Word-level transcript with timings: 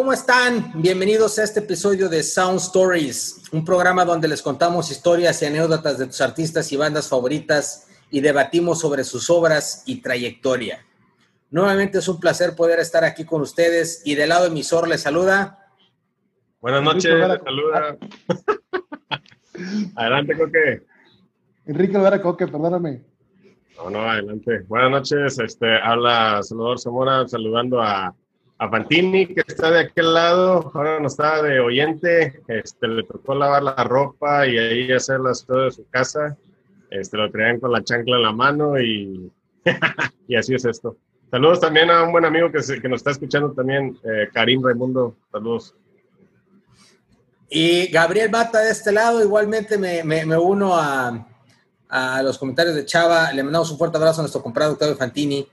¿cómo 0.00 0.14
están? 0.14 0.72
Bienvenidos 0.76 1.38
a 1.38 1.44
este 1.44 1.60
episodio 1.60 2.08
de 2.08 2.22
Sound 2.22 2.58
Stories, 2.58 3.42
un 3.52 3.66
programa 3.66 4.06
donde 4.06 4.28
les 4.28 4.40
contamos 4.40 4.90
historias 4.90 5.42
y 5.42 5.44
anécdotas 5.44 5.98
de 5.98 6.06
tus 6.06 6.22
artistas 6.22 6.72
y 6.72 6.76
bandas 6.78 7.06
favoritas 7.06 7.86
y 8.10 8.22
debatimos 8.22 8.80
sobre 8.80 9.04
sus 9.04 9.28
obras 9.28 9.82
y 9.84 10.00
trayectoria. 10.00 10.86
Nuevamente 11.50 11.98
es 11.98 12.08
un 12.08 12.18
placer 12.18 12.56
poder 12.56 12.78
estar 12.78 13.04
aquí 13.04 13.26
con 13.26 13.42
ustedes 13.42 14.00
y 14.06 14.14
del 14.14 14.30
lado 14.30 14.46
emisor 14.46 14.88
les 14.88 15.02
saluda. 15.02 15.68
Buenas 16.62 16.82
noches, 16.82 17.12
les 17.12 17.42
saluda. 17.42 17.98
adelante, 19.96 20.34
Coque. 20.34 20.82
Enrique 21.66 21.98
Olvera 21.98 22.22
Coque, 22.22 22.46
perdóname. 22.46 23.02
No, 23.76 23.90
no, 23.90 24.10
adelante. 24.10 24.60
Buenas 24.66 24.90
noches, 24.92 25.38
este, 25.38 25.78
habla 25.78 26.42
Salvador 26.42 26.80
Zamora 26.80 27.28
saludando 27.28 27.82
a 27.82 28.14
a 28.60 28.68
Fantini, 28.68 29.26
que 29.26 29.42
está 29.46 29.70
de 29.70 29.80
aquel 29.80 30.12
lado, 30.12 30.70
ahora 30.74 31.00
no 31.00 31.06
está 31.06 31.42
de 31.42 31.60
oyente, 31.60 32.42
este, 32.46 32.88
le 32.88 33.04
tocó 33.04 33.34
lavar 33.34 33.62
la 33.62 33.84
ropa 33.84 34.46
y 34.46 34.58
ahí 34.58 34.92
hacer 34.92 35.18
las 35.18 35.42
cosas 35.44 35.64
de 35.64 35.82
su 35.82 35.88
casa, 35.88 36.36
este, 36.90 37.16
lo 37.16 37.30
traían 37.30 37.58
con 37.58 37.72
la 37.72 37.82
chancla 37.82 38.16
en 38.16 38.22
la 38.22 38.32
mano 38.32 38.78
y, 38.78 39.32
y 40.28 40.36
así 40.36 40.54
es 40.54 40.66
esto. 40.66 40.94
Saludos 41.30 41.60
también 41.60 41.90
a 41.90 42.02
un 42.02 42.12
buen 42.12 42.26
amigo 42.26 42.52
que, 42.52 42.60
que 42.82 42.88
nos 42.90 42.98
está 42.98 43.12
escuchando 43.12 43.50
también, 43.52 43.98
eh, 44.04 44.28
Karim 44.30 44.62
Raimundo, 44.62 45.16
saludos. 45.32 45.74
Y 47.48 47.86
Gabriel 47.86 48.28
Bata 48.28 48.60
de 48.60 48.72
este 48.72 48.92
lado, 48.92 49.24
igualmente 49.24 49.78
me, 49.78 50.04
me, 50.04 50.26
me 50.26 50.36
uno 50.36 50.76
a, 50.76 51.26
a, 51.88 52.22
los 52.22 52.36
comentarios 52.36 52.74
de 52.74 52.84
Chava, 52.84 53.32
le 53.32 53.42
mandamos 53.42 53.70
un 53.70 53.78
fuerte 53.78 53.96
abrazo 53.96 54.20
a 54.20 54.24
nuestro 54.24 54.42
compadre 54.42 54.72
Octavio 54.72 54.96
Fantini, 54.96 55.48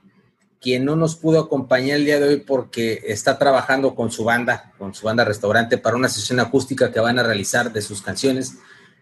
quien 0.60 0.84
no 0.84 0.96
nos 0.96 1.16
pudo 1.16 1.40
acompañar 1.40 1.98
el 1.98 2.04
día 2.04 2.18
de 2.18 2.28
hoy 2.28 2.36
porque 2.38 3.02
está 3.06 3.38
trabajando 3.38 3.94
con 3.94 4.10
su 4.10 4.24
banda, 4.24 4.72
con 4.78 4.94
su 4.94 5.06
banda 5.06 5.24
restaurante, 5.24 5.78
para 5.78 5.96
una 5.96 6.08
sesión 6.08 6.40
acústica 6.40 6.92
que 6.92 7.00
van 7.00 7.18
a 7.18 7.22
realizar 7.22 7.72
de 7.72 7.82
sus 7.82 8.02
canciones. 8.02 8.54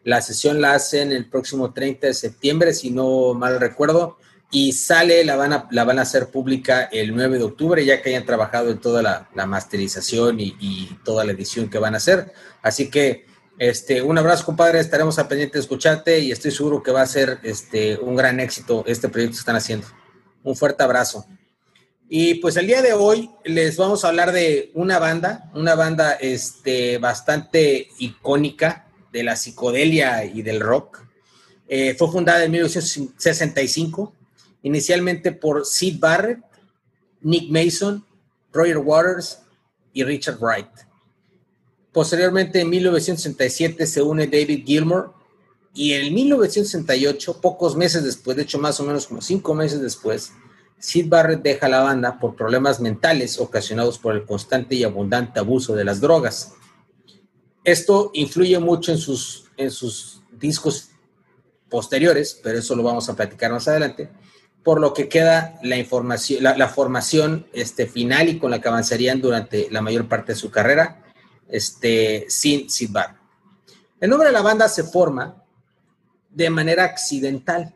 La 0.05 0.21
sesión 0.21 0.61
la 0.61 0.75
hacen 0.75 1.13
el 1.13 1.29
próximo 1.29 1.73
30 1.73 2.09
de 2.09 2.15
septiembre, 2.15 2.75
si 2.75 2.91
no 2.91 3.35
mal 3.35 3.59
recuerdo, 3.59 4.19
y 4.51 4.73
sale, 4.73 5.25
la 5.25 5.37
van 5.37 5.53
a, 5.53 5.69
la 5.71 5.85
van 5.85 5.99
a 5.99 6.03
hacer 6.03 6.29
pública 6.29 6.85
el 6.85 7.17
9 7.17 7.39
de 7.39 7.45
octubre, 7.45 7.85
ya 7.85 8.01
que 8.01 8.11
hayan 8.11 8.25
trabajado 8.25 8.71
en 8.71 8.79
toda 8.79 9.03
la, 9.03 9.47
masterización 9.47 10.39
y, 10.39 10.57
y, 10.61 10.99
toda 11.05 11.25
la 11.25 11.33
edición 11.33 11.69
que 11.69 11.79
van 11.79 11.95
a 11.95 11.97
hacer. 11.97 12.33
Así 12.63 12.89
que 12.89 13.27
este, 13.59 14.03
un 14.03 14.19
abrazo, 14.19 14.45
compadre, 14.45 14.81
estaremos 14.81 15.19
a 15.19 15.29
pendiente 15.29 15.55
de 15.55 15.63
escucharte 15.63 16.19
y 16.21 16.31
estoy 16.31 16.51
seguro 16.51 16.83
que 16.83 16.93
va 16.93 17.03
a 17.03 17.07
ser 17.07 17.39
este, 17.43 17.99
un 17.99 18.15
gran 18.15 18.39
éxito 18.39 18.85
este 18.87 19.09
proyecto 19.09 19.35
que 19.35 19.41
están 19.41 19.57
haciendo. 19.57 19.87
Un 20.43 20.55
fuerte 20.57 20.83
abrazo. 20.83 21.27
Y 22.09 22.35
pues 22.35 22.57
el 22.57 22.69
día 22.69 22.83
de 22.83 22.93
hoy 22.93 23.31
les 23.45 23.77
vamos 23.77 24.05
a 24.05 24.09
hablar 24.09 24.31
de 24.31 24.71
una 24.75 25.01
banda, 25.01 25.51
una 25.55 25.75
banda 25.75 26.13
este, 26.13 26.99
bastante 26.99 27.89
icónica 27.99 28.87
de 29.13 29.25
la 29.25 29.35
psicodelia 29.35 30.25
y 30.25 30.43
del 30.43 30.61
rock. 30.61 31.05
Eh, 31.67 31.97
fue 31.99 32.11
fundada 32.13 32.45
en 32.45 32.53
1965, 32.53 34.13
inicialmente 34.63 35.33
por 35.33 35.67
Sid 35.67 35.99
Barrett, 35.99 36.39
Nick 37.23 37.51
Mason, 37.51 38.05
Roger 38.53 38.79
Waters 38.79 39.41
y 39.93 40.05
Richard 40.05 40.39
Wright. 40.39 40.69
Posteriormente, 41.91 42.61
en 42.61 42.71
1967, 42.71 43.85
se 43.85 44.03
une 44.03 44.29
David 44.29 44.65
Gilmour 44.65 45.13
y 45.75 45.95
en 45.95 46.15
1968, 46.15 47.41
pocos 47.41 47.75
meses 47.75 48.05
después, 48.05 48.37
de 48.37 48.45
hecho 48.45 48.59
más 48.59 48.79
o 48.79 48.85
menos 48.85 49.09
como 49.09 49.21
cinco 49.21 49.55
meses 49.55 49.81
después, 49.81 50.31
Sid 50.79 51.09
Barrett 51.09 51.43
deja 51.43 51.69
la 51.69 51.81
banda 51.81 52.19
por 52.19 52.37
problemas 52.37 52.81
mentales 52.81 53.41
ocasionados 53.41 53.99
por 53.99 54.15
el 54.15 54.25
constante 54.25 54.75
y 54.75 54.85
abundante 54.85 55.41
abuso 55.41 55.75
de 55.75 55.85
las 55.85 56.01
drogas. 56.01 56.55
Esto 57.65 58.11
influye 58.15 58.59
mucho 58.59 58.93
en 58.93 58.99
sus, 58.99 59.51
en 59.57 59.71
sus 59.71 60.23
discos 60.31 60.91
posteriores, 61.69 62.39
pero 62.43 62.59
eso 62.59 62.77
lo 62.77 62.83
vamos 62.83 63.09
a 63.09 63.17
platicar 63.17 63.51
más 63.51 63.67
adelante, 63.69 64.11
por 64.63 64.81
lo 64.81 64.93
que 64.93 65.09
queda 65.09 65.59
la, 65.63 65.77
información, 65.77 66.43
la, 66.43 66.69
formación 66.69 67.47
este, 67.53 67.87
final 67.87 68.29
y 68.29 68.39
con 68.39 68.51
la 68.51 68.61
que 68.61 68.69
avanzarían 68.69 69.21
durante 69.21 69.69
la 69.71 69.81
mayor 69.81 70.09
parte 70.09 70.33
de 70.33 70.39
su 70.39 70.51
carrera 70.51 71.03
este, 71.49 72.27
sin 72.29 72.69
Sid 72.69 72.91
Barrett. 72.91 73.17
El 74.01 74.11
nombre 74.11 74.29
de 74.29 74.33
la 74.33 74.43
banda 74.43 74.69
se 74.69 74.85
forma 74.85 75.43
de 76.31 76.51
manera 76.51 76.85
accidental 76.85 77.76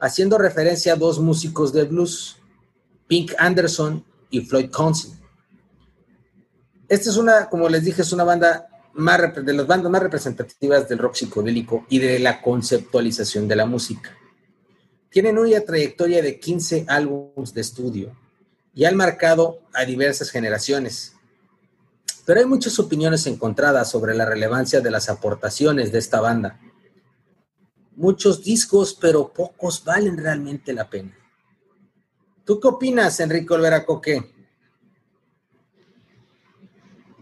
haciendo 0.00 0.38
referencia 0.38 0.94
a 0.94 0.96
dos 0.96 1.20
músicos 1.20 1.72
de 1.72 1.84
blues, 1.84 2.38
Pink 3.06 3.32
Anderson 3.38 4.04
y 4.30 4.40
Floyd 4.40 4.70
Council. 4.70 5.12
Esta 6.88 7.10
es 7.10 7.16
una, 7.16 7.48
como 7.48 7.68
les 7.68 7.84
dije, 7.84 8.02
es 8.02 8.12
una 8.12 8.24
banda 8.24 8.66
más, 8.94 9.20
de 9.44 9.52
las 9.52 9.66
bandas 9.66 9.92
más 9.92 10.02
representativas 10.02 10.88
del 10.88 10.98
rock 10.98 11.14
psicodélico 11.14 11.86
y 11.88 11.98
de 11.98 12.18
la 12.18 12.40
conceptualización 12.40 13.46
de 13.46 13.56
la 13.56 13.66
música. 13.66 14.16
Tienen 15.10 15.38
una 15.38 15.60
trayectoria 15.60 16.22
de 16.22 16.38
15 16.40 16.86
álbumes 16.88 17.52
de 17.52 17.60
estudio 17.60 18.16
y 18.74 18.84
han 18.84 18.96
marcado 18.96 19.60
a 19.74 19.84
diversas 19.84 20.30
generaciones. 20.30 21.14
Pero 22.24 22.40
hay 22.40 22.46
muchas 22.46 22.78
opiniones 22.78 23.26
encontradas 23.26 23.90
sobre 23.90 24.14
la 24.14 24.24
relevancia 24.24 24.80
de 24.80 24.90
las 24.90 25.08
aportaciones 25.08 25.90
de 25.90 25.98
esta 25.98 26.20
banda 26.20 26.60
muchos 27.96 28.42
discos, 28.42 28.96
pero 29.00 29.32
pocos 29.32 29.84
valen 29.84 30.16
realmente 30.16 30.72
la 30.72 30.88
pena. 30.88 31.16
¿Tú 32.44 32.58
qué 32.58 32.68
opinas, 32.68 33.20
Enrique 33.20 33.52
Olvera 33.52 33.84
Coque? 33.84 34.32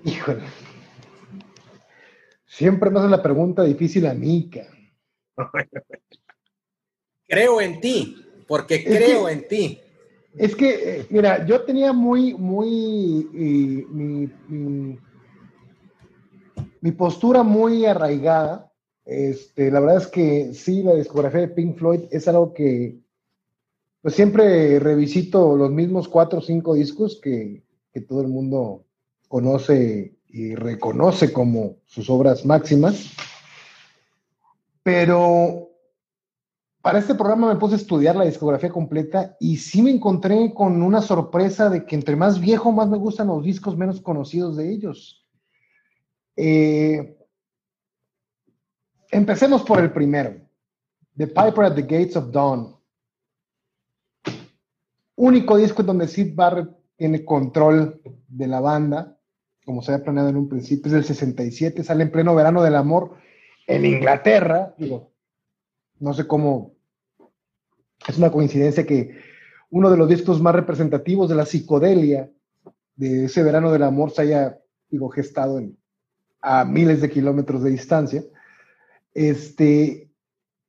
Híjole. 0.05 0.43
Siempre 2.47 2.91
me 2.91 2.99
hace 2.99 3.09
la 3.09 3.23
pregunta 3.23 3.63
difícil 3.63 4.07
a 4.07 4.15
mí, 4.15 4.51
Creo 7.29 7.61
en 7.61 7.81
ti, 7.81 8.25
porque 8.47 8.77
es 8.77 8.85
creo 8.85 9.27
que, 9.27 9.33
en 9.33 9.49
ti. 9.49 9.81
Es 10.35 10.57
que, 10.57 11.01
eh, 11.01 11.07
mira, 11.11 11.45
yo 11.45 11.63
tenía 11.63 11.93
muy, 11.93 12.35
muy, 12.35 13.29
eh, 13.35 13.87
mi, 13.91 14.33
mi, 14.49 14.99
mi 16.81 16.93
postura 16.93 17.43
muy 17.43 17.85
arraigada 17.85 18.68
este, 19.11 19.71
la 19.71 19.81
verdad 19.81 20.03
es 20.03 20.07
que 20.07 20.53
sí, 20.53 20.83
la 20.83 20.95
discografía 20.95 21.41
de 21.41 21.49
Pink 21.49 21.79
Floyd 21.79 22.03
es 22.11 22.29
algo 22.29 22.53
que 22.53 23.01
pues 24.03 24.15
siempre 24.15 24.79
revisito 24.79 25.57
los 25.57 25.71
mismos 25.71 26.09
cuatro 26.09 26.41
o 26.41 26.43
cinco 26.43 26.75
discos 26.75 27.19
que, 27.23 27.65
que 27.91 28.03
todo 28.03 28.21
el 28.21 28.29
mundo 28.29 28.85
conoce 29.27 30.15
y 30.29 30.55
reconoce 30.55 31.33
como 31.33 31.77
sus 31.87 32.11
obras 32.11 32.45
máximas. 32.45 33.07
Pero 34.83 35.71
para 36.83 36.99
este 36.99 37.15
programa 37.15 37.55
me 37.55 37.59
puse 37.59 37.77
a 37.77 37.79
estudiar 37.79 38.15
la 38.15 38.27
discografía 38.27 38.69
completa 38.69 39.39
y 39.41 39.57
sí 39.57 39.81
me 39.81 39.91
encontré 39.91 40.53
con 40.53 40.83
una 40.83 41.01
sorpresa 41.01 41.71
de 41.71 41.87
que 41.87 41.97
entre 41.97 42.15
más 42.15 42.39
viejo, 42.39 42.73
más 42.73 42.91
me 42.91 42.99
gustan 42.99 43.29
los 43.29 43.43
discos 43.43 43.75
menos 43.75 44.03
conocidos 44.03 44.59
de 44.59 44.71
ellos. 44.71 45.27
Eh, 46.37 47.18
Empecemos 49.11 49.63
por 49.63 49.81
el 49.81 49.93
primero. 49.93 50.37
The 51.17 51.27
Piper 51.27 51.65
at 51.65 51.75
the 51.75 51.83
Gates 51.83 52.17
of 52.17 52.31
Dawn. 52.31 52.77
Único 55.17 55.57
disco 55.57 55.83
donde 55.83 56.07
Sid 56.07 56.35
Barrett 56.35 56.69
tiene 56.97 57.25
control 57.25 58.01
de 58.29 58.47
la 58.47 58.61
banda, 58.61 59.19
como 59.65 59.83
se 59.83 59.93
había 59.93 60.05
planeado 60.05 60.29
en 60.29 60.37
un 60.37 60.49
principio, 60.49 60.87
es 60.87 60.93
del 60.93 61.05
67, 61.05 61.83
sale 61.83 62.05
en 62.05 62.11
pleno 62.11 62.35
verano 62.35 62.63
del 62.63 62.77
amor 62.77 63.17
en 63.67 63.85
Inglaterra. 63.85 64.75
Digo, 64.79 65.13
no 65.99 66.15
sé 66.15 66.27
cómo. 66.27 66.75
Es 68.07 68.17
una 68.17 68.31
coincidencia 68.31 68.87
que 68.87 69.19
uno 69.71 69.91
de 69.91 69.97
los 69.97 70.09
discos 70.09 70.41
más 70.41 70.55
representativos 70.55 71.29
de 71.29 71.35
la 71.35 71.47
psicodelia 71.47 72.31
de 72.97 73.27
ese 73.27 73.43
verano 73.43 73.71
del 73.73 73.83
amor 73.83 74.11
se 74.11 74.23
haya, 74.23 74.59
digo, 74.89 75.09
gestado 75.09 75.59
en, 75.59 75.77
a 76.41 76.65
miles 76.65 77.01
de 77.01 77.11
kilómetros 77.11 77.63
de 77.63 77.71
distancia. 77.71 78.23
Este, 79.19 80.13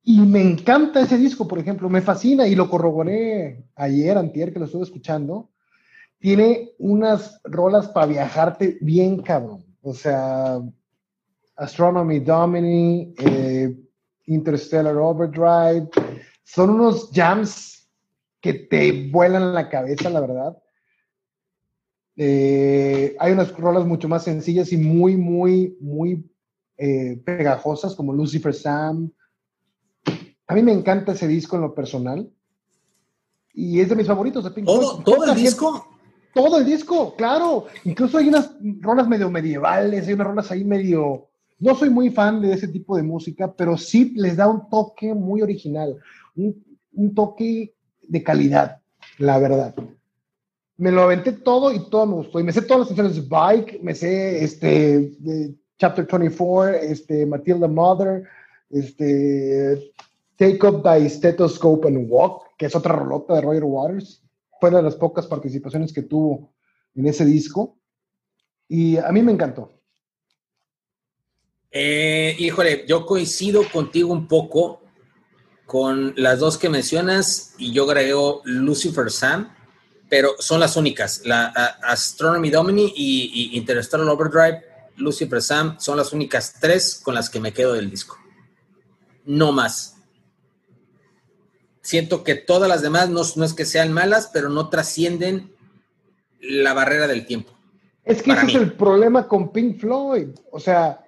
y 0.01 0.22
me 0.22 0.42
encanta 0.42 1.01
ese 1.01 1.19
disco, 1.19 1.48
por 1.48 1.60
ejemplo, 1.60 1.88
me 1.88 2.01
fascina 2.01 2.48
y 2.48 2.56
lo 2.56 2.68
corroboré 2.68 3.69
ayer, 3.75 4.18
antier, 4.18 4.51
que 4.51 4.57
lo 4.57 4.66
estuve 4.66 4.86
escuchando. 4.86 5.51
Tiene 6.18 6.72
unas 6.80 7.40
rolas 7.44 7.90
para 7.90 8.07
viajarte 8.07 8.80
bien 8.81 9.22
cabrón. 9.22 9.63
O 9.84 9.94
sea, 9.94 10.60
Astronomy 11.57 12.22
Domini, 12.22 13.13
eh, 13.19 13.78
Interstellar 14.25 14.98
Overdrive, 14.98 15.88
son 16.44 16.72
unos 16.72 17.12
jams 17.13 17.88
que 18.42 18.54
te 18.56 19.12
vuelan 19.12 19.54
la 19.54 19.69
cabeza, 19.69 20.10
la 20.10 20.22
verdad. 20.22 20.57
Eh, 22.16 23.16
hay 23.19 23.31
unas 23.31 23.56
rolas 23.56 23.86
mucho 23.86 24.07
más 24.10 24.24
sencillas 24.24 24.74
y 24.74 24.78
muy, 24.78 25.18
muy, 25.18 25.78
muy 25.80 26.28
eh, 26.80 27.22
pegajosas 27.26 27.94
como 27.94 28.14
Lucifer 28.14 28.54
Sam. 28.54 29.12
A 30.48 30.56
mí 30.56 30.64
me 30.64 30.72
encanta 30.72 31.12
ese 31.12 31.28
disco 31.28 31.58
en 31.58 31.64
lo 31.64 31.76
personal 31.76 32.31
y 33.54 33.81
es 33.81 33.90
de 33.90 33.96
mis 33.98 34.08
favoritos 34.08 34.46
de 34.46 34.52
Pink 34.52 34.66
¿Todo, 34.66 35.04
¿todo 35.04 35.26
el 35.26 35.36
disco? 35.36 35.86
Todo 36.34 36.60
el 36.60 36.66
disco, 36.66 37.16
claro. 37.18 37.66
Incluso 37.84 38.18
hay 38.18 38.30
unas 38.30 38.56
rolas 38.80 39.10
medio 39.10 39.30
medievales, 39.30 40.08
hay 40.08 40.14
unas 40.14 40.28
rolas 40.28 40.52
ahí 40.52 40.64
medio... 40.64 41.28
No 41.60 41.76
soy 41.76 41.90
muy 41.90 42.12
fan 42.12 42.42
de 42.42 42.54
ese 42.54 42.70
tipo 42.70 42.96
de 42.96 43.04
música, 43.04 43.54
pero 43.54 43.76
sí 43.78 44.14
les 44.16 44.38
da 44.38 44.48
un 44.48 44.70
toque 44.70 45.14
muy 45.14 45.42
original, 45.42 45.98
un, 46.38 46.64
un 46.94 47.14
toque 47.14 47.76
de 48.08 48.24
calidad, 48.24 48.80
la 49.18 49.38
verdad. 49.40 49.76
Me 50.78 50.92
lo 50.94 51.02
aventé 51.02 51.34
todo 51.34 51.74
y 51.74 51.90
todo 51.90 52.06
me 52.06 52.14
gustó. 52.14 52.40
Y 52.40 52.44
me 52.44 52.54
sé 52.54 52.62
todas 52.62 52.80
las 52.80 52.88
canciones 52.88 53.16
de 53.18 53.28
Bike, 53.28 53.84
me 53.84 53.94
sé 53.94 54.42
este, 54.42 55.00
de 55.20 55.58
Chapter 55.80 56.06
24, 56.06 56.70
este, 56.76 57.26
Matilda 57.26 57.68
Mother, 57.68 58.28
este, 58.70 59.94
Take 60.36 60.68
Up 60.68 60.84
by 60.84 61.10
Stethoscope 61.10 61.88
and 61.88 62.10
Walk, 62.10 62.56
que 62.58 62.66
es 62.66 62.76
otra 62.76 62.94
rolota 62.94 63.36
de 63.36 63.42
Roger 63.42 63.64
Waters. 63.64 64.22
Fue 64.60 64.70
de 64.70 64.81
las 64.81 64.96
pocas 64.96 65.26
participaciones 65.26 65.94
que 65.94 66.02
tuvo 66.02 66.54
en 66.96 67.08
ese 67.08 67.24
disco. 67.24 67.78
Y 68.68 68.98
a 68.98 69.10
mí 69.12 69.22
me 69.22 69.31
encantó. 69.31 69.72
Eh, 71.72 72.36
híjole, 72.40 72.86
yo 72.86 73.06
coincido 73.06 73.64
contigo 73.72 74.12
un 74.12 74.28
poco 74.28 74.81
con 75.66 76.14
las 76.18 76.40
dos 76.40 76.58
que 76.58 76.68
mencionas 76.68 77.54
y 77.58 77.72
yo 77.72 77.84
agrego 77.84 78.42
Lucifer 78.44 79.12
Sam, 79.12 79.56
pero 80.10 80.31
son 80.40 80.60
las 80.60 80.76
únicas. 80.76 81.22
La 81.26 81.46
Astronomy 81.84 82.50
Domini 82.50 82.92
y, 82.96 83.52
y 83.54 83.58
Interstellar 83.58 84.08
Overdrive, 84.08 84.69
Lucifer 85.00 85.42
Sam, 85.42 85.78
son 85.80 85.98
las 85.98 86.13
únicas 86.13 86.56
tres 86.60 87.01
con 87.04 87.16
las 87.16 87.30
que 87.30 87.40
me 87.40 87.54
quedo 87.54 87.74
del 87.74 87.90
disco. 87.90 88.18
No 89.25 89.51
más. 89.51 89.96
Siento 91.81 92.24
que 92.24 92.36
todas 92.36 92.69
las 92.69 92.81
demás 92.81 93.10
no, 93.10 93.22
no 93.36 93.46
es 93.46 93.54
que 93.54 93.66
sean 93.66 93.94
malas, 93.94 94.30
pero 94.31 94.50
no 94.50 94.69
trascienden 94.69 95.54
la 96.42 96.74
barrera 96.74 97.07
del 97.07 97.25
tiempo. 97.25 97.51
Es 98.04 98.24
que 98.24 98.31
ese 98.31 98.46
es 98.46 98.56
el 98.56 98.74
problema 98.74 99.28
con 99.28 99.51
Pink 99.51 99.80
Floyd. 99.80 100.30
O 100.51 100.60
sea, 100.60 101.06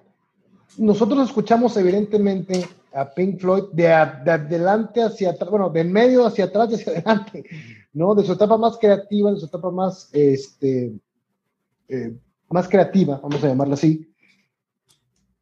nosotros 0.78 1.28
escuchamos 1.28 1.76
evidentemente 1.76 2.68
a 2.94 3.12
Pink 3.12 3.40
Floyd 3.40 3.64
de, 3.72 3.92
adelante 3.92 5.02
hacia 5.02 5.30
atrás, 5.30 5.50
bueno, 5.50 5.70
de 5.70 5.84
medio 5.84 6.26
hacia 6.26 6.44
atrás 6.44 6.70
y 6.70 6.74
hacia 6.74 6.92
adelante, 6.92 7.44
¿no? 7.92 8.14
De 8.14 8.24
su 8.24 8.32
etapa 8.32 8.56
más 8.56 8.76
creativa, 8.78 9.32
de 9.32 9.40
su 9.40 9.46
etapa 9.46 9.70
más, 9.70 10.08
este, 10.12 10.92
eh, 11.88 12.14
más 12.52 12.68
creativa, 12.68 13.20
vamos 13.22 13.42
a 13.42 13.48
llamarla 13.48 13.74
así. 13.74 14.12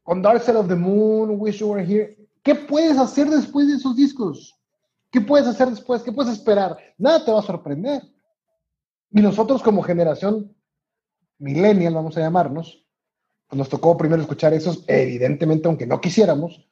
Con 0.02 0.22
Dark 0.22 0.42
Side 0.42 0.56
of 0.56 0.68
the 0.68 0.74
Moon, 0.74 1.36
Wish 1.38 1.58
You 1.58 1.68
Were 1.68 1.84
Here, 1.84 2.16
¿qué 2.42 2.54
puedes 2.54 2.98
hacer 2.98 3.28
después 3.28 3.66
de 3.68 3.74
esos 3.74 3.96
discos? 3.96 4.54
¿Qué 5.10 5.20
puedes 5.20 5.46
hacer 5.46 5.68
después? 5.68 6.02
¿Qué 6.02 6.12
puedes 6.12 6.32
esperar? 6.32 6.76
Nada 6.98 7.24
te 7.24 7.32
va 7.32 7.40
a 7.40 7.42
sorprender. 7.42 8.02
Y 9.12 9.20
nosotros 9.20 9.62
como 9.62 9.82
generación 9.82 10.54
millennial, 11.38 11.94
vamos 11.94 12.16
a 12.16 12.20
llamarnos, 12.20 12.84
pues 13.48 13.58
nos 13.58 13.68
tocó 13.68 13.96
primero 13.96 14.22
escuchar 14.22 14.54
esos, 14.54 14.84
evidentemente, 14.86 15.66
aunque 15.66 15.86
no 15.86 16.00
quisiéramos, 16.00 16.66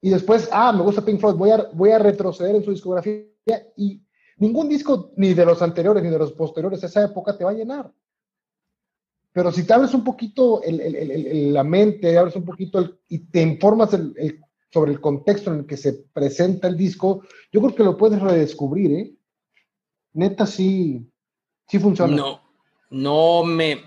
y 0.00 0.10
después, 0.10 0.48
ah, 0.52 0.72
me 0.72 0.82
gusta 0.82 1.04
Pink 1.04 1.18
Floyd, 1.18 1.34
voy 1.34 1.50
a, 1.50 1.68
voy 1.72 1.90
a 1.90 1.98
retroceder 1.98 2.54
en 2.54 2.64
su 2.64 2.70
discografía 2.70 3.24
y 3.76 4.02
ningún 4.36 4.68
disco, 4.68 5.12
ni 5.16 5.34
de 5.34 5.44
los 5.44 5.62
anteriores 5.62 6.02
ni 6.02 6.10
de 6.10 6.18
los 6.18 6.32
posteriores 6.32 6.82
a 6.82 6.86
esa 6.86 7.04
época, 7.04 7.36
te 7.36 7.44
va 7.44 7.50
a 7.50 7.54
llenar. 7.54 7.92
Pero 9.36 9.52
si 9.52 9.64
te 9.64 9.74
abres 9.74 9.92
un 9.92 10.02
poquito 10.02 10.62
la 10.64 11.62
mente, 11.62 12.16
abres 12.16 12.36
un 12.36 12.44
poquito 12.46 13.00
y 13.10 13.18
te 13.18 13.42
informas 13.42 13.90
sobre 14.70 14.92
el 14.92 14.98
contexto 14.98 15.52
en 15.52 15.58
el 15.58 15.66
que 15.66 15.76
se 15.76 15.92
presenta 16.10 16.68
el 16.68 16.74
disco, 16.74 17.22
yo 17.52 17.60
creo 17.60 17.74
que 17.74 17.84
lo 17.84 17.98
puedes 17.98 18.18
redescubrir, 18.18 18.92
¿eh? 18.92 19.12
Neta, 20.14 20.46
sí, 20.46 21.06
sí 21.68 21.78
funciona. 21.78 22.16
No, 22.16 22.40
no 22.88 23.44
me... 23.44 23.82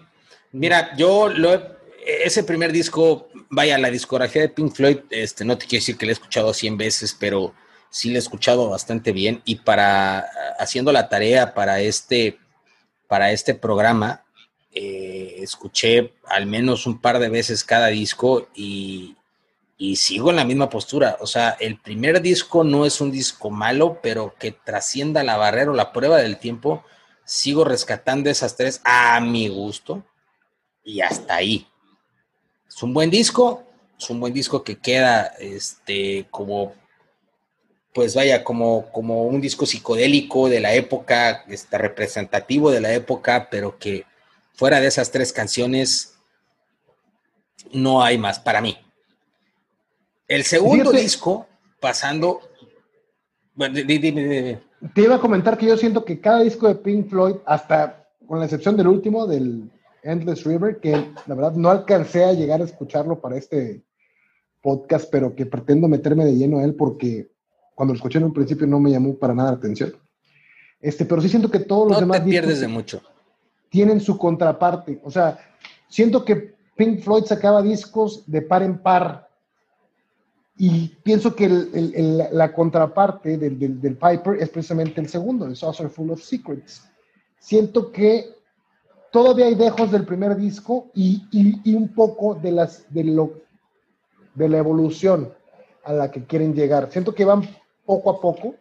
Mira, 0.52 0.96
yo 0.96 1.30
lo 1.30 1.80
ese 2.06 2.44
primer 2.44 2.72
disco, 2.72 3.30
vaya, 3.50 3.80
la 3.80 3.90
discografía 3.90 4.44
de 4.44 4.50
Pink 4.50 4.76
Floyd, 4.76 5.00
este, 5.10 5.46
no 5.46 5.58
te 5.58 5.66
quiero 5.66 5.82
decir 5.82 5.98
que 5.98 6.06
la 6.06 6.12
he 6.12 6.14
escuchado 6.14 6.54
100 6.54 6.78
veces, 6.78 7.18
pero 7.20 7.56
sí 7.90 8.12
la 8.12 8.18
he 8.18 8.20
escuchado 8.20 8.70
bastante 8.70 9.14
bien. 9.14 9.42
Y 9.46 9.56
para, 9.56 10.28
haciendo 10.60 10.92
la 10.92 11.10
tarea 11.10 11.56
para 11.56 11.82
este, 11.82 12.38
para 13.08 13.32
este 13.32 13.56
programa, 13.56 14.26
eh, 14.74 15.36
escuché 15.40 16.14
al 16.28 16.46
menos 16.46 16.86
un 16.86 17.00
par 17.00 17.20
de 17.20 17.30
veces 17.30 17.64
cada 17.64 17.88
disco 17.88 18.48
y, 18.56 19.16
y 19.78 19.96
sigo 19.96 20.30
en 20.30 20.36
la 20.36 20.46
misma 20.46 20.70
postura. 20.70 21.18
O 21.22 21.28
sea, 21.28 21.58
el 21.60 21.80
primer 21.80 22.22
disco 22.22 22.64
no 22.64 22.86
es 22.86 23.02
un 23.02 23.12
disco 23.12 23.50
malo, 23.50 24.00
pero 24.02 24.36
que 24.40 24.52
trascienda 24.52 25.24
la 25.24 25.38
barrera 25.38 25.72
o 25.72 25.76
la 25.76 25.92
prueba 25.92 26.18
del 26.18 26.38
tiempo. 26.38 26.84
Sigo 27.26 27.64
rescatando 27.64 28.30
esas 28.30 28.56
tres 28.56 28.82
a 28.84 29.20
mi 29.20 29.48
gusto 29.48 30.04
y 30.84 31.02
hasta 31.02 31.36
ahí 31.36 31.68
es 32.80 32.84
un 32.84 32.94
buen 32.94 33.10
disco, 33.10 33.64
es 33.98 34.10
un 34.10 34.20
buen 34.20 34.34
disco 34.34 34.64
que 34.64 34.78
queda 34.78 35.34
este, 35.40 36.28
como, 36.32 36.74
pues 37.94 38.16
vaya, 38.16 38.44
como, 38.44 38.90
como 38.92 39.24
un 39.24 39.42
disco 39.42 39.66
psicodélico 39.66 40.48
de 40.48 40.62
la 40.62 40.74
época, 40.74 41.44
este, 41.50 41.78
representativo 41.78 42.72
de 42.72 42.80
la 42.80 42.94
época, 42.94 43.50
pero 43.52 43.78
que 43.78 44.06
fuera 44.60 44.82
de 44.82 44.88
esas 44.88 45.10
tres 45.10 45.32
canciones 45.32 46.16
no 47.72 48.04
hay 48.04 48.18
más 48.18 48.40
para 48.40 48.60
mí. 48.60 48.78
El 50.28 50.44
segundo 50.44 50.92
disco, 50.92 51.48
pasando... 51.80 52.42
Bueno, 53.56 53.76
Te 53.86 55.02
iba 55.02 55.16
a 55.16 55.20
comentar 55.22 55.58
que 55.58 55.66
yo 55.66 55.78
siento 55.78 56.04
que 56.04 56.20
cada 56.20 56.42
disco 56.42 56.68
de 56.68 56.76
Pink 56.76 57.10
Floyd, 57.10 57.38
hasta 57.46 58.06
con 58.28 58.40
la 58.40 58.46
excepción 58.46 58.76
del 58.76 58.88
último, 58.88 59.26
del 59.26 59.72
Endless 60.04 60.44
River, 60.44 60.82
que 60.82 60.92
la 61.26 61.36
verdad 61.36 61.54
no 61.54 61.70
alcancé 61.70 62.26
a 62.26 62.34
llegar 62.34 62.60
a 62.60 62.66
escucharlo 62.66 63.22
para 63.22 63.38
este 63.38 63.86
podcast, 64.62 65.10
pero 65.10 65.36
que 65.36 65.46
pretendo 65.46 65.88
meterme 65.88 66.26
de 66.26 66.36
lleno 66.36 66.60
a 66.60 66.66
él 66.66 66.76
porque 66.76 67.32
cuando 67.76 67.94
lo 67.94 67.98
escuché 67.98 68.18
en 68.18 68.26
un 68.26 68.34
principio 68.34 68.68
no 68.68 68.82
me 68.82 68.92
llamó 68.92 69.18
para 69.18 69.34
nada 69.34 69.52
la 69.52 69.58
atención. 69.58 69.94
Este, 70.82 71.06
pero 71.06 71.22
sí 71.22 71.30
siento 71.30 71.50
que 71.50 71.60
todos 71.60 71.88
los 71.88 71.96
no 71.96 72.02
demás 72.02 72.26
te 72.26 72.30
pierdes 72.30 72.60
de 72.60 72.68
mucho. 72.68 73.02
Tienen 73.70 74.02
su 74.02 74.18
contraparte. 74.18 75.00
O 75.04 75.12
sea, 75.12 75.40
siento 75.88 76.26
que 76.26 76.56
Pink 76.76 77.02
Floyd 77.02 77.26
sacaba 77.26 77.62
discos 77.62 78.24
de 78.26 78.42
par 78.42 78.64
en 78.64 78.80
par 78.80 79.30
y 80.62 80.90
pienso 81.04 81.34
que 81.36 81.48
la 82.32 82.52
contraparte 82.52 83.38
del, 83.38 83.80
del, 83.80 83.96
Piper 83.96 84.42
es 84.42 84.50
precisamente 84.50 85.00
el 85.00 85.08
segundo, 85.08 85.46
el 85.46 85.56
Saucer 85.56 85.90
Full 85.90 86.12
of 86.12 86.22
Secrets. 86.22 86.84
Siento 87.40 87.94
que 87.94 88.26
todavía 89.10 89.46
hay 89.46 89.56
dejos 89.56 89.90
del 89.92 90.06
primer 90.06 90.36
disco 90.36 90.88
y, 90.94 91.24
un 91.74 91.88
poco 91.94 92.36
de, 92.36 92.52
las, 92.52 92.94
de, 92.94 93.06
lo, 93.06 93.42
de 94.36 94.50
la 94.50 94.58
evolución 94.58 95.34
a 95.86 95.94
la 95.94 96.12
que 96.12 96.26
quieren 96.26 96.54
llegar. 96.54 96.92
Siento 96.92 97.16
que 97.16 97.24
van 97.24 97.44
poco 97.86 98.10
a 98.10 98.20
poco. 98.20 98.56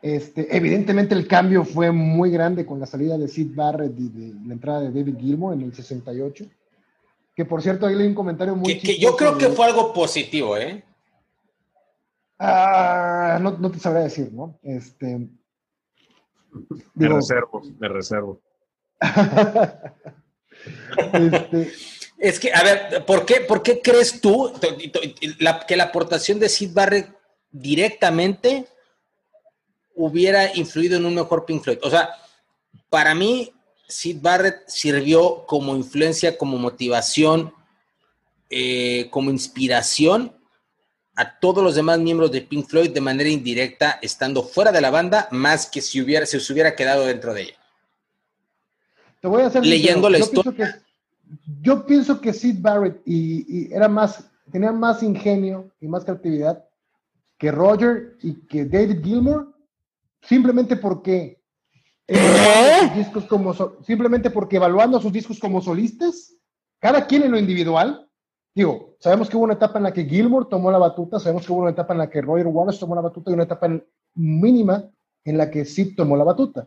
Este, 0.00 0.56
evidentemente 0.56 1.14
el 1.14 1.26
cambio 1.26 1.64
fue 1.64 1.90
muy 1.90 2.30
grande 2.30 2.64
con 2.64 2.78
la 2.78 2.86
salida 2.86 3.18
de 3.18 3.26
Sid 3.26 3.54
Barrett 3.54 3.98
y 3.98 4.08
de 4.08 4.34
la 4.46 4.52
entrada 4.52 4.80
de 4.80 4.92
David 4.92 5.18
Gilmour 5.18 5.54
en 5.54 5.62
el 5.62 5.74
68. 5.74 6.44
Que 7.34 7.44
por 7.44 7.62
cierto, 7.62 7.86
ahí 7.86 7.96
leí 7.96 8.06
un 8.06 8.14
comentario 8.14 8.54
muy... 8.54 8.78
Que, 8.78 8.98
yo 8.98 9.16
creo 9.16 9.36
que 9.36 9.48
fue 9.48 9.66
algo 9.66 9.92
positivo, 9.92 10.56
¿eh? 10.56 10.84
Ah, 12.38 13.38
no, 13.40 13.58
no, 13.58 13.70
te 13.70 13.80
sabré 13.80 14.02
decir, 14.02 14.32
¿no? 14.32 14.58
Este, 14.62 15.28
me 16.94 17.08
reservo, 17.08 17.62
me 17.78 17.88
reservo. 17.88 18.40
Este, 21.12 21.70
es 22.18 22.40
que, 22.40 22.52
a 22.52 22.64
ver, 22.64 23.04
¿por 23.06 23.24
qué, 23.24 23.42
por 23.42 23.62
qué 23.62 23.80
crees 23.80 24.20
tú 24.20 24.52
que 25.68 25.76
la 25.76 25.84
aportación 25.84 26.40
de 26.40 26.48
Sid 26.48 26.74
Barrett 26.74 27.14
directamente 27.52 28.66
hubiera 29.98 30.56
influido 30.56 30.96
en 30.96 31.04
un 31.04 31.14
mejor 31.14 31.44
Pink 31.44 31.62
Floyd? 31.62 31.78
O 31.82 31.90
sea, 31.90 32.10
para 32.88 33.14
mí, 33.14 33.52
Sid 33.86 34.22
Barrett 34.22 34.66
sirvió 34.66 35.44
como 35.46 35.76
influencia, 35.76 36.38
como 36.38 36.56
motivación, 36.56 37.52
eh, 38.48 39.08
como 39.10 39.30
inspiración 39.30 40.32
a 41.18 41.38
todos 41.40 41.64
los 41.64 41.74
demás 41.74 41.98
miembros 41.98 42.30
de 42.30 42.42
Pink 42.42 42.66
Floyd 42.66 42.90
de 42.90 43.00
manera 43.00 43.28
indirecta, 43.28 43.98
estando 44.00 44.42
fuera 44.44 44.70
de 44.70 44.80
la 44.80 44.90
banda, 44.90 45.28
más 45.32 45.66
que 45.66 45.80
si 45.80 46.00
hubiera, 46.00 46.24
si 46.24 46.38
se 46.38 46.52
hubiera 46.52 46.76
quedado 46.76 47.04
dentro 47.04 47.34
de 47.34 47.42
ella. 47.42 47.54
Te 49.20 49.26
voy 49.26 49.42
a 49.42 49.46
hacer 49.46 49.66
leyendo 49.66 50.08
la 50.08 50.18
historia. 50.18 50.80
yo 51.60 51.84
pienso 51.84 52.20
que 52.20 52.32
Sid 52.32 52.58
Barrett 52.60 53.02
y, 53.04 53.74
era 53.74 53.88
más, 53.88 54.30
tenía 54.52 54.70
más 54.70 55.02
ingenio 55.02 55.68
y 55.80 55.88
más 55.88 56.04
creatividad 56.04 56.64
que 57.36 57.50
Roger 57.50 58.16
y 58.22 58.34
que 58.46 58.64
David 58.64 59.02
Gilmour, 59.02 59.57
simplemente 60.22 60.76
porque 60.76 61.38
¿Eh? 62.08 62.90
discos 62.96 63.26
como 63.26 63.52
simplemente 63.82 64.30
porque 64.30 64.56
evaluando 64.56 64.98
sus 64.98 65.12
discos 65.12 65.38
como 65.38 65.60
solistas, 65.60 66.34
cada 66.80 67.06
quien 67.06 67.22
en 67.22 67.32
lo 67.32 67.38
individual, 67.38 68.08
digo, 68.54 68.96
sabemos 68.98 69.28
que 69.28 69.36
hubo 69.36 69.44
una 69.44 69.54
etapa 69.54 69.78
en 69.78 69.84
la 69.84 69.92
que 69.92 70.06
Gilmour 70.06 70.48
tomó 70.48 70.70
la 70.70 70.78
batuta, 70.78 71.20
sabemos 71.20 71.44
que 71.44 71.52
hubo 71.52 71.60
una 71.60 71.72
etapa 71.72 71.92
en 71.92 71.98
la 71.98 72.08
que 72.08 72.22
Roger 72.22 72.46
Wallace 72.46 72.78
tomó 72.78 72.94
la 72.94 73.02
batuta 73.02 73.30
y 73.30 73.34
una 73.34 73.42
etapa 73.42 73.68
mínima 74.14 74.88
en 75.24 75.36
la 75.36 75.50
que 75.50 75.66
Sid 75.66 75.96
tomó 75.96 76.16
la 76.16 76.24
batuta. 76.24 76.66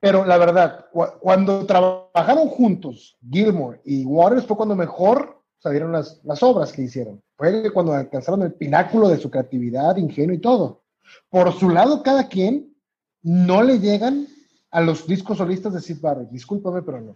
Pero 0.00 0.24
la 0.24 0.38
verdad, 0.38 0.86
cuando 1.20 1.66
trabajaron 1.66 2.48
juntos, 2.48 3.18
Gilmore 3.28 3.80
y 3.84 4.04
Waters, 4.04 4.46
fue 4.46 4.56
cuando 4.56 4.76
mejor 4.76 5.42
salieron 5.58 5.92
las, 5.92 6.20
las 6.24 6.42
obras 6.42 6.72
que 6.72 6.82
hicieron. 6.82 7.20
Fue 7.36 7.70
cuando 7.72 7.92
alcanzaron 7.92 8.42
el 8.42 8.54
pináculo 8.54 9.08
de 9.08 9.18
su 9.18 9.28
creatividad, 9.28 9.96
ingenio 9.96 10.34
y 10.34 10.40
todo. 10.40 10.84
Por 11.30 11.52
su 11.52 11.70
lado, 11.70 12.02
cada 12.02 12.28
quien 12.28 12.74
no 13.22 13.62
le 13.62 13.78
llegan 13.78 14.26
a 14.70 14.80
los 14.80 15.06
discos 15.06 15.38
solistas 15.38 15.74
de 15.74 15.80
Sid 15.80 16.00
Barrett. 16.00 16.30
Discúlpame, 16.30 16.82
pero 16.82 17.00
no. 17.00 17.14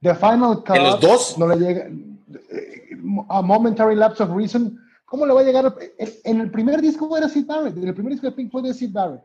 The 0.00 0.14
Final 0.14 0.64
Cut. 0.64 0.76
los 0.76 1.00
dos? 1.00 1.38
No 1.38 1.46
le 1.46 1.56
llega. 1.56 1.90
A 3.28 3.42
Momentary 3.42 3.96
Lapse 3.96 4.22
of 4.22 4.30
Reason. 4.34 4.78
¿Cómo 5.04 5.26
le 5.26 5.34
va 5.34 5.40
a 5.40 5.44
llegar? 5.44 5.74
En 6.24 6.40
el 6.40 6.50
primer 6.50 6.80
disco 6.80 7.16
era 7.16 7.28
Sid 7.28 7.46
Barrett. 7.46 7.76
En 7.76 7.88
el 7.88 7.94
primer 7.94 8.12
disco 8.12 8.26
de 8.26 8.32
Pink 8.32 8.50
Floyd 8.50 8.66
era 8.66 8.74
Sid 8.74 8.92
Barrett. 8.92 9.22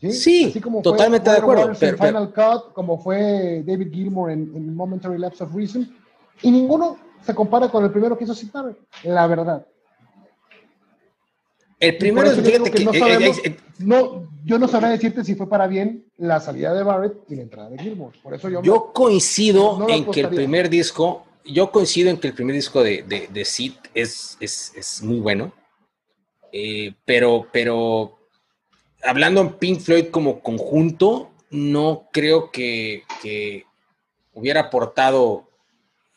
Sí, 0.00 0.52
totalmente 0.82 1.30
de 1.30 1.36
acuerdo. 1.36 1.72
Pero, 1.78 1.98
Final 1.98 2.32
Cut, 2.32 2.72
como 2.72 2.98
fue 2.98 3.62
David 3.66 3.92
Gilmour 3.92 4.30
en, 4.30 4.50
en, 4.54 4.74
Momentary 4.74 5.18
Lapse 5.18 5.44
of 5.44 5.54
Reason. 5.54 5.88
Y 6.42 6.50
ninguno 6.50 6.96
se 7.22 7.34
compara 7.34 7.68
con 7.68 7.84
el 7.84 7.90
primero 7.90 8.16
que 8.16 8.24
hizo 8.24 8.34
Sid 8.34 8.50
Barrett. 8.50 8.78
La 9.04 9.26
verdad. 9.26 9.66
El 11.80 11.96
primero, 11.96 12.30
fíjate 12.30 12.70
que, 12.70 12.84
no, 12.84 12.92
sabemos, 12.92 13.40
no, 13.78 14.28
yo 14.44 14.58
no 14.58 14.68
sabría 14.68 14.90
decirte 14.90 15.24
si 15.24 15.34
fue 15.34 15.48
para 15.48 15.66
bien 15.66 16.04
la 16.18 16.38
salida 16.38 16.74
de 16.74 16.82
Barrett 16.82 17.14
y 17.26 17.36
la 17.36 17.42
entrada 17.42 17.70
de 17.70 17.78
Gilmour. 17.78 18.12
Por 18.22 18.34
eso 18.34 18.50
yo, 18.50 18.62
yo 18.62 18.92
coincido 18.92 19.88
en 19.88 20.04
que 20.10 20.20
el 20.20 20.28
primer 20.28 20.68
disco, 20.68 21.24
yo 21.42 21.70
coincido 21.70 22.10
en 22.10 22.18
que 22.18 22.28
el 22.28 22.34
primer 22.34 22.54
disco 22.54 22.82
de, 22.82 23.02
de, 23.04 23.28
de 23.32 23.44
Sid 23.46 23.72
es, 23.94 24.36
es, 24.40 24.74
es, 24.76 25.02
muy 25.02 25.20
bueno. 25.20 25.54
Eh, 26.52 26.92
pero, 27.06 27.46
pero 27.50 28.18
hablando 29.02 29.40
en 29.40 29.54
Pink 29.54 29.80
Floyd 29.80 30.08
como 30.10 30.40
conjunto, 30.40 31.30
no 31.48 32.08
creo 32.12 32.50
que, 32.50 33.04
que 33.22 33.64
hubiera 34.34 34.60
aportado 34.60 35.48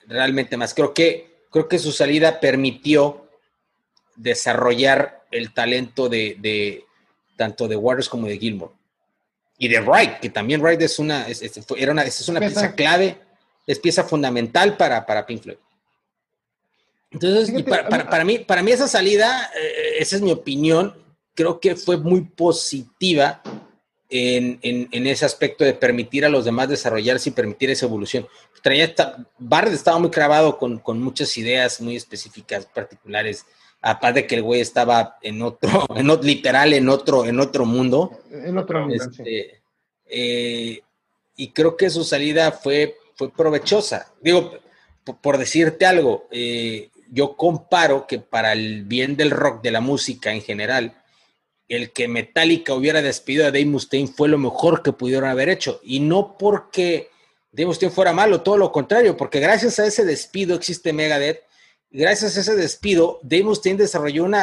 realmente 0.08 0.58
más. 0.58 0.74
Creo 0.74 0.94
que, 0.94 1.46
creo 1.50 1.70
que 1.70 1.80
su 1.80 1.94
salida 1.94 2.42
permitió 2.42 3.23
desarrollar 4.16 5.26
el 5.32 5.54
talento 5.54 6.10
de, 6.10 6.86
tanto 7.36 7.68
de 7.68 7.76
Waters 7.76 8.10
como 8.10 8.28
de 8.28 8.38
Gilmore. 8.38 8.74
Y 9.58 9.68
de 9.68 9.80
Wright, 9.80 10.20
que 10.20 10.30
también 10.30 10.62
Wright 10.62 10.82
es 10.82 11.00
una, 11.00 11.28
es, 11.28 11.42
era 11.78 11.92
una, 11.92 12.04
es 12.04 12.28
una 12.28 12.40
pieza 12.40 12.74
clave, 12.74 13.18
es 13.66 13.80
pieza 13.80 14.04
fundamental 14.04 14.76
para, 14.76 15.06
para 15.06 15.26
Pink 15.26 15.44
Floyd. 15.44 15.58
Entonces, 17.12 17.64
para, 17.64 18.26
mí, 18.26 18.40
para 18.40 18.64
mí 18.64 18.72
esa 18.72 18.88
salida, 18.88 19.52
eh, 19.56 19.98
esa 20.00 20.16
es 20.16 20.22
mi 20.22 20.32
opinión, 20.32 20.96
creo 21.36 21.60
que 21.60 21.76
fue 21.76 21.98
muy 21.98 22.22
positiva 22.22 23.42
en, 24.10 25.08
ese 25.08 25.26
aspecto 25.26 25.64
de 25.64 25.74
permitir 25.74 26.26
a 26.26 26.30
los 26.30 26.46
demás 26.46 26.70
desarrollarse 26.70 27.30
y 27.30 27.34
permitir 27.34 27.70
esa 27.70 27.86
evolución. 27.86 28.28
Traía 28.62 28.86
esta, 28.86 29.18
Barrett 29.38 29.74
estaba 29.74 30.00
muy 30.00 30.10
clavado 30.10 30.58
con, 30.58 30.80
con 30.80 31.02
muchas 31.02 31.36
ideas 31.38 31.82
muy 31.82 31.96
específicas, 31.96 32.66
particulares, 32.66 33.46
aparte 33.84 34.22
de 34.22 34.28
que 34.28 34.36
el 34.36 34.44
güey 34.44 34.62
estaba 34.62 35.18
en 35.22 35.42
otro, 35.42 35.86
en 35.96 36.08
literal 36.22 36.74
en 36.74 36.90
otro, 36.90 37.26
en 37.26 37.40
otro 37.40 37.66
mundo. 37.66 38.20
En 38.32 38.58
otro 38.58 38.88
mundo. 38.88 38.96
Este, 38.96 39.62
eh, 40.06 40.82
y 41.36 41.50
creo 41.50 41.76
que 41.76 41.90
su 41.90 42.04
salida 42.04 42.52
fue, 42.52 42.96
fue 43.16 43.32
provechosa. 43.32 44.12
Digo, 44.22 44.54
por, 45.22 45.38
decirte 45.38 45.86
algo, 45.86 46.28
eh, 46.32 46.90
yo 47.12 47.36
comparo 47.36 48.08
que 48.08 48.20
para 48.20 48.54
el 48.54 48.86
bien 48.86 49.18
del 49.18 49.32
rock, 49.32 49.62
de 49.62 49.72
la 49.72 49.82
música 49.82 50.32
en 50.32 50.42
general, 50.42 50.96
el 51.68 51.92
que 51.92 52.08
Metallica 52.08 52.74
hubiera 52.74 53.02
despedido 53.02 53.44
a 53.46 53.52
Dave 53.52 53.66
Mustaine 53.66 54.08
fue 54.08 54.30
lo 54.30 54.38
mejor 54.38 54.82
que 54.82 54.94
pudieron 54.94 55.30
haber 55.30 55.50
hecho. 55.50 55.82
Y 55.84 56.00
no 56.00 56.38
porque 56.38 57.10
Dave 57.52 57.68
Mustaine 57.68 57.94
fuera 57.94 58.14
malo, 58.14 58.42
todo 58.42 58.58
lo 58.58 58.72
contrario, 58.72 59.18
porque 59.18 59.42
gracias 59.42 59.78
a 59.80 59.86
ese 59.86 60.06
despido 60.06 60.56
existe 60.56 60.94
Megadeth 60.94 61.42
gracias 61.94 62.36
a 62.36 62.42
ese 62.42 62.56
despido, 62.56 63.20
Dave 63.24 63.44
Mustaine 63.44 63.78
desarrolló 63.78 64.26
un 64.26 64.36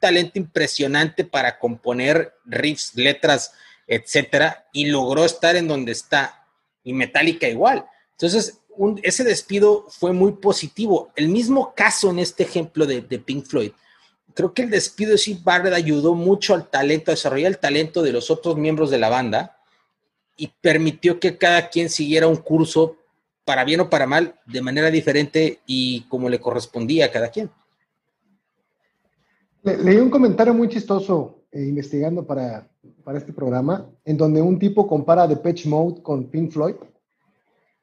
talento 0.00 0.38
impresionante 0.38 1.24
para 1.24 1.58
componer 1.58 2.34
riffs, 2.44 2.92
letras, 2.94 3.52
etcétera, 3.86 4.68
y 4.72 4.86
logró 4.86 5.24
estar 5.24 5.54
en 5.56 5.68
donde 5.68 5.92
está. 5.92 6.46
Y 6.82 6.92
Metallica 6.92 7.48
igual. 7.48 7.86
Entonces, 8.12 8.60
ese 9.02 9.24
despido 9.24 9.86
fue 9.88 10.12
muy 10.12 10.32
positivo. 10.32 11.10
El 11.16 11.28
mismo 11.28 11.74
caso 11.74 12.10
en 12.10 12.18
este 12.18 12.44
ejemplo 12.44 12.86
de, 12.86 13.02
Pink 13.02 13.46
Floyd. 13.46 13.72
Creo 14.34 14.54
que 14.54 14.62
el 14.62 14.70
despido 14.70 15.12
de 15.12 15.18
Sid 15.18 15.38
Barrett 15.42 15.74
ayudó 15.74 16.14
mucho 16.14 16.54
al 16.54 16.68
talento, 16.70 17.10
a 17.10 17.14
desarrollar 17.14 17.50
el 17.50 17.58
talento 17.58 18.02
de 18.02 18.12
los 18.12 18.30
otros 18.30 18.56
miembros 18.56 18.90
de 18.90 18.98
la 18.98 19.08
banda 19.08 19.58
y 20.36 20.48
permitió 20.60 21.18
que 21.18 21.36
cada 21.36 21.68
quien 21.68 21.90
siguiera 21.90 22.28
un 22.28 22.36
curso 22.36 22.97
para 23.48 23.64
bien 23.64 23.80
o 23.80 23.88
para 23.88 24.06
mal, 24.06 24.34
de 24.44 24.60
manera 24.60 24.90
diferente 24.90 25.60
y 25.64 26.02
como 26.10 26.28
le 26.28 26.38
correspondía 26.38 27.06
a 27.06 27.10
cada 27.10 27.30
quien. 27.30 27.48
leí 29.62 29.96
un 29.96 30.10
comentario 30.10 30.52
muy 30.52 30.68
chistoso 30.68 31.44
eh, 31.50 31.62
investigando 31.62 32.26
para, 32.26 32.68
para 33.02 33.16
este 33.16 33.32
programa, 33.32 33.88
en 34.04 34.18
donde 34.18 34.42
un 34.42 34.58
tipo 34.58 34.86
compara 34.86 35.26
Depeche 35.26 35.66
Mode 35.66 36.02
con 36.02 36.28
Pink 36.28 36.50
Floyd 36.50 36.74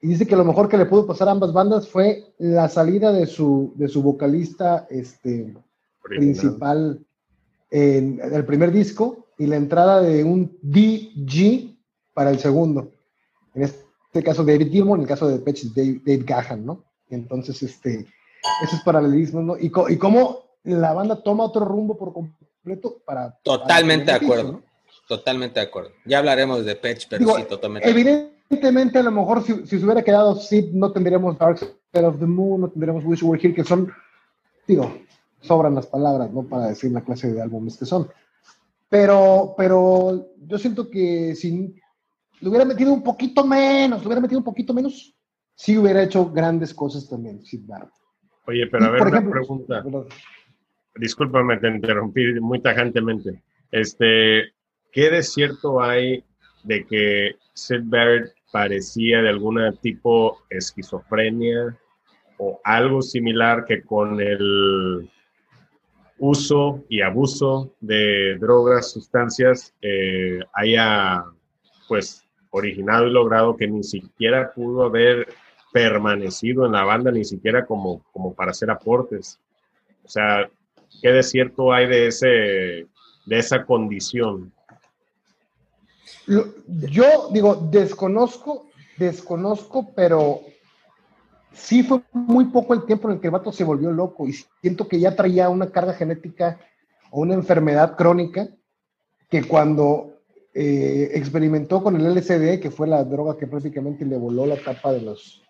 y 0.00 0.06
dice 0.06 0.24
que 0.24 0.36
lo 0.36 0.44
mejor 0.44 0.68
que 0.68 0.76
le 0.76 0.86
pudo 0.86 1.04
pasar 1.04 1.26
a 1.26 1.32
ambas 1.32 1.52
bandas 1.52 1.88
fue 1.88 2.32
la 2.38 2.68
salida 2.68 3.10
de 3.10 3.26
su, 3.26 3.72
de 3.74 3.88
su 3.88 4.04
vocalista 4.04 4.86
este, 4.88 5.52
principal 6.00 7.04
en 7.72 8.20
el 8.22 8.44
primer 8.44 8.70
disco 8.70 9.26
y 9.36 9.48
la 9.48 9.56
entrada 9.56 10.00
de 10.00 10.22
un 10.22 10.56
DG 10.62 11.76
para 12.14 12.30
el 12.30 12.38
segundo. 12.38 12.92
En 13.52 13.64
este 13.64 13.85
este 14.16 14.30
caso 14.30 14.44
David 14.44 14.70
Gilmour, 14.70 14.98
en 14.98 15.02
el 15.02 15.08
caso 15.08 15.28
de 15.28 15.38
Depeche 15.38 15.68
Dave, 15.74 16.00
Dave 16.04 16.24
Gahan, 16.24 16.64
¿no? 16.64 16.84
Entonces, 17.10 17.62
este, 17.62 18.06
esos 18.64 18.80
paralelismos, 18.80 19.44
¿no? 19.44 19.58
Y, 19.58 19.66
y 19.66 19.96
cómo 19.98 20.40
la 20.64 20.94
banda 20.94 21.22
toma 21.22 21.44
otro 21.44 21.66
rumbo 21.66 21.98
por 21.98 22.14
completo 22.14 22.96
para... 23.04 23.38
Totalmente 23.42 24.06
de 24.10 24.16
acuerdo, 24.16 24.62
totalmente 25.06 25.60
de 25.60 25.66
acuerdo. 25.66 25.90
Ya 26.06 26.18
hablaremos 26.18 26.60
de 26.60 26.64
Depeche, 26.64 27.06
pero 27.10 27.36
sí, 27.36 27.42
totalmente. 27.46 27.88
Evidentemente, 27.90 28.98
a 28.98 29.02
lo 29.02 29.10
mejor 29.10 29.44
si, 29.44 29.54
si 29.66 29.78
se 29.78 29.84
hubiera 29.84 30.02
quedado 30.02 30.34
Sid, 30.36 30.72
no 30.72 30.92
tendríamos 30.92 31.36
Dark 31.38 31.58
Side 31.58 32.06
of 32.06 32.18
the 32.18 32.26
Moon, 32.26 32.62
no 32.62 32.70
tendríamos 32.70 33.04
Wish 33.04 33.22
We 33.22 33.28
Were 33.28 33.42
Here, 33.42 33.54
que 33.54 33.64
son, 33.64 33.92
digo, 34.66 34.96
sobran 35.42 35.74
las 35.74 35.86
palabras, 35.86 36.32
¿no? 36.32 36.42
Para 36.42 36.68
decir 36.68 36.90
la 36.90 37.02
clase 37.02 37.30
de 37.30 37.42
álbumes 37.42 37.76
que 37.76 37.84
son. 37.84 38.08
Pero, 38.88 39.54
pero 39.58 40.26
yo 40.46 40.58
siento 40.58 40.88
que 40.88 41.34
sin 41.34 41.78
le 42.40 42.48
hubiera 42.48 42.64
metido 42.64 42.92
un 42.92 43.02
poquito 43.02 43.44
menos, 43.46 44.00
le 44.00 44.06
hubiera 44.06 44.20
metido 44.20 44.38
un 44.38 44.44
poquito 44.44 44.74
menos, 44.74 45.14
sí 45.54 45.76
hubiera 45.76 46.02
hecho 46.02 46.30
grandes 46.30 46.74
cosas 46.74 47.08
también, 47.08 47.42
Sid 47.42 47.62
Barrett. 47.66 47.92
Oye, 48.46 48.66
pero 48.66 48.86
a 48.86 48.90
ver, 48.90 49.02
una 49.02 49.30
pregunta. 49.30 49.84
Discúlpame, 50.94 51.58
te 51.58 51.68
interrumpí 51.68 52.40
muy 52.40 52.60
tajantemente. 52.60 53.42
Este, 53.70 54.52
¿qué 54.92 55.10
de 55.10 55.22
cierto 55.22 55.82
hay 55.82 56.24
de 56.64 56.86
que 56.86 57.36
Sid 57.54 57.82
Barrett 57.84 58.32
parecía 58.52 59.20
de 59.22 59.28
algún 59.28 59.58
tipo 59.82 60.38
esquizofrenia 60.48 61.76
o 62.38 62.60
algo 62.64 63.02
similar 63.02 63.64
que 63.64 63.82
con 63.82 64.20
el 64.20 65.10
uso 66.18 66.84
y 66.88 67.00
abuso 67.00 67.74
de 67.80 68.36
drogas, 68.38 68.92
sustancias, 68.92 69.74
eh, 69.82 70.40
haya 70.54 71.24
pues 71.88 72.25
originado 72.56 73.06
y 73.06 73.10
logrado 73.10 73.56
que 73.56 73.68
ni 73.68 73.82
siquiera 73.82 74.52
pudo 74.52 74.84
haber 74.84 75.28
permanecido 75.72 76.64
en 76.64 76.72
la 76.72 76.84
banda, 76.84 77.10
ni 77.10 77.24
siquiera 77.24 77.66
como, 77.66 78.02
como 78.12 78.32
para 78.32 78.52
hacer 78.52 78.70
aportes. 78.70 79.38
O 80.04 80.08
sea, 80.08 80.48
¿qué 81.02 81.10
de 81.10 81.22
cierto 81.22 81.72
hay 81.72 81.86
de, 81.86 82.06
ese, 82.06 82.26
de 82.26 83.38
esa 83.38 83.64
condición? 83.64 84.52
Yo 86.26 87.28
digo, 87.30 87.56
desconozco, 87.70 88.70
desconozco, 88.96 89.92
pero 89.94 90.40
sí 91.52 91.82
fue 91.82 92.00
muy 92.12 92.46
poco 92.46 92.72
el 92.72 92.86
tiempo 92.86 93.08
en 93.08 93.16
el 93.16 93.20
que 93.20 93.26
el 93.26 93.32
vato 93.32 93.52
se 93.52 93.64
volvió 93.64 93.92
loco 93.92 94.26
y 94.26 94.32
siento 94.60 94.88
que 94.88 94.98
ya 94.98 95.14
traía 95.14 95.48
una 95.50 95.70
carga 95.70 95.92
genética 95.92 96.58
o 97.10 97.20
una 97.20 97.34
enfermedad 97.34 97.96
crónica 97.96 98.48
que 99.28 99.44
cuando 99.44 100.15
eh, 100.58 101.10
experimentó 101.12 101.82
con 101.82 101.96
el 101.96 102.14
LSD, 102.14 102.58
que 102.60 102.70
fue 102.70 102.86
la 102.86 103.04
droga 103.04 103.36
que 103.36 103.46
prácticamente 103.46 104.06
le 104.06 104.16
voló 104.16 104.46
la 104.46 104.56
tapa 104.56 104.90
de 104.90 105.02
los, 105.02 105.42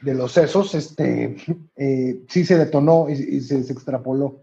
de 0.00 0.14
los 0.14 0.32
sesos, 0.32 0.74
este, 0.74 1.36
eh, 1.76 2.24
sí 2.30 2.42
se 2.46 2.56
detonó 2.56 3.10
y, 3.10 3.42
se, 3.42 3.58
extrapoló. 3.58 4.40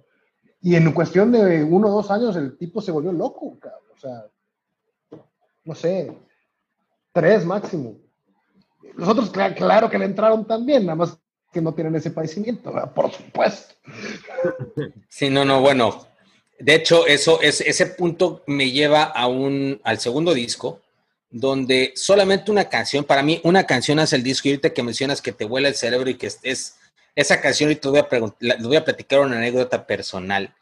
Y 0.62 0.75
en 0.75 0.91
cuestión 0.91 1.31
de 1.31 1.63
uno 1.63 1.88
o 1.88 1.91
dos 1.91 2.12
años 2.12 2.36
el 2.36 2.55
tipo 2.55 2.81
se 2.81 2.91
volvió 2.91 3.12
loco, 3.12 3.58
o 3.58 3.98
sea, 4.00 4.27
no 5.63 5.74
sé, 5.74 6.15
tres 7.12 7.43
máximo. 7.43 7.96
Los 8.93 9.10
otros, 9.10 9.31
claro 9.31 9.89
que 9.89 9.98
le 9.98 10.05
entraron 10.05 10.46
también, 10.46 10.86
nada 10.86 10.98
más 10.98 11.17
que 11.51 11.63
no 11.63 11.74
tienen 11.74 11.96
ese 11.96 12.12
padecimiento, 12.12 12.72
por 12.93 13.12
supuesto. 13.12 13.74
Sí, 15.08 15.31
no, 15.31 15.46
no, 15.46 15.62
bueno, 15.62 16.05
De 16.60 16.75
hecho, 16.75 17.08
eso, 17.08 17.42
es, 17.42 17.62
ese 17.62 17.86
punto 17.88 18.44
me 18.46 18.72
lleva 18.72 19.04
a 19.04 19.28
un, 19.28 19.80
al 19.84 20.00
segundo 20.00 20.34
disco, 20.34 20.82
donde 21.32 21.94
solamente 21.96 22.51
una 22.51 22.68
canción, 22.70 23.04
para 23.04 23.24
mí, 23.24 23.39
una 23.44 23.66
canción 23.66 24.00
hace 24.00 24.16
el 24.16 24.24
disco, 24.24 24.48
y 24.48 24.51
ahorita 24.51 24.74
que 24.74 24.84
mencionas 24.84 25.22
que 25.22 25.32
te 25.32 25.46
vuela 25.46 25.70
el 25.70 25.75
cerebro 25.75 26.10
y 26.10 26.16
que 26.16 26.28
es, 26.44 26.75
esa 27.16 27.39
canción, 27.39 27.72
y 27.72 27.75
te 27.75 27.88
voy 27.88 28.00
a, 28.00 28.08
voy 28.60 28.75
a 28.75 28.86
platicar 28.86 29.20
una 29.20 29.38
anécdota 29.38 29.86
personal 29.86 30.54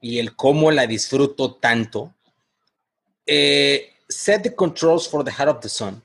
y 0.00 0.18
el 0.18 0.36
cómo 0.36 0.70
la 0.70 0.86
disfruto 0.86 1.54
tanto. 1.54 2.12
Eh, 3.24 3.92
Set 4.08 4.42
the 4.42 4.54
Controls 4.54 5.08
for 5.08 5.24
the 5.24 5.32
Heart 5.32 5.48
of 5.48 5.60
the 5.60 5.68
Sun 5.68 6.02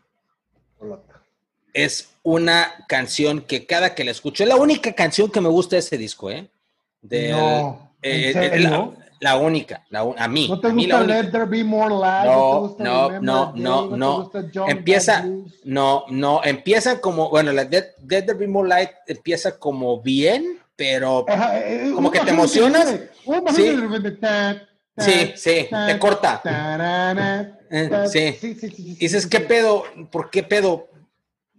es 1.74 2.10
una 2.24 2.86
canción 2.88 3.41
que 3.41 3.65
cada 3.65 3.95
que 3.95 4.03
la 4.03 4.12
escucho, 4.12 4.43
es 4.43 4.50
la 4.50 4.55
única 4.55 4.93
canción 4.93 5.31
que 5.31 5.41
me 5.41 5.50
gusta 5.50 5.75
de 5.75 5.79
ese 5.79 5.98
disco, 5.98 6.29
¿eh? 6.29 6.48
no, 7.01 7.93
eh, 8.01 8.33
la, 8.60 8.91
la, 9.21 9.37
única, 9.37 9.85
la, 9.89 10.01
a 10.17 10.27
mí. 10.27 10.47
¿No 10.49 10.59
te 10.59 10.71
gusta 10.71 11.03
Let 11.03 11.31
There 11.31 11.45
Be 11.45 11.63
More 11.63 11.93
Light? 11.93 12.25
No, 12.25 12.75
no, 12.79 13.21
no, 13.21 13.53
no, 13.55 13.95
no. 13.95 14.31
Empieza, 14.67 15.25
no, 15.63 16.05
no, 16.09 16.41
empieza 16.43 16.99
como, 16.99 17.29
bueno, 17.29 17.53
la 17.53 17.63
Let, 17.63 17.93
There 18.07 18.33
Be 18.33 18.47
More 18.47 18.67
Light 18.67 18.89
empieza 19.07 19.57
como 19.59 20.01
bien, 20.01 20.59
pero 20.75 21.25
eh, 21.29 21.91
como 21.93 22.11
que 22.11 22.19
te 22.19 22.31
emocionas. 22.31 22.99
Sí. 23.55 23.79
Sí, 24.97 25.33
sí, 25.35 25.67
te 25.69 25.99
corta. 25.99 26.41
Eh, 27.69 27.89
sí, 28.11 28.97
Dices, 28.99 29.25
¿qué 29.27 29.39
pedo? 29.39 29.85
¿Por 30.11 30.29
qué 30.29 30.43
pedo? 30.43 30.89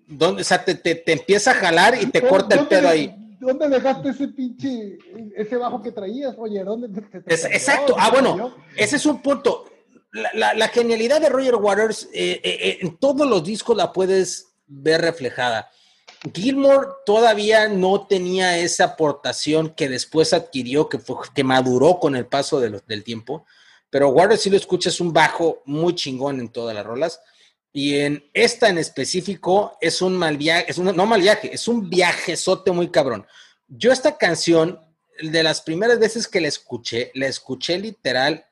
¿Dónde, 0.07 0.43
o 0.43 0.45
sea, 0.45 0.63
te, 0.65 0.75
te, 0.75 0.97
te 0.97 1.13
empieza 1.13 1.53
a 1.53 1.55
jalar 1.55 1.97
y 2.01 2.07
te 2.07 2.21
corta 2.21 2.57
el 2.57 2.67
pedo 2.67 2.89
ahí. 2.89 3.22
¿Dónde 3.43 3.69
dejaste 3.69 4.11
ese 4.11 4.29
pinche, 4.29 4.99
ese 5.35 5.57
bajo 5.57 5.83
que 5.83 5.91
traías, 5.91 6.37
Roger? 6.37 6.65
¿Dónde 6.65 6.89
te, 6.89 7.35
exacto. 7.35 7.97
Ah, 7.99 8.09
bueno, 8.09 8.55
ese 8.77 8.95
es 8.95 9.05
un 9.05 9.21
punto. 9.21 9.65
La, 10.13 10.55
la, 10.55 10.69
genialidad 10.69 11.21
de 11.21 11.29
Roger 11.29 11.57
Waters, 11.57 12.09
eh, 12.13 12.41
eh, 12.45 12.59
eh, 12.61 12.79
en 12.83 12.97
todos 12.99 13.27
los 13.29 13.43
discos 13.43 13.77
la 13.77 13.93
puedes 13.93 14.53
ver 14.69 15.01
reflejada. 15.01 15.69
Gilmore 16.33 16.87
todavía 17.05 17.67
no 17.67 18.07
tenía 18.07 18.59
esa 18.59 18.85
aportación 18.85 19.71
que 19.71 19.89
después 19.89 20.33
adquirió, 20.33 20.89
que, 20.89 20.99
fue, 21.01 21.17
que 21.35 21.43
maduró 21.43 21.99
con 21.99 22.15
el 22.15 22.27
paso 22.27 22.61
de 22.61 22.81
del 22.87 23.03
tiempo, 23.03 23.45
pero 23.91 24.11
Waters 24.11 24.43
si 24.43 24.51
lo 24.51 24.57
escuchas 24.57 25.01
un 25.01 25.13
bajo 25.13 25.63
muy 25.65 25.97
chingón 25.97 26.39
en 26.39 26.51
todas 26.51 26.77
las 26.77 26.87
rolas. 26.87 27.21
Y 27.73 27.99
en 27.99 28.31
esta 28.35 28.69
en 28.69 28.77
específico 28.77 29.79
es 29.81 30.03
un 30.03 30.17
mal 30.17 30.37
viaje, 30.37 30.67
es 30.69 30.77
un, 30.77 30.95
no 30.95 31.07
mal 31.07 31.23
viaje, 31.23 31.53
es 31.55 31.69
un 31.69 31.89
viajezote 31.89 32.71
muy 32.71 32.91
cabrón. 32.91 33.27
Yo 33.67 33.93
esta 33.93 34.19
canción, 34.19 34.81
de 35.23 35.43
las 35.43 35.63
primeras 35.63 35.99
veces 35.99 36.29
que 36.29 36.41
la 36.41 36.49
escuché, 36.49 37.11
la 37.15 37.27
escuché 37.27 37.79
literal, 37.79 38.45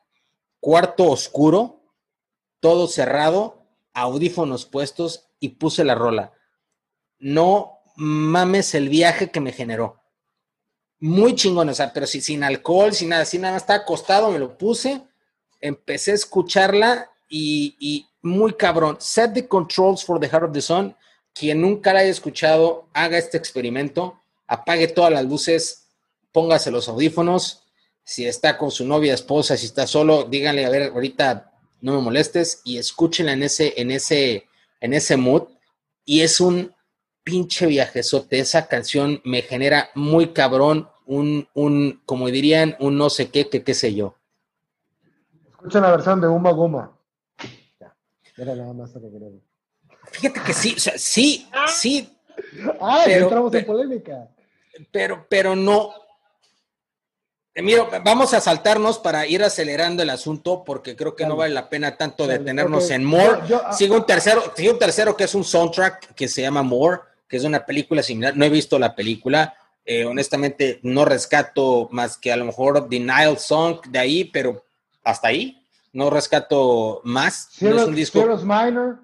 cuarto 0.58 1.10
oscuro, 1.10 1.82
todo 2.60 2.86
cerrado, 2.86 3.66
audífonos 3.92 4.64
puestos 4.64 5.28
y 5.38 5.50
puse 5.50 5.84
la 5.84 5.94
rola. 5.94 6.32
No 7.18 7.80
mames 7.96 8.74
el 8.74 8.88
viaje 8.88 9.30
que 9.30 9.40
me 9.40 9.52
generó. 9.52 10.00
Muy 10.98 11.34
chingón, 11.34 11.68
o 11.68 11.74
sea, 11.74 11.92
pero 11.92 12.06
si, 12.06 12.20
sin 12.20 12.42
alcohol, 12.42 12.94
sin 12.94 13.10
nada, 13.10 13.24
sin 13.24 13.42
nada, 13.42 13.56
estaba 13.56 13.80
acostado, 13.80 14.30
me 14.30 14.38
lo 14.38 14.56
puse, 14.56 15.02
empecé 15.60 16.12
a 16.12 16.14
escucharla 16.14 17.10
y 17.28 18.06
muy 18.22 18.54
cabrón. 18.54 18.96
Set 19.00 19.34
the 19.34 19.46
controls 19.46 20.04
for 20.04 20.20
the 20.20 20.28
heart 20.28 20.44
of 20.44 20.52
the 20.52 20.60
sun. 20.60 20.94
Quien 21.34 21.60
nunca 21.60 21.92
la 21.92 22.00
haya 22.00 22.10
escuchado, 22.10 22.88
haga 22.92 23.18
este 23.18 23.36
experimento, 23.36 24.20
apague 24.46 24.88
todas 24.88 25.12
las 25.12 25.24
luces, 25.24 25.88
póngase 26.32 26.70
los 26.70 26.88
audífonos. 26.88 27.62
Si 28.02 28.26
está 28.26 28.58
con 28.58 28.70
su 28.70 28.84
novia, 28.84 29.14
esposa, 29.14 29.56
si 29.56 29.66
está 29.66 29.86
solo, 29.86 30.24
díganle, 30.24 30.66
a 30.66 30.70
ver, 30.70 30.90
ahorita 30.92 31.52
no 31.80 31.94
me 31.94 32.00
molestes 32.00 32.60
y 32.64 32.78
escúchenla 32.78 33.32
en 33.32 33.44
ese, 33.44 33.74
en 33.76 33.90
ese, 33.90 34.48
en 34.80 34.92
ese 34.92 35.16
mood. 35.16 35.44
Y 36.04 36.22
es 36.22 36.40
un 36.40 36.74
pinche 37.22 37.66
viajezote. 37.66 38.40
Esa 38.40 38.66
canción 38.66 39.20
me 39.24 39.42
genera 39.42 39.90
muy 39.94 40.32
cabrón, 40.32 40.88
un, 41.06 41.48
un, 41.54 42.02
como 42.04 42.28
dirían, 42.28 42.76
un 42.80 42.98
no 42.98 43.10
sé 43.10 43.30
qué, 43.30 43.48
qué 43.48 43.74
sé 43.74 43.94
yo. 43.94 44.16
Escuchen 45.50 45.82
la 45.82 45.90
versión 45.90 46.20
de 46.20 46.26
Uma 46.26 46.50
Guma. 46.50 46.99
Era 48.40 48.54
nada 48.54 48.72
más 48.72 48.90
Fíjate 50.12 50.40
que 50.40 50.54
sí, 50.54 50.74
o 50.74 50.80
sea, 50.80 50.96
sí, 50.96 51.46
sí. 51.68 52.08
Ah, 52.80 53.02
pero, 53.04 53.24
entramos 53.24 53.54
en 53.54 53.66
polémica. 53.66 54.28
Pero, 54.90 55.26
pero 55.28 55.54
no. 55.54 55.92
Eh, 57.54 57.60
mira, 57.60 57.86
vamos 58.02 58.32
a 58.32 58.40
saltarnos 58.40 58.98
para 58.98 59.26
ir 59.26 59.44
acelerando 59.44 60.02
el 60.02 60.08
asunto 60.08 60.64
porque 60.64 60.96
creo 60.96 61.14
que 61.14 61.26
no 61.26 61.36
vale 61.36 61.52
la 61.52 61.68
pena 61.68 61.98
tanto 61.98 62.26
detenernos 62.26 62.90
en 62.90 63.04
More. 63.04 63.40
Ah, 63.62 63.74
sigo 63.74 63.96
un 63.96 64.06
tercero, 64.06 64.42
sigo 64.56 64.72
un 64.72 64.78
tercero 64.78 65.14
que 65.14 65.24
es 65.24 65.34
un 65.34 65.44
soundtrack 65.44 66.14
que 66.14 66.26
se 66.26 66.40
llama 66.40 66.62
More, 66.62 67.00
que 67.28 67.36
es 67.36 67.44
una 67.44 67.66
película 67.66 68.02
similar. 68.02 68.34
No 68.38 68.46
he 68.46 68.50
visto 68.50 68.78
la 68.78 68.94
película. 68.94 69.54
Eh, 69.84 70.06
honestamente, 70.06 70.80
no 70.82 71.04
rescato 71.04 71.88
más 71.92 72.16
que 72.16 72.32
a 72.32 72.36
lo 72.36 72.46
mejor 72.46 72.88
Denial 72.88 73.38
Song 73.38 73.82
de 73.86 73.98
ahí, 73.98 74.24
pero 74.24 74.64
hasta 75.04 75.28
ahí 75.28 75.59
no 75.92 76.10
rescato 76.10 77.00
más. 77.04 77.48
no 77.60 77.76
es 77.76 77.86
un 77.86 77.94
disco. 77.94 78.24
Minor. 78.44 79.00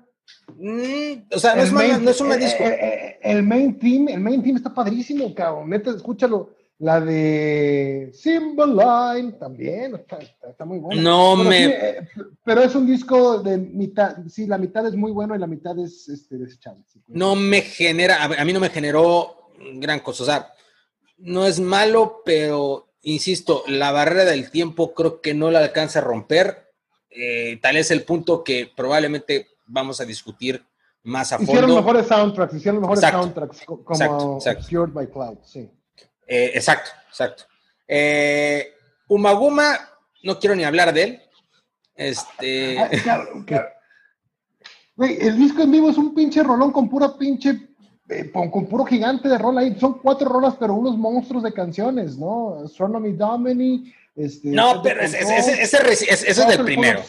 Mm, 0.57 1.27
o 1.33 1.39
sea, 1.39 1.57
no 1.57 1.63
es, 1.63 1.73
no 1.73 2.11
es, 2.11 2.21
un 2.21 2.33
eh, 2.33 2.39
disco. 2.39 2.63
Eh, 2.63 2.79
eh, 2.81 3.19
el, 3.23 3.43
main 3.43 3.79
team, 3.79 4.09
el 4.09 4.21
main 4.21 4.43
team 4.43 4.57
está 4.57 4.73
padrísimo, 4.73 5.35
cabrón. 5.35 5.71
Neta, 5.71 5.91
escúchalo. 5.91 6.55
La 6.79 7.01
de 7.01 8.13
Line 8.23 9.33
también 9.41 9.95
está, 9.95 10.65
muy 10.67 10.79
buena. 10.79 11.01
No 11.01 11.35
me. 11.35 12.07
pero 12.45 12.61
es 12.63 12.75
un 12.75 12.87
disco 12.87 13.39
de 13.39 13.57
mitad. 13.57 14.19
Sí, 14.29 14.47
la 14.47 14.59
mitad 14.59 14.87
es 14.87 14.95
muy 14.95 15.11
bueno 15.11 15.35
y 15.35 15.39
la 15.39 15.47
mitad 15.47 15.79
es 15.79 16.07
este, 16.09 16.37
desechable. 16.37 16.83
no 17.09 17.35
me 17.35 17.63
genera. 17.63 18.23
A 18.23 18.45
mí 18.45 18.53
no 18.53 18.61
me 18.61 18.69
generó 18.69 19.53
gran 19.77 20.01
cosa. 20.01 20.23
O 20.23 20.27
sea, 20.27 20.53
no 21.17 21.47
es 21.47 21.61
malo, 21.61 22.21
pero 22.27 22.89
insisto, 23.01 23.63
la 23.69 23.91
barrera 23.91 24.27
del 24.27 24.51
tiempo 24.51 24.93
creo 24.93 25.23
que 25.23 25.33
no 25.33 25.51
la 25.51 25.61
alcanza 25.61 26.01
a 26.01 26.03
romper 26.03 26.66
eh, 27.17 27.59
tal 27.63 27.77
es 27.77 27.91
el 27.91 28.05
punto 28.05 28.45
que 28.45 28.71
probablemente 28.77 29.49
vamos 29.67 30.01
a 30.01 30.05
discutir 30.05 30.63
más 31.03 31.33
a 31.33 31.39
fondo. 31.39 31.53
Hicieron 31.53 31.75
mejores 31.75 32.07
soundtracks, 32.07 32.55
hicieron 32.55 32.81
mejores 32.81 33.01
soundtracks 33.01 33.65
como 33.65 34.39
exacto, 34.39 34.87
by 34.89 35.11
Cloud, 35.11 35.39
sí. 35.45 35.71
Eh, 36.27 36.53
exacto, 36.55 36.91
exacto. 37.09 37.45
Eh, 37.89 38.73
Umaguma, 39.09 39.79
no 40.25 40.39
quiero 40.39 40.55
ni 40.57 40.65
hablar 40.65 40.93
de 40.93 41.03
él. 41.03 41.23
Este. 41.95 42.79
Ah, 42.79 42.91
el 44.99 45.39
disco 45.39 45.63
en 45.63 45.71
vivo 45.71 45.91
es 45.91 45.97
un 45.97 46.15
pinche 46.15 46.43
rolón 46.43 46.73
con 46.73 46.89
pura 46.91 47.17
pinche. 47.17 47.69
con, 48.33 48.67
puro 48.67 48.85
gigante 48.85 49.29
de 49.29 49.39
rol 49.39 49.57
ahí. 49.59 49.79
Son 49.79 49.99
cuatro 50.01 50.29
rolas, 50.29 50.57
pero 50.59 50.75
unos 50.75 50.99
monstruos 50.99 51.45
de 51.45 51.53
canciones, 51.53 52.19
¿no? 52.19 52.61
Astronomy 52.65 53.13
Domini, 53.13 53.95
este, 54.17 54.49
no, 54.49 54.83
pero 54.83 55.03
ese, 55.03 55.21
es 55.21 56.37
del 56.49 56.65
primero. 56.65 57.03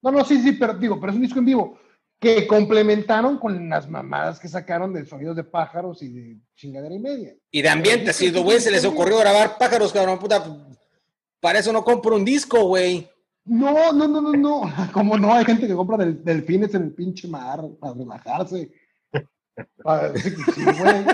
No, 0.00 0.12
no, 0.12 0.24
sí, 0.24 0.40
sí, 0.40 0.52
pero 0.52 0.74
digo, 0.74 1.00
pero 1.00 1.10
es 1.10 1.16
un 1.16 1.22
disco 1.22 1.38
en 1.40 1.44
vivo 1.46 1.78
que 2.20 2.46
complementaron 2.46 3.38
con 3.38 3.68
las 3.68 3.88
mamadas 3.88 4.38
que 4.38 4.48
sacaron 4.48 4.92
de 4.92 5.04
sonidos 5.04 5.36
de 5.36 5.44
pájaros 5.44 6.02
y 6.02 6.08
de 6.08 6.38
chingadera 6.54 6.94
y 6.94 6.98
media. 6.98 7.34
Y 7.50 7.60
de 7.60 7.68
ambiente, 7.68 8.12
si 8.12 8.30
güey 8.30 8.60
se 8.60 8.70
les 8.70 8.84
ocurrió 8.84 9.18
grabar 9.18 9.58
pájaros, 9.58 9.92
cabrón, 9.92 10.18
puta, 10.18 10.42
para 11.40 11.58
eso 11.58 11.72
no 11.72 11.84
compro 11.84 12.16
un 12.16 12.24
disco, 12.24 12.64
güey. 12.64 13.10
No, 13.44 13.92
no, 13.92 14.08
no, 14.08 14.20
no, 14.20 14.32
no. 14.32 14.62
Como 14.92 15.18
no, 15.18 15.34
hay 15.34 15.44
gente 15.44 15.66
que 15.66 15.74
compra 15.74 15.98
del, 15.98 16.24
delfines 16.24 16.74
en 16.74 16.84
el 16.84 16.92
pinche 16.92 17.28
mar 17.28 17.60
para 17.78 17.94
relajarse. 17.94 18.70
Para, 19.82 20.16
sí, 20.16 20.32
güey. 20.64 21.04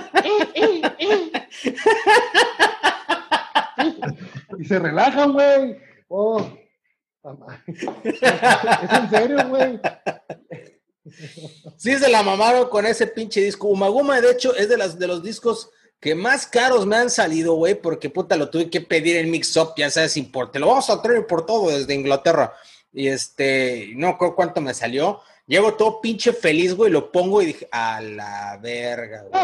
y 4.59 4.65
se 4.65 4.79
relajan, 4.79 5.33
güey. 5.33 5.79
Oh, 6.09 6.45
es 7.65 8.93
en 8.93 9.11
serio, 9.11 9.49
güey. 9.49 9.81
Sí, 11.77 11.97
se 11.97 12.09
la 12.09 12.23
mamaron 12.23 12.69
con 12.69 12.87
ese 12.87 13.07
pinche 13.07 13.41
disco. 13.41 13.69
Umaguma, 13.69 14.21
de 14.21 14.31
hecho, 14.31 14.55
es 14.55 14.69
de, 14.69 14.77
las, 14.77 14.99
de 14.99 15.07
los 15.07 15.23
discos 15.23 15.71
que 15.99 16.15
más 16.15 16.47
caros 16.47 16.87
me 16.87 16.97
han 16.97 17.11
salido, 17.11 17.55
güey, 17.55 17.75
porque 17.75 18.09
puta, 18.09 18.37
lo 18.37 18.49
tuve 18.49 18.71
que 18.71 18.81
pedir 18.81 19.17
en 19.17 19.31
mix-up, 19.31 19.75
ya 19.77 19.91
sabes, 19.91 20.17
importe. 20.17 20.59
Lo 20.59 20.69
vamos 20.69 20.89
a 20.89 21.03
traer 21.03 21.27
por 21.27 21.45
todo 21.45 21.71
desde 21.71 21.95
Inglaterra. 21.95 22.55
Y 22.93 23.09
este, 23.09 23.93
no 23.97 24.17
creo 24.17 24.35
cuánto 24.35 24.61
me 24.61 24.73
salió. 24.73 25.21
Llego 25.51 25.75
todo 25.75 26.01
pinche 26.01 26.33
feliz, 26.33 26.77
güey, 26.77 26.93
lo 26.93 27.11
pongo 27.11 27.43
y 27.43 27.47
dije, 27.47 27.67
a 27.73 28.01
la 28.01 28.57
verga, 28.63 29.25
güey. 29.29 29.43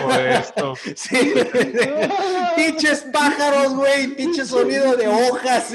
por 0.00 0.18
esto. 0.18 0.72
Sí, 0.96 1.34
pinches 2.56 3.04
pájaros, 3.12 3.74
güey, 3.74 4.06
pinche 4.16 4.46
sonido 4.46 4.96
de 4.96 5.06
hojas. 5.06 5.74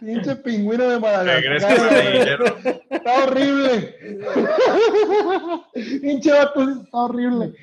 pinche 0.00 0.34
pingüino 0.42 0.88
de 0.88 0.98
Madagascar. 0.98 2.82
Está 2.90 3.22
horrible. 3.22 3.96
pinche 6.02 6.32
vato, 6.32 6.68
está 6.68 6.98
horrible. 6.98 7.54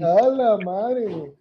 A 0.00 0.28
la 0.28 0.56
madre, 0.58 1.06
güey. 1.06 1.32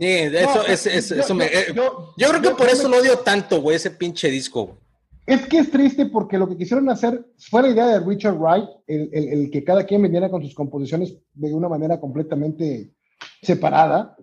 Sí, 0.00 0.08
eso, 0.36 0.66
es, 0.66 1.12
eso 1.12 1.32
me, 1.32 1.44
eh, 1.46 1.72
yo, 1.76 2.28
creo 2.28 2.42
que 2.42 2.50
por 2.50 2.68
eso 2.68 2.88
lo 2.88 2.96
odio 2.96 3.20
tanto, 3.20 3.60
güey, 3.60 3.76
ese 3.76 3.92
pinche 3.92 4.28
disco. 4.28 4.82
Es 5.24 5.46
que 5.46 5.58
es 5.58 5.70
triste 5.70 6.06
porque 6.06 6.36
lo 6.36 6.48
que 6.48 6.56
quisieron 6.56 6.90
hacer 6.90 7.24
fue 7.38 7.62
la 7.62 7.68
idea 7.68 7.86
de 7.86 8.00
Richard 8.00 8.36
Wright, 8.36 8.68
el, 8.88 9.08
el, 9.12 9.28
el, 9.28 9.50
que 9.50 9.62
cada 9.62 9.84
quien 9.84 10.02
viniera 10.02 10.28
con 10.28 10.42
sus 10.42 10.54
composiciones 10.54 11.16
de 11.34 11.54
una 11.54 11.68
manera 11.68 12.00
completamente 12.00 12.92
separada. 13.40 14.16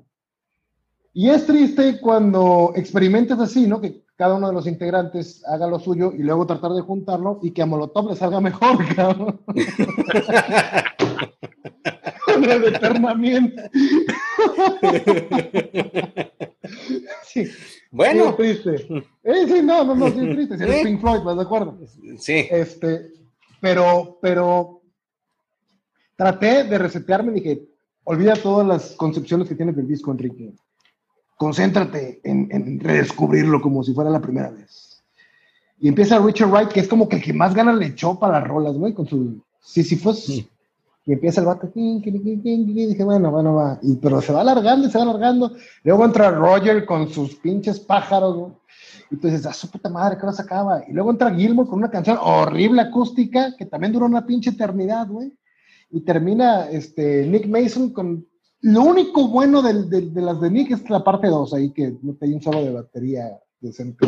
Y 1.14 1.30
es 1.30 1.46
triste 1.46 2.00
cuando 2.02 2.74
experimentas 2.76 3.40
así, 3.40 3.66
¿no? 3.66 3.80
Que 3.80 4.04
cada 4.20 4.36
uno 4.36 4.50
de 4.50 4.54
los 4.54 4.68
integrantes 4.68 5.42
haga 5.48 5.66
lo 5.68 5.80
suyo 5.80 6.12
y 6.12 6.24
luego 6.24 6.46
tratar 6.46 6.72
de 6.72 6.82
juntarlo 6.82 7.40
y 7.42 7.52
que 7.52 7.62
a 7.62 7.66
Molotov 7.66 8.10
le 8.10 8.18
salga 8.18 8.42
mejor, 8.42 8.78
cabrón. 8.96 9.40
Con 12.26 12.44
el 12.44 12.76
sí. 17.24 17.46
Bueno. 17.92 18.32
Sí, 18.32 18.36
triste. 18.38 19.06
Eh, 19.24 19.46
sí, 19.48 19.62
no, 19.62 19.84
no, 19.84 19.94
no, 19.94 20.10
sí, 20.10 20.20
es 20.20 20.36
triste. 20.36 20.58
Si 20.58 20.64
eres 20.64 20.84
Pink 20.84 21.02
Floyd, 21.02 21.20
¿estás 21.20 21.36
de 21.36 21.42
acuerdo? 21.44 21.78
Sí. 22.18 22.48
Este, 22.50 23.12
pero, 23.62 24.18
pero 24.22 24.82
traté 26.16 26.64
de 26.64 26.78
resetearme 26.80 27.32
y 27.32 27.36
dije, 27.36 27.62
olvida 28.06 28.34
todas 28.36 28.66
las 28.66 28.92
concepciones 28.94 29.48
que 29.48 29.56
tienes 29.56 29.76
del 29.76 29.88
disco, 29.88 30.12
Enrique. 30.12 30.54
Concéntrate 31.38 32.22
en, 32.24 32.80
redescubrirlo 32.80 33.62
como 33.62 33.84
si 33.84 33.94
fuera 33.94 34.10
la 34.10 34.20
primera 34.20 34.50
vez. 34.50 35.04
Y 35.78 35.90
empieza 35.90 36.18
Richard 36.18 36.50
Wright, 36.50 36.70
que 36.70 36.80
es 36.80 36.88
como 36.88 37.08
que 37.08 37.18
el 37.18 37.22
que 37.22 37.34
más 37.34 37.54
ganas 37.54 37.78
le 37.78 37.88
echó 37.88 38.18
para 38.18 38.40
las 38.40 38.48
rolas, 38.48 38.76
güey, 38.76 38.94
con 38.94 39.06
su 39.06 39.44
Sisyphus. 39.62 40.26
Sí. 40.26 40.50
Y 41.10 41.14
empieza 41.14 41.42
el 41.42 41.48
vato, 41.48 41.72
y 41.74 42.00
dije, 42.02 43.04
bueno, 43.04 43.32
bueno, 43.32 43.56
va. 43.56 43.80
Y, 43.82 43.96
pero 43.96 44.22
se 44.22 44.32
va 44.32 44.42
alargando 44.42 44.88
y 44.88 44.92
se 44.92 45.00
va 45.00 45.06
alargando. 45.06 45.52
Luego 45.84 46.06
entra 46.06 46.30
Roger 46.30 46.86
con 46.86 47.10
sus 47.10 47.34
pinches 47.36 47.80
pájaros, 47.80 48.38
güey. 48.38 48.52
Y 49.10 49.16
tú 49.18 49.28
dices, 49.28 49.48
a 49.48 49.54
su 49.54 49.72
puta 49.72 49.90
madre, 49.90 50.20
que 50.20 50.26
no 50.28 50.32
se 50.32 50.44
acaba. 50.44 50.84
Y 50.88 50.94
luego 50.94 51.10
entra 51.10 51.34
Gilmore 51.34 51.68
con 51.68 51.80
una 51.80 51.90
canción 51.90 52.20
horrible 52.22 52.82
acústica 52.82 53.56
que 53.58 53.66
también 53.66 53.92
duró 53.92 54.06
una 54.06 54.26
pinche 54.26 54.52
eternidad, 54.52 55.08
güey 55.08 55.34
y 55.92 56.02
termina 56.02 56.70
este, 56.70 57.26
Nick 57.26 57.48
Mason 57.48 57.92
con 57.92 58.28
lo 58.62 58.82
único 58.84 59.30
bueno 59.30 59.62
de, 59.62 60.12
las 60.22 60.42
de 60.42 60.52
Nick 60.52 60.72
es 60.72 60.90
la 60.90 61.04
parte 61.04 61.28
2 61.28 61.54
ahí 61.54 61.72
que 61.72 61.96
no 62.02 62.18
hay 62.20 62.34
un 62.34 62.42
solo 62.42 62.64
de 62.64 62.72
batería 62.72 63.40
decente. 63.62 64.06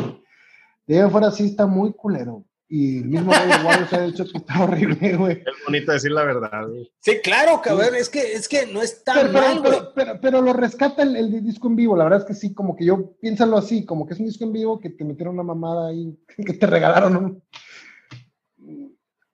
De 0.85 1.01
ahí 1.01 1.09
fuera 1.09 1.31
sí 1.31 1.45
está 1.45 1.67
muy 1.67 1.93
culero. 1.93 2.43
Y 2.73 2.99
el 2.99 3.05
mismo 3.09 3.33
Roger 3.33 3.87
se 3.89 3.95
ha 3.97 4.01
dicho 4.03 4.25
que 4.25 4.37
está 4.37 4.63
horrible, 4.63 5.17
güey. 5.17 5.33
Es 5.33 5.65
bonito 5.65 5.91
decir 5.91 6.11
la 6.11 6.23
verdad, 6.23 6.69
güey. 6.69 6.89
Sí, 7.01 7.19
claro, 7.21 7.61
cabrón, 7.61 7.95
es 7.95 8.07
que, 8.07 8.31
es 8.31 8.47
que 8.47 8.65
no 8.65 8.81
es 8.81 9.03
tan 9.03 9.27
pero, 9.27 9.33
mal, 9.33 9.61
pero, 9.61 9.91
pero, 9.93 10.21
pero, 10.21 10.41
lo 10.41 10.53
rescata 10.53 11.03
el, 11.03 11.17
el, 11.17 11.43
disco 11.43 11.67
en 11.67 11.75
vivo, 11.75 11.97
la 11.97 12.05
verdad 12.05 12.21
es 12.21 12.25
que 12.25 12.33
sí, 12.33 12.53
como 12.53 12.77
que 12.77 12.85
yo, 12.85 13.11
piénsalo 13.19 13.57
así, 13.57 13.83
como 13.85 14.07
que 14.07 14.13
es 14.13 14.21
un 14.21 14.27
disco 14.27 14.45
en 14.45 14.53
vivo 14.53 14.79
que 14.79 14.89
te 14.89 15.03
metieron 15.03 15.33
una 15.33 15.43
mamada 15.43 15.89
ahí, 15.89 16.17
que 16.45 16.53
te 16.53 16.65
regalaron 16.65 17.17
un... 17.17 17.43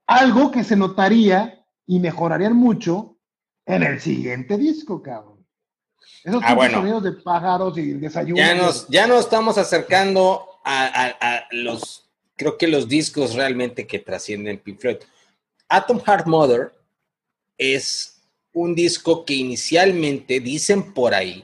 algo 0.07 0.49
que 0.49 0.63
se 0.63 0.75
notaría 0.75 1.63
y 1.85 1.99
mejorarían 1.99 2.55
mucho 2.55 3.19
en 3.67 3.83
el 3.83 3.99
siguiente 3.99 4.57
disco, 4.57 5.03
cabrón. 5.03 5.45
Esos 6.23 6.41
ah, 6.43 6.55
bueno. 6.55 6.79
sonidos 6.79 7.03
de 7.03 7.11
pájaros 7.11 7.77
y 7.77 7.93
desayuno. 7.93 8.37
Ya 8.37 8.55
nos, 8.55 8.87
ya 8.87 9.05
nos 9.05 9.19
estamos 9.19 9.59
acercando 9.59 10.43
a, 10.65 10.85
a, 10.85 11.07
a, 11.21 11.47
los, 11.51 12.06
creo 12.37 12.57
que 12.57 12.67
los 12.67 12.87
discos 12.87 13.33
realmente 13.33 13.85
que 13.85 13.99
trascienden 13.99 14.59
Pink 14.59 14.79
Floyd. 14.79 14.97
Atom 15.67 15.99
Heart 15.99 16.27
Mother 16.27 16.71
es 17.57 18.21
un 18.53 18.73
disco 18.73 19.25
que 19.25 19.33
inicialmente 19.33 20.39
dicen 20.39 20.93
por 20.93 21.13
ahí, 21.13 21.43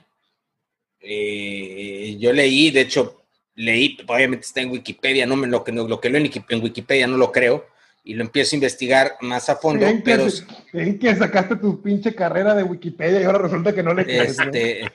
eh, 1.02 2.16
yo 2.20 2.32
leí, 2.32 2.72
de 2.72 2.82
hecho, 2.82 3.26
leí, 3.56 3.98
obviamente 4.08 4.46
está 4.46 4.62
en 4.62 4.72
Wikipedia, 4.72 5.26
no 5.26 5.36
me, 5.36 5.48
lo, 5.48 5.64
que, 5.64 5.72
lo 5.74 6.00
que 6.00 6.10
leo 6.10 6.24
en 6.50 6.64
Wikipedia 6.64 7.08
no 7.08 7.18
lo 7.18 7.32
creo, 7.32 7.68
y 8.06 8.16
lo 8.16 8.24
empiezo 8.24 8.54
a 8.54 8.58
investigar 8.58 9.16
más 9.22 9.48
a 9.48 9.56
fondo. 9.56 9.86
¿En 9.86 10.04
pero 10.04 10.28
en 10.74 11.00
que 11.00 11.16
sacaste 11.16 11.56
tu 11.56 11.82
pinche 11.82 12.14
carrera 12.14 12.54
de 12.54 12.64
Wikipedia 12.64 13.22
y 13.22 13.24
ahora 13.24 13.38
resulta 13.38 13.74
que 13.74 13.82
no 13.82 13.94
le 13.94 14.04
crees. 14.04 14.38
Este, 14.38 14.92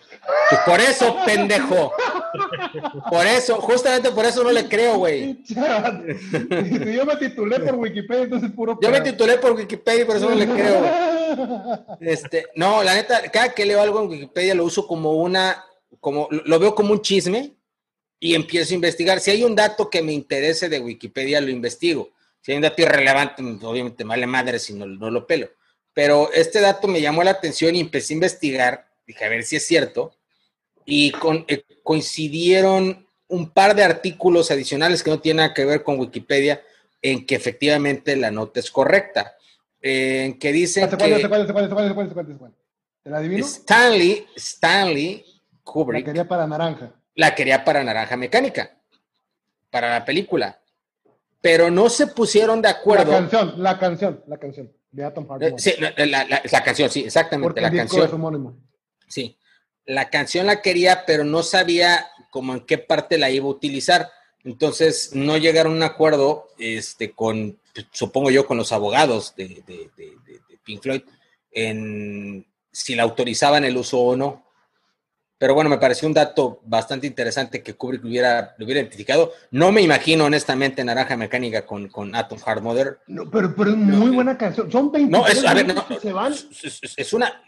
pues 0.50 0.60
por 0.66 0.78
eso, 0.78 1.16
pendejo. 1.24 1.92
Por 3.10 3.26
eso, 3.26 3.56
justamente 3.62 4.10
por 4.10 4.26
eso 4.26 4.44
no 4.44 4.52
le 4.52 4.68
creo, 4.68 4.98
güey. 4.98 5.38
Yo 5.48 7.06
me 7.06 7.16
titulé 7.16 7.60
por 7.60 7.76
Wikipedia, 7.76 8.24
entonces 8.24 8.50
puro. 8.50 8.78
Yo 8.82 8.90
me 8.90 9.00
titulé 9.00 9.38
por 9.38 9.52
Wikipedia 9.52 10.02
y 10.02 10.04
por 10.04 10.16
eso 10.16 10.28
no 10.28 10.34
le 10.34 10.46
creo. 10.46 11.86
Este, 12.00 12.46
no, 12.56 12.82
la 12.82 12.94
neta, 12.94 13.22
cada 13.32 13.54
que 13.54 13.64
leo 13.64 13.80
algo 13.80 14.02
en 14.02 14.10
Wikipedia 14.10 14.54
lo 14.54 14.64
uso 14.64 14.86
como 14.86 15.14
una, 15.14 15.64
como, 15.98 16.28
lo 16.30 16.58
veo 16.58 16.74
como 16.74 16.92
un 16.92 17.00
chisme 17.00 17.54
y 18.20 18.34
empiezo 18.34 18.74
a 18.74 18.76
investigar. 18.76 19.20
Si 19.20 19.30
hay 19.30 19.44
un 19.44 19.56
dato 19.56 19.88
que 19.88 20.02
me 20.02 20.12
interese 20.12 20.68
de 20.68 20.80
Wikipedia, 20.80 21.40
lo 21.40 21.48
investigo 21.48 22.10
si 22.40 22.52
hay 22.52 22.56
un 22.56 22.62
dato 22.62 22.82
irrelevante, 22.82 23.42
pues, 23.42 23.62
obviamente 23.62 24.04
vale 24.04 24.26
madre 24.26 24.58
si 24.58 24.74
no, 24.74 24.86
no 24.86 25.10
lo 25.10 25.26
pelo. 25.26 25.48
Pero 25.92 26.30
este 26.32 26.60
dato 26.60 26.86
me 26.86 27.00
llamó 27.00 27.24
la 27.24 27.32
atención 27.32 27.74
y 27.74 27.80
empecé 27.80 28.12
a 28.12 28.16
investigar, 28.16 28.88
dije 29.06 29.24
a 29.24 29.28
ver 29.28 29.44
si 29.44 29.56
es 29.56 29.66
cierto, 29.66 30.14
y 30.84 31.10
con, 31.12 31.44
eh, 31.48 31.64
coincidieron 31.82 33.06
un 33.28 33.50
par 33.50 33.74
de 33.74 33.84
artículos 33.84 34.50
adicionales 34.50 35.02
que 35.02 35.10
no 35.10 35.20
tienen 35.20 35.38
nada 35.38 35.54
que 35.54 35.64
ver 35.64 35.82
con 35.82 35.98
Wikipedia, 35.98 36.62
en 37.02 37.26
que 37.26 37.34
efectivamente 37.34 38.16
la 38.16 38.30
nota 38.30 38.60
es 38.60 38.70
correcta. 38.70 39.34
en 39.80 40.38
que 40.38 40.52
dicen 40.52 40.88
que... 40.88 40.96
¿Te 40.96 41.08
la 43.10 43.18
adivino? 43.18 43.46
Stanley, 43.46 44.26
Stanley 44.34 45.24
Kubrick... 45.62 46.00
La 46.00 46.12
quería 46.12 46.28
para 46.28 46.46
naranja. 46.46 46.92
La 47.14 47.34
quería 47.34 47.64
para 47.64 47.84
naranja 47.84 48.16
mecánica, 48.16 48.76
para 49.70 49.90
la 49.90 50.04
película 50.04 50.58
pero 51.40 51.70
no 51.70 51.88
se 51.88 52.08
pusieron 52.08 52.62
de 52.62 52.68
acuerdo. 52.68 53.12
La 53.12 53.18
canción, 53.18 53.54
la 53.62 53.78
canción, 53.78 54.24
la 54.26 54.38
canción 54.38 54.72
de 54.90 55.04
Atom 55.04 55.26
Heart. 55.28 55.42
Eh, 55.42 55.54
sí, 55.58 55.72
la, 55.78 55.92
la, 56.06 56.40
la, 56.50 56.64
canción, 56.64 56.90
sí, 56.90 57.04
exactamente. 57.04 57.60
la 57.60 57.70
canción. 57.70 58.56
Sí, 59.06 59.38
la 59.86 60.10
canción 60.10 60.46
la 60.46 60.60
quería, 60.60 61.04
pero 61.06 61.24
no 61.24 61.42
sabía 61.42 62.06
como 62.30 62.54
en 62.54 62.60
qué 62.60 62.78
parte 62.78 63.18
la 63.18 63.30
iba 63.30 63.46
a 63.46 63.50
utilizar. 63.50 64.10
Entonces 64.44 65.10
no 65.14 65.36
llegaron 65.36 65.72
a 65.72 65.76
un 65.76 65.82
acuerdo 65.82 66.48
este, 66.58 67.12
con, 67.12 67.58
supongo 67.90 68.30
yo, 68.30 68.46
con 68.46 68.56
los 68.56 68.72
abogados 68.72 69.34
de, 69.36 69.62
de, 69.66 69.90
de, 69.96 70.16
de 70.26 70.58
Pink 70.64 70.82
Floyd 70.82 71.02
en 71.52 72.46
si 72.70 72.94
la 72.94 73.02
autorizaban 73.02 73.64
el 73.64 73.76
uso 73.76 73.98
o 73.98 74.16
no. 74.16 74.44
Pero 75.38 75.54
bueno, 75.54 75.70
me 75.70 75.78
pareció 75.78 76.08
un 76.08 76.14
dato 76.14 76.60
bastante 76.64 77.06
interesante 77.06 77.62
que 77.62 77.74
Kubrick 77.74 78.02
lo 78.02 78.08
hubiera, 78.08 78.56
lo 78.58 78.64
hubiera 78.64 78.80
identificado. 78.80 79.32
No 79.52 79.70
me 79.70 79.80
imagino, 79.80 80.24
honestamente, 80.24 80.84
Naranja 80.84 81.16
Mecánica 81.16 81.64
con, 81.64 81.88
con 81.88 82.14
Atom 82.16 82.40
Hard 82.44 82.60
Mother. 82.60 82.98
No, 83.06 83.30
pero, 83.30 83.54
pero 83.54 83.70
es 83.70 83.76
muy 83.76 84.10
buena 84.10 84.36
canción. 84.36 84.70
Son 84.70 84.90
20 84.90 85.10
no, 85.10 85.26
es, 85.28 85.44
a 85.44 85.54
ver, 85.54 85.72
no, 85.72 85.86
se 86.00 86.12
van. 86.12 86.32
Es, 86.32 86.80
es, 86.96 87.12
una, 87.12 87.40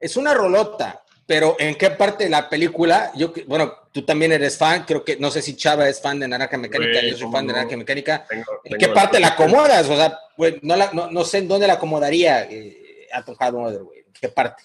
es 0.00 0.16
una 0.16 0.32
rolota, 0.32 1.02
pero 1.26 1.54
¿en 1.58 1.74
qué 1.74 1.90
parte 1.90 2.24
de 2.24 2.30
la 2.30 2.48
película? 2.48 3.12
Yo, 3.14 3.34
bueno, 3.46 3.74
tú 3.92 4.06
también 4.06 4.32
eres 4.32 4.56
fan, 4.56 4.84
creo 4.86 5.04
que, 5.04 5.18
no 5.18 5.30
sé 5.30 5.42
si 5.42 5.54
Chava 5.54 5.90
es 5.90 6.00
fan 6.00 6.18
de 6.18 6.26
Naranja 6.26 6.56
Mecánica, 6.56 7.02
yo 7.02 7.14
soy 7.18 7.30
fan 7.30 7.46
de 7.46 7.52
Naranja 7.52 7.76
Mecánica. 7.76 8.24
Tengo, 8.26 8.60
¿En 8.64 8.78
qué 8.78 8.88
parte 8.88 9.20
la 9.20 9.28
acomodas? 9.28 9.86
O 9.86 9.96
sea, 9.96 10.18
güey, 10.38 10.58
no, 10.62 10.76
la, 10.76 10.90
no, 10.94 11.10
no, 11.10 11.24
sé 11.26 11.38
en 11.38 11.48
dónde 11.48 11.66
la 11.66 11.74
acomodaría 11.74 12.44
eh, 12.50 13.06
Atom 13.12 13.36
Hard 13.38 13.54
Mother, 13.54 13.82
güey. 13.82 13.98
¿En 13.98 14.12
qué 14.18 14.28
parte? 14.30 14.62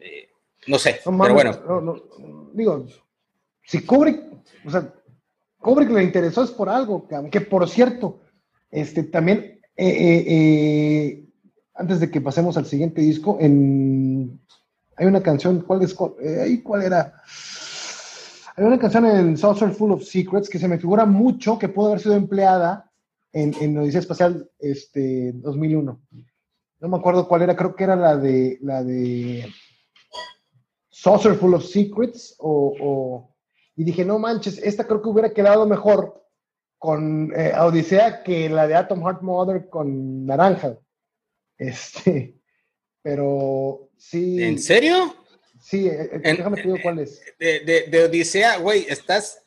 Eh, 0.00 0.31
no 0.66 0.78
sé, 0.78 1.00
no, 1.06 1.18
pero 1.18 1.34
bueno. 1.34 1.80
No, 1.80 2.02
digo, 2.52 2.86
si 3.64 3.84
Kubrick, 3.84 4.20
o 4.64 4.70
sea, 4.70 4.92
Kubrick 5.58 5.90
le 5.90 6.04
interesó 6.04 6.44
es 6.44 6.50
por 6.50 6.68
algo, 6.68 7.06
que 7.30 7.40
por 7.40 7.68
cierto, 7.68 8.20
este 8.70 9.04
también, 9.04 9.60
eh, 9.76 9.86
eh, 9.86 10.24
eh, 10.26 11.24
antes 11.74 12.00
de 12.00 12.10
que 12.10 12.20
pasemos 12.20 12.56
al 12.56 12.66
siguiente 12.66 13.00
disco, 13.00 13.38
en, 13.40 14.40
hay 14.96 15.06
una 15.06 15.22
canción, 15.22 15.60
¿cuál 15.62 15.82
es? 15.82 15.94
¿Cuál 15.94 16.82
era? 16.82 17.22
Hay 18.54 18.64
una 18.64 18.78
canción 18.78 19.06
en 19.06 19.36
Saucer 19.36 19.70
Full 19.70 19.92
of 19.92 20.04
Secrets 20.04 20.48
que 20.48 20.58
se 20.58 20.68
me 20.68 20.78
figura 20.78 21.06
mucho 21.06 21.58
que 21.58 21.68
pudo 21.68 21.88
haber 21.88 22.00
sido 22.00 22.14
empleada 22.14 22.90
en, 23.32 23.54
en 23.60 23.78
Odisea 23.78 24.00
Espacial 24.00 24.50
este, 24.58 25.32
2001. 25.32 26.00
No 26.80 26.88
me 26.88 26.96
acuerdo 26.96 27.26
cuál 27.26 27.42
era, 27.42 27.56
creo 27.56 27.74
que 27.74 27.84
era 27.84 27.96
la 27.96 28.16
de 28.16 28.58
la 28.60 28.82
de 28.82 29.48
Saucer 31.02 31.34
Full 31.34 31.54
of 31.54 31.64
Secrets 31.64 32.36
o, 32.38 33.34
y 33.74 33.82
dije, 33.82 34.04
no 34.04 34.20
manches, 34.20 34.58
esta 34.58 34.86
creo 34.86 35.02
que 35.02 35.08
hubiera 35.08 35.32
quedado 35.32 35.66
mejor 35.66 36.24
con 36.78 37.32
eh, 37.34 37.52
Odisea 37.58 38.22
que 38.22 38.48
la 38.48 38.68
de 38.68 38.76
Atom 38.76 39.02
Heart 39.02 39.22
Mother 39.22 39.68
con 39.68 40.24
Naranja. 40.26 40.78
Este, 41.58 42.36
pero 43.02 43.90
sí. 43.96 44.44
¿En 44.44 44.60
serio? 44.60 45.16
Sí, 45.60 45.88
eh, 45.88 46.08
eh, 46.12 46.20
déjame 46.22 46.58
te 46.58 46.62
digo 46.62 46.76
cuál 46.80 47.00
es. 47.00 47.20
De, 47.36 47.88
de, 47.90 48.04
Odisea, 48.04 48.58
güey, 48.58 48.86
estás. 48.88 49.42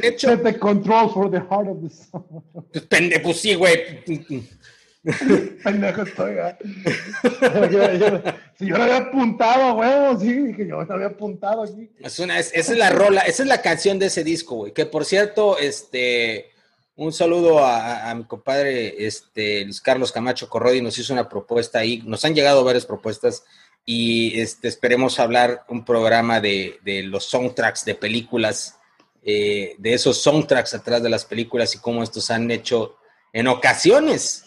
De 0.00 0.08
hecho. 0.08 0.28
Set 0.28 0.42
the 0.42 0.58
control 0.58 1.08
for 1.10 1.30
the 1.30 1.40
heart 1.40 1.68
of 1.68 1.82
the 1.82 1.88
song. 1.88 2.42
Pues, 2.70 2.86
pues 3.22 3.36
sí, 3.40 3.54
güey. 3.54 4.04
Pendejo 5.64 6.02
estoy, 6.02 6.36
¿eh? 6.38 6.56
Si 8.58 8.66
yo 8.66 8.76
lo 8.76 8.84
había 8.84 8.98
apuntado 8.98 9.74
huevo, 9.74 10.20
sí, 10.20 10.32
dije 10.32 10.68
yo 10.68 10.82
lo 10.82 10.94
había 10.94 11.08
apuntado 11.08 11.64
aquí. 11.64 11.90
Es 11.98 12.18
una, 12.20 12.38
esa 12.38 12.54
es 12.54 12.78
la 12.78 12.90
rola, 12.90 13.22
esa 13.22 13.42
es 13.42 13.48
la 13.48 13.60
canción 13.60 13.98
de 13.98 14.06
ese 14.06 14.22
disco, 14.22 14.54
güey. 14.56 14.72
Que 14.72 14.86
por 14.86 15.04
cierto, 15.04 15.58
este, 15.58 16.52
un 16.94 17.12
saludo 17.12 17.58
a, 17.64 18.14
mi 18.14 18.24
compadre, 18.24 19.04
este, 19.04 19.64
Luis 19.64 19.80
Carlos 19.80 20.12
Camacho 20.12 20.48
Corrodi, 20.48 20.80
nos 20.80 20.96
hizo 20.98 21.12
una 21.12 21.28
propuesta 21.28 21.80
ahí. 21.80 22.02
Nos 22.06 22.24
han 22.24 22.34
llegado 22.34 22.62
varias 22.62 22.86
propuestas 22.86 23.44
y 23.84 24.38
este, 24.40 24.68
esperemos 24.68 25.18
hablar 25.18 25.64
un 25.68 25.84
programa 25.84 26.40
de, 26.40 26.78
de 26.84 27.02
los 27.02 27.24
soundtracks 27.24 27.84
de 27.84 27.96
películas, 27.96 28.76
eh, 29.24 29.74
de 29.78 29.94
esos 29.94 30.22
soundtracks 30.22 30.74
atrás 30.74 31.02
de 31.02 31.10
las 31.10 31.24
películas 31.24 31.74
y 31.74 31.78
cómo 31.78 32.04
estos 32.04 32.30
han 32.30 32.48
hecho 32.52 32.96
en 33.32 33.48
ocasiones 33.48 34.44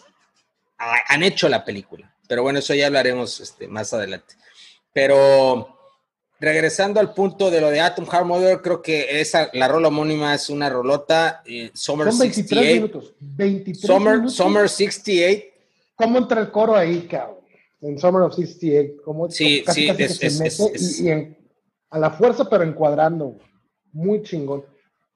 han 0.78 1.22
hecho 1.22 1.48
la 1.48 1.64
película. 1.64 2.14
Pero 2.28 2.42
bueno, 2.42 2.58
eso 2.58 2.74
ya 2.74 2.86
hablaremos 2.86 3.40
este, 3.40 3.68
más 3.68 3.92
adelante. 3.92 4.34
Pero 4.92 5.76
regresando 6.38 7.00
al 7.00 7.14
punto 7.14 7.50
de 7.50 7.60
lo 7.60 7.70
de 7.70 7.80
Atom 7.80 8.06
Heart 8.06 8.26
Mother, 8.26 8.60
creo 8.62 8.82
que 8.82 9.20
esa, 9.20 9.48
la 9.52 9.68
rola 9.68 9.88
homónima 9.88 10.34
es 10.34 10.50
una 10.50 10.68
rolota. 10.68 11.42
Eh, 11.46 11.70
Summer 11.74 12.08
Son 12.08 12.18
23 12.18 12.48
68. 12.48 12.74
minutos. 12.74 13.14
23 13.20 13.80
Summer, 13.80 14.14
minutos. 14.16 14.36
Summer 14.36 14.68
68. 14.68 15.44
¿Cómo 15.94 16.18
entra 16.18 16.40
el 16.40 16.50
coro 16.50 16.76
ahí, 16.76 17.06
cabrón? 17.06 17.36
En 17.80 17.98
Summer 17.98 18.22
of 18.22 18.34
68. 18.34 19.02
¿Cómo, 19.04 19.30
sí, 19.30 19.62
casi, 19.64 19.82
sí, 19.82 19.86
casi 19.86 20.02
es, 20.02 20.18
que 20.18 20.26
es, 20.26 20.36
se 20.36 20.42
mete 20.42 20.76
es, 20.76 21.00
y, 21.00 21.04
y 21.04 21.10
en, 21.10 21.38
a 21.90 21.98
la 21.98 22.10
fuerza, 22.10 22.48
pero 22.48 22.64
encuadrando. 22.64 23.38
Muy 23.92 24.22
chingón. 24.22 24.64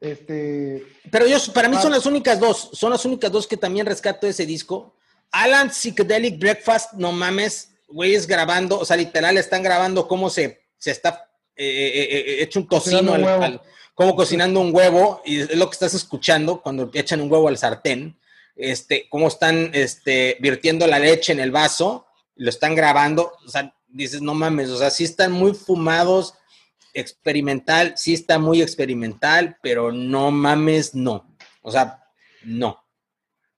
Este, 0.01 0.83
pero 1.11 1.27
yo, 1.27 1.37
para 1.53 1.69
mí 1.69 1.77
ah, 1.79 1.83
son 1.83 1.93
las 1.93 2.07
únicas 2.07 2.41
dos, 2.41 2.71
son 2.73 2.91
las 2.91 3.05
únicas 3.05 3.31
dos 3.31 3.47
que 3.47 3.59
también 3.59 3.85
rescato 3.85 4.27
de 4.27 4.31
ese 4.31 4.47
disco. 4.47 4.97
Alan 5.33 5.71
Psychedelic 5.71 6.39
Breakfast, 6.39 6.93
no 6.95 7.13
mames, 7.13 7.73
güeyes 7.89 8.27
grabando, 8.27 8.79
o 8.79 8.85
sea, 8.85 8.97
literal 8.97 9.37
están 9.37 9.63
grabando 9.63 10.09
cómo 10.09 10.31
se, 10.31 10.67
se 10.79 10.91
está 10.91 11.31
eh, 11.57 11.67
eh, 11.67 12.09
eh, 12.11 12.43
hecho 12.43 12.61
un 12.61 12.69
tocino, 12.69 13.15
al, 13.15 13.25
al, 13.25 13.63
como 13.95 14.17
cocinando 14.17 14.61
un 14.61 14.75
huevo, 14.75 15.23
y 15.25 15.41
es 15.41 15.55
lo 15.57 15.69
que 15.69 15.75
estás 15.75 15.95
escuchando 15.95 16.63
cuando 16.63 16.91
echan 16.95 17.21
un 17.21 17.31
huevo 17.31 17.49
al 17.49 17.59
sartén, 17.59 18.19
este, 18.57 19.07
cómo 19.09 19.29
están 19.29 19.71
este, 19.75 20.37
virtiendo 20.41 20.87
la 20.87 20.99
leche 20.99 21.33
en 21.33 21.41
el 21.41 21.51
vaso, 21.51 22.07
lo 22.37 22.51
están 22.51 22.75
grabando, 22.75 23.33
o 23.45 23.49
sea, 23.49 23.75
dices, 23.89 24.23
no 24.23 24.35
mames, 24.35 24.71
o 24.71 24.79
sea, 24.79 24.91
sí 24.91 25.05
están 25.05 25.33
muy 25.33 25.53
fumados, 25.55 26.35
experimental, 26.95 27.95
sí 27.97 28.15
está 28.15 28.39
muy 28.39 28.63
experimental, 28.63 29.59
pero 29.63 29.93
no 29.93 30.31
mames, 30.31 30.95
no. 30.95 31.37
O 31.63 31.71
sea, 31.71 32.05
no. 32.43 32.83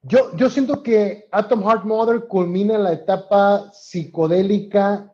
Yo, 0.03 0.35
yo 0.37 0.51
siento 0.51 0.83
que 0.83 1.29
Atom 1.31 1.63
Heart 1.63 1.85
Mother 1.85 2.27
culmina 2.27 2.77
la 2.77 2.93
etapa 2.93 3.71
psicodélica 3.73 5.13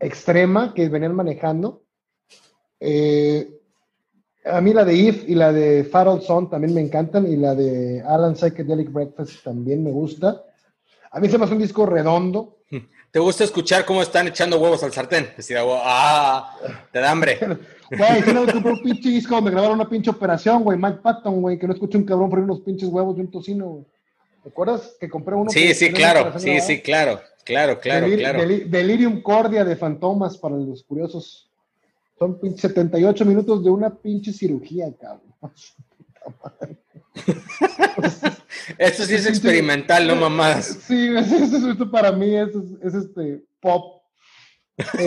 extrema 0.00 0.72
que 0.72 0.88
venían 0.88 1.14
manejando. 1.14 1.84
Eh, 2.80 3.60
a 4.46 4.60
mí 4.60 4.72
la 4.72 4.84
de 4.84 5.08
Eve 5.08 5.24
y 5.28 5.34
la 5.34 5.52
de 5.52 5.84
Farrell 5.84 6.22
Son 6.22 6.48
también 6.48 6.74
me 6.74 6.80
encantan 6.80 7.26
y 7.26 7.36
la 7.36 7.54
de 7.54 8.02
Alan 8.02 8.36
Psychedelic 8.36 8.90
Breakfast 8.90 9.42
también 9.42 9.84
me 9.84 9.90
gusta. 9.90 10.42
A 11.10 11.20
mí 11.20 11.28
se 11.28 11.38
me 11.38 11.44
hace 11.44 11.54
un 11.54 11.60
disco 11.60 11.86
redondo. 11.86 12.58
¿Te 13.14 13.20
gusta 13.20 13.44
escuchar 13.44 13.84
cómo 13.84 14.02
están 14.02 14.26
echando 14.26 14.58
huevos 14.58 14.82
al 14.82 14.92
sartén? 14.92 15.28
Decía, 15.36 15.60
ah, 15.64 16.58
te 16.90 16.98
da 16.98 17.12
hambre. 17.12 17.38
Güey, 17.96 18.22
si 18.24 18.32
no 18.32 18.44
compré 18.44 18.72
un 18.72 18.82
pinche 18.82 19.08
disco 19.08 19.36
donde 19.36 19.52
grabaron 19.52 19.76
una 19.76 19.88
pinche 19.88 20.10
operación, 20.10 20.64
güey, 20.64 20.76
Mike 20.76 20.98
Patton, 21.00 21.40
güey, 21.40 21.56
que 21.56 21.68
no 21.68 21.74
escuché 21.74 21.96
un 21.96 22.06
cabrón 22.06 22.28
por 22.28 22.40
unos 22.40 22.62
pinches 22.62 22.88
huevos 22.88 23.14
de 23.14 23.22
un 23.22 23.30
tocino, 23.30 23.66
güey. 23.66 23.84
¿Te 24.42 24.48
acuerdas 24.48 24.96
que 24.98 25.08
compré 25.08 25.36
uno? 25.36 25.48
Sí, 25.48 25.74
sí, 25.74 25.92
claro, 25.92 26.36
sí, 26.40 26.60
sí, 26.60 26.80
claro, 26.80 27.20
claro, 27.44 27.78
claro, 27.78 28.06
Delir 28.06 28.18
claro. 28.18 28.40
Delir 28.40 28.68
Delirium 28.68 29.22
Cordia 29.22 29.64
de 29.64 29.76
Fantomas 29.76 30.36
para 30.36 30.56
los 30.56 30.82
curiosos. 30.82 31.48
Son 32.18 32.40
78 32.42 33.24
minutos 33.24 33.62
de 33.62 33.70
una 33.70 33.94
pinche 33.94 34.32
cirugía, 34.32 34.92
cabrón. 35.00 35.22
Esto 38.78 39.04
sí 39.04 39.14
es 39.14 39.26
experimental, 39.26 40.06
no 40.06 40.16
mamás. 40.16 40.78
Sí, 40.86 41.08
esto, 41.16 41.90
para 41.90 42.12
mí 42.12 42.36
es, 42.36 42.50
es, 42.82 42.94
este 42.94 43.42
pop. 43.60 44.02
Este, 44.76 45.06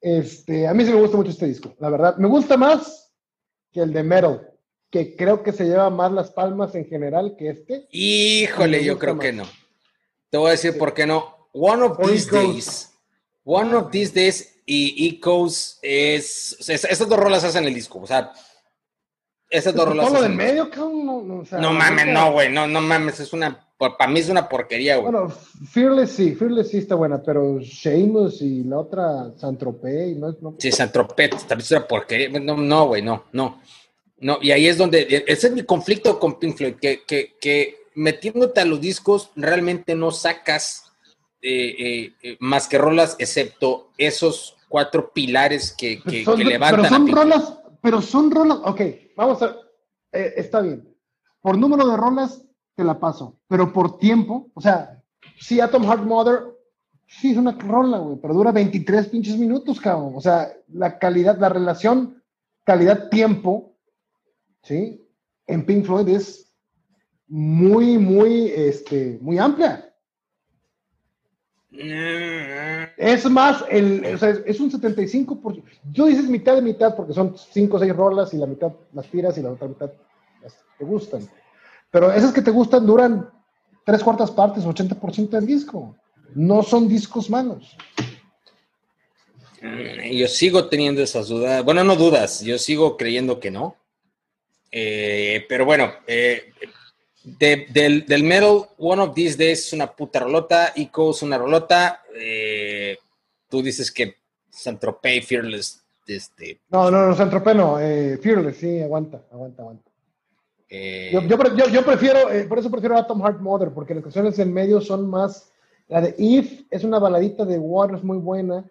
este, 0.00 0.66
a 0.68 0.74
mí 0.74 0.84
sí 0.84 0.92
me 0.92 1.00
gusta 1.00 1.16
mucho 1.16 1.30
este 1.30 1.46
disco, 1.46 1.74
la 1.78 1.88
verdad. 1.90 2.16
Me 2.18 2.28
gusta 2.28 2.56
más 2.56 3.12
que 3.72 3.80
el 3.80 3.92
de 3.92 4.02
Metal, 4.02 4.50
que 4.90 5.16
creo 5.16 5.42
que 5.42 5.52
se 5.52 5.64
lleva 5.64 5.88
más 5.90 6.12
las 6.12 6.30
palmas 6.30 6.74
en 6.74 6.86
general 6.86 7.36
que 7.38 7.50
este. 7.50 7.86
Híjole, 7.90 8.84
yo 8.84 8.98
creo 8.98 9.14
más. 9.14 9.24
que 9.24 9.32
no. 9.32 9.44
Te 10.30 10.38
voy 10.38 10.48
a 10.48 10.52
decir 10.52 10.72
sí. 10.72 10.78
por 10.78 10.92
qué 10.92 11.06
no. 11.06 11.48
One 11.52 11.82
of 11.82 11.98
these 11.98 12.30
days. 12.30 12.92
One 13.44 13.74
of 13.74 13.90
these 13.90 14.12
days 14.12 14.55
y 14.66 15.08
Ecos 15.08 15.78
es, 15.80 16.56
es, 16.68 16.84
Esas 16.84 17.08
dos 17.08 17.18
rolas 17.18 17.44
hacen 17.44 17.64
el 17.64 17.74
disco. 17.74 18.00
O 18.00 18.06
sea, 18.06 18.32
esas 19.48 19.74
dos 19.74 19.88
rolas. 19.88 20.08
Todo 20.08 20.22
del 20.22 20.34
medio, 20.34 20.68
cabrón. 20.68 21.06
No, 21.06 21.22
no, 21.22 21.38
o 21.38 21.44
sea, 21.44 21.58
no 21.58 21.72
mames, 21.72 22.06
no, 22.08 22.32
güey. 22.32 22.52
No, 22.52 22.66
no 22.66 22.80
mames. 22.80 23.20
Es 23.20 23.32
una. 23.32 23.62
Para 23.78 24.10
mí 24.10 24.20
es 24.20 24.28
una 24.28 24.48
porquería, 24.48 24.96
güey. 24.96 25.12
Bueno, 25.12 25.28
Fearless 25.70 26.10
sí. 26.10 26.34
Fearless 26.34 26.70
sí 26.70 26.78
está 26.78 26.96
buena, 26.96 27.22
pero 27.22 27.60
Sheamus 27.60 28.42
y 28.42 28.64
la 28.64 28.78
otra, 28.78 29.30
Santropé. 29.36 30.14
No, 30.16 30.34
no, 30.40 30.56
sí, 30.58 30.72
Santropé 30.72 31.28
también 31.28 31.60
es 31.60 31.70
una 31.70 31.86
porquería. 31.86 32.40
No, 32.40 32.56
no, 32.56 32.86
güey, 32.88 33.02
no, 33.02 33.24
no. 33.32 33.62
No, 34.18 34.38
y 34.42 34.50
ahí 34.50 34.66
es 34.66 34.78
donde. 34.78 35.24
Ese 35.28 35.46
es 35.46 35.52
mi 35.52 35.62
conflicto 35.62 36.18
con 36.18 36.40
Pink 36.40 36.56
Floyd, 36.56 36.74
que, 36.80 37.04
que, 37.04 37.36
que 37.40 37.86
metiéndote 37.94 38.60
a 38.60 38.64
los 38.64 38.80
discos 38.80 39.30
realmente 39.36 39.94
no 39.94 40.10
sacas 40.10 40.86
eh, 41.42 42.12
eh, 42.22 42.36
más 42.40 42.66
que 42.66 42.78
rolas, 42.78 43.14
excepto 43.18 43.90
esos 43.98 44.55
cuatro 44.68 45.12
pilares 45.12 45.74
que, 45.76 46.02
que, 46.02 46.24
son, 46.24 46.38
que 46.38 46.44
levantan. 46.44 46.82
Pero 46.82 46.94
son 46.94 47.08
rolas, 47.08 47.58
pero 47.80 48.02
son 48.02 48.30
rolas, 48.30 48.58
ok, 48.64 48.80
vamos 49.16 49.42
a, 49.42 49.56
eh, 50.12 50.34
está 50.36 50.60
bien. 50.60 50.88
Por 51.40 51.58
número 51.58 51.86
de 51.88 51.96
rolas 51.96 52.42
te 52.74 52.84
la 52.84 52.98
paso, 52.98 53.38
pero 53.48 53.72
por 53.72 53.98
tiempo, 53.98 54.50
o 54.54 54.60
sea, 54.60 55.02
sí, 55.38 55.60
Atom 55.60 55.84
Heart 55.84 56.02
Mother, 56.02 56.40
sí 57.06 57.30
es 57.30 57.36
una 57.36 57.52
rola, 57.52 57.98
güey, 57.98 58.18
pero 58.20 58.34
dura 58.34 58.52
23 58.52 59.08
pinches 59.08 59.36
minutos, 59.36 59.80
cabrón. 59.80 60.12
O 60.14 60.20
sea, 60.20 60.52
la 60.68 60.98
calidad, 60.98 61.38
la 61.38 61.48
relación 61.48 62.22
calidad-tiempo, 62.64 63.76
¿sí? 64.62 65.02
En 65.46 65.64
Pink 65.64 65.86
Floyd 65.86 66.08
es 66.08 66.52
muy, 67.28 67.98
muy, 67.98 68.48
este, 68.48 69.18
muy 69.20 69.38
amplia. 69.38 69.94
Es 71.78 73.28
más, 73.30 73.64
el, 73.68 74.04
es 74.04 74.60
un 74.60 74.70
75%. 74.70 75.62
Yo 75.92 76.06
dices 76.06 76.28
mitad 76.28 76.54
de 76.54 76.62
mitad 76.62 76.94
porque 76.96 77.12
son 77.12 77.36
5 77.36 77.76
o 77.76 77.80
6 77.80 77.96
rolas 77.96 78.34
y 78.34 78.38
la 78.38 78.46
mitad 78.46 78.72
las 78.92 79.06
tiras 79.06 79.36
y 79.38 79.42
la 79.42 79.50
otra 79.50 79.68
mitad 79.68 79.90
las 80.42 80.56
te 80.78 80.84
gustan. 80.84 81.28
Pero 81.90 82.12
esas 82.12 82.32
que 82.32 82.42
te 82.42 82.50
gustan 82.50 82.86
duran 82.86 83.30
3 83.84 84.02
cuartas 84.02 84.30
partes, 84.30 84.64
80% 84.64 85.30
del 85.30 85.46
disco. 85.46 85.96
No 86.34 86.62
son 86.62 86.88
discos 86.88 87.30
malos. 87.30 87.76
Yo 90.12 90.28
sigo 90.28 90.68
teniendo 90.68 91.02
esas 91.02 91.28
dudas. 91.28 91.64
Bueno, 91.64 91.82
no 91.84 91.96
dudas, 91.96 92.40
yo 92.42 92.58
sigo 92.58 92.96
creyendo 92.96 93.40
que 93.40 93.50
no. 93.50 93.76
Eh, 94.70 95.46
pero 95.48 95.64
bueno, 95.64 95.92
eh, 96.06 96.52
de, 97.26 97.66
del, 97.72 98.06
del, 98.06 98.22
metal, 98.22 98.66
One 98.78 99.02
of 99.02 99.14
These 99.14 99.36
Days 99.36 99.66
es 99.66 99.72
una 99.72 99.90
puta 99.92 100.20
rolota, 100.20 100.72
Ico 100.76 101.10
es 101.10 101.22
una 101.22 101.36
rolota. 101.36 102.02
Eh, 102.14 102.96
tú 103.48 103.62
dices 103.62 103.90
que 103.90 104.14
Santropé 104.48 105.20
Fearless. 105.20 105.82
Este, 106.06 106.60
no, 106.70 106.88
no, 106.88 107.08
no, 107.08 107.16
Santropé 107.16 107.52
no, 107.52 107.80
eh, 107.80 108.16
Fearless, 108.22 108.58
sí, 108.58 108.80
aguanta, 108.80 109.24
aguanta, 109.32 109.62
aguanta. 109.62 109.90
Eh, 110.68 111.10
yo, 111.12 111.20
yo, 111.22 111.36
yo, 111.56 111.68
yo, 111.68 111.84
prefiero, 111.84 112.30
eh, 112.30 112.44
por 112.44 112.60
eso 112.60 112.70
prefiero 112.70 112.96
Atom 112.96 113.20
Heart 113.20 113.40
Mother, 113.40 113.70
porque 113.74 113.94
las 113.94 114.04
canciones 114.04 114.38
en 114.38 114.52
medio 114.52 114.80
son 114.80 115.10
más. 115.10 115.50
La 115.88 116.00
de 116.00 116.14
If 116.18 116.62
es 116.70 116.84
una 116.84 117.00
baladita 117.00 117.44
de 117.44 117.58
Waters 117.58 118.04
muy 118.04 118.18
buena. 118.18 118.64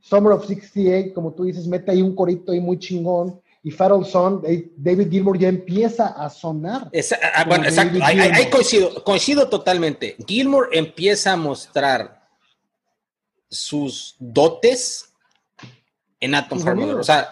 Summer 0.00 0.32
of 0.32 0.46
68, 0.46 1.14
como 1.14 1.32
tú 1.32 1.44
dices, 1.44 1.68
mete 1.68 1.92
ahí 1.92 2.02
un 2.02 2.16
corito 2.16 2.50
ahí 2.50 2.60
muy 2.60 2.78
chingón 2.78 3.40
y 3.62 3.70
Farrell 3.70 4.04
Son, 4.06 4.42
David 4.76 5.10
Gilmour 5.10 5.38
ya 5.38 5.48
empieza 5.48 6.08
a 6.08 6.30
sonar. 6.30 6.88
Esa, 6.92 7.18
ah, 7.34 7.44
bueno, 7.44 7.64
exacto, 7.64 7.98
ahí, 8.02 8.18
ahí, 8.18 8.48
coincido, 8.48 9.04
coincido 9.04 9.48
totalmente. 9.48 10.16
Gilmour 10.26 10.70
empieza 10.72 11.32
a 11.32 11.36
mostrar 11.36 12.26
sus 13.50 14.16
dotes 14.18 15.12
en 16.20 16.34
Atom 16.34 16.62
Mother. 16.62 16.96
O 16.96 17.02
sea, 17.02 17.28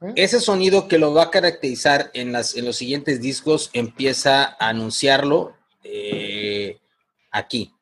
¿Eh? 0.00 0.12
ese 0.16 0.40
sonido 0.40 0.88
que 0.88 0.98
lo 0.98 1.12
va 1.12 1.24
a 1.24 1.30
caracterizar 1.30 2.10
en, 2.14 2.32
las, 2.32 2.56
en 2.56 2.64
los 2.64 2.76
siguientes 2.76 3.20
discos 3.20 3.68
empieza 3.74 4.56
a 4.58 4.68
anunciarlo 4.68 5.54
eh, 5.84 6.78
aquí. 7.30 7.74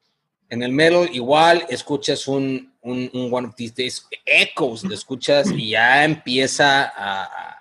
En 0.49 0.63
el 0.63 0.73
metal 0.73 1.09
igual 1.13 1.67
escuchas 1.69 2.27
un, 2.27 2.73
un, 2.81 3.11
un 3.13 3.33
One 3.33 3.49
of 3.49 3.55
These 3.55 3.75
Days, 3.77 4.07
Echoes, 4.25 4.83
lo 4.85 4.95
escuchas 4.95 5.51
y 5.53 5.71
ya 5.71 6.05
empieza 6.05 6.85
a, 6.85 7.25
a 7.25 7.56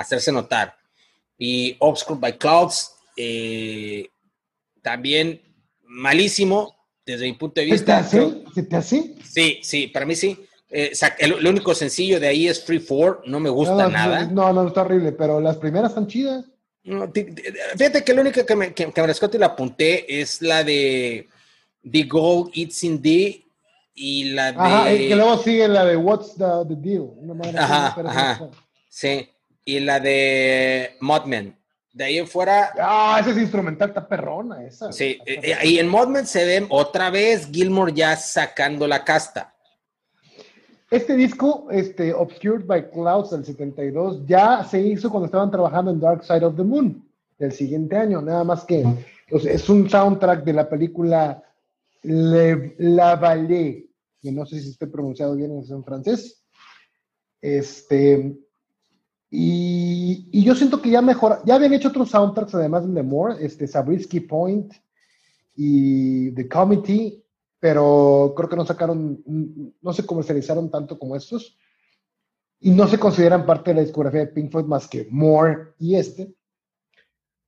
hacerse 0.00 0.32
notar. 0.32 0.76
Y 1.38 1.76
Obscured 1.78 2.20
by 2.20 2.38
Clouds 2.38 2.94
eh, 3.16 4.08
también 4.82 5.40
malísimo 5.84 6.76
desde 7.04 7.24
mi 7.26 7.32
punto 7.32 7.60
de 7.60 7.66
¿Se 7.66 7.68
te 7.70 7.74
vista. 7.74 7.98
hace? 7.98 8.44
¿Se 8.54 8.62
te 8.62 8.76
hace? 8.76 9.14
Sí, 9.24 9.58
sí, 9.62 9.86
para 9.88 10.06
mí 10.06 10.14
sí. 10.14 10.38
Eh, 10.70 10.92
el, 11.18 11.32
el 11.32 11.46
único 11.46 11.74
sencillo 11.74 12.20
de 12.20 12.28
ahí 12.28 12.46
es 12.46 12.62
Free 12.64 12.78
Four, 12.78 13.22
no 13.26 13.40
me 13.40 13.50
gusta 13.50 13.74
no, 13.74 13.82
no, 13.82 13.88
nada. 13.90 14.24
No, 14.26 14.52
no, 14.52 14.68
está 14.68 14.82
horrible, 14.82 15.12
pero 15.12 15.40
las 15.40 15.56
primeras 15.56 15.90
están 15.90 16.06
chidas. 16.06 16.44
No, 16.84 17.10
fíjate 17.76 18.04
que 18.04 18.14
la 18.14 18.20
única 18.20 18.46
que 18.46 18.56
me, 18.56 18.72
que, 18.72 18.90
que 18.90 19.02
me 19.02 19.12
y 19.12 19.38
la 19.38 19.46
apunté 19.46 20.20
es 20.20 20.40
la 20.40 20.64
de 20.64 21.28
The 21.90 22.02
Gold 22.04 22.52
It's 22.54 22.84
in 22.84 23.02
D 23.02 23.44
y 23.94 24.30
la 24.30 24.52
de... 24.52 24.58
Ajá, 24.58 24.94
y 24.94 25.08
que 25.08 25.16
luego 25.16 25.36
sigue 25.38 25.68
la 25.68 25.84
de 25.84 25.96
What's 25.96 26.36
the, 26.36 26.44
the 26.68 26.76
Deal. 26.76 27.10
Una 27.16 27.34
madre 27.34 27.58
Ajá, 27.58 27.94
ajá. 28.06 28.50
Sí, 28.88 29.28
y 29.76 29.80
la 29.80 30.00
de 30.00 30.96
Modman. 31.00 31.56
De 31.92 32.04
ahí 32.04 32.18
en 32.18 32.28
fuera, 32.28 32.72
Ah, 32.78 33.18
esa 33.20 33.30
es 33.30 33.38
instrumental, 33.38 33.88
está 33.88 34.06
perrona 34.06 34.64
esa. 34.64 34.92
sí. 34.92 35.18
Eh, 35.26 35.40
eh, 35.42 35.68
y 35.68 35.78
en 35.78 35.88
Modman 35.88 36.26
se 36.26 36.44
ve 36.44 36.66
otra 36.68 37.10
vez 37.10 37.48
Gilmore 37.50 37.92
ya 37.92 38.16
sacando 38.16 38.86
la 38.86 39.04
casta. 39.04 39.54
Este 40.90 41.14
disco, 41.14 41.68
este, 41.70 42.12
Obscured 42.12 42.64
by 42.66 42.90
Clouds 42.90 43.30
del 43.30 43.44
72, 43.44 44.26
ya 44.26 44.64
se 44.64 44.80
hizo 44.80 45.08
cuando 45.10 45.26
estaban 45.26 45.50
trabajando 45.50 45.90
en 45.90 46.00
Dark 46.00 46.24
Side 46.24 46.44
of 46.44 46.56
the 46.56 46.64
Moon 46.64 47.08
del 47.38 47.52
siguiente 47.52 47.96
año, 47.96 48.20
nada 48.20 48.42
más 48.44 48.64
que 48.64 48.84
es 49.28 49.68
un 49.68 49.88
soundtrack 49.88 50.42
de 50.44 50.52
la 50.52 50.68
película 50.68 51.42
Le, 52.02 52.74
La 52.78 53.14
Vallée, 53.16 53.88
que 54.20 54.32
no 54.32 54.44
sé 54.44 54.60
si 54.60 54.70
esté 54.70 54.88
pronunciado 54.88 55.36
bien 55.36 55.52
en 55.52 55.84
francés. 55.84 56.42
Este, 57.40 58.36
y, 59.30 60.28
y 60.32 60.44
yo 60.44 60.56
siento 60.56 60.82
que 60.82 60.90
ya 60.90 61.00
mejor, 61.00 61.40
ya 61.46 61.54
habían 61.54 61.72
hecho 61.72 61.88
otros 61.88 62.10
soundtracks 62.10 62.54
además 62.54 62.92
de 62.92 63.02
More, 63.02 63.44
este, 63.44 63.68
Sabrisky 63.68 64.20
Point 64.20 64.74
y 65.54 66.32
The 66.32 66.48
Committee, 66.48 67.24
pero 67.60 68.32
creo 68.36 68.48
que 68.48 68.56
no 68.56 68.66
sacaron, 68.66 69.22
no 69.80 69.92
se 69.92 70.04
comercializaron 70.04 70.70
tanto 70.70 70.98
como 70.98 71.14
estos. 71.14 71.56
Y 72.62 72.70
no 72.70 72.86
se 72.88 72.98
consideran 72.98 73.46
parte 73.46 73.70
de 73.70 73.76
la 73.76 73.82
discografía 73.82 74.20
de 74.20 74.26
Pink 74.26 74.50
Floyd 74.50 74.66
más 74.66 74.86
que 74.86 75.06
More 75.10 75.74
y 75.78 75.94
este. 75.94 76.34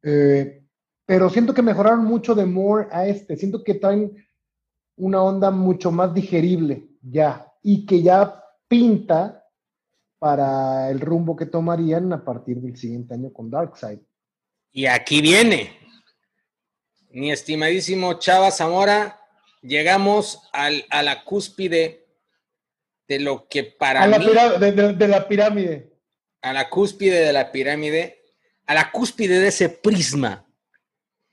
Eh, 0.03 0.65
pero 1.05 1.29
siento 1.29 1.53
que 1.53 1.61
mejoraron 1.61 2.05
mucho 2.05 2.35
de 2.35 2.47
More 2.47 2.89
a 2.91 3.07
este, 3.07 3.37
siento 3.37 3.63
que 3.63 3.75
traen 3.75 4.25
una 4.97 5.23
onda 5.23 5.51
mucho 5.51 5.91
más 5.91 6.15
digerible 6.15 6.89
ya. 7.03 7.53
Y 7.63 7.85
que 7.85 8.03
ya 8.03 8.43
pinta 8.69 9.42
para 10.23 10.89
el 10.89 11.01
rumbo 11.01 11.35
que 11.35 11.47
tomarían 11.47 12.13
a 12.13 12.25
partir 12.25 12.59
del 12.59 12.77
siguiente 12.77 13.15
año 13.15 13.33
con 13.33 13.51
Darkseid. 13.51 13.99
Y 14.71 14.87
aquí 14.87 15.21
viene, 15.21 15.77
mi 17.11 17.33
estimadísimo 17.33 18.21
Chava 18.21 18.53
Zamora, 18.53 19.19
llegamos 19.63 20.49
al, 20.53 20.85
a 20.91 21.03
la 21.03 21.25
cúspide 21.25 22.07
de 23.09 23.19
lo 23.19 23.49
que 23.49 23.65
para 23.65 24.05
A 24.05 24.07
la 24.07 24.21
mí, 24.21 24.27
pira- 24.27 24.59
de, 24.61 24.71
de- 24.71 24.93
de 24.93 25.09
la 25.09 25.27
pirámide. 25.27 25.93
a 26.41 26.53
la 26.53 26.71
cúspide 26.71 27.19
de 27.27 27.33
la 27.33 27.51
pirámide, 27.51 28.23
a 28.67 28.75
la 28.75 28.93
cúspide 28.93 29.41
de 29.41 29.49
ese 29.49 29.71
prisma 29.71 30.47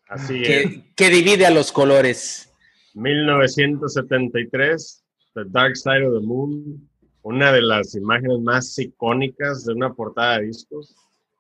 Así 0.08 0.42
es. 0.42 0.48
que, 0.48 0.94
que 0.96 1.10
divide 1.12 1.46
a 1.46 1.52
los 1.52 1.72
colores. 1.72 2.52
1973, 2.96 5.06
The 5.36 5.42
Dark 5.50 5.78
Side 5.78 6.08
of 6.08 6.20
the 6.20 6.26
Moon, 6.26 6.89
una 7.24 7.52
de 7.52 7.62
las 7.62 7.96
imágenes 7.96 8.40
más 8.40 8.78
icónicas 8.80 9.66
de 9.66 9.74
una 9.74 9.94
portada 9.94 10.40
de 10.40 10.48
discos. 10.48 10.96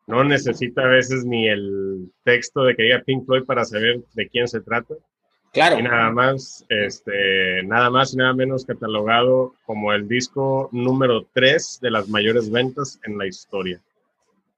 No 0.07 0.23
necesita 0.23 0.83
a 0.83 0.87
veces 0.87 1.23
ni 1.25 1.47
el 1.47 2.11
texto 2.23 2.63
de 2.63 2.75
que 2.75 2.83
diga 2.83 3.03
Pink 3.05 3.25
Floyd 3.25 3.43
para 3.45 3.63
saber 3.63 4.01
de 4.13 4.27
quién 4.29 4.47
se 4.47 4.61
trata. 4.61 4.95
Claro, 5.51 5.79
Y 5.79 5.83
nada 5.83 6.11
más, 6.11 6.63
este, 6.69 7.63
nada 7.63 7.89
más 7.89 8.13
y 8.13 8.17
nada 8.17 8.33
menos 8.33 8.65
catalogado 8.65 9.55
como 9.65 9.91
el 9.93 10.07
disco 10.07 10.69
número 10.71 11.25
3 11.33 11.79
de 11.81 11.91
las 11.91 12.07
mayores 12.07 12.51
ventas 12.51 12.99
en 13.05 13.17
la 13.17 13.25
historia. 13.25 13.81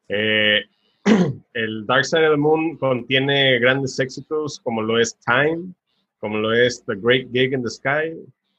Eh, 0.09 0.65
el 1.53 1.85
Dark 1.85 2.05
Side 2.05 2.27
of 2.27 2.33
the 2.33 2.37
Moon 2.37 2.77
contiene 2.77 3.59
grandes 3.59 3.99
éxitos 3.99 4.59
como 4.59 4.81
lo 4.81 4.99
es 4.99 5.17
Time, 5.25 5.73
como 6.19 6.37
lo 6.37 6.53
es 6.53 6.83
The 6.85 6.95
Great 6.95 7.31
Gig 7.31 7.53
in 7.53 7.63
the 7.63 7.69
Sky. 7.69 8.13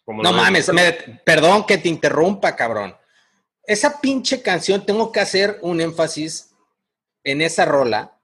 Como 0.05 0.23
no 0.23 0.33
mames, 0.33 0.73
me- 0.73 0.93
perdón 1.25 1.65
que 1.65 1.79
te 1.79 1.88
interrumpa, 1.88 2.57
cabrón. 2.57 2.97
Esa 3.65 4.01
pinche 4.01 4.43
canción, 4.43 4.85
tengo 4.85 5.12
que 5.12 5.21
hacer 5.21 5.59
un 5.62 5.81
énfasis 5.81 6.51
en 7.25 7.41
esa 7.43 7.65
rola, 7.65 8.19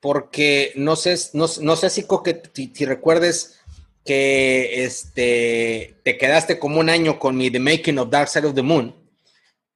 porque 0.00 0.72
no 0.76 0.96
sé, 0.96 1.16
no, 1.34 1.46
no 1.60 1.76
sé 1.76 1.90
si, 1.90 2.04
Coque, 2.04 2.42
si, 2.54 2.72
si 2.74 2.84
recuerdes 2.86 3.60
que 4.04 4.84
este, 4.84 5.96
te 6.02 6.16
quedaste 6.16 6.58
como 6.58 6.80
un 6.80 6.88
año 6.88 7.18
con 7.18 7.36
mi 7.36 7.50
The 7.50 7.60
Making 7.60 7.98
of 7.98 8.08
Dark 8.08 8.28
Side 8.28 8.46
of 8.46 8.54
the 8.54 8.62
Moon, 8.62 8.94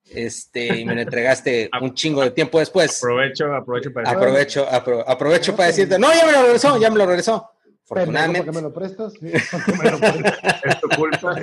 este, 0.05 0.81
y 0.81 0.85
me 0.87 0.95
lo 0.95 1.03
entregaste 1.03 1.69
un 1.83 1.93
chingo 1.95 2.23
de 2.23 2.31
tiempo 2.31 2.59
después. 2.59 2.97
Aprovecho, 3.03 3.55
aprovecho 3.55 3.93
para 3.93 4.11
Aprovecho, 4.11 4.67
apro- 4.71 5.05
aprovecho 5.07 5.55
para 5.55 5.69
decirte, 5.69 5.99
no, 5.99 6.12
ya 6.15 6.25
me 6.25 6.33
lo 6.33 6.43
regresó, 6.45 6.79
ya 6.79 6.91
me 6.91 6.97
lo 6.99 7.07
regresó. 7.07 7.51
Pendejo, 7.94 8.33
¿por 8.33 8.42
Afortunadamente. 8.42 8.44
qué 8.44 8.52
me 8.52 8.62
lo 8.62 8.72
prestas? 8.72 9.12
¿Por 9.50 9.64
qué 9.64 9.72
me 9.83 9.90
lo 9.90 9.98
prestas? 9.98 10.61
es 10.64 10.81
tu 10.81 10.88
culpa. 10.88 11.35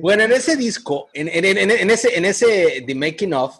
Bueno, 0.00 0.22
en 0.24 0.32
ese 0.32 0.56
disco, 0.56 1.08
en, 1.12 1.28
en- 1.28 1.44
en- 1.58 1.70
en 1.70 1.90
ese, 1.90 2.16
en 2.16 2.24
ese 2.24 2.84
The 2.86 2.94
Making 2.94 3.34
of, 3.34 3.58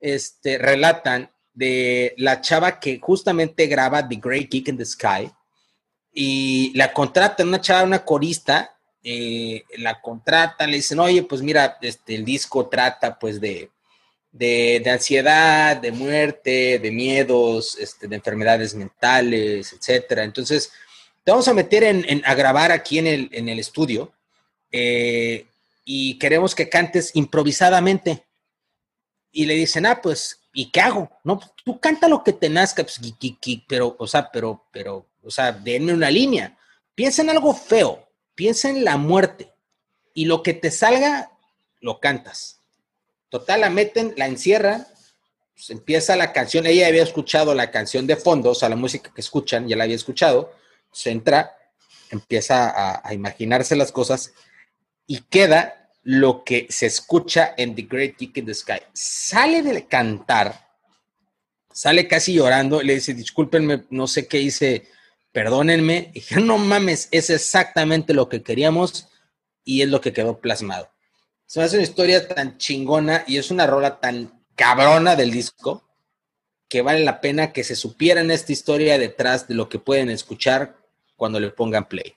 este, 0.00 0.58
relatan 0.58 1.30
de 1.52 2.14
la 2.18 2.40
chava 2.40 2.78
que 2.78 2.98
justamente 3.00 3.66
graba 3.66 4.06
The 4.08 4.16
Great 4.16 4.48
Geek 4.50 4.68
in 4.68 4.76
the 4.78 4.84
Sky 4.84 5.30
y 6.12 6.72
la 6.76 6.92
contratan, 6.92 7.48
una 7.48 7.60
chava, 7.60 7.82
una 7.82 8.04
corista, 8.04 8.76
eh, 9.02 9.64
la 9.78 10.00
contratan, 10.00 10.70
le 10.70 10.76
dicen, 10.76 11.00
oye, 11.00 11.22
pues 11.24 11.42
mira, 11.42 11.76
este, 11.80 12.14
el 12.14 12.24
disco 12.24 12.68
trata 12.68 13.18
pues 13.18 13.40
de, 13.40 13.70
de, 14.38 14.90
ansiedad, 14.90 15.76
de 15.76 15.90
muerte, 15.92 16.78
de 16.78 16.90
miedos, 16.90 17.76
este, 17.78 18.06
de 18.06 18.16
enfermedades 18.16 18.74
mentales, 18.74 19.72
etcétera. 19.72 20.24
Entonces, 20.24 20.70
te 21.24 21.30
vamos 21.30 21.48
a 21.48 21.54
meter 21.54 21.82
en, 21.84 22.22
a 22.24 22.34
grabar 22.34 22.70
aquí 22.70 22.98
en 22.98 23.06
el, 23.06 23.58
estudio 23.58 24.12
eh, 24.70 25.46
y 25.84 26.18
queremos 26.18 26.54
que 26.54 26.68
cantes 26.68 27.10
improvisadamente. 27.14 28.24
Y 29.32 29.44
le 29.46 29.54
dicen, 29.54 29.86
ah, 29.86 30.00
pues, 30.00 30.40
¿y 30.52 30.70
qué 30.70 30.80
hago? 30.80 31.10
No, 31.24 31.38
pues, 31.38 31.50
tú 31.64 31.80
canta 31.80 32.08
lo 32.08 32.22
que 32.22 32.32
te 32.32 32.48
nazca, 32.48 32.84
pues, 32.84 33.00
pero, 33.66 33.96
o 33.98 34.06
sea, 34.06 34.30
pero, 34.30 34.64
pero, 34.72 35.06
o 35.22 35.30
sea, 35.30 35.52
denme 35.52 35.92
una 35.92 36.10
línea. 36.10 36.56
Piensa 36.94 37.22
en 37.22 37.30
algo 37.30 37.54
feo, 37.54 38.08
piensa 38.34 38.70
en 38.70 38.84
la 38.84 38.96
muerte 38.96 39.52
y 40.14 40.24
lo 40.24 40.42
que 40.42 40.54
te 40.54 40.70
salga, 40.70 41.30
lo 41.80 42.00
cantas. 42.00 42.57
Total, 43.28 43.60
la 43.60 43.70
meten, 43.70 44.14
la 44.16 44.26
encierran, 44.26 44.86
pues, 45.54 45.70
empieza 45.70 46.16
la 46.16 46.32
canción, 46.32 46.66
ella 46.66 46.86
había 46.86 47.02
escuchado 47.02 47.52
la 47.52 47.70
canción 47.70 48.06
de 48.06 48.16
fondo, 48.16 48.50
o 48.50 48.54
sea, 48.54 48.68
la 48.68 48.76
música 48.76 49.12
que 49.12 49.20
escuchan, 49.20 49.66
ya 49.66 49.76
la 49.76 49.84
había 49.84 49.96
escuchado, 49.96 50.52
se 50.92 51.10
entra, 51.10 51.56
empieza 52.10 53.00
a, 53.04 53.12
imaginarse 53.12 53.76
las 53.76 53.92
cosas 53.92 54.32
y 55.06 55.20
queda 55.22 55.90
lo 56.02 56.44
que 56.44 56.66
se 56.70 56.86
escucha 56.86 57.54
en 57.56 57.74
The 57.74 57.82
Great 57.82 58.16
Kick 58.16 58.36
in 58.36 58.46
the 58.46 58.54
Sky. 58.54 58.80
Sale 58.92 59.62
de 59.62 59.86
cantar, 59.86 60.68
sale 61.72 62.08
casi 62.08 62.34
llorando, 62.34 62.80
le 62.80 62.94
dice, 62.94 63.12
discúlpenme, 63.12 63.84
no 63.90 64.06
sé 64.06 64.26
qué 64.26 64.40
hice, 64.40 64.88
perdónenme. 65.32 66.10
Y 66.14 66.20
dije, 66.20 66.40
no 66.40 66.56
mames, 66.58 67.08
es 67.10 67.30
exactamente 67.30 68.14
lo 68.14 68.28
que 68.28 68.42
queríamos 68.42 69.08
y 69.64 69.82
es 69.82 69.88
lo 69.88 70.00
que 70.00 70.12
quedó 70.12 70.38
plasmado. 70.38 70.88
Se 71.48 71.60
me 71.60 71.64
hace 71.64 71.76
una 71.76 71.84
historia 71.84 72.28
tan 72.28 72.58
chingona 72.58 73.24
y 73.26 73.38
es 73.38 73.50
una 73.50 73.66
rola 73.66 74.00
tan 74.00 74.30
cabrona 74.54 75.16
del 75.16 75.30
disco 75.30 75.82
que 76.68 76.82
vale 76.82 77.02
la 77.02 77.22
pena 77.22 77.54
que 77.54 77.64
se 77.64 77.74
supieran 77.74 78.30
esta 78.30 78.52
historia 78.52 78.98
detrás 78.98 79.48
de 79.48 79.54
lo 79.54 79.70
que 79.70 79.78
pueden 79.78 80.10
escuchar 80.10 80.76
cuando 81.16 81.40
le 81.40 81.48
pongan 81.48 81.88
play. 81.88 82.12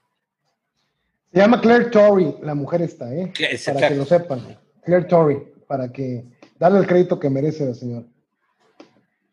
Se 1.31 1.39
llama 1.39 1.61
Claire 1.61 1.85
Torrey, 1.85 2.35
la 2.41 2.55
mujer 2.55 2.81
esta, 2.81 3.15
¿eh? 3.15 3.31
Para 3.73 3.87
que 3.87 3.95
lo 3.95 4.03
sepan. 4.03 4.59
Claire 4.83 5.05
Torrey, 5.05 5.37
para 5.65 5.89
que 5.89 6.25
darle 6.59 6.79
el 6.79 6.87
crédito 6.87 7.17
que 7.17 7.29
merece 7.29 7.65
la 7.65 7.73
señora. 7.73 8.05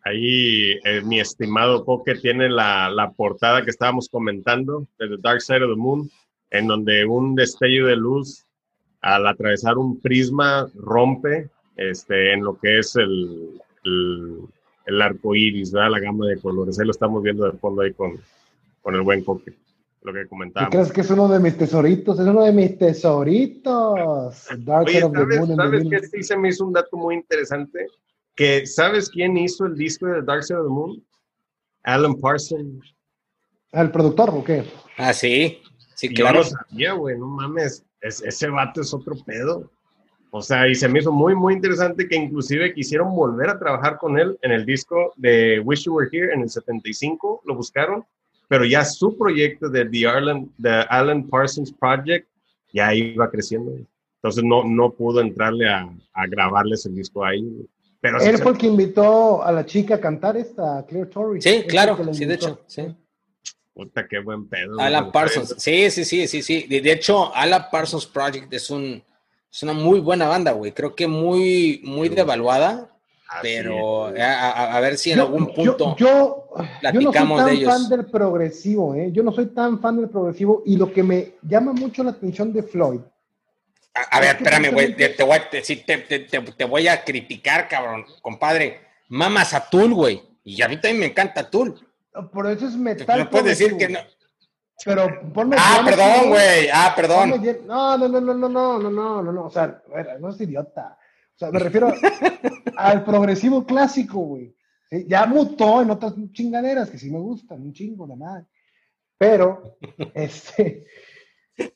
Ahí 0.04 0.78
eh, 0.84 1.00
mi 1.02 1.18
estimado 1.18 1.84
Poke 1.84 2.14
tiene 2.14 2.48
la, 2.48 2.88
la 2.88 3.10
portada 3.10 3.64
que 3.64 3.70
estábamos 3.70 4.08
comentando 4.08 4.86
de 4.96 5.08
The 5.08 5.16
Dark 5.20 5.42
Side 5.42 5.64
of 5.64 5.70
the 5.70 5.76
Moon, 5.76 6.08
en 6.52 6.68
donde 6.68 7.04
un 7.04 7.34
destello 7.34 7.88
de 7.88 7.96
luz 7.96 8.44
al 9.00 9.26
atravesar 9.26 9.78
un 9.78 10.00
prisma 10.00 10.68
rompe 10.74 11.50
este, 11.76 12.32
en 12.32 12.42
lo 12.42 12.58
que 12.58 12.80
es 12.80 12.96
el, 12.96 13.60
el, 13.84 14.38
el 14.86 15.02
arco 15.02 15.34
iris, 15.34 15.72
¿verdad? 15.72 15.92
la 15.92 16.00
gama 16.00 16.26
de 16.26 16.40
colores. 16.40 16.78
Ahí 16.78 16.86
lo 16.86 16.92
estamos 16.92 17.22
viendo 17.22 17.44
de 17.44 17.56
fondo 17.58 17.82
ahí 17.82 17.92
con, 17.92 18.20
con 18.82 18.94
el 18.94 19.02
buen 19.02 19.24
Poke, 19.24 19.54
lo 20.02 20.12
que 20.12 20.22
¿Tú 20.24 20.28
comentábamos. 20.30 20.72
crees 20.72 20.92
que 20.92 21.00
es 21.02 21.10
uno 21.10 21.28
de 21.28 21.38
mis 21.38 21.56
tesoritos? 21.56 22.18
Es 22.18 22.26
uno 22.26 22.42
de 22.44 22.52
mis 22.52 22.76
tesoritos. 22.78 24.46
Dark 24.58 24.86
Oye, 24.86 24.94
Side 24.94 25.04
of 25.04 25.12
the 25.12 25.36
¿sabes, 25.36 25.56
¿sabes 25.56 25.88
qué 25.90 26.06
sí 26.06 26.22
se 26.22 26.36
me 26.36 26.48
hizo 26.48 26.66
un 26.66 26.72
dato 26.72 26.96
muy 26.96 27.14
interesante? 27.14 27.86
que 28.34 28.66
¿sabes 28.66 29.10
quién 29.10 29.36
hizo 29.36 29.66
el 29.66 29.74
disco 29.76 30.06
de 30.06 30.22
Dark 30.22 30.44
Side 30.44 30.60
of 30.60 30.66
the 30.66 30.72
Moon? 30.72 31.04
Alan 31.82 32.14
Parsons. 32.20 32.94
¿El 33.72 33.90
productor 33.90 34.30
o 34.30 34.44
qué? 34.44 34.64
Ah, 34.96 35.12
sí. 35.12 35.60
Sí, 35.96 36.08
claro. 36.14 36.42
Yo 36.42 36.50
no 36.50 36.56
sabía, 36.56 36.92
güey, 36.92 37.18
no 37.18 37.26
mames. 37.26 37.84
Es- 38.00 38.22
ese 38.22 38.48
vato 38.48 38.80
es 38.80 38.92
otro 38.94 39.14
pedo. 39.24 39.70
O 40.30 40.42
sea, 40.42 40.68
y 40.68 40.74
se 40.74 40.88
me 40.88 40.98
hizo 40.98 41.10
muy, 41.10 41.34
muy 41.34 41.54
interesante 41.54 42.06
que 42.06 42.16
inclusive 42.16 42.74
quisieron 42.74 43.14
volver 43.14 43.48
a 43.48 43.58
trabajar 43.58 43.96
con 43.96 44.18
él 44.18 44.38
en 44.42 44.52
el 44.52 44.66
disco 44.66 45.12
de 45.16 45.58
Wish 45.60 45.84
You 45.84 45.94
Were 45.94 46.08
Here 46.12 46.34
en 46.34 46.42
el 46.42 46.50
75, 46.50 47.40
lo 47.46 47.54
buscaron, 47.54 48.04
pero 48.46 48.64
ya 48.66 48.84
su 48.84 49.16
proyecto 49.16 49.70
de 49.70 49.86
The 49.86 50.06
Alan, 50.06 50.50
The 50.60 50.68
Alan 50.90 51.26
Parsons 51.28 51.72
Project 51.72 52.28
ya 52.74 52.92
iba 52.94 53.30
creciendo. 53.30 53.72
Entonces 54.16 54.44
no, 54.44 54.64
no 54.64 54.90
pudo 54.90 55.20
entrarle 55.22 55.68
a, 55.68 55.88
a 56.12 56.26
grabarles 56.26 56.84
el 56.84 56.94
disco 56.96 57.24
ahí. 57.24 57.66
Pero 58.00 58.20
Él 58.20 58.36
fue 58.38 58.52
el 58.52 58.58
que 58.58 58.66
invitó 58.66 59.42
a 59.42 59.50
la 59.50 59.64
chica 59.64 59.94
a 59.96 60.00
cantar 60.00 60.36
esta, 60.36 60.84
Claire 60.86 61.08
Torrey. 61.08 61.40
Sí, 61.40 61.64
claro, 61.66 61.96
sí, 62.12 62.24
de 62.26 62.34
hecho, 62.34 62.60
sí. 62.66 62.94
Puta, 63.78 64.06
qué 64.08 64.18
buen 64.18 64.48
pedo. 64.48 64.78
Alan. 64.80 65.12
Parsons. 65.12 65.54
Sí, 65.58 65.88
sí, 65.90 66.04
sí, 66.04 66.26
sí, 66.26 66.42
sí. 66.42 66.66
De, 66.68 66.80
de 66.80 66.92
hecho, 66.92 67.34
Alan 67.34 67.66
Parsons 67.70 68.06
Project 68.06 68.52
es 68.52 68.68
un 68.70 69.02
es 69.50 69.62
una 69.62 69.72
muy 69.72 70.00
buena 70.00 70.26
banda, 70.28 70.52
güey. 70.52 70.72
Creo 70.72 70.94
que 70.94 71.06
muy, 71.06 71.80
muy 71.84 72.08
devaluada, 72.10 72.90
Así 73.28 73.40
pero 73.42 74.14
es. 74.14 74.20
a, 74.20 74.50
a- 74.50 74.76
a 74.76 74.80
ver 74.80 74.98
si 74.98 75.12
en 75.12 75.18
Yo- 75.18 75.22
algún 75.24 75.46
yo- 75.48 75.54
punto. 75.54 75.96
Yo, 75.96 76.06
yo, 76.06 76.48
no 76.58 76.64
soy 76.66 76.68
platicamos 76.80 77.38
tan 77.38 77.46
de 77.46 77.52
ellos. 77.54 77.72
fan 77.72 77.88
del 77.88 78.06
progresivo, 78.06 78.94
¿eh? 78.96 79.10
Yo 79.12 79.22
no 79.22 79.32
soy 79.32 79.46
tan 79.46 79.80
fan 79.80 79.96
del 79.96 80.10
progresivo 80.10 80.62
y 80.66 80.76
lo 80.76 80.92
que 80.92 81.02
me 81.02 81.34
llama 81.42 81.72
mucho 81.72 82.02
la 82.04 82.10
atención 82.10 82.52
de 82.52 82.62
Floyd. 82.64 83.00
A, 83.94 84.16
a 84.16 84.20
ver, 84.20 84.36
espérame, 84.36 84.70
güey. 84.72 84.86
Voy, 84.92 84.94
te- 85.50 85.60
te- 85.96 86.18
te- 86.20 86.40
te 86.40 86.64
voy 86.64 86.88
a 86.88 87.02
criticar, 87.04 87.68
cabrón, 87.68 88.04
compadre. 88.20 88.80
Mamas 89.08 89.54
a 89.54 89.70
Tool, 89.70 89.94
güey. 89.94 90.20
Y 90.44 90.60
a 90.62 90.68
mí 90.68 90.76
también 90.76 90.98
me 91.00 91.06
encanta 91.06 91.48
Tool. 91.48 91.74
Por 92.32 92.46
eso 92.46 92.66
es 92.66 92.76
metal. 92.76 93.18
No 93.18 93.30
puedes 93.30 93.58
decir 93.58 93.76
que 93.76 93.88
no. 93.88 94.00
Pero 94.84 95.08
ponme. 95.32 95.56
Ah, 95.58 95.82
perdón, 95.84 96.30
güey. 96.30 96.68
Ah, 96.72 96.92
perdón. 96.94 97.30
No, 97.66 97.98
no, 97.98 98.08
no, 98.08 98.20
no, 98.20 98.34
no, 98.34 98.48
no, 98.48 98.78
no, 98.78 99.22
no, 99.22 99.32
no. 99.32 99.44
O 99.44 99.50
sea, 99.50 99.82
no 100.20 100.28
es 100.30 100.40
idiota. 100.40 100.98
O 101.34 101.38
sea, 101.38 101.50
me 101.50 101.58
refiero 101.58 101.92
al 102.76 103.04
progresivo 103.04 103.64
clásico, 103.64 104.18
güey. 104.18 104.54
Sí, 104.90 105.04
Ya 105.06 105.26
mutó 105.26 105.82
en 105.82 105.90
otras 105.90 106.14
chingaderas 106.32 106.90
que 106.90 106.98
sí 106.98 107.10
me 107.10 107.18
gustan, 107.18 107.60
un 107.60 107.72
chingo 107.72 108.06
de 108.06 108.16
madre. 108.16 108.46
Pero, 109.18 109.76
este, 110.14 110.86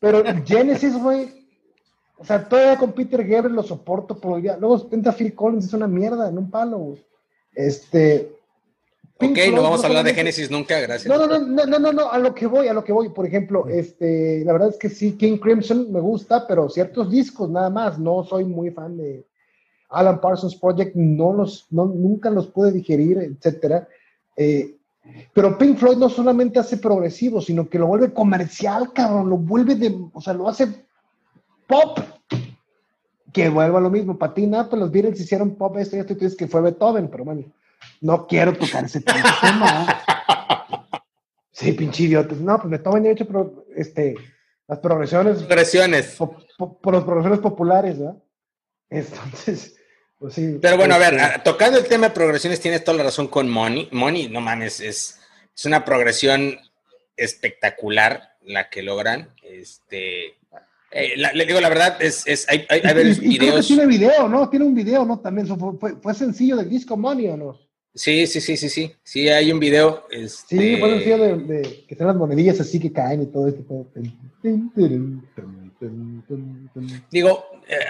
pero 0.00 0.22
Genesis, 0.44 0.96
güey, 0.96 1.42
o 2.16 2.24
sea, 2.24 2.48
todavía 2.48 2.76
con 2.76 2.92
Peter 2.92 3.26
Gabriel 3.26 3.56
lo 3.56 3.62
soporto, 3.62 4.18
pero 4.18 4.38
ya, 4.38 4.56
luego 4.56 4.88
entra 4.92 5.12
Phil 5.12 5.34
Collins, 5.34 5.66
es 5.66 5.72
una 5.74 5.88
mierda, 5.88 6.28
en 6.28 6.38
un 6.38 6.50
palo, 6.50 6.78
güey. 6.78 7.06
Este. 7.52 8.31
Pink 9.22 9.32
Ok, 9.32 9.38
Floyd 9.38 9.54
no 9.54 9.62
vamos 9.62 9.84
a 9.84 9.86
hablar 9.86 10.04
de 10.04 10.14
Génesis 10.14 10.50
nunca, 10.50 10.80
gracias. 10.80 11.06
no, 11.06 11.26
no, 11.26 11.38
no, 11.38 11.46
no, 11.46 11.66
no, 11.66 11.78
no, 11.78 11.92
no, 11.92 12.10
a 12.10 12.18
lo 12.18 12.34
que 12.34 12.46
voy, 12.46 12.66
a 12.68 12.74
lo 12.74 12.82
que 12.82 12.92
voy. 12.92 13.08
Por 13.10 13.24
ejemplo, 13.24 13.68
este, 13.68 14.44
la 14.44 14.52
verdad 14.52 14.70
es 14.70 14.76
que 14.76 14.88
sí, 14.88 15.12
King 15.12 15.38
Crimson 15.38 15.92
me 15.92 16.00
gusta, 16.00 16.46
pero 16.46 16.68
ciertos 16.68 17.10
discos 17.10 17.48
nada 17.48 17.70
más. 17.70 17.98
No 17.98 18.24
soy 18.24 18.44
muy 18.44 18.70
fan 18.70 18.96
de 18.96 19.24
Alan 19.90 20.20
Parsons 20.20 20.56
Project, 20.56 20.96
no 20.96 21.32
los, 21.32 21.66
no, 21.70 21.86
nunca 21.86 22.30
los 22.30 22.48
pude 22.48 22.72
digerir, 22.72 23.18
etcétera. 23.18 23.86
Eh, 24.36 24.76
pero 25.32 25.58
Pink 25.58 25.78
Floyd 25.78 25.96
no 25.96 26.08
solamente 26.08 26.58
hace 26.58 26.76
progresivo, 26.76 27.40
sino 27.40 27.68
que 27.68 27.78
lo 27.78 27.86
vuelve 27.86 28.12
comercial, 28.12 28.92
cabrón, 28.92 29.28
lo 29.28 29.36
vuelve 29.36 29.74
de, 29.74 29.96
o 30.12 30.20
sea, 30.20 30.32
lo 30.32 30.48
hace 30.48 30.68
pop. 31.66 31.98
Que 33.32 33.48
vuelva 33.48 33.80
lo 33.80 33.88
mismo, 33.88 34.18
patina, 34.18 34.68
pues 34.68 34.80
los 34.80 34.90
Beatles 34.90 35.20
hicieron 35.20 35.54
pop 35.54 35.76
esto 35.78 35.96
y 35.96 36.00
esto, 36.00 36.12
y 36.12 36.16
tú 36.16 36.24
dices 36.24 36.36
que 36.36 36.48
fue 36.48 36.60
Beethoven, 36.60 37.08
pero 37.08 37.24
bueno, 37.24 37.44
no 38.00 38.26
quiero 38.26 38.52
tocar 38.54 38.84
ese 38.84 39.00
tema. 39.00 40.02
Sí, 41.52 41.72
pinche 41.72 42.04
idiotas. 42.04 42.38
No, 42.38 42.58
pues 42.60 42.80
ya 42.82 42.90
ha 42.90 43.12
hecho 43.12 43.26
pro- 43.26 43.66
este, 43.76 44.14
las 44.66 44.78
progresiones 44.78 45.38
Progresiones. 45.42 46.06
po- 46.16 46.36
po- 46.58 46.78
por 46.80 46.94
las 46.94 47.04
progresiones 47.04 47.40
populares, 47.40 47.98
¿verdad? 47.98 48.16
Entonces, 48.90 49.76
pues 50.18 50.34
sí. 50.34 50.58
Pero 50.60 50.76
bueno, 50.76 50.94
a 50.94 50.98
ver, 50.98 51.14
este, 51.14 51.38
tocando 51.44 51.78
el 51.78 51.86
tema 51.86 52.08
de 52.08 52.14
progresiones, 52.14 52.60
tienes 52.60 52.82
toda 52.84 52.96
la 52.98 53.04
razón 53.04 53.28
con 53.28 53.48
Money. 53.50 53.88
Money, 53.92 54.28
no 54.28 54.40
mames, 54.40 54.80
es, 54.80 55.18
es 55.54 55.64
una 55.66 55.84
progresión 55.84 56.58
espectacular 57.16 58.36
la 58.42 58.68
que 58.70 58.82
logran. 58.82 59.28
Este, 59.42 60.38
eh, 60.90 61.14
la- 61.16 61.32
le 61.32 61.44
digo 61.46 61.60
la 61.60 61.68
verdad, 61.68 61.96
es, 62.00 62.26
es 62.26 62.48
hay, 62.48 62.66
hay, 62.68 62.80
hay 62.84 62.90
y- 62.90 62.94
varios 62.94 63.18
y, 63.18 63.34
y 63.34 63.38
creo 63.38 63.38
que 63.38 63.46
videos. 63.46 63.66
tiene 63.66 63.86
video, 63.86 64.28
¿no? 64.28 64.48
Tiene 64.48 64.64
un 64.64 64.74
video, 64.74 65.04
¿no? 65.04 65.20
También 65.20 65.46
fue, 65.46 65.96
fue 66.00 66.14
sencillo 66.14 66.56
del 66.56 66.68
disco 66.70 66.96
Money, 66.96 67.28
¿o 67.28 67.36
no? 67.36 67.58
Sí, 67.94 68.26
sí, 68.26 68.40
sí, 68.40 68.56
sí, 68.56 68.68
sí. 68.70 68.92
Sí, 69.04 69.28
hay 69.28 69.52
un 69.52 69.60
video. 69.60 70.06
Este, 70.10 70.56
Sí, 70.56 70.76
fue 70.78 70.90
sencillo 70.90 71.18
de, 71.18 71.36
de 71.36 71.84
que 71.86 71.94
son 71.94 72.06
las 72.06 72.16
monedillas 72.16 72.58
así 72.58 72.80
que 72.80 72.90
caen 72.90 73.22
y 73.22 73.26
todo 73.26 73.48
este. 73.48 73.62
Digo, 77.10 77.44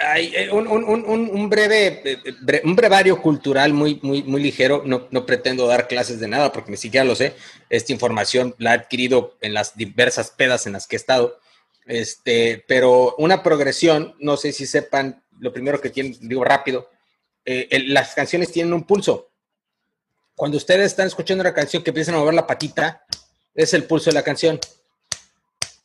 hay 0.05 0.33
un, 0.51 0.67
un- 0.67 0.83
un- 0.83 1.29
un- 1.29 1.49
breve, 1.49 2.01
eh, 2.03 2.61
un 2.63 2.75
brevario 2.75 3.21
cultural 3.21 3.73
muy, 3.73 3.99
muy, 4.03 4.23
muy 4.23 4.41
ligero. 4.43 4.83
No, 4.85 5.07
no 5.11 5.25
pretendo 5.25 5.67
dar 5.67 5.87
clases 5.87 6.19
de 6.19 6.27
nada 6.27 6.51
porque 6.51 6.71
ni 6.71 6.77
siquiera 6.77 7.05
lo 7.05 7.15
sé. 7.15 7.33
Esta 7.69 7.93
información 7.93 8.55
la 8.57 8.71
he 8.71 8.77
adquirido 8.79 9.37
en 9.41 9.53
las 9.53 9.75
diversas 9.77 10.31
pedas 10.31 10.67
en 10.67 10.73
las 10.73 10.87
que 10.87 10.95
he 10.95 10.97
estado. 10.97 11.39
Este, 11.85 12.63
pero 12.67 13.15
una 13.17 13.43
progresión, 13.43 14.15
no 14.19 14.37
sé 14.37 14.51
si 14.51 14.65
sepan, 14.65 15.23
lo 15.39 15.51
primero 15.53 15.79
que 15.81 15.89
tienen, 15.89 16.15
digo 16.21 16.43
rápido, 16.43 16.89
eh, 17.45 17.67
el- 17.71 17.93
las 17.93 18.13
canciones 18.15 18.51
tienen 18.51 18.73
un 18.73 18.83
pulso. 18.83 19.29
Cuando 20.35 20.57
ustedes 20.57 20.87
están 20.87 21.07
escuchando 21.07 21.41
una 21.41 21.53
canción 21.53 21.83
que 21.83 21.91
empiezan 21.91 22.15
a 22.15 22.19
mover 22.19 22.33
la 22.33 22.47
patita, 22.47 23.05
es 23.53 23.73
el 23.73 23.83
pulso 23.85 24.09
de 24.09 24.15
la 24.15 24.23
canción. 24.23 24.59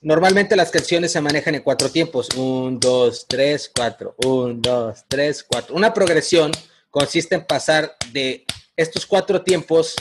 Normalmente 0.01 0.57
las 0.57 0.71
canciones 0.71 1.13
se 1.13 1.21
manejan 1.21 1.55
en 1.55 1.63
cuatro 1.63 1.91
tiempos. 1.91 2.29
Un, 2.37 2.79
dos, 2.79 3.27
tres, 3.29 3.71
cuatro. 3.75 4.15
Un, 4.25 4.63
dos, 4.63 5.05
tres, 5.09 5.43
cuatro. 5.43 5.75
Una 5.75 5.93
progresión 5.93 6.53
consiste 6.91 7.35
en 7.35 7.45
pasar 7.45 7.97
de 8.13 8.45
estos 8.77 9.05
cuatro 9.05 9.43
tiempos 9.43 9.97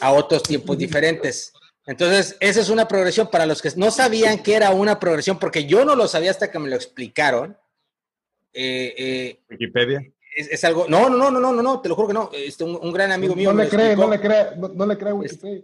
a 0.00 0.12
otros 0.12 0.42
tiempos 0.42 0.76
diferentes. 0.78 1.52
Entonces, 1.86 2.36
esa 2.40 2.60
es 2.60 2.70
una 2.70 2.88
progresión 2.88 3.28
para 3.30 3.44
los 3.44 3.60
que 3.60 3.70
no 3.76 3.90
sabían 3.90 4.42
que 4.42 4.54
era 4.54 4.70
una 4.70 4.98
progresión, 4.98 5.38
porque 5.38 5.66
yo 5.66 5.84
no 5.84 5.94
lo 5.94 6.08
sabía 6.08 6.30
hasta 6.30 6.50
que 6.50 6.58
me 6.58 6.70
lo 6.70 6.76
explicaron. 6.76 7.56
Eh, 8.54 8.94
eh, 8.96 9.40
Wikipedia. 9.50 10.00
Es, 10.36 10.48
es 10.48 10.64
algo. 10.64 10.86
No, 10.88 11.08
no, 11.08 11.16
no, 11.16 11.30
no, 11.30 11.40
no, 11.40 11.52
no, 11.52 11.62
no, 11.62 11.80
te 11.80 11.88
lo 11.88 11.94
juro 11.94 12.08
que 12.08 12.14
no. 12.14 12.30
Este, 12.32 12.64
un, 12.64 12.78
un 12.80 12.92
gran 12.92 13.12
amigo 13.12 13.34
mío. 13.34 13.52
no 13.52 13.62
le 13.62 13.68
cree, 13.68 13.92
explicó. 13.92 14.04
no 14.06 14.10
le 14.14 14.20
cree, 14.20 14.46
no, 14.56 14.68
no 14.68 14.86
le 14.86 14.98
cree 14.98 15.12
Wikipedia. 15.12 15.62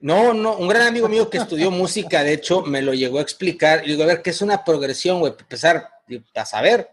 No, 0.00 0.32
no, 0.32 0.56
un 0.56 0.68
gran 0.68 0.86
amigo 0.86 1.08
mío 1.08 1.28
que 1.28 1.38
estudió 1.38 1.70
música, 1.72 2.22
de 2.22 2.32
hecho, 2.32 2.62
me 2.62 2.82
lo 2.82 2.94
llegó 2.94 3.18
a 3.18 3.22
explicar. 3.22 3.82
Y 3.84 3.88
digo, 3.90 4.04
a 4.04 4.06
ver, 4.06 4.22
¿qué 4.22 4.30
es 4.30 4.40
una 4.42 4.64
progresión, 4.64 5.18
güey? 5.20 5.32
Empezar 5.38 5.88
a 6.34 6.44
saber. 6.46 6.90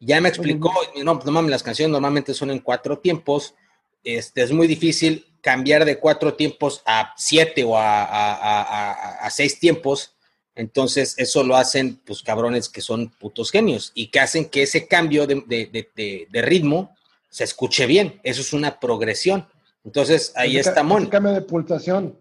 Ya 0.00 0.20
me 0.20 0.28
explicó, 0.28 0.72
no, 1.04 1.14
pues, 1.14 1.26
no 1.26 1.30
mames, 1.32 1.50
las 1.52 1.62
canciones 1.62 1.92
normalmente 1.92 2.34
son 2.34 2.50
en 2.50 2.58
cuatro 2.58 2.98
tiempos. 2.98 3.54
Este, 4.02 4.42
es 4.42 4.50
muy 4.50 4.66
difícil 4.66 5.24
cambiar 5.40 5.84
de 5.84 5.98
cuatro 6.00 6.34
tiempos 6.34 6.82
a 6.84 7.12
siete 7.16 7.62
o 7.62 7.76
a- 7.76 8.04
a- 8.04 9.18
a 9.26 9.30
seis 9.30 9.60
tiempos. 9.60 10.11
Entonces, 10.54 11.14
eso 11.16 11.42
lo 11.44 11.56
hacen, 11.56 11.96
pues, 12.04 12.22
cabrones 12.22 12.68
que 12.68 12.82
son 12.82 13.08
putos 13.08 13.50
genios 13.50 13.90
y 13.94 14.08
que 14.08 14.20
hacen 14.20 14.50
que 14.50 14.62
ese 14.62 14.86
cambio 14.86 15.26
de, 15.26 15.42
de- 15.46 15.88
de- 16.30 16.42
ritmo 16.42 16.94
se 17.30 17.44
escuche 17.44 17.86
bien. 17.86 18.20
Eso 18.22 18.42
es 18.42 18.52
una 18.52 18.78
progresión. 18.78 19.46
Entonces, 19.84 20.32
ahí 20.36 20.58
está 20.58 20.72
ese 20.72 20.82
Mon. 20.82 21.06
cambio 21.06 21.32
de 21.32 21.40
pulsación. 21.42 22.18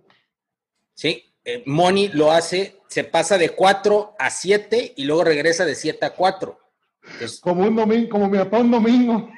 Sí, 0.94 1.26
eh, 1.44 1.64
Money 1.66 2.08
lo 2.10 2.32
hace, 2.32 2.78
se 2.88 3.04
pasa 3.04 3.38
de 3.38 3.50
4 3.50 4.16
a 4.18 4.30
7 4.30 4.94
y 4.96 5.04
luego 5.04 5.26
regresa 5.26 5.66
de 5.66 5.76
7 5.76 6.06
a 6.06 6.14
4. 6.14 6.58
Entonces, 7.04 7.40
Como 7.42 7.64
un 7.66 7.76
domingo, 7.76 8.10
como 8.10 8.30
mi 8.30 8.38
papá 8.38 8.60
un 8.60 8.72
domingo. 8.72 9.30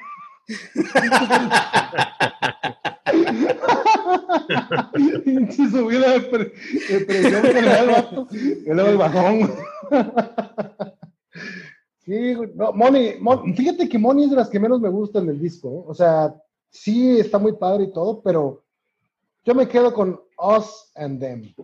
De, 4.94 6.20
pre- 6.30 6.52
de 6.88 7.04
presión 7.04 7.46
el 7.46 7.88
vato, 7.88 8.28
el 8.32 8.96
bajón. 8.96 9.54
Sí, 12.04 12.34
no, 12.54 12.72
Moni, 12.72 13.14
Mon- 13.20 13.54
fíjate 13.56 13.88
que 13.88 13.98
Moni 13.98 14.24
es 14.24 14.30
de 14.30 14.36
las 14.36 14.50
que 14.50 14.60
menos 14.60 14.80
me 14.80 14.90
gustan 14.90 15.26
del 15.26 15.40
disco, 15.40 15.68
¿eh? 15.70 15.82
o 15.86 15.94
sea, 15.94 16.34
sí 16.70 17.18
está 17.18 17.38
muy 17.38 17.52
padre 17.54 17.84
y 17.84 17.92
todo, 17.92 18.20
pero 18.22 18.62
yo 19.44 19.54
me 19.54 19.66
quedo 19.66 19.92
con 19.94 20.20
Us 20.38 20.90
and 20.94 21.18
Them. 21.20 21.54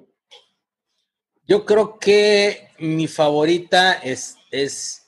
yo 1.46 1.64
creo 1.66 1.98
que 1.98 2.68
mi 2.78 3.07
favorita 3.07 3.94
es, 3.94 4.36
es 4.51 5.07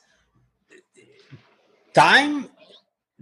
Time, 1.93 2.49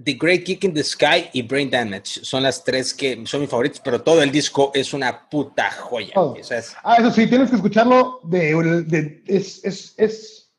The 0.03 0.13
Great 0.13 0.45
Kick 0.45 0.63
in 0.63 0.73
the 0.73 0.83
Sky 0.83 1.29
y 1.33 1.41
Brain 1.41 1.69
Damage. 1.69 2.23
Son 2.23 2.41
las 2.41 2.63
tres 2.63 2.93
que 2.93 3.21
son 3.25 3.41
mis 3.41 3.49
favoritos, 3.49 3.81
pero 3.83 4.01
todo 4.01 4.23
el 4.23 4.31
disco 4.31 4.71
es 4.73 4.93
una 4.93 5.29
puta 5.29 5.69
joya. 5.71 6.13
Es- 6.39 6.75
Ah, 6.83 6.95
eso 6.99 7.11
sí, 7.11 7.27
tienes 7.27 7.49
que 7.49 7.57
escucharlo 7.57 8.19
de, 8.23 8.83
de- 8.87 9.23
es, 9.27 9.63
es, 9.65 9.93
es- 9.97 10.49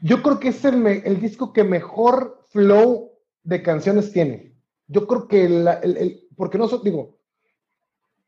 yo 0.00 0.22
creo 0.22 0.40
que 0.40 0.48
es 0.48 0.64
el, 0.64 1.20
disco 1.20 1.52
que 1.52 1.62
mejor 1.64 2.44
flow 2.50 3.12
de 3.44 3.62
canciones 3.62 4.12
tiene. 4.12 4.52
yo 4.88 5.06
creo 5.06 5.26
que 5.28 5.44
el, 5.46 5.66
el, 5.68 6.28
porque 6.36 6.58
no 6.58 6.68
digo, 6.82 7.16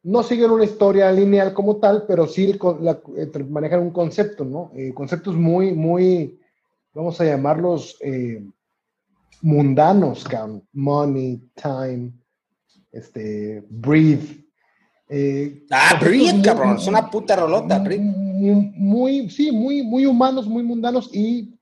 no 0.05 0.23
siguen 0.23 0.51
una 0.51 0.65
historia 0.65 1.11
lineal 1.11 1.53
como 1.53 1.77
tal, 1.77 2.05
pero 2.07 2.27
sí 2.27 2.59
la, 2.81 3.01
manejan 3.49 3.81
un 3.81 3.91
concepto, 3.91 4.45
¿no? 4.45 4.71
Eh, 4.75 4.93
conceptos 4.95 5.35
muy, 5.35 5.73
muy, 5.73 6.39
vamos 6.95 7.21
a 7.21 7.25
llamarlos 7.25 7.97
eh, 8.01 8.43
mundanos, 9.43 10.24
money, 10.72 11.43
time, 11.55 12.12
este, 12.93 13.62
breathe. 13.68 14.45
Eh, 15.09 15.64
ah, 15.70 15.99
breathe, 16.01 16.43
cabrón, 16.43 16.76
es 16.76 16.87
una 16.87 17.11
puta 17.11 17.37
rolota, 17.37 17.78
muy, 17.78 19.30
sí, 19.30 19.53
muy, 19.53 19.82
muy 19.82 20.07
humanos, 20.07 20.47
muy 20.47 20.62
mundanos 20.62 21.11
y 21.12 21.59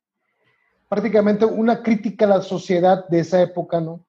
prácticamente 0.88 1.44
una 1.44 1.82
crítica 1.82 2.24
a 2.26 2.28
la 2.28 2.42
sociedad 2.42 3.08
de 3.08 3.20
esa 3.20 3.42
época, 3.42 3.80
¿no? 3.80 4.06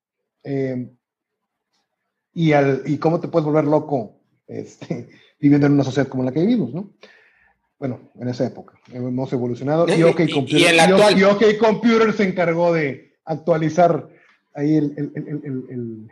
y, 2.34 2.51
al, 2.51 2.84
y 2.86 2.97
cómo 2.97 3.20
te 3.20 3.28
puedes 3.28 3.45
volver 3.45 3.66
loco 3.66 4.20
este, 4.47 5.09
viviendo 5.39 5.68
en 5.68 5.74
una 5.74 5.84
sociedad 5.84 6.07
como 6.07 6.24
la 6.24 6.32
que 6.32 6.41
vivimos, 6.41 6.74
¿no? 6.74 6.91
Bueno, 7.80 8.11
en 8.20 8.30
esa 8.30 8.45
época. 8.45 8.80
Hemos 8.93 9.34
evolucionado 9.34 9.86
y, 9.93 10.03
OK 10.03 10.22
Computer, 11.59 12.14
se 12.14 12.24
encargó 12.24 12.72
de 12.72 13.12
actualizar 13.26 14.09
ahí 14.53 14.78
el, 14.78 16.07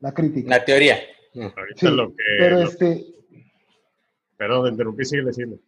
la 0.00 0.12
crítica. 0.12 0.50
La 0.50 0.64
teoría. 0.64 0.98
lo 1.34 2.08
que, 2.08 2.24
pero 2.38 2.62
este... 2.62 3.06
Perdón, 4.36 4.72
interrumpí, 4.72 5.04
sigue 5.04 5.24
diciendo. 5.24 5.58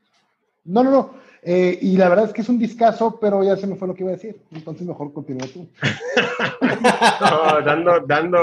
No, 0.64 0.84
no, 0.84 0.90
no. 0.90 1.14
Eh, 1.42 1.78
y 1.80 1.96
la 1.96 2.10
verdad 2.10 2.26
es 2.26 2.32
que 2.32 2.42
es 2.42 2.48
un 2.48 2.58
discazo, 2.58 3.18
pero 3.18 3.42
ya 3.42 3.56
se 3.56 3.66
me 3.66 3.74
fue 3.74 3.88
lo 3.88 3.94
que 3.94 4.02
iba 4.02 4.12
a 4.12 4.16
decir. 4.16 4.40
Entonces 4.52 4.86
mejor 4.86 5.12
continúa 5.12 5.48
tú. 5.48 5.68
dando, 7.64 8.00
dando 8.00 8.38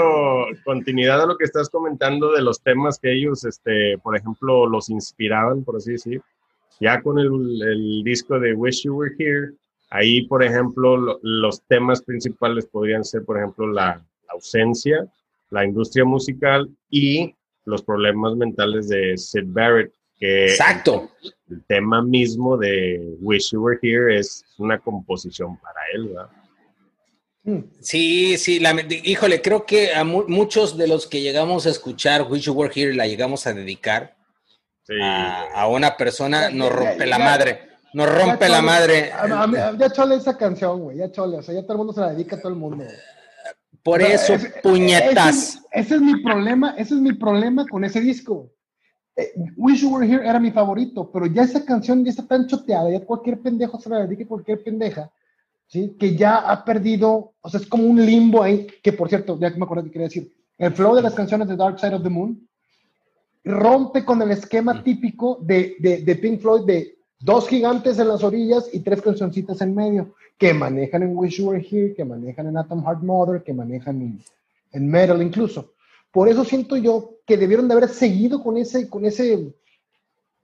continuidad 0.64 1.22
a 1.22 1.26
lo 1.26 1.36
que 1.36 1.44
estás 1.44 1.70
comentando 1.70 2.32
de 2.32 2.42
los 2.42 2.60
temas 2.60 2.98
que 2.98 3.12
ellos, 3.12 3.44
este, 3.44 3.96
por 3.98 4.16
ejemplo, 4.16 4.66
los 4.66 4.90
inspiraban, 4.90 5.64
por 5.64 5.76
así 5.76 5.92
decir. 5.92 6.20
Ya 6.80 7.00
con 7.00 7.18
el, 7.18 7.62
el 7.62 8.02
disco 8.04 8.38
de 8.38 8.54
Wish 8.54 8.82
You 8.82 8.96
Were 8.96 9.14
Here, 9.18 9.52
ahí, 9.90 10.26
por 10.26 10.42
ejemplo, 10.42 11.18
los 11.22 11.62
temas 11.66 12.02
principales 12.02 12.66
podrían 12.66 13.04
ser, 13.04 13.24
por 13.24 13.38
ejemplo, 13.38 13.66
la, 13.66 13.96
la 14.26 14.32
ausencia, 14.32 15.06
la 15.50 15.64
industria 15.64 16.04
musical 16.04 16.68
y 16.90 17.34
los 17.64 17.82
problemas 17.82 18.36
mentales 18.36 18.88
de 18.88 19.16
Sid 19.16 19.44
Barrett 19.46 19.92
Exacto. 20.20 21.10
El, 21.48 21.64
tema 21.66 22.02
mismo 22.02 22.56
de 22.56 23.16
Wish 23.20 23.52
You 23.52 23.62
Were 23.62 23.78
Here 23.80 24.18
es 24.18 24.44
una 24.58 24.78
composición 24.78 25.58
para 25.58 25.80
él, 25.94 26.08
¿verdad? 26.08 26.30
Hmm. 27.44 27.60
Sí, 27.80 28.36
sí, 28.36 28.60
híjole, 29.04 29.40
creo 29.40 29.64
que 29.64 29.94
a 29.94 30.04
muchos 30.04 30.76
de 30.76 30.88
los 30.88 31.06
que 31.06 31.22
llegamos 31.22 31.66
a 31.66 31.70
escuchar 31.70 32.22
Wish 32.22 32.44
You 32.44 32.52
Were 32.52 32.72
Here 32.74 32.94
la 32.94 33.06
llegamos 33.06 33.46
a 33.46 33.54
dedicar 33.54 34.16
a, 35.00 35.66
una 35.68 35.96
persona, 35.96 36.50
nos 36.50 36.72
rompe 36.72 37.06
la 37.06 37.18
madre, 37.18 37.67
nos 37.92 38.14
rompe 38.14 38.48
la 38.48 38.62
madre. 38.62 39.10
ya 39.78 39.90
chole 39.90 40.16
esa 40.16 40.36
canción, 40.36 40.80
güey, 40.80 40.98
ya 40.98 41.10
chole, 41.10 41.38
o 41.38 41.42
sea, 41.42 41.54
ya 41.54 41.62
todo 41.62 41.72
el 41.72 41.78
mundo 41.78 41.92
se 41.92 42.00
la 42.00 42.10
dedica 42.10 42.36
a 42.36 42.40
todo 42.40 42.52
el 42.52 42.58
mundo. 42.58 42.84
Por 43.82 44.02
eso, 44.02 44.34
puñetas. 44.62 45.62
ese, 45.70 45.94
es 45.94 46.00
mi 46.00 46.22
problema, 46.22 46.74
ese 46.76 46.94
es 46.94 47.00
mi 47.00 47.12
problema 47.12 47.66
con 47.66 47.84
ese 47.84 48.00
disco. 48.00 48.50
Eh, 49.16 49.32
Wish 49.56 49.80
You 49.80 49.94
Were 49.94 50.06
Here 50.06 50.28
era 50.28 50.38
mi 50.38 50.50
favorito, 50.50 51.10
pero 51.10 51.26
ya 51.26 51.42
esa 51.42 51.64
canción 51.64 52.04
ya 52.04 52.10
está 52.10 52.26
tan 52.26 52.46
choteada, 52.46 52.90
ya 52.90 53.04
cualquier 53.04 53.40
pendejo 53.40 53.80
se 53.80 53.88
la 53.88 54.06
dedica 54.06 54.26
cualquier 54.26 54.62
pendeja, 54.62 55.10
¿sí? 55.66 55.96
Que 55.98 56.14
ya 56.16 56.36
ha 56.36 56.64
perdido, 56.64 57.34
o 57.40 57.48
sea, 57.48 57.60
es 57.60 57.66
como 57.66 57.84
un 57.84 58.04
limbo 58.04 58.42
ahí, 58.42 58.66
que 58.82 58.92
por 58.92 59.08
cierto, 59.08 59.38
ya 59.40 59.50
que 59.52 59.58
me 59.58 59.64
acuerdo 59.64 59.84
que 59.84 59.90
quería 59.90 60.08
decir, 60.08 60.32
el 60.58 60.72
flow 60.72 60.94
de 60.94 61.02
las 61.02 61.14
canciones 61.14 61.48
de 61.48 61.56
Dark 61.56 61.78
Side 61.80 61.94
of 61.94 62.02
the 62.02 62.08
Moon 62.08 62.48
rompe 63.44 64.04
con 64.04 64.20
el 64.20 64.30
esquema 64.30 64.82
típico 64.82 65.38
de, 65.40 65.76
de, 65.78 66.16
Pink 66.16 66.40
Floyd 66.40 66.64
de 66.64 66.97
dos 67.20 67.48
gigantes 67.48 67.98
en 67.98 68.08
las 68.08 68.22
orillas 68.22 68.68
y 68.72 68.80
tres 68.80 69.02
cancioncitas 69.02 69.60
en 69.60 69.74
medio, 69.74 70.14
que 70.36 70.54
manejan 70.54 71.02
en 71.02 71.16
Wish 71.16 71.38
You 71.38 71.48
Were 71.48 71.66
Here, 71.68 71.94
que 71.94 72.04
manejan 72.04 72.46
en 72.46 72.56
Atom 72.56 72.84
Heart 72.84 73.02
Mother, 73.02 73.42
que 73.42 73.52
manejan 73.52 74.00
en, 74.00 74.24
en 74.72 74.88
Metal 74.88 75.20
incluso. 75.20 75.72
Por 76.12 76.28
eso 76.28 76.44
siento 76.44 76.76
yo 76.76 77.18
que 77.26 77.36
debieron 77.36 77.68
de 77.68 77.74
haber 77.74 77.88
seguido 77.88 78.42
con 78.42 78.56
ese, 78.56 78.88
con 78.88 79.04
ese, 79.04 79.52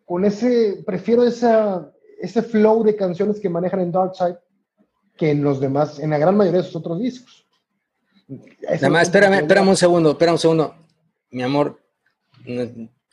con 0.05 0.25
ese, 0.25 0.83
prefiero 0.85 1.25
esa, 1.25 1.91
ese 2.21 2.43
flow 2.43 2.85
de 2.85 2.97
canciones 2.97 3.41
que 3.41 3.49
manejan 3.49 3.81
en 3.81 3.93
Dark 3.93 4.15
Side 4.15 4.39
que 5.17 5.31
en 5.31 5.43
los 5.43 5.61
demás, 5.61 5.99
en 6.01 6.11
la 6.11 6.19
gran 6.19 6.37
mayoría 6.37 6.61
de 6.61 6.67
sus 6.67 6.77
otros 6.77 6.99
discos. 6.99 7.47
Nada 8.29 8.89
más, 8.89 9.03
espérame, 9.05 9.35
espérame 9.35 9.69
un 9.69 9.77
segundo, 9.77 10.11
espérame 10.11 10.35
un 10.35 10.39
segundo. 10.39 10.75
Mi 11.31 11.43
amor, 11.43 11.79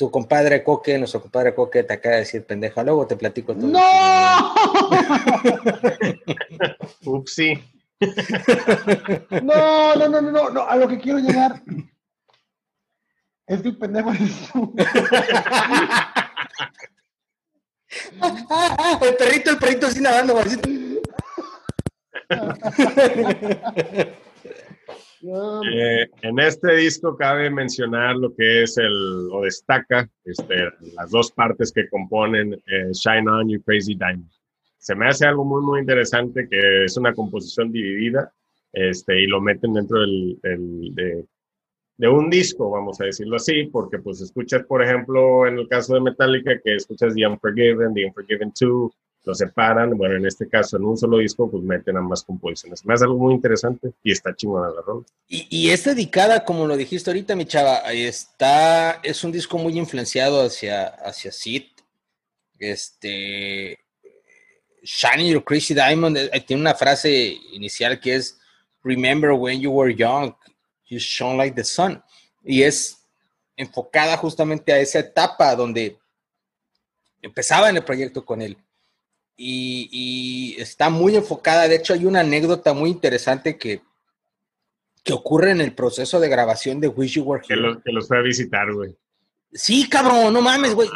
tu 0.01 0.09
compadre 0.09 0.63
Coque, 0.63 0.97
nuestro 0.97 1.21
compadre 1.21 1.53
Coque 1.53 1.83
te 1.83 1.93
acaba 1.93 2.15
de 2.15 2.21
decir 2.21 2.43
pendeja, 2.43 2.81
luego 2.81 3.05
te 3.05 3.15
platico 3.15 3.53
todo. 3.53 3.67
¡No! 3.67 3.77
Upsi. 7.05 7.53
no, 9.43 9.95
no, 9.95 10.09
no, 10.09 10.21
no, 10.21 10.49
no, 10.49 10.67
a 10.67 10.75
lo 10.75 10.87
que 10.87 10.97
quiero 10.97 11.19
llegar 11.19 11.61
es 13.45 13.61
que 13.61 13.67
el 13.67 13.77
pendejo 13.77 14.11
eres 14.11 14.49
tú. 14.51 14.73
el 19.05 19.15
perrito, 19.17 19.51
el 19.51 19.57
perrito 19.57 19.85
así 19.85 20.01
nadando, 20.01 20.33
eh, 25.23 26.09
en 26.21 26.39
este 26.39 26.75
disco 26.75 27.15
cabe 27.15 27.49
mencionar 27.49 28.15
lo 28.15 28.33
que 28.33 28.63
es 28.63 28.77
el, 28.77 29.29
o 29.31 29.43
destaca, 29.43 30.09
este, 30.25 30.55
las 30.95 31.11
dos 31.11 31.31
partes 31.31 31.71
que 31.71 31.89
componen 31.89 32.53
eh, 32.53 32.91
Shine 32.91 33.29
On 33.29 33.49
You 33.49 33.61
Crazy 33.63 33.95
Diamond. 33.95 34.29
Se 34.77 34.95
me 34.95 35.07
hace 35.07 35.27
algo 35.27 35.45
muy, 35.45 35.61
muy 35.61 35.79
interesante 35.79 36.47
que 36.49 36.85
es 36.85 36.97
una 36.97 37.13
composición 37.13 37.71
dividida 37.71 38.33
este, 38.73 39.21
y 39.21 39.27
lo 39.27 39.39
meten 39.41 39.73
dentro 39.73 39.99
del, 39.99 40.39
del 40.41 40.95
de, 40.95 41.25
de 41.97 42.07
un 42.07 42.31
disco, 42.31 42.71
vamos 42.71 42.99
a 42.99 43.05
decirlo 43.05 43.35
así, 43.35 43.65
porque 43.65 43.99
pues 43.99 44.21
escuchas, 44.21 44.63
por 44.63 44.83
ejemplo, 44.83 45.45
en 45.45 45.59
el 45.59 45.67
caso 45.67 45.93
de 45.93 46.01
Metallica, 46.01 46.59
que 46.63 46.75
escuchas 46.75 47.13
The 47.13 47.27
Unforgiven, 47.27 47.93
The 47.93 48.05
Unforgiven 48.07 48.51
2, 48.59 48.91
lo 49.23 49.35
separan, 49.35 49.95
bueno, 49.97 50.15
en 50.15 50.25
este 50.25 50.49
caso 50.49 50.77
en 50.77 50.85
un 50.85 50.97
solo 50.97 51.19
disco, 51.19 51.49
pues 51.49 51.63
meten 51.63 51.95
ambas 51.95 52.23
composiciones. 52.23 52.83
Me 52.85 52.93
algo 52.93 53.17
muy 53.17 53.35
interesante 53.35 53.93
y 54.03 54.11
está 54.11 54.35
chingona 54.35 54.69
la 54.69 54.81
rola. 54.81 55.05
Y, 55.27 55.47
y, 55.49 55.69
es 55.69 55.83
dedicada, 55.83 56.43
como 56.43 56.65
lo 56.65 56.75
dijiste 56.75 57.11
ahorita, 57.11 57.35
mi 57.35 57.45
chava, 57.45 57.77
está, 57.91 58.99
es 59.03 59.23
un 59.23 59.31
disco 59.31 59.57
muy 59.57 59.77
influenciado 59.77 60.43
hacia, 60.43 60.87
hacia 60.87 61.31
Sid. 61.31 61.65
Este, 62.57 63.79
Shining 64.83 65.33
Your 65.33 65.43
Crazy 65.43 65.73
Diamond 65.73 66.17
eh, 66.17 66.43
tiene 66.45 66.61
una 66.61 66.73
frase 66.73 67.37
inicial 67.53 67.99
que 67.99 68.15
es 68.15 68.39
Remember 68.83 69.31
when 69.31 69.59
you 69.59 69.71
were 69.71 69.93
young, 69.93 70.33
You 70.87 70.97
Shone 70.97 71.37
Like 71.37 71.55
the 71.55 71.63
Sun. 71.63 72.03
Y 72.43 72.63
es 72.63 72.97
enfocada 73.55 74.17
justamente 74.17 74.73
a 74.73 74.79
esa 74.79 74.99
etapa 74.99 75.55
donde 75.55 75.99
empezaba 77.21 77.69
en 77.69 77.77
el 77.77 77.83
proyecto 77.83 78.25
con 78.25 78.41
él. 78.41 78.57
Y, 79.37 80.55
está 80.59 80.89
muy 80.89 81.15
enfocada. 81.15 81.67
De 81.67 81.75
hecho, 81.75 81.93
hay 81.93 82.05
una 82.05 82.19
anécdota 82.19 82.73
muy 82.73 82.89
interesante 82.89 83.57
que, 83.57 83.81
que 85.03 85.13
ocurre 85.13 85.51
en 85.51 85.61
el 85.61 85.73
proceso 85.73 86.19
de 86.19 86.29
grabación 86.29 86.79
de 86.79 86.87
Wish 86.87 87.15
You 87.15 87.23
Were 87.23 87.43
Here. 87.47 87.79
Que, 87.83 87.91
los 87.91 88.07
fue 88.07 88.19
a 88.19 88.21
visitar, 88.21 88.71
güey. 88.71 88.95
Sí, 89.53 89.89
cabrón, 89.89 90.31
no 90.31 90.41
mames, 90.41 90.73
güey. 90.73 90.89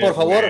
por 0.00 0.14
favor. 0.14 0.44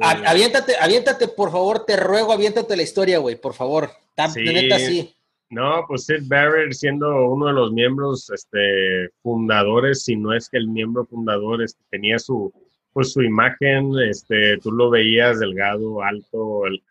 aviéntate, 0.00 0.76
aviéntate, 0.80 1.28
por 1.28 1.52
favor, 1.52 1.84
te 1.84 1.96
ruego, 1.96 2.32
aviéntate 2.32 2.76
la 2.76 2.82
historia, 2.82 3.18
güey, 3.18 3.36
por 3.36 3.54
favor. 3.54 3.90
Sí. 4.34 4.42
neta, 4.42 4.78
sí. 4.78 5.14
No, 5.50 5.84
pues 5.86 6.04
Sid 6.04 6.24
Barrett 6.26 6.72
siendo 6.72 7.32
uno 7.32 7.46
de 7.46 7.52
los 7.54 7.72
miembros 7.72 8.28
este, 8.30 9.08
fundadores, 9.22 10.04
si 10.04 10.14
no 10.14 10.34
es 10.34 10.48
que 10.48 10.58
el 10.58 10.68
miembro 10.68 11.06
fundador 11.06 11.62
este, 11.62 11.82
tenía 11.90 12.18
su, 12.18 12.52
pues, 12.98 13.12
su 13.12 13.22
imagen, 13.22 13.92
este, 14.10 14.58
tú 14.58 14.72
lo 14.72 14.90
veías 14.90 15.38
delgado, 15.38 16.02
alto, 16.02 16.66
el, 16.66 16.82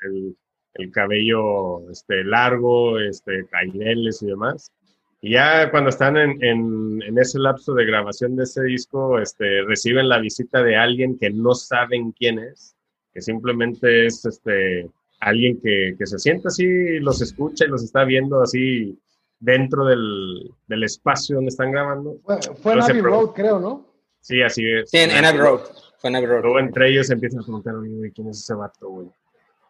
el, 0.76 0.90
cabello 0.94 1.92
este, 1.92 2.24
largo, 2.24 2.98
este, 2.98 3.46
caineles 3.48 4.22
y 4.22 4.28
demás. 4.28 4.72
Y 5.20 5.32
ya 5.32 5.70
cuando 5.70 5.90
están 5.90 6.16
en, 6.16 6.42
en, 6.42 7.02
en, 7.06 7.18
ese 7.18 7.40
lapso 7.40 7.74
de 7.74 7.84
grabación 7.84 8.38
de 8.38 8.46
ese 8.46 8.64
disco, 8.64 9.20
este, 9.20 9.64
reciben 9.64 10.08
la 10.08 10.20
visita 10.20 10.64
de 10.64 10.78
alguien 10.78 11.20
que 11.20 11.30
no 11.30 11.54
saben 11.54 12.14
quién 12.14 12.40
es, 12.40 12.74
que 13.14 13.20
simplemente 13.20 14.06
es 14.06 14.24
este, 14.24 14.90
alguien 15.20 15.60
que, 15.60 15.94
que, 16.00 16.06
se 16.06 16.20
sienta 16.20 16.48
así, 16.48 17.00
los 17.00 17.22
escucha 17.22 17.66
y 17.66 17.68
los 17.68 17.84
está 17.84 18.06
viendo 18.06 18.42
así 18.42 18.98
dentro 19.42 19.84
del, 19.84 20.54
del 20.68 20.84
espacio 20.86 21.36
donde 21.36 21.50
están 21.50 21.70
grabando. 21.74 22.16
Fue, 22.64 22.72
en 22.72 22.82
Abbey 22.82 23.02
Road, 23.02 23.34
creo, 23.34 23.60
¿no? 23.60 23.86
Sí, 24.22 24.42
así 24.42 24.64
es. 24.66 24.90
Sí, 24.90 25.00
en, 25.00 25.26
Abbey 25.26 25.42
Road. 25.42 25.87
Fue 25.98 26.10
Abbey 26.10 26.26
Road. 26.26 26.44
Luego 26.44 26.60
entre 26.60 26.90
ellos 26.90 27.10
empiezan 27.10 27.40
a 27.40 27.44
preguntar, 27.44 27.76
güey, 27.76 28.12
¿quién 28.12 28.30
es 28.30 28.40
ese 28.40 28.54
vato, 28.54 28.90
güey? 28.90 29.08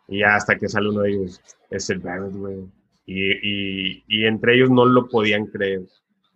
Y 0.07 0.19
ya 0.19 0.35
hasta 0.35 0.57
que 0.57 0.69
sale 0.69 0.89
uno 0.89 1.01
de 1.01 1.11
ellos, 1.11 1.41
es 1.69 1.89
el 1.89 1.99
Barrett, 1.99 2.33
güey. 2.33 2.65
y, 3.05 4.03
y, 4.07 4.25
entre 4.25 4.55
ellos 4.55 4.69
no 4.69 4.85
lo 4.85 5.07
podían 5.07 5.47
creer 5.47 5.81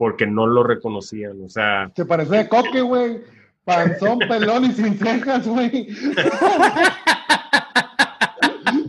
porque 0.01 0.25
no 0.25 0.47
lo 0.47 0.63
reconocían, 0.63 1.43
o 1.43 1.47
sea... 1.47 1.91
Se 1.95 2.05
parecía 2.05 2.39
a 2.39 2.49
Coque, 2.49 2.81
güey, 2.81 3.21
panzón, 3.63 4.17
pelón 4.27 4.65
y 4.65 4.71
sin 4.71 4.97
cejas, 4.97 5.47
güey. 5.47 5.69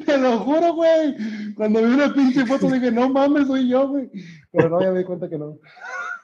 Te 0.07 0.17
lo 0.17 0.39
juro, 0.39 0.73
güey. 0.73 1.15
Cuando 1.55 1.83
vi 1.83 1.93
una 1.93 2.15
pinche 2.15 2.47
foto 2.47 2.71
dije, 2.71 2.91
no 2.91 3.11
mames, 3.11 3.47
soy 3.47 3.69
yo, 3.69 3.89
güey. 3.89 4.09
Pero 4.53 4.71
no, 4.71 4.81
ya 4.81 4.91
me 4.91 5.01
di 5.01 5.05
cuenta 5.05 5.29
que 5.29 5.37
no. 5.37 5.59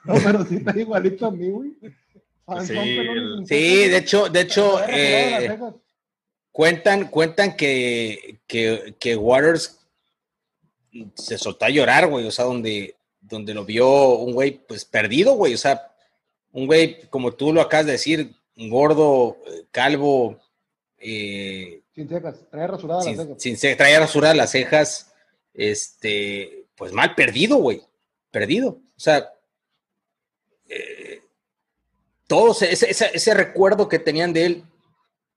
No, 0.05 0.15
pero 0.23 0.43
sí 0.43 0.55
está 0.55 0.75
igualito 0.75 1.27
a 1.27 1.31
mí, 1.33 1.51
güey. 1.51 1.77
Sí, 2.65 2.97
sí, 3.45 3.87
de 3.87 3.97
hecho, 3.97 4.29
de 4.29 4.41
hecho, 4.41 4.81
eh, 4.87 5.57
cuentan, 6.51 7.09
cuentan 7.09 7.55
que, 7.55 8.39
que, 8.47 8.95
que 8.99 9.15
Waters 9.15 9.79
se 11.15 11.37
soltó 11.37 11.65
a 11.65 11.69
llorar, 11.69 12.07
güey, 12.07 12.25
o 12.25 12.31
sea, 12.31 12.45
donde, 12.45 12.95
donde 13.21 13.53
lo 13.53 13.65
vio 13.65 14.15
un 14.17 14.33
güey, 14.33 14.59
pues 14.67 14.85
perdido, 14.85 15.33
güey, 15.33 15.53
o 15.53 15.57
sea, 15.57 15.93
un 16.51 16.65
güey, 16.65 17.01
como 17.09 17.33
tú 17.33 17.53
lo 17.53 17.61
acabas 17.61 17.85
de 17.85 17.91
decir, 17.93 18.35
gordo, 18.55 19.37
calvo, 19.71 20.39
eh, 20.97 21.81
sin 21.93 22.09
cejas, 22.09 22.45
traía 22.49 22.67
rasuradas 22.67 23.05
las 23.05 23.15
cejas. 23.17 23.41
Sin, 23.41 23.77
traía 23.77 23.99
rasuradas 23.99 24.37
las 24.37 24.51
cejas, 24.51 25.13
este, 25.53 26.65
pues 26.75 26.91
mal 26.91 27.15
perdido, 27.15 27.57
güey, 27.57 27.81
perdido, 28.31 28.69
o 28.69 28.99
sea, 28.99 29.31
todos, 32.29 32.61
ese, 32.61 32.91
ese, 32.91 33.33
recuerdo 33.33 33.89
que 33.89 33.97
tenían 33.97 34.33
de 34.33 34.45
él 34.45 34.63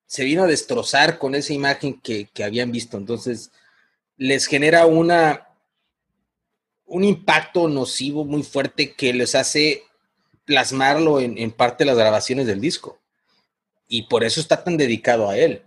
se 0.04 0.24
vino 0.24 0.42
a 0.42 0.46
destrozar 0.46 1.18
con 1.18 1.34
esa 1.34 1.54
imagen 1.54 1.98
que, 1.98 2.28
que 2.34 2.44
habían 2.44 2.70
visto, 2.70 2.98
entonces 2.98 3.50
les 4.18 4.44
genera 4.44 4.84
una, 4.84 5.48
un 6.84 7.02
impacto 7.02 7.66
nocivo 7.66 8.26
muy 8.26 8.42
fuerte 8.42 8.92
que 8.92 9.14
les 9.14 9.34
hace 9.34 9.84
plasmarlo 10.44 11.18
en, 11.18 11.50
parte 11.52 11.84
de 11.84 11.90
las 11.90 11.96
grabaciones 11.96 12.46
del 12.46 12.60
disco. 12.60 12.98
Y 13.88 14.02
por 14.02 14.22
eso 14.22 14.40
está 14.40 14.62
tan 14.62 14.76
dedicado 14.76 15.30
a 15.30 15.38
él. 15.38 15.62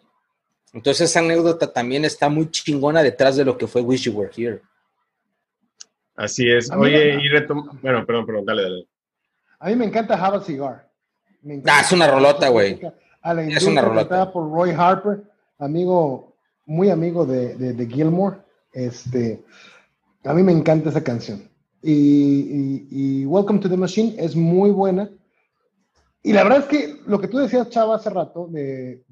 Entonces 0.74 1.10
esa 1.10 1.22
anécdota 1.22 1.74
también 1.74 2.06
está 2.06 2.30
muy 2.30 2.52
chingona 2.52 3.02
detrás 3.02 3.36
de 3.36 3.46
lo 3.46 3.58
que 3.58 3.66
fue 3.66 3.82
Wish 3.82 4.04
You 4.04 4.14
Were 4.14 4.32
Here. 4.38 4.62
Así 6.16 6.48
es. 6.48 6.70
Oye, 6.70 7.18
y 7.20 7.28
retom 7.30 7.80
bueno, 7.82 8.06
perdón, 8.06 8.26
perdón, 8.28 8.46
dale, 8.46 8.62
dale. 8.62 8.88
A 9.58 9.70
mí 9.70 9.76
me 9.76 9.86
encanta 9.86 10.14
Have 10.14 10.38
a 10.38 10.42
Cigar. 10.42 10.85
Ah, 11.68 11.82
es 11.82 11.92
una 11.92 12.08
rolota, 12.08 12.50
güey. 12.50 12.80
Es 13.50 13.64
una 13.66 13.82
rolota. 13.82 14.32
por 14.32 14.52
Roy 14.52 14.72
Harper, 14.72 15.24
amigo, 15.58 16.36
muy 16.66 16.90
amigo 16.90 17.26
de, 17.26 17.56
de, 17.56 17.74
de 17.74 17.88
Gilmore. 17.88 18.38
Este, 18.72 19.44
a 20.24 20.34
mí 20.34 20.44
me 20.44 20.52
encanta 20.52 20.90
esa 20.90 21.04
canción. 21.04 21.50
Y, 21.82 23.26
Welcome 23.26 23.60
to 23.60 23.70
the 23.70 23.78
Machine 23.78 24.16
es 24.18 24.36
muy 24.36 24.72
buena. 24.72 25.10
Y 26.24 26.34
la 26.34 26.44
verdad 26.44 26.60
es 26.60 26.66
que 26.66 27.00
lo 27.06 27.20
que 27.20 27.28
tú 27.28 27.38
decías, 27.38 27.70
Chava, 27.70 27.96
hace 27.96 28.10
rato, 28.10 28.48
de, 28.48 29.04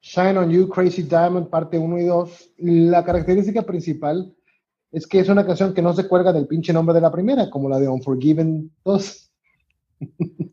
Shine 0.00 0.38
on 0.38 0.50
You, 0.50 0.68
Crazy 0.68 1.02
Diamond, 1.02 1.48
parte 1.48 1.78
1 1.78 1.98
y 1.98 2.04
2, 2.04 2.50
la 2.58 3.04
característica 3.04 3.62
principal 3.62 4.34
es 4.90 5.06
que 5.06 5.20
es 5.20 5.28
una 5.28 5.46
canción 5.46 5.74
que 5.74 5.82
no 5.82 5.94
se 5.94 6.08
cuelga 6.08 6.32
del 6.32 6.48
pinche 6.48 6.72
nombre 6.72 6.94
de 6.94 7.00
la 7.00 7.12
primera, 7.12 7.48
como 7.50 7.68
la 7.68 7.78
de 7.78 7.88
Unforgiven 7.88 8.72
2. 8.84 9.30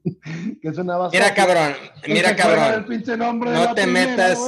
que 0.66 0.72
es 0.72 0.78
una 0.80 1.10
Mira, 1.10 1.32
cabrón, 1.36 1.76
mira, 2.08 2.36
cabrón. 2.36 2.88
no 3.54 3.76
te 3.76 3.86
metas. 3.86 4.40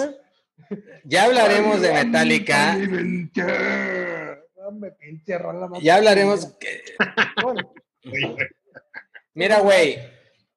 Ya 1.03 1.25
hablaremos 1.25 1.79
de 1.79 1.93
Metallica. 1.93 2.75
Ya 5.79 5.95
hablaremos. 5.95 6.55
Mira, 9.35 9.59
güey. 9.59 9.99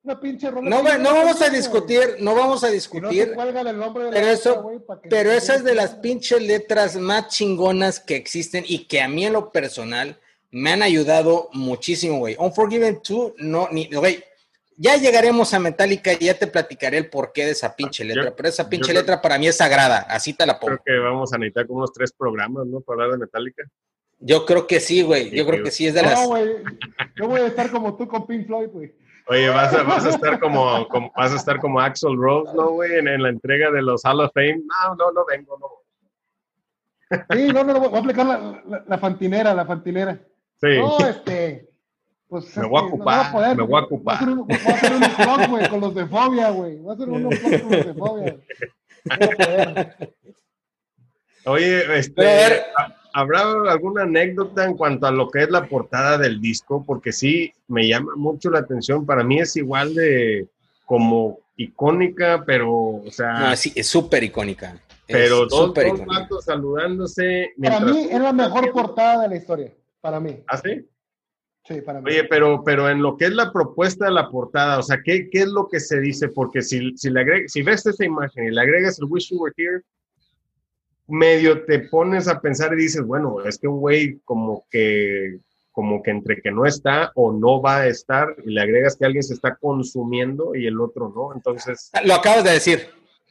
No, 0.03 0.83
no 0.99 1.15
vamos 1.15 1.43
a 1.43 1.51
discutir, 1.51 2.17
no 2.21 2.35
vamos 2.35 2.65
a 2.65 2.71
discutir. 2.71 3.35
pero 3.37 4.27
eso, 4.29 4.71
pero 5.11 5.31
esas 5.31 5.63
de 5.63 5.75
las 5.75 5.97
pinches 5.97 6.41
letras 6.41 6.97
más 6.97 7.29
chingonas 7.29 8.01
que 8.01 8.17
existen 8.17 8.65
y 8.67 8.87
que 8.87 9.03
a 9.03 9.09
mí 9.09 9.27
en 9.27 9.35
lo 9.35 9.53
personal 9.53 10.19
me 10.51 10.73
han 10.73 10.83
ayudado 10.83 11.51
muchísimo, 11.53 12.17
güey. 12.17 12.35
Unforgiven 12.39 13.03
2, 13.07 13.35
no, 13.39 13.69
ni, 13.71 13.91
güey, 13.91 14.25
ya 14.81 14.97
llegaremos 14.97 15.53
a 15.53 15.59
Metallica 15.59 16.15
y 16.15 16.25
ya 16.25 16.39
te 16.39 16.47
platicaré 16.47 16.97
el 16.97 17.11
porqué 17.11 17.45
de 17.45 17.51
esa 17.51 17.77
pinche 17.77 18.03
letra, 18.03 18.35
pero 18.35 18.49
esa 18.49 18.67
pinche 18.67 18.95
letra 18.95 19.21
para 19.21 19.37
mí 19.37 19.47
es 19.47 19.59
sagrada, 19.59 19.99
así 20.09 20.33
te 20.33 20.47
la 20.47 20.59
pongo. 20.59 20.79
Creo 20.83 20.99
que 20.99 21.05
vamos 21.05 21.35
a 21.35 21.39
necesitar 21.39 21.67
como 21.67 21.81
unos 21.81 21.93
tres 21.93 22.11
programas, 22.13 22.67
¿no? 22.67 22.81
Para 22.81 23.03
hablar 23.03 23.19
de 23.19 23.27
Metallica. 23.27 23.63
Yo 24.21 24.47
creo 24.47 24.67
que 24.67 24.81
sí, 24.81 25.03
güey. 25.03 25.31
Yo 25.31 25.47
creo 25.47 25.63
que 25.63 25.71
sí 25.71 25.87
es 25.87 25.93
de 25.93 26.03
las. 26.03 26.19
No, 26.19 26.29
güey. 26.29 26.49
Yo 27.17 27.29
voy 27.29 27.41
a 27.41 27.47
estar 27.47 27.71
como 27.71 27.95
tú 27.95 28.09
con 28.09 28.27
Pink 28.27 28.47
Floyd, 28.47 28.69
güey. 28.69 28.95
Oye, 29.29 29.51
vas 29.51 29.75
a, 29.75 29.83
vas 29.83 30.07
a 30.07 30.11
estar 30.11 30.41
como, 30.41 30.89
vas 31.15 31.33
a 31.33 31.37
estar 31.37 31.61
como 31.61 31.79
Axel 31.79 32.17
Rose, 32.17 32.51
¿no, 32.57 32.71
güey? 32.71 32.97
En, 32.97 33.23
la 33.23 33.29
entrega 33.29 33.71
de 33.71 33.83
los 33.83 34.03
Hall 34.07 34.21
of 34.21 34.33
Fame. 34.33 34.63
No, 34.65 34.95
no, 34.95 35.13
no 35.13 35.27
vengo, 35.27 35.59
no. 35.59 35.69
Sí, 37.37 37.49
no, 37.49 37.65
no, 37.65 37.75
no 37.75 37.81
voy 37.81 37.95
a 37.95 37.99
aplicar 37.99 38.25
la, 38.25 38.83
la, 38.87 38.99
fantinera, 38.99 39.53
la 39.53 39.67
fantinera. 39.67 40.19
Sí. 40.57 40.79
No, 40.79 40.99
este. 41.01 41.70
Pues, 42.31 42.57
me 42.57 42.65
voy 42.65 42.81
a 42.81 42.85
este, 42.85 42.95
ocupar, 42.95 43.57
me 43.57 43.63
voy 43.65 43.81
a 43.81 43.85
ocupar. 43.85 44.25
Voy 44.25 44.47
a 44.49 44.55
hacer 44.55 44.93
un, 44.93 45.01
vlog, 45.01 45.49
güey, 45.51 45.69
con 45.69 45.81
los 45.81 45.95
de 45.97 46.07
fobia, 46.07 46.51
güey. 46.51 46.77
Voy 46.77 46.91
a 46.91 46.95
hacer 46.95 47.09
un 47.09 47.29
vlog 47.29 47.43
con 47.43 47.51
los 47.51 47.87
de 47.87 47.95
fobia. 47.95 48.37
Oye, 51.47 51.99
este, 51.99 52.63
¿habrá 53.13 53.41
alguna 53.69 54.03
anécdota 54.03 54.65
en 54.65 54.77
cuanto 54.77 55.09
a 55.09 55.11
lo 55.11 55.29
que 55.29 55.43
es 55.43 55.51
la 55.51 55.67
portada 55.67 56.19
del 56.19 56.41
disco? 56.41 56.85
Porque 56.87 57.11
sí, 57.11 57.53
me 57.67 57.89
llama 57.89 58.13
mucho 58.15 58.49
la 58.49 58.61
atención. 58.61 59.05
Para 59.05 59.25
mí 59.25 59.41
es 59.41 59.57
igual 59.57 59.93
de 59.95 60.47
como 60.87 61.41
icónica, 61.57 62.45
pero, 62.47 62.73
o 62.73 63.11
sea... 63.11 63.51
No, 63.51 63.57
sí, 63.57 63.73
es 63.75 63.89
súper 63.89 64.23
icónica. 64.23 64.81
Pero 65.09 65.47
dos, 65.47 65.75
dos 65.75 66.45
saludándose. 66.45 67.55
Para 67.61 67.81
mí 67.81 68.07
es 68.09 68.21
la 68.21 68.33
mejor 68.33 68.71
portada 68.71 69.23
de 69.23 69.29
la 69.31 69.37
historia, 69.37 69.73
para 70.01 70.21
mí. 70.21 70.45
¿Ah, 70.47 70.59
sí? 70.59 70.87
Sí, 71.65 71.81
para 71.83 72.01
mí. 72.01 72.11
Oye, 72.11 72.25
pero, 72.25 72.63
pero 72.65 72.89
en 72.89 73.03
lo 73.03 73.17
que 73.17 73.27
es 73.27 73.33
la 73.33 73.53
propuesta 73.53 74.07
de 74.07 74.13
la 74.13 74.31
portada, 74.31 74.79
o 74.79 74.83
sea, 74.83 75.01
¿qué, 75.05 75.29
qué 75.31 75.41
es 75.41 75.49
lo 75.49 75.69
que 75.69 75.79
se 75.81 76.01
dice? 76.01 76.29
Porque 76.29 76.63
si, 76.63 76.97
si, 76.97 77.11
le 77.11 77.49
si 77.49 77.63
ves 77.63 77.87
esa 77.87 78.05
imagen 78.05 78.47
y 78.47 78.51
le 78.51 78.61
agregas 78.61 78.99
el 78.99 79.07
Wish 79.07 79.31
You 79.31 79.43
Were 79.43 79.55
Here, 79.57 79.83
medio 81.07 81.65
te 81.65 81.81
pones 81.81 82.29
a 82.29 82.41
pensar 82.41 82.73
y 82.73 82.83
dices, 82.83 83.03
bueno, 83.03 83.45
es 83.45 83.59
que 83.59 83.69
un 83.69 83.81
güey 83.81 84.21
como 84.25 84.65
que, 84.71 85.39
como 85.73 86.03
que 86.03 86.11
entre 86.13 86.41
que 86.41 86.51
no 86.51 86.67
está 86.67 87.13
o 87.15 87.33
no 87.33 87.61
va 87.61 87.79
a 87.79 87.87
estar, 87.89 88.35
y 88.45 88.53
le 88.53 88.63
agregas 88.63 88.97
que 88.97 89.05
alguien 89.05 89.23
se 89.23 89.35
está 89.35 89.57
consumiendo 89.57 90.55
y 90.55 90.67
el 90.67 90.81
otro 90.81 91.13
no, 91.15 91.35
entonces... 91.35 91.91
Lo 92.05 92.15
acabas 92.15 92.45
de 92.45 92.53
decir, 92.53 92.89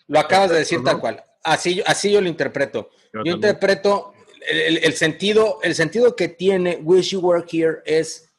lo 0.08 0.20
acabas 0.20 0.52
de 0.52 0.58
decir 0.58 0.84
tal 0.84 1.00
cual. 1.00 1.24
Así, 1.44 1.82
así 1.86 2.12
yo 2.12 2.22
lo 2.22 2.28
interpreto. 2.28 2.90
Yo, 3.14 3.32
interpreto 3.32 4.14
el, 4.48 4.94
sentido, 4.94 5.60
el 5.64 5.76
sentido 5.76 6.16
que 6.16 6.28
tiene 6.28 6.78
Wish 6.78 7.12
You 7.12 7.20
Were 7.20 7.46
Here 7.50 7.80
es 7.86 8.30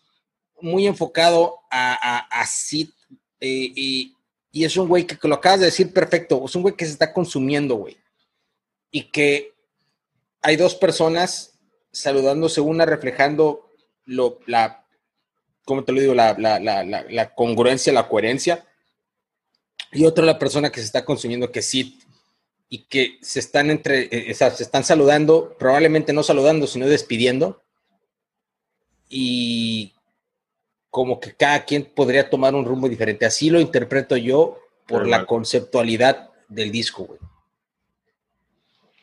muy 0.60 0.86
enfocado 0.86 1.60
a, 1.70 2.18
a, 2.18 2.46
Sid 2.46 2.90
eh, 3.40 3.72
y, 3.74 4.16
y, 4.52 4.64
es 4.64 4.76
un 4.76 4.88
güey 4.88 5.06
que, 5.06 5.16
lo 5.26 5.36
acabas 5.36 5.60
de 5.60 5.66
decir 5.66 5.92
perfecto, 5.92 6.42
es 6.44 6.54
un 6.54 6.62
güey 6.62 6.74
que 6.74 6.84
se 6.84 6.92
está 6.92 7.12
consumiendo, 7.12 7.76
güey. 7.76 7.96
Y 8.90 9.04
que 9.04 9.54
hay 10.42 10.56
dos 10.56 10.74
personas 10.74 11.58
saludándose, 11.92 12.60
una 12.60 12.84
reflejando 12.84 13.70
lo, 14.04 14.40
la, 14.46 14.84
¿cómo 15.64 15.84
te 15.84 15.92
lo 15.92 16.00
digo? 16.00 16.14
La, 16.14 16.34
la, 16.38 16.58
la, 16.58 17.34
congruencia, 17.34 17.92
la 17.92 18.08
coherencia. 18.08 18.66
Y 19.92 20.04
otra 20.04 20.24
la 20.24 20.38
persona 20.38 20.70
que 20.70 20.80
se 20.80 20.86
está 20.86 21.04
consumiendo, 21.04 21.50
que 21.50 21.62
sí, 21.62 21.98
y 22.72 22.84
que 22.84 23.18
se 23.20 23.40
están 23.40 23.68
entre, 23.68 24.08
eh, 24.12 24.32
se 24.32 24.62
están 24.62 24.84
saludando, 24.84 25.56
probablemente 25.58 26.12
no 26.12 26.22
saludando, 26.22 26.68
sino 26.68 26.86
despidiendo. 26.86 27.60
Y 29.08 29.92
como 30.88 31.18
que 31.18 31.34
cada 31.34 31.64
quien 31.64 31.84
podría 31.84 32.30
tomar 32.30 32.54
un 32.54 32.64
rumbo 32.64 32.88
diferente. 32.88 33.26
Así 33.26 33.50
lo 33.50 33.60
interpreto 33.60 34.16
yo 34.16 34.56
por 34.86 35.06
la 35.06 35.26
conceptualidad 35.26 36.30
del 36.48 36.70
disco, 36.70 37.04
güey. 37.04 37.18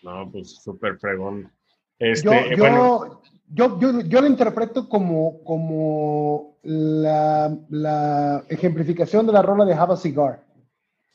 No, 0.01 0.32
pues 0.32 0.61
súper 0.63 0.97
fregón. 0.97 1.51
Este, 1.99 2.55
yo, 2.55 3.22
yo, 3.49 4.01
yo, 4.01 4.22
lo 4.22 4.28
interpreto 4.28 4.88
como, 4.88 5.43
como 5.43 6.57
la, 6.63 7.53
la, 7.70 8.45
ejemplificación 8.47 9.26
de 9.26 9.34
la 9.34 9.41
rola 9.41 9.65
de 9.65 9.74
Have 9.74 9.93
a 9.93 9.97
Cigar. 9.97 10.47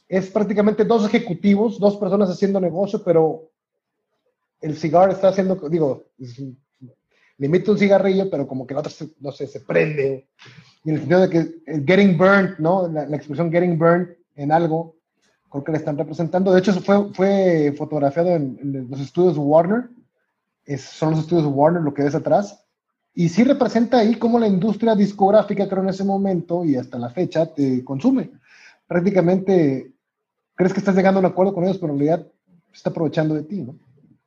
Es 0.08 0.28
prácticamente 0.28 0.84
dos 0.84 1.06
ejecutivos, 1.06 1.78
dos 1.78 1.96
personas 1.96 2.28
haciendo 2.30 2.60
negocio, 2.60 3.02
pero 3.02 3.50
el 4.60 4.76
cigar 4.76 5.10
está 5.10 5.28
haciendo, 5.28 5.56
digo, 5.68 6.04
limita 7.38 7.72
un 7.72 7.78
cigarrillo, 7.78 8.30
pero 8.30 8.46
como 8.46 8.66
que 8.66 8.74
el 8.74 8.78
otro, 8.78 8.92
no 9.20 9.32
sé, 9.32 9.46
se 9.46 9.60
prende. 9.60 10.28
Y 10.84 10.90
en 10.90 10.94
el 10.94 11.00
sentido 11.00 11.20
de 11.20 11.30
que 11.30 11.82
getting 11.86 12.16
burned, 12.16 12.58
¿no? 12.58 12.88
La, 12.88 13.04
expresión 13.16 13.50
getting 13.50 13.78
burned 13.78 14.08
en 14.36 14.52
algo, 14.52 14.96
creo 15.50 15.64
que 15.64 15.72
le 15.72 15.78
están 15.78 15.98
representando. 15.98 16.52
De 16.52 16.60
hecho, 16.60 16.72
fue, 16.80 17.12
fue 17.12 17.74
fotografiado 17.76 18.30
en, 18.30 18.88
los 18.88 19.00
estudios 19.00 19.36
Warner. 19.36 19.90
Son 20.78 21.10
los 21.10 21.20
estudios 21.20 21.46
Warner 21.46 21.82
lo 21.82 21.92
que 21.92 22.04
ves 22.04 22.14
atrás. 22.14 22.64
Y 23.14 23.28
sí 23.28 23.44
representa 23.44 23.98
ahí 23.98 24.14
cómo 24.14 24.38
la 24.38 24.46
industria 24.46 24.94
discográfica, 24.94 25.68
creo 25.68 25.82
en 25.82 25.90
ese 25.90 26.04
momento 26.04 26.64
y 26.64 26.76
hasta 26.76 26.98
la 26.98 27.10
fecha, 27.10 27.52
te 27.52 27.84
consume. 27.84 28.30
Prácticamente 28.86 29.91
crees 30.54 30.72
que 30.72 30.80
estás 30.80 30.94
llegando 30.94 31.18
a 31.18 31.22
un 31.22 31.26
acuerdo 31.26 31.52
con 31.52 31.64
ellos, 31.64 31.78
pero 31.78 31.92
en 31.92 31.98
realidad 31.98 32.26
está 32.72 32.90
aprovechando 32.90 33.34
de 33.34 33.42
ti, 33.42 33.62
¿no? 33.62 33.78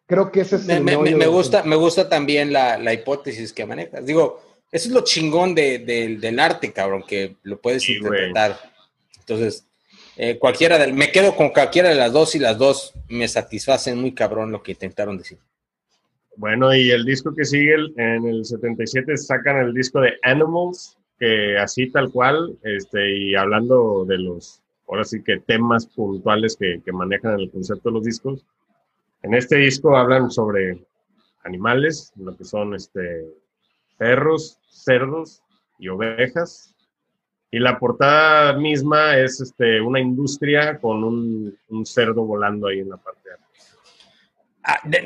Creo 0.07 0.31
que 0.31 0.41
ese 0.41 0.57
es 0.57 0.67
me, 0.67 0.97
me, 0.97 1.25
gusta, 1.25 1.63
me 1.63 1.75
gusta 1.75 2.07
también 2.07 2.53
la, 2.53 2.77
la, 2.77 2.93
hipótesis 2.93 3.51
que 3.51 3.65
manejas. 3.65 4.05
Digo, 4.05 4.39
eso 4.71 4.87
es 4.87 4.93
lo 4.93 5.03
chingón 5.03 5.55
de, 5.55 5.79
del 5.79 6.39
arte, 6.39 6.71
cabrón, 6.71 7.03
que 7.07 7.37
lo 7.41 7.59
puedes 7.59 7.89
interpretar. 7.89 8.55
Entonces, 9.19 9.65
eh, 10.17 10.37
cualquiera 10.37 10.77
del, 10.77 10.93
me 10.93 11.11
quedo 11.11 11.35
con 11.35 11.49
cualquiera 11.49 11.89
de 11.89 11.95
las 11.95 12.13
dos 12.13 12.35
y 12.35 12.39
las 12.39 12.57
dos 12.57 12.93
me 13.09 13.27
satisfacen 13.27 13.99
muy 13.99 14.13
cabrón 14.13 14.51
lo 14.51 14.61
que 14.61 14.73
intentaron 14.73 15.17
decir. 15.17 15.39
Bueno, 16.37 16.75
y 16.75 16.91
el 16.91 17.05
disco 17.05 17.33
que 17.33 17.45
sigue 17.45 17.73
en 17.97 18.27
el 18.27 18.45
77 18.45 19.17
sacan 19.17 19.57
el 19.57 19.73
disco 19.73 20.01
de 20.01 20.13
Animals, 20.21 20.97
que 21.17 21.57
así 21.57 21.89
tal 21.89 22.11
cual, 22.11 22.57
este, 22.63 23.17
y 23.17 23.35
hablando 23.35 24.05
de 24.05 24.17
los, 24.19 24.61
ahora 24.87 25.03
sí 25.03 25.23
que 25.23 25.39
temas 25.39 25.87
puntuales 25.87 26.55
que, 26.55 26.81
que 26.83 26.91
manejan 26.91 27.39
el 27.39 27.51
concepto 27.51 27.89
de 27.89 27.93
los 27.93 28.03
discos. 28.03 28.45
En 29.21 29.33
este 29.33 29.57
disco 29.57 29.97
hablan 29.97 30.29
sobre 30.29 30.85
animales, 31.43 32.11
lo 32.15 32.35
que 32.35 32.43
son 32.43 32.75
este, 32.75 33.25
perros, 33.97 34.59
cerdos 34.69 35.41
y 35.79 35.87
ovejas, 35.87 36.75
y 37.51 37.59
la 37.59 37.79
portada 37.79 38.53
misma 38.53 39.17
es 39.17 39.39
este, 39.39 39.79
una 39.79 39.99
industria 39.99 40.77
con 40.79 41.03
un, 41.03 41.57
un 41.69 41.85
cerdo 41.85 42.25
volando 42.25 42.67
ahí 42.67 42.79
en 42.79 42.89
la 42.89 42.97
parte 42.97 43.29
de 43.29 43.35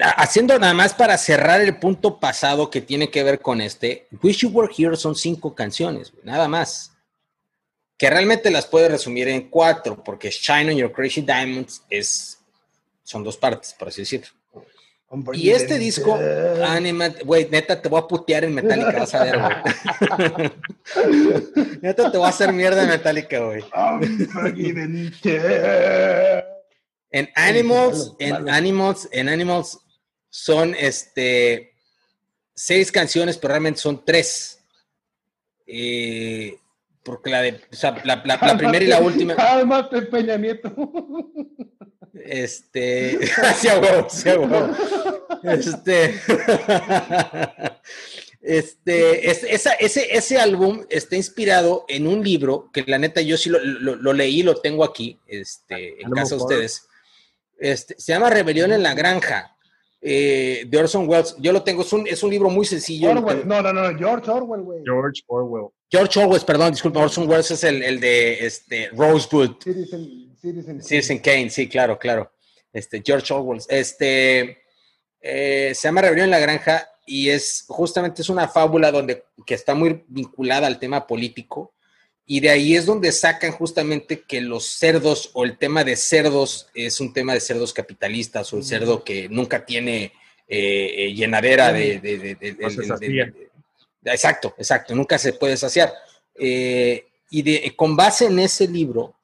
ah, 0.02 0.16
Haciendo 0.18 0.58
nada 0.58 0.74
más 0.74 0.94
para 0.94 1.18
cerrar 1.18 1.62
el 1.62 1.78
punto 1.78 2.20
pasado 2.20 2.70
que 2.70 2.82
tiene 2.82 3.10
que 3.10 3.24
ver 3.24 3.40
con 3.40 3.62
este, 3.62 4.08
Wish 4.24 4.40
You 4.40 4.50
Were 4.50 4.74
Here 4.76 4.96
son 4.96 5.16
cinco 5.16 5.54
canciones, 5.54 6.14
nada 6.24 6.48
más. 6.48 6.96
Que 8.00 8.10
realmente 8.10 8.50
las 8.50 8.66
puede 8.66 8.90
resumir 8.90 9.28
en 9.28 9.50
cuatro, 9.50 10.04
porque 10.04 10.32
Shine 10.32 10.72
on 10.72 10.78
Your 10.78 10.92
Crazy 10.92 11.22
Diamonds 11.22 11.84
es, 11.90 12.40
son 13.04 13.24
dos 13.24 13.38
partes, 13.38 13.76
por 13.78 13.90
así 13.90 14.02
decirlo. 14.02 14.30
Y 15.34 15.50
este 15.50 15.80
disco, 15.80 16.20
Anima, 16.66 17.10
güey, 17.26 17.50
neta, 17.50 17.82
te 17.82 17.90
voy 17.90 18.00
a 18.00 18.08
putear 18.08 18.44
en 18.44 18.54
Metallica, 18.54 19.00
vas 19.00 19.16
a 19.16 19.24
ver, 19.24 19.40
güey. 19.40 20.52
neta, 21.82 22.12
te 22.12 22.18
voy 22.18 22.28
a 22.28 22.30
hacer 22.30 22.54
mierda 22.54 22.84
en 22.84 22.90
Metallica, 22.90 23.40
güey. 23.40 23.64
en 27.12 27.30
Animals, 27.36 28.14
en 28.20 28.50
Animals, 28.50 29.10
en 29.12 29.30
Animals 29.30 29.80
son 30.30 30.76
este 30.76 31.74
seis 32.54 32.92
canciones, 32.92 33.38
pero 33.38 33.54
realmente 33.54 33.80
son 33.80 34.06
tres. 34.06 34.60
Eh, 35.66 36.56
porque 37.04 37.30
la 37.30 37.42
de, 37.42 37.62
o 37.72 37.76
sea, 37.76 37.92
la, 38.04 38.22
la, 38.26 38.40
la 38.42 38.58
primera 38.58 38.84
y 38.84 38.88
la 38.88 39.00
última. 39.00 39.36
De 39.92 40.02
Peña 40.04 40.38
Nieto. 40.38 40.74
Este, 42.14 43.20
hacia 43.38 43.80
huevo, 43.80 44.08
hacia 44.08 44.40
huevo. 44.40 44.76
Este, 45.44 46.16
este, 48.42 49.32
esa, 49.32 49.74
ese, 49.74 50.16
ese 50.16 50.38
álbum 50.38 50.86
está 50.90 51.16
inspirado 51.16 51.86
en 51.88 52.08
un 52.08 52.24
libro 52.24 52.70
que 52.74 52.84
la 52.86 52.98
neta 52.98 53.22
yo 53.22 53.38
sí 53.38 53.50
lo, 53.50 53.60
lo, 53.60 54.14
leí, 54.14 54.44
lo 54.44 54.56
tengo 54.56 54.84
aquí, 54.84 55.20
este, 55.28 56.02
en 56.02 56.12
casa 56.12 56.36
de 56.36 56.42
ustedes. 56.42 56.88
Este, 57.58 57.96
se 57.98 58.14
llama 58.14 58.30
Rebelión 58.30 58.72
en 58.72 58.84
la 58.84 58.94
Granja. 58.94 59.56
Eh, 60.02 60.64
de 60.66 60.78
Orson 60.78 61.10
Welles. 61.10 61.36
Yo 61.40 61.52
lo 61.52 61.62
tengo, 61.64 61.82
es 61.82 61.92
un, 61.92 62.08
es 62.08 62.24
un 62.24 62.30
libro 62.30 62.50
muy 62.50 62.66
sencillo. 62.66 63.12
Orwell. 63.12 63.46
No, 63.46 63.62
no, 63.62 63.74
no, 63.74 63.98
George 63.98 64.32
Orwell, 64.32 64.62
güey. 64.62 64.82
George 64.86 65.24
Orwell. 65.28 65.72
George 65.92 66.20
Orwell, 66.20 66.42
perdón, 66.46 66.72
disculpa, 66.72 67.00
Orson 67.00 67.28
Welles 67.28 67.50
es 67.52 67.64
el, 67.64 67.82
el 67.82 68.00
de 68.00 68.46
este, 68.46 68.90
Rosewood. 68.90 69.56
Citizen, 70.82 71.20
Kane, 71.20 71.50
sí, 71.50 71.68
claro, 71.68 71.98
claro. 71.98 72.32
Este, 72.72 73.02
George 73.04 73.34
Orwell. 73.34 73.62
Este, 73.70 74.60
eh, 75.22 75.72
se 75.74 75.88
llama 75.88 76.02
Rebelión 76.02 76.26
en 76.26 76.32
la 76.32 76.40
Granja 76.40 76.88
y 77.06 77.30
es 77.30 77.66
justamente 77.68 78.22
es 78.22 78.30
una 78.30 78.48
fábula 78.48 78.92
donde, 78.92 79.24
que 79.46 79.56
está 79.56 79.74
muy 79.74 80.04
vinculada 80.08 80.68
al 80.68 80.80
tema 80.80 81.08
político 81.08 81.74
y 82.32 82.42
de 82.42 82.52
ahí 82.52 82.76
es 82.76 82.86
donde 82.86 83.12
sacan 83.12 83.52
justamente 83.52 84.22
que 84.22 84.40
los 84.40 84.66
cerdos 84.66 85.32
o 85.34 85.46
el 85.46 85.58
tema 85.58 85.84
de 85.84 85.96
cerdos 85.96 86.70
es 86.76 87.00
un 87.00 87.12
tema 87.12 87.34
de 87.34 87.40
cerdos 87.40 87.74
capitalistas 87.74 88.54
o 88.54 88.58
el 88.58 88.64
cerdo 88.64 89.04
que 89.04 89.28
nunca 89.30 89.66
tiene 89.66 90.14
eh, 90.48 90.94
eh, 91.06 91.14
llenadera 91.16 91.74
de... 91.74 93.49
exacto, 94.04 94.54
exacto, 94.58 94.96
nunca 94.96 95.18
se 95.18 95.34
puede 95.34 95.58
saciar. 95.58 95.94
y 96.38 97.42
de, 97.42 97.74
con 97.76 97.96
base 97.96 98.26
en 98.26 98.40
ese 98.40 98.68
libro, 98.68 99.20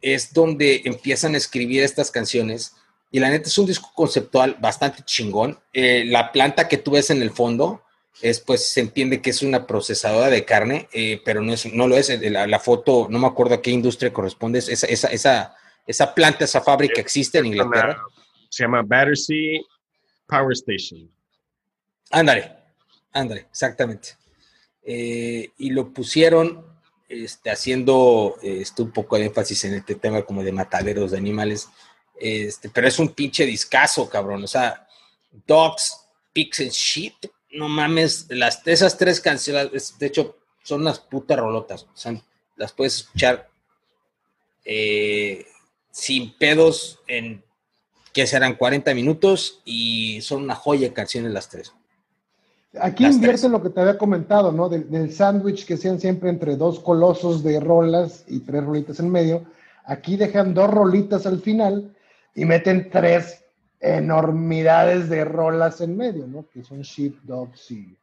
es 0.00 0.32
donde 0.32 0.82
empiezan 0.84 1.34
a 1.34 1.38
escribir 1.38 1.82
estas 1.82 2.10
canciones. 2.10 2.74
Y 3.10 3.20
la 3.20 3.30
neta 3.30 3.48
es 3.48 3.58
un 3.58 3.66
disco 3.66 3.90
conceptual 3.94 4.56
bastante 4.60 5.02
chingón. 5.04 5.58
Eh, 5.72 6.04
la 6.06 6.32
planta 6.32 6.68
que 6.68 6.78
tú 6.78 6.92
ves 6.92 7.10
en 7.10 7.22
el 7.22 7.30
fondo 7.30 7.82
es, 8.20 8.40
pues, 8.40 8.68
se 8.68 8.80
entiende 8.80 9.20
que 9.20 9.30
es 9.30 9.42
una 9.42 9.66
procesadora 9.66 10.28
de 10.28 10.44
carne, 10.44 10.88
eh, 10.92 11.20
pero 11.24 11.42
no, 11.42 11.52
es, 11.52 11.72
no 11.72 11.88
lo 11.88 11.96
es. 11.96 12.08
La, 12.20 12.58
foto, 12.58 13.08
no 13.10 13.18
me 13.18 13.26
acuerdo 13.26 13.54
a 13.54 13.62
qué 13.62 13.70
industria 13.70 14.12
corresponde, 14.12 14.58
esa, 14.58 14.86
esa, 14.86 15.08
esa, 15.08 15.56
esa 15.86 16.14
planta, 16.14 16.44
esa 16.44 16.60
fábrica 16.60 17.00
existe 17.00 17.38
en 17.38 17.46
Inglaterra. 17.46 18.00
Se 18.48 18.62
llama 18.62 18.82
Battersea 18.82 19.60
Power 20.26 20.52
Station. 20.52 21.10
Ándale, 22.10 22.52
ándale, 23.16 23.46
exactamente. 23.50 24.10
Eh, 24.82 25.50
y 25.58 25.70
lo 25.70 25.92
pusieron 25.92 26.64
este, 27.08 27.50
haciendo 27.50 28.36
este, 28.42 28.82
un 28.82 28.92
poco 28.92 29.16
de 29.16 29.26
énfasis 29.26 29.64
en 29.64 29.74
este 29.74 29.94
tema 29.94 30.22
como 30.22 30.44
de 30.44 30.52
mataderos 30.52 31.10
de 31.10 31.18
animales, 31.18 31.68
este, 32.18 32.68
pero 32.68 32.86
es 32.86 32.98
un 32.98 33.08
pinche 33.08 33.46
discazo, 33.46 34.08
cabrón. 34.08 34.44
O 34.44 34.46
sea, 34.46 34.86
Dogs, 35.46 36.00
Pigs 36.32 36.60
and 36.60 36.70
Shit, 36.70 37.26
no 37.52 37.68
mames, 37.68 38.26
las, 38.28 38.66
esas 38.66 38.96
tres 38.96 39.20
canciones, 39.20 39.98
de 39.98 40.06
hecho, 40.06 40.36
son 40.62 40.82
unas 40.82 41.00
putas 41.00 41.38
rolotas. 41.38 41.84
O 41.84 41.96
sea, 41.96 42.20
las 42.56 42.72
puedes 42.72 42.96
escuchar 42.96 43.48
eh, 44.64 45.46
sin 45.90 46.36
pedos 46.36 46.98
en 47.06 47.44
que 48.12 48.26
serán 48.26 48.56
40 48.56 48.94
minutos 48.94 49.60
y 49.64 50.20
son 50.22 50.42
una 50.42 50.54
joya 50.54 50.88
de 50.88 50.94
canciones 50.94 51.32
las 51.32 51.48
tres. 51.48 51.72
Aquí 52.80 53.06
invierte 53.06 53.48
lo 53.48 53.62
que 53.62 53.70
te 53.70 53.80
había 53.80 53.98
comentado, 53.98 54.52
¿no? 54.52 54.68
Del, 54.68 55.12
sándwich 55.12 55.66
que 55.66 55.76
sean 55.76 56.00
siempre 56.00 56.30
entre 56.30 56.56
dos 56.56 56.80
colosos 56.80 57.42
de 57.42 57.60
rolas 57.60 58.24
y 58.28 58.40
tres 58.40 58.64
rolitas 58.64 59.00
en 59.00 59.10
medio. 59.10 59.44
Aquí 59.84 60.16
dejan 60.16 60.54
dos 60.54 60.70
rolitas 60.70 61.26
al 61.26 61.40
final 61.40 61.94
y 62.34 62.44
meten 62.44 62.90
tres 62.90 63.44
enormidades 63.80 65.08
de 65.08 65.24
rolas 65.24 65.80
en 65.80 65.96
medio, 65.96 66.26
¿no? 66.26 66.46
Que 66.52 66.64
son 66.64 66.82
sheep, 66.82 67.22
dogs 67.22 67.70
y, 67.70 67.96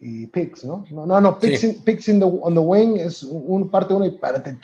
y 0.00 0.26
pigs, 0.26 0.64
¿no? 0.64 0.84
No, 0.90 1.06
no, 1.06 1.20
no 1.20 1.38
pigs, 1.38 1.64
in, 2.08 2.20
the, 2.20 2.26
on 2.26 2.54
the 2.54 2.60
wing 2.60 2.96
es 2.96 3.22
un 3.22 3.70
parte 3.70 3.94
uno 3.94 4.04
y 4.04 4.10
parte 4.10 4.58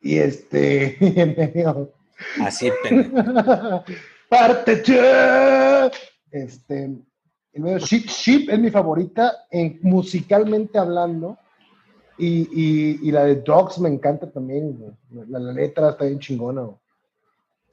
y 0.00 0.18
este 0.18 0.96
en 1.20 1.34
medio. 1.36 1.92
Así, 2.40 2.70
parte 4.28 4.82
este 6.30 6.96
Sheep, 7.56 8.50
es 8.50 8.58
mi 8.58 8.70
favorita, 8.70 9.46
en, 9.50 9.78
musicalmente 9.82 10.78
hablando. 10.78 11.38
Y, 12.18 13.10
la 13.10 13.24
de 13.24 13.36
Dogs 13.36 13.78
me 13.78 13.88
encanta 13.88 14.30
también. 14.30 14.96
La, 15.28 15.38
letra 15.38 15.90
está 15.90 16.04
bien 16.04 16.18
chingona. 16.18 16.68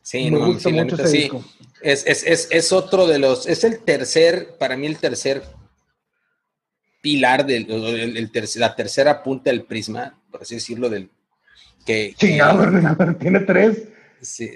Sí, 0.01 0.29
me 0.29 0.39
gusta 0.39 0.69
mucho 0.69 1.01
ese 1.01 1.29
Es, 1.81 2.71
otro 2.71 3.07
de 3.07 3.19
los. 3.19 3.47
Es 3.47 3.63
el 3.63 3.79
tercer, 3.79 4.57
para 4.57 4.75
mí, 4.75 4.87
el 4.87 4.97
tercer 4.97 5.43
pilar, 7.01 7.45
del, 7.45 7.69
el, 7.69 8.31
la 8.55 8.75
tercera 8.75 9.23
punta 9.23 9.49
del 9.49 9.63
prisma, 9.63 10.19
por 10.29 10.41
así 10.41 10.55
decirlo, 10.55 10.89
del. 10.89 11.09
Que, 11.85 12.15
tiene 13.19 13.39
tres. 13.41 13.87
Sí, 14.21 14.49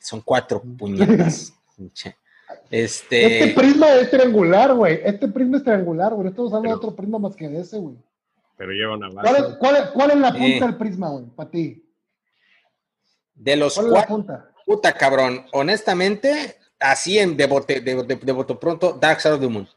son 0.00 0.20
cuatro 0.22 0.62
puñetas. 0.62 1.52
Este... 2.70 3.44
este 3.44 3.60
prisma 3.60 3.92
es 3.94 4.10
triangular, 4.10 4.74
güey. 4.74 5.00
Este 5.04 5.28
prisma 5.28 5.56
es 5.58 5.64
triangular, 5.64 6.12
güey. 6.12 6.24
No 6.24 6.30
estamos 6.30 6.52
hablando 6.52 6.78
de 6.78 6.84
otro 6.84 6.96
prisma 6.96 7.18
más 7.18 7.36
que 7.36 7.48
de 7.48 7.60
ese, 7.60 7.78
güey. 7.78 7.96
Pero 8.56 8.72
lleva 8.72 8.94
una 8.94 9.10
base. 9.10 9.28
¿Cuál 9.28 9.36
es, 9.36 9.56
cuál 9.58 9.92
cuál 9.92 10.10
es 10.10 10.16
la 10.18 10.32
punta 10.32 10.66
del 10.66 10.76
prisma, 10.76 11.10
güey? 11.10 11.24
Para 11.26 11.50
ti. 11.50 11.84
De 13.34 13.56
los 13.56 13.74
¿Cuál 13.74 13.86
es 13.86 13.92
la 13.92 14.06
punta? 14.06 14.50
Puta, 14.64 14.92
cabrón. 14.92 15.44
Honestamente, 15.52 16.56
así 16.80 17.18
en 17.18 17.36
de 17.36 17.46
bote, 17.46 17.80
de, 17.80 18.02
de, 18.02 18.32
bote 18.32 18.54
pronto, 18.54 18.98
Dark 19.00 19.20
Side 19.20 19.34
of 19.34 19.40
the 19.40 19.48
Moon. 19.48 19.68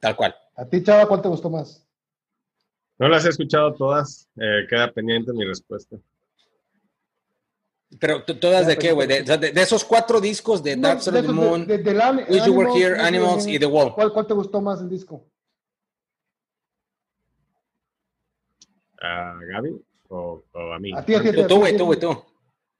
Tal 0.00 0.16
cual. 0.16 0.34
¿A 0.56 0.64
ti, 0.64 0.82
Chava, 0.82 1.06
cuál 1.06 1.22
te 1.22 1.28
gustó 1.28 1.48
más? 1.48 1.84
No 2.98 3.08
las 3.08 3.24
he 3.24 3.28
escuchado 3.28 3.74
todas. 3.74 4.28
Eh, 4.36 4.66
queda 4.68 4.90
pendiente 4.92 5.32
mi 5.32 5.44
respuesta. 5.44 5.96
Pero 7.98 8.22
todas 8.22 8.66
de 8.66 8.76
qué, 8.76 8.92
güey? 8.92 9.08
De, 9.08 9.52
esos 9.56 9.82
cuatro 9.82 10.20
discos 10.20 10.62
de 10.62 10.76
Dark 10.76 11.00
Side 11.00 11.20
of 11.20 11.26
the 11.26 11.32
Moon, 11.32 11.66
de, 11.66 11.78
de, 11.78 11.92
Wish 12.28 12.44
You 12.44 12.52
Were 12.52 12.70
Here, 12.72 13.00
Animals 13.00 13.46
y 13.46 13.58
The 13.58 13.66
Wall. 13.66 13.94
¿Cuál, 13.94 14.12
¿Cuál 14.12 14.26
te 14.26 14.34
gustó 14.34 14.60
más 14.60 14.80
el 14.82 14.90
disco? 14.90 15.24
¿A 19.00 19.38
Gaby 19.52 19.80
o, 20.08 20.42
a 20.74 20.78
mí? 20.78 20.92
A 20.94 21.04
ti, 21.04 21.14
a 21.14 21.22
ti, 21.22 21.30
tú, 21.48 21.58
güey, 21.58 21.76
tú, 21.76 21.86
güey, 21.86 21.98
tú. 21.98 22.24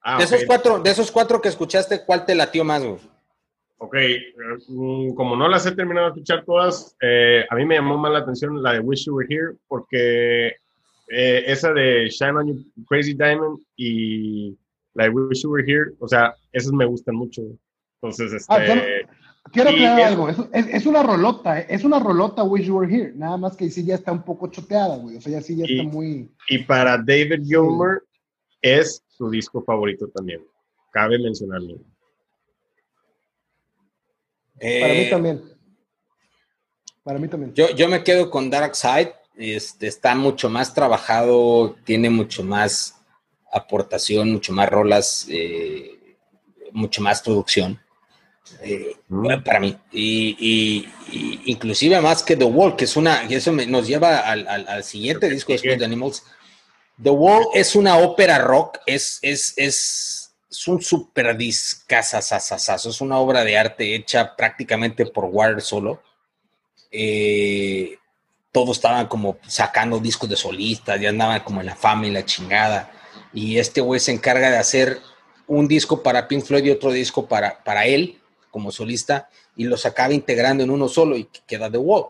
Ah, 0.02 0.18
de, 0.18 0.24
esos 0.24 0.44
cuatro, 0.44 0.78
de 0.78 0.90
esos 0.90 1.10
cuatro 1.10 1.40
que 1.40 1.48
escuchaste, 1.48 2.04
¿cuál 2.04 2.26
te 2.26 2.34
latió 2.34 2.64
más, 2.64 2.82
güey? 2.82 2.98
Ok, 3.78 3.96
mm, 4.68 5.14
como 5.14 5.36
no 5.36 5.48
las 5.48 5.64
he 5.64 5.72
terminado 5.72 6.08
de 6.08 6.12
escuchar 6.12 6.44
todas, 6.44 6.96
eh, 7.00 7.44
a 7.48 7.54
mí 7.54 7.64
me 7.64 7.76
llamó 7.76 7.96
más 7.96 8.12
la 8.12 8.18
atención 8.18 8.62
la 8.62 8.72
de 8.72 8.80
Wish 8.80 9.06
You 9.06 9.14
Were 9.14 9.28
Here, 9.32 9.56
porque 9.68 10.48
eh, 11.08 11.44
esa 11.46 11.72
de 11.72 12.08
Shine 12.08 12.36
On 12.36 12.46
You 12.48 12.64
Crazy 12.86 13.14
Diamond 13.14 13.60
y 13.76 14.56
la 14.94 15.04
de 15.04 15.10
Wish 15.10 15.42
You 15.42 15.50
Were 15.50 15.64
Here, 15.64 15.92
o 15.98 16.08
sea, 16.08 16.34
esas 16.52 16.72
me 16.72 16.84
gustan 16.84 17.14
mucho. 17.14 17.42
Entonces, 18.00 18.46
ah, 18.48 18.64
este... 18.64 19.06
quiero 19.52 19.70
aclarar 19.70 20.00
algo, 20.00 20.28
es, 20.28 20.86
una 20.86 21.02
rolota, 21.02 21.60
es 21.60 21.84
una 21.84 21.98
rolota 21.98 22.42
Wish 22.44 22.66
You 22.66 22.76
Were 22.76 22.94
Here, 22.94 23.12
nada 23.14 23.36
más 23.36 23.56
que 23.56 23.70
sí 23.70 23.84
ya 23.84 23.94
está 23.94 24.12
un 24.12 24.22
poco 24.22 24.48
choteada, 24.48 24.96
güey, 24.96 25.16
o 25.16 25.20
sea, 25.20 25.32
ya 25.32 25.40
sí 25.40 25.56
ya 25.56 25.64
está 25.64 25.82
muy... 25.82 26.30
Y 26.48 26.58
para 26.58 26.96
David 26.98 27.44
Gilmer 27.44 28.02
es 28.60 29.04
su 29.08 29.30
disco 29.30 29.62
favorito 29.62 30.08
también, 30.08 30.42
cabe 30.92 31.18
mencionarlo. 31.18 31.78
Para 34.60 34.92
mí 34.92 35.00
eh, 35.00 35.10
también. 35.10 35.42
Para 37.04 37.18
mí 37.18 37.28
también. 37.28 37.54
Yo, 37.54 37.70
yo 37.70 37.88
me 37.88 38.02
quedo 38.02 38.28
con 38.30 38.50
Dark 38.50 38.74
Side. 38.74 39.14
Este, 39.36 39.86
está 39.86 40.16
mucho 40.16 40.50
más 40.50 40.74
trabajado, 40.74 41.76
tiene 41.84 42.10
mucho 42.10 42.42
más 42.42 42.97
aportación, 43.58 44.32
mucho 44.32 44.52
más 44.52 44.68
rolas, 44.68 45.26
eh, 45.28 46.16
mucho 46.72 47.02
más 47.02 47.22
producción. 47.22 47.80
Eh, 48.62 48.96
mm. 49.08 49.42
para 49.44 49.60
mí. 49.60 49.76
Y, 49.92 50.88
inclusive 51.46 52.00
más 52.00 52.22
que 52.22 52.36
The 52.36 52.44
Wall, 52.44 52.76
que 52.76 52.84
es 52.84 52.96
una, 52.96 53.24
y 53.28 53.34
eso 53.34 53.52
nos 53.52 53.86
lleva 53.86 54.18
al, 54.20 54.84
siguiente 54.84 55.28
disco 55.28 55.52
después 55.52 55.78
de 55.78 55.84
Animals. 55.84 56.24
The 57.02 57.10
Wall 57.10 57.46
es 57.54 57.76
una 57.76 57.98
ópera 57.98 58.38
rock, 58.38 58.78
es, 58.86 59.18
es, 59.22 59.54
es 59.56 60.28
es 60.50 60.66
un 60.66 60.80
super 60.80 61.36
discazazazazo, 61.36 62.90
es 62.90 63.00
una 63.00 63.18
obra 63.18 63.44
de 63.44 63.58
arte 63.58 63.94
hecha 63.94 64.34
prácticamente 64.34 65.04
por 65.06 65.26
Warner 65.26 65.60
solo. 65.60 66.02
Eh, 66.90 67.98
todos 68.50 68.78
estaban 68.78 69.06
como 69.08 69.38
sacando 69.46 69.98
discos 69.98 70.28
de 70.28 70.36
solistas, 70.36 71.00
ya 71.00 71.10
andaban 71.10 71.40
como 71.40 71.60
en 71.60 71.66
la 71.66 71.76
fama 71.76 72.06
y 72.06 72.10
la 72.10 72.24
chingada. 72.24 72.90
Y 73.32 73.58
este 73.58 73.80
güey 73.80 74.00
se 74.00 74.12
encarga 74.12 74.50
de 74.50 74.56
hacer 74.56 75.00
un 75.46 75.66
disco 75.66 76.02
para 76.02 76.28
Pink 76.28 76.44
Floyd 76.44 76.64
y 76.64 76.70
otro 76.70 76.92
disco 76.92 77.26
para, 77.26 77.62
para 77.64 77.86
él 77.86 78.18
como 78.50 78.70
solista 78.70 79.28
y 79.56 79.64
los 79.64 79.86
acaba 79.86 80.14
integrando 80.14 80.62
en 80.62 80.70
uno 80.70 80.88
solo 80.88 81.16
y 81.16 81.28
queda 81.46 81.70
The 81.70 81.78
Wall. 81.78 82.06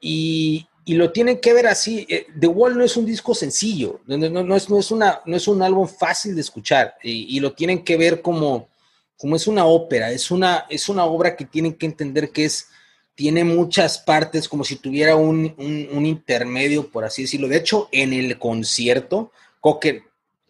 Y, 0.00 0.66
y 0.84 0.94
lo 0.94 1.12
tienen 1.12 1.40
que 1.40 1.52
ver 1.52 1.66
así. 1.66 2.06
Eh, 2.08 2.26
The 2.38 2.46
Wall 2.46 2.76
no 2.76 2.84
es 2.84 2.96
un 2.96 3.06
disco 3.06 3.34
sencillo, 3.34 4.00
no, 4.06 4.16
no, 4.16 4.56
es, 4.56 4.68
no, 4.68 4.78
es, 4.78 4.90
una, 4.90 5.20
no 5.24 5.36
es 5.36 5.48
un 5.48 5.62
álbum 5.62 5.88
fácil 5.88 6.34
de 6.34 6.42
escuchar 6.42 6.96
y, 7.02 7.40
lo 7.40 7.52
tienen 7.52 7.82
que 7.84 7.96
ver 7.96 8.20
como, 8.20 8.68
como 9.16 9.36
es 9.36 9.46
una 9.46 9.64
ópera, 9.64 10.10
es 10.10 10.30
una, 10.30 10.66
es 10.68 10.88
una 10.88 11.04
obra 11.04 11.36
que 11.36 11.44
tienen 11.46 11.74
que 11.74 11.86
entender 11.86 12.30
que 12.30 12.44
es, 12.44 12.68
tiene 13.14 13.44
muchas 13.44 13.98
partes, 13.98 14.48
como 14.48 14.64
si 14.64 14.76
tuviera 14.76 15.16
un, 15.16 15.54
un, 15.56 16.04
intermedio, 16.04 16.90
por 16.90 17.04
así 17.04 17.22
decirlo. 17.22 17.46
De 17.46 17.58
hecho, 17.58 17.88
en 17.92 18.12
el 18.12 18.38
concierto, 18.38 19.30
Coque, 19.60 20.02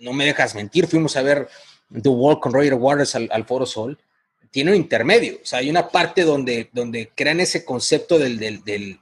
no 0.05 0.12
me 0.12 0.26
dejas 0.26 0.55
mentir, 0.55 0.86
fuimos 0.86 1.16
a 1.16 1.22
ver 1.22 1.48
The 1.90 2.09
Wall 2.09 2.40
con 2.40 2.52
Roger 2.52 2.74
Waters 2.74 3.14
al, 3.14 3.28
al 3.32 3.44
Foro 3.44 3.66
Sol, 3.66 3.98
tiene 4.50 4.70
un 4.70 4.76
intermedio, 4.76 5.38
o 5.42 5.46
sea, 5.46 5.59
hay 5.59 5.70
una 5.70 5.88
parte 5.88 6.22
donde, 6.22 6.70
donde 6.72 7.11
crean 7.14 7.40
ese 7.40 7.64
concepto 7.64 8.18
del, 8.18 8.38
del 8.38 9.00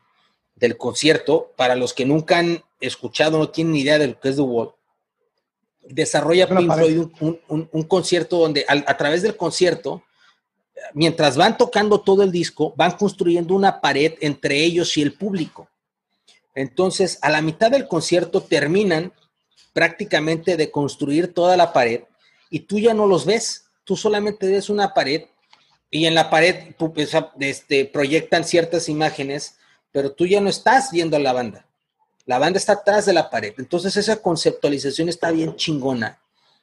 del 0.62 0.76
concierto, 0.76 1.52
para 1.56 1.74
los 1.74 1.92
que 1.92 2.06
nunca 2.06 2.38
han 2.38 2.62
escuchado, 2.80 3.36
no 3.36 3.48
tienen 3.48 3.72
ni 3.72 3.80
idea 3.80 3.98
de 3.98 4.06
lo 4.06 4.20
que 4.20 4.28
es 4.28 4.36
The 4.36 4.42
Wall, 4.42 4.70
desarrolla 5.88 6.48
Pink 6.48 6.72
Floyd 6.72 7.08
un, 7.18 7.82
concierto 7.88 8.38
donde 8.38 8.64
a, 8.68 8.96
través 8.96 9.22
del 9.22 9.36
concierto, 9.36 10.04
mientras 10.94 11.36
van 11.36 11.58
tocando 11.58 12.00
todo 12.00 12.22
el 12.22 12.30
disco, 12.30 12.72
van 12.76 12.92
construyendo 12.92 13.56
una 13.56 13.80
pared 13.80 14.14
entre 14.20 14.62
ellos 14.62 14.96
y 14.96 15.02
el 15.02 15.14
público. 15.14 15.68
Entonces, 16.54 17.18
a 17.22 17.28
la 17.28 17.42
mitad 17.42 17.72
del 17.72 17.88
concierto 17.88 18.40
terminan 18.40 19.12
prácticamente 19.72 20.56
de 20.56 20.70
construir 20.70 21.32
toda 21.32 21.56
la 21.56 21.72
pared 21.72 22.02
y 22.50 22.60
tú 22.60 22.78
ya 22.78 22.94
no 22.94 23.06
los 23.06 23.24
ves, 23.24 23.66
tú 23.84 23.96
solamente 23.96 24.46
ves 24.46 24.70
una 24.70 24.94
pared 24.94 25.24
y 25.90 26.06
en 26.06 26.14
la 26.14 26.30
pared 26.30 26.74
este, 27.40 27.84
proyectan 27.84 28.44
ciertas 28.44 28.88
imágenes 28.88 29.56
pero 29.92 30.12
tú 30.12 30.26
ya 30.26 30.40
no 30.40 30.48
estás 30.48 30.90
viendo 30.90 31.16
a 31.16 31.20
la 31.20 31.32
banda. 31.32 31.66
La 32.24 32.38
banda 32.38 32.58
está 32.58 32.72
atrás 32.72 33.06
de 33.06 33.12
la 33.12 33.30
pared. 33.30 33.52
Entonces 33.58 33.96
esa 33.96 34.16
conceptualización 34.16 35.08
está 35.08 35.30
bien 35.30 35.54
chingona 35.54 36.18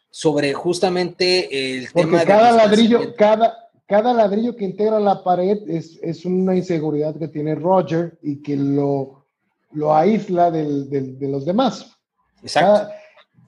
sobre 0.09 0.53
justamente 0.53 1.77
el 1.77 1.87
Porque 1.93 2.07
tema 2.07 2.25
cada 2.25 2.51
ladrillo, 2.51 3.13
cada, 3.15 3.69
cada 3.85 4.13
ladrillo 4.13 4.55
que 4.55 4.65
integra 4.65 4.99
la 4.99 5.23
pared 5.23 5.59
es, 5.69 5.99
es, 6.01 6.25
una 6.25 6.55
inseguridad 6.55 7.15
que 7.17 7.27
tiene 7.27 7.53
Roger 7.53 8.17
y 8.23 8.41
que 8.41 8.55
lo, 8.55 9.27
lo 9.71 9.95
aísla 9.95 10.49
del, 10.49 10.89
de 10.89 11.27
los 11.27 11.45
demás. 11.45 11.95
Exacto. 12.41 12.91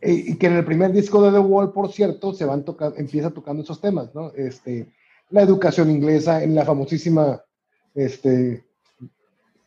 Y 0.02 0.36
que 0.36 0.48
en 0.48 0.54
el 0.54 0.66
primer 0.66 0.92
disco 0.92 1.22
de 1.22 1.32
The 1.32 1.40
Wall, 1.40 1.74
por 1.74 1.92
cierto, 1.92 2.34
se 2.34 2.46
van 2.46 2.64
tocando, 2.64 2.98
empieza 2.98 3.30
tocando 3.30 3.64
esos 3.64 3.80
temas, 3.80 4.14
¿no? 4.16 4.32
Este, 4.36 4.88
la 5.30 5.42
educación 5.42 5.90
inglesa, 5.90 6.44
en 6.44 6.56
la 6.56 6.66
famosísima 6.66 7.42
este, 7.94 8.64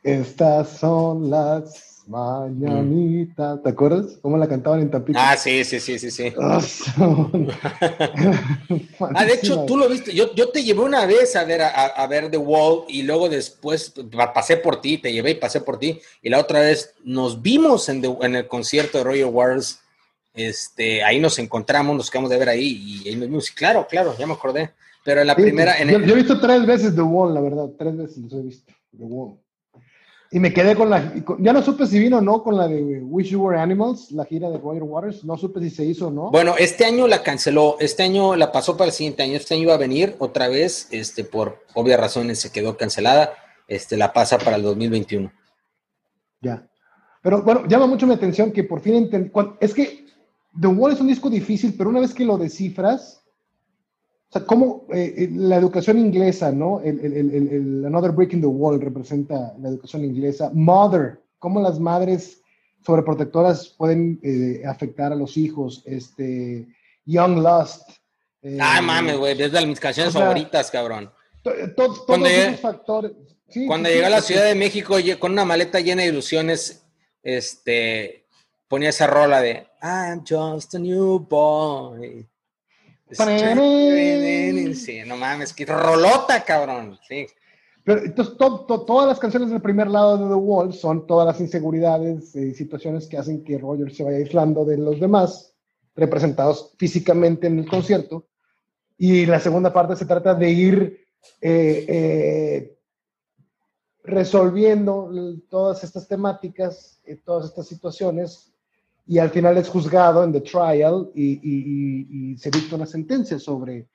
estas 0.02 0.78
son 0.78 1.30
las 1.30 1.94
mañanitas. 2.06 3.62
¿Te 3.62 3.70
acuerdas? 3.70 4.18
¿Cómo 4.20 4.36
la 4.36 4.48
cantaban 4.48 4.80
en 4.80 4.90
Tampico? 4.90 5.18
Ah, 5.20 5.36
sí, 5.36 5.64
sí, 5.64 5.80
sí, 5.80 5.98
sí, 5.98 6.10
sí. 6.10 6.32
ah, 6.40 6.60
de 9.24 9.32
hecho, 9.32 9.64
tú 9.64 9.76
lo 9.76 9.88
viste. 9.88 10.14
Yo, 10.14 10.34
yo 10.34 10.50
te 10.50 10.62
llevé 10.62 10.80
una 10.80 11.06
vez 11.06 11.34
a 11.36 11.44
ver, 11.44 11.62
a, 11.62 12.06
ver 12.06 12.30
The 12.30 12.36
Wall 12.36 12.84
y 12.88 13.02
luego 13.02 13.28
después 13.28 13.92
pasé 14.34 14.58
por 14.58 14.80
ti, 14.80 14.98
te 14.98 15.12
llevé 15.12 15.32
y 15.32 15.36
pasé 15.36 15.60
por 15.60 15.78
ti. 15.78 16.00
Y 16.22 16.30
la 16.30 16.40
otra 16.40 16.60
vez 16.60 16.94
nos 17.04 17.40
vimos 17.40 17.88
en, 17.88 18.04
en 18.04 18.36
el 18.36 18.46
concierto 18.46 18.98
de 18.98 19.04
Royal 19.04 19.30
Wars. 19.30 19.80
Este, 20.34 21.02
ahí 21.04 21.20
nos 21.20 21.38
encontramos, 21.38 21.96
nos 21.96 22.10
quedamos 22.10 22.30
de 22.30 22.38
ver 22.38 22.48
ahí 22.48 23.02
y 23.04 23.08
ahí 23.08 23.16
nos 23.16 23.28
vimos. 23.28 23.50
Claro, 23.50 23.86
claro, 23.88 24.16
ya 24.18 24.26
me 24.26 24.34
acordé. 24.34 24.72
Pero 25.04 25.20
en 25.20 25.26
la 25.26 25.36
primera. 25.36 25.78
En 25.78 25.88
yo, 25.88 26.00
yo, 26.00 26.14
he 26.14 26.16
visto 26.16 26.40
tres 26.40 26.66
veces 26.66 26.94
The 26.94 27.02
Wall, 27.02 27.34
la 27.34 27.40
verdad. 27.40 27.70
Tres 27.78 27.96
veces 27.96 28.18
los 28.18 28.32
he 28.32 28.42
visto. 28.42 28.72
The 28.96 29.04
Wall. 29.04 29.38
Y 30.32 30.40
me 30.40 30.52
quedé 30.52 30.74
con 30.74 30.90
la. 30.90 31.12
Ya 31.38 31.52
no 31.52 31.62
supe 31.62 31.86
si 31.86 31.98
vino 32.00 32.18
o 32.18 32.20
no 32.20 32.42
con 32.42 32.56
la 32.56 32.66
de 32.66 33.00
Wish 33.02 33.30
You 33.30 33.42
Were 33.44 33.60
Animals, 33.60 34.10
la 34.10 34.24
gira 34.24 34.50
de 34.50 34.58
Roger 34.58 34.82
Waters. 34.82 35.24
No 35.24 35.36
supe 35.36 35.60
si 35.60 35.70
se 35.70 35.84
hizo 35.84 36.08
o 36.08 36.10
no. 36.10 36.30
Bueno, 36.30 36.54
este 36.58 36.84
año 36.84 37.06
la 37.06 37.22
canceló. 37.22 37.76
Este 37.78 38.02
año 38.02 38.34
la 38.34 38.50
pasó 38.50 38.76
para 38.76 38.86
el 38.88 38.92
siguiente 38.92 39.22
año. 39.22 39.34
Este 39.34 39.54
año 39.54 39.64
iba 39.64 39.74
a 39.74 39.78
venir 39.78 40.16
otra 40.18 40.48
vez. 40.48 40.88
Este, 40.90 41.22
por 41.22 41.64
obvias 41.74 42.00
razones 42.00 42.40
se 42.40 42.50
quedó 42.50 42.76
cancelada. 42.76 43.34
Este, 43.68 43.96
la 43.96 44.12
pasa 44.12 44.38
para 44.38 44.56
el 44.56 44.62
2021. 44.62 45.30
Ya. 46.40 46.66
Pero 47.22 47.42
bueno, 47.42 47.66
llama 47.68 47.86
mucho 47.86 48.06
mi 48.06 48.14
atención 48.14 48.50
que 48.50 48.64
por 48.64 48.80
fin 48.80 48.96
entendí. 48.96 49.30
Es 49.60 49.72
que 49.72 50.03
The 50.60 50.68
Wall 50.68 50.92
es 50.92 51.00
un 51.00 51.08
disco 51.08 51.28
difícil, 51.28 51.74
pero 51.76 51.90
una 51.90 52.00
vez 52.00 52.14
que 52.14 52.24
lo 52.24 52.38
descifras, 52.38 53.22
o 54.28 54.32
sea, 54.38 54.46
cómo 54.46 54.86
eh, 54.92 55.14
eh, 55.16 55.28
la 55.32 55.56
educación 55.56 55.98
inglesa, 55.98 56.52
¿no? 56.52 56.80
El, 56.80 57.00
el, 57.00 57.14
el, 57.34 57.84
Another 57.84 58.12
Break 58.12 58.32
in 58.34 58.40
the 58.40 58.46
Wall 58.46 58.80
representa 58.80 59.54
la 59.60 59.68
educación 59.68 60.04
inglesa. 60.04 60.50
Mother, 60.52 61.20
cómo 61.38 61.60
las 61.60 61.78
madres 61.78 62.40
sobreprotectoras 62.84 63.68
pueden 63.68 64.20
eh, 64.22 64.62
afectar 64.66 65.12
a 65.12 65.16
los 65.16 65.36
hijos. 65.36 65.82
Este, 65.86 66.66
Young 67.04 67.38
Lust. 67.38 67.90
ah, 68.60 68.80
mames, 68.82 69.16
güey, 69.16 69.40
es 69.40 69.52
de 69.52 69.66
mis 69.66 69.80
canciones 69.80 70.12
favoritas, 70.12 70.70
cabrón. 70.70 71.10
todos 71.76 72.04
esos 72.08 72.60
factores. 72.60 73.12
cuando 73.66 73.88
llegó 73.88 74.06
a 74.06 74.10
la 74.10 74.20
Ciudad 74.20 74.44
de 74.44 74.54
México 74.54 74.96
con 75.18 75.32
una 75.32 75.44
maleta 75.44 75.80
llena 75.80 76.02
de 76.02 76.08
ilusiones, 76.08 76.84
este, 77.22 78.23
ponía 78.74 78.88
esa 78.88 79.06
rola 79.06 79.40
de 79.40 79.68
I'm 79.82 80.24
just 80.28 80.74
a 80.74 80.80
new 80.80 81.20
boy. 81.20 82.28
Sí, 84.74 85.02
no 85.06 85.16
mames, 85.16 85.52
que 85.52 85.64
rolota, 85.64 86.42
cabrón. 86.42 86.98
Sí. 87.08 87.24
Pero 87.84 88.02
entonces, 88.02 88.34
todas 88.36 89.06
las 89.06 89.20
canciones 89.20 89.50
del 89.50 89.62
primer 89.62 89.86
lado 89.86 90.18
de 90.18 90.26
The 90.26 90.34
Wall 90.34 90.74
son 90.74 91.06
todas 91.06 91.24
las 91.24 91.40
inseguridades 91.40 92.34
y 92.34 92.52
situaciones 92.52 93.06
que 93.06 93.16
hacen 93.16 93.44
que 93.44 93.58
Roger 93.58 93.94
se 93.94 94.02
vaya 94.02 94.16
aislando 94.16 94.64
de 94.64 94.76
los 94.76 94.98
demás, 94.98 95.54
representados 95.94 96.74
físicamente 96.76 97.46
en 97.46 97.60
el 97.60 97.68
concierto. 97.68 98.26
Y 98.98 99.24
la 99.24 99.38
segunda 99.38 99.72
parte 99.72 99.94
se 99.94 100.06
trata 100.06 100.34
de 100.34 100.50
ir 100.50 101.06
eh, 101.40 101.84
eh, 101.86 102.76
resolviendo 104.02 105.12
todas 105.48 105.84
estas 105.84 106.08
temáticas, 106.08 107.00
todas 107.24 107.50
estas 107.50 107.68
situaciones 107.68 108.50
y 109.06 109.18
al 109.18 109.30
final 109.30 109.56
es 109.58 109.68
juzgado 109.68 110.24
en 110.24 110.32
The 110.32 110.40
Trial 110.40 111.10
y, 111.14 112.32
y 112.32 112.38
se 112.38 112.50
dicta 112.50 112.76
una 112.76 112.86
sentencia 112.86 113.38
sobre 113.38 113.86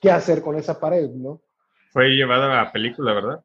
qué 0.00 0.10
hacer 0.10 0.42
con 0.42 0.56
esa 0.56 0.78
pared, 0.78 1.08
¿no? 1.10 1.40
Fue 1.92 2.08
llevada 2.08 2.46
a 2.46 2.64
la 2.64 2.72
película, 2.72 3.14
¿verdad? 3.14 3.44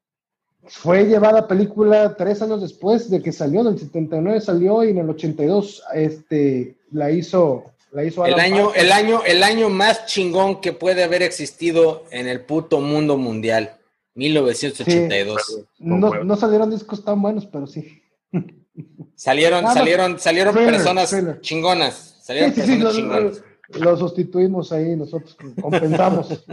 Fue 0.63 1.05
llevada 1.05 1.39
a 1.39 1.47
película 1.47 2.15
tres 2.15 2.41
años 2.41 2.61
después 2.61 3.09
de 3.09 3.21
que 3.21 3.31
salió, 3.31 3.61
en 3.61 3.67
el 3.67 3.79
79 3.79 4.41
salió 4.41 4.83
y 4.83 4.89
en 4.89 4.97
el 4.97 5.09
82 5.09 5.83
este, 5.93 6.75
la 6.91 7.11
hizo, 7.11 7.65
la 7.91 8.03
hizo 8.03 8.25
el 8.25 8.39
año, 8.39 8.73
el 8.73 8.91
año, 8.91 9.21
el 9.25 9.43
año 9.43 9.69
más 9.69 10.07
chingón 10.07 10.59
que 10.59 10.73
puede 10.73 11.03
haber 11.03 11.21
existido 11.21 12.03
en 12.09 12.27
el 12.27 12.41
puto 12.41 12.81
mundo 12.81 13.17
mundial, 13.17 13.77
1982. 14.15 15.65
no, 15.79 16.35
salieron 16.35 16.71
discos 16.71 17.03
tan 17.03 17.21
buenos, 17.21 17.45
pero 17.45 17.67
sí. 17.67 18.01
Salieron, 19.15 19.65
salieron, 19.73 20.19
salieron 20.19 20.53
personas 20.53 21.15
chingonas. 21.41 22.17
Salieron 22.21 22.53
personas 22.53 22.95
chingonas. 22.95 23.43
Lo, 23.69 23.97
sustituimos 23.97 24.71
ahí, 24.71 24.95
nosotros 24.95 25.35
compensamos. 25.61 26.45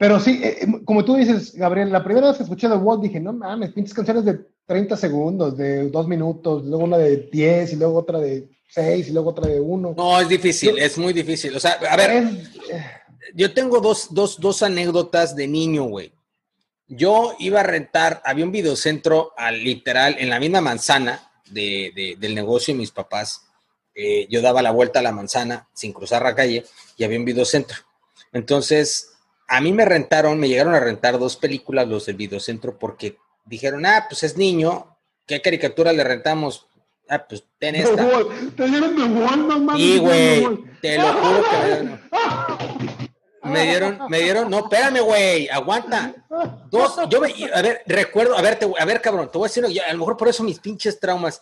Pero 0.00 0.18
sí, 0.18 0.40
eh, 0.42 0.56
eh, 0.62 0.66
como 0.86 1.04
tú 1.04 1.16
dices, 1.16 1.54
Gabriel, 1.54 1.92
la 1.92 2.02
primera 2.02 2.28
vez 2.28 2.38
que 2.38 2.44
escuché 2.44 2.68
The 2.68 2.74
Wall 2.74 3.02
dije, 3.02 3.20
no 3.20 3.34
mames, 3.34 3.72
pinches 3.72 3.92
canciones 3.92 4.24
de 4.24 4.40
30 4.64 4.96
segundos, 4.96 5.58
de 5.58 5.90
2 5.90 6.08
minutos, 6.08 6.64
luego 6.64 6.84
una 6.84 6.96
de 6.96 7.28
10 7.30 7.74
y 7.74 7.76
luego 7.76 7.98
otra 7.98 8.18
de 8.18 8.48
6 8.68 9.08
y 9.08 9.12
luego 9.12 9.30
otra 9.30 9.46
de 9.46 9.60
1. 9.60 9.94
No, 9.96 10.20
es 10.20 10.28
difícil, 10.28 10.78
es 10.78 10.96
muy 10.96 11.12
difícil. 11.12 11.54
O 11.54 11.60
sea, 11.60 11.72
a 11.72 11.96
ver, 11.96 12.10
eh, 12.72 12.90
yo 13.34 13.52
tengo 13.52 13.78
dos, 13.80 14.08
dos, 14.10 14.40
dos 14.40 14.62
anécdotas 14.62 15.36
de 15.36 15.46
niño, 15.46 15.84
güey. 15.84 16.12
Yo 16.92 17.36
iba 17.38 17.60
a 17.60 17.62
rentar, 17.62 18.20
había 18.24 18.44
un 18.44 18.50
videocentro 18.50 19.32
al 19.36 19.62
literal 19.62 20.16
en 20.18 20.28
la 20.28 20.40
misma 20.40 20.60
manzana 20.60 21.30
de, 21.48 22.16
del 22.18 22.34
negocio 22.34 22.74
de 22.74 22.78
mis 22.78 22.90
papás. 22.90 23.46
yo 24.28 24.42
daba 24.42 24.60
la 24.60 24.72
vuelta 24.72 24.98
a 24.98 25.02
la 25.02 25.12
manzana 25.12 25.68
sin 25.72 25.92
cruzar 25.92 26.22
la 26.22 26.34
calle 26.34 26.64
y 26.96 27.04
había 27.04 27.18
un 27.18 27.24
videocentro. 27.24 27.78
Entonces, 28.32 29.12
a 29.46 29.60
mí 29.60 29.72
me 29.72 29.84
rentaron, 29.84 30.40
me 30.40 30.48
llegaron 30.48 30.74
a 30.74 30.80
rentar 30.80 31.16
dos 31.20 31.36
películas 31.36 31.86
los 31.86 32.06
del 32.06 32.16
videocentro 32.16 32.76
porque 32.76 33.18
dijeron, 33.44 33.86
ah, 33.86 34.06
pues 34.08 34.24
es 34.24 34.36
niño, 34.36 34.96
¿qué 35.26 35.40
caricatura 35.40 35.92
le 35.92 36.02
rentamos? 36.02 36.66
Ah, 37.08 37.24
pues 37.28 37.44
ten 37.60 37.76
esta. 37.76 38.08
Te 38.56 38.66
dieron 38.66 38.96
de 38.96 39.04
Wall, 39.04 39.48
no 39.48 39.78
Y, 39.78 39.98
güey, 39.98 40.44
te 40.80 40.96
lo 40.98 41.12
juro 41.12 41.44
que 41.50 43.00
me 43.42 43.64
dieron. 43.64 43.98
Me 44.08 44.20
dieron, 44.20 44.50
no, 44.50 44.60
espérame, 44.60 45.00
güey, 45.00 45.48
aguanta. 45.48 46.14
Dos, 46.70 46.96
yo 47.08 47.20
me, 47.20 47.32
a 47.52 47.62
ver, 47.62 47.82
recuerdo, 47.86 48.36
a 48.36 48.42
ver, 48.42 48.58
a 48.78 48.84
ver, 48.84 49.00
cabrón, 49.00 49.30
te 49.30 49.38
voy 49.38 49.46
a 49.46 49.48
decir, 49.48 49.64
a 49.64 49.92
lo 49.92 49.98
mejor 49.98 50.16
por 50.16 50.28
eso 50.28 50.42
mis 50.42 50.60
pinches 50.60 51.00
traumas. 51.00 51.40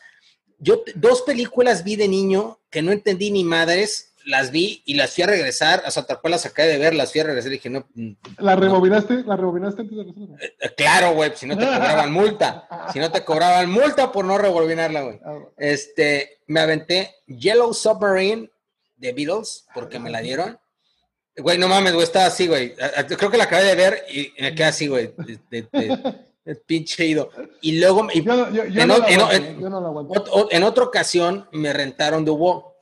Yo 0.59 0.83
dos 0.95 1.23
películas 1.23 1.85
vi 1.85 1.97
de 1.97 2.09
niño 2.09 2.59
que 2.71 2.83
no 2.83 2.91
entendí 2.93 3.31
ni 3.31 3.45
madres 3.45 4.09
las 4.29 4.51
vi 4.51 4.83
y 4.85 4.95
las 4.95 5.15
fui 5.15 5.25
a 5.25 5.27
regresar, 5.27 5.83
o 5.87 5.91
sea, 5.91 6.05
tal 6.05 6.21
cual 6.21 6.33
las 6.33 6.45
acabé 6.45 6.69
de 6.69 6.79
ver, 6.79 6.95
las 6.95 7.13
fui 7.13 7.23
a 7.23 7.25
regresar 7.25 7.51
y 7.51 7.55
dije, 7.55 7.71
no. 7.71 7.87
Mm, 7.95 8.11
¿La 8.39 8.57
rebobinaste? 8.57 9.25
¿La 9.25 9.37
rebobinaste 9.37 9.81
antes 9.81 9.97
de 9.97 10.05
regresar? 10.05 10.45
Eh, 10.45 10.55
eh, 10.61 10.75
claro, 10.77 11.15
güey, 11.15 11.33
si 11.35 11.47
no 11.47 11.57
te 11.57 11.65
cobraban 11.65 12.13
multa. 12.13 12.69
Si 12.93 12.99
no 12.99 13.11
te 13.11 13.25
cobraban 13.25 13.71
multa 13.71 14.13
por 14.13 14.27
no 14.27 14.37
rebobinarla, 14.37 15.01
güey. 15.01 15.21
Ah, 15.25 15.39
este, 15.57 16.41
me 16.47 16.61
aventé 16.61 17.15
Yellow 17.27 17.73
Submarine 17.73 18.51
de 18.99 19.13
Beatles, 19.13 19.67
porque 19.73 19.99
me 19.99 20.11
la 20.11 20.21
dieron. 20.21 20.59
Güey, 21.39 21.57
no 21.57 21.69
mames, 21.69 21.93
güey, 21.93 22.05
estaba 22.05 22.27
así, 22.27 22.47
güey. 22.47 22.75
Creo 23.17 23.31
que 23.31 23.39
la 23.39 23.45
acabé 23.45 23.65
de 23.65 23.75
ver 23.75 24.05
y 24.11 24.33
me 24.41 24.55
quedé 24.55 24.67
así, 24.67 24.89
güey. 24.89 25.13
De, 25.51 25.69
pinche 26.67 27.07
ido. 27.07 27.31
Y 27.61 27.79
luego. 27.79 28.09
en, 30.51 30.63
otra 30.63 30.85
ocasión 30.85 31.49
me 31.53 31.73
rentaron 31.73 32.25
de 32.25 32.31
Hugo 32.31 32.75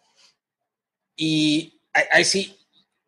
y 1.17 1.81
ahí 2.13 2.25
sí, 2.25 2.59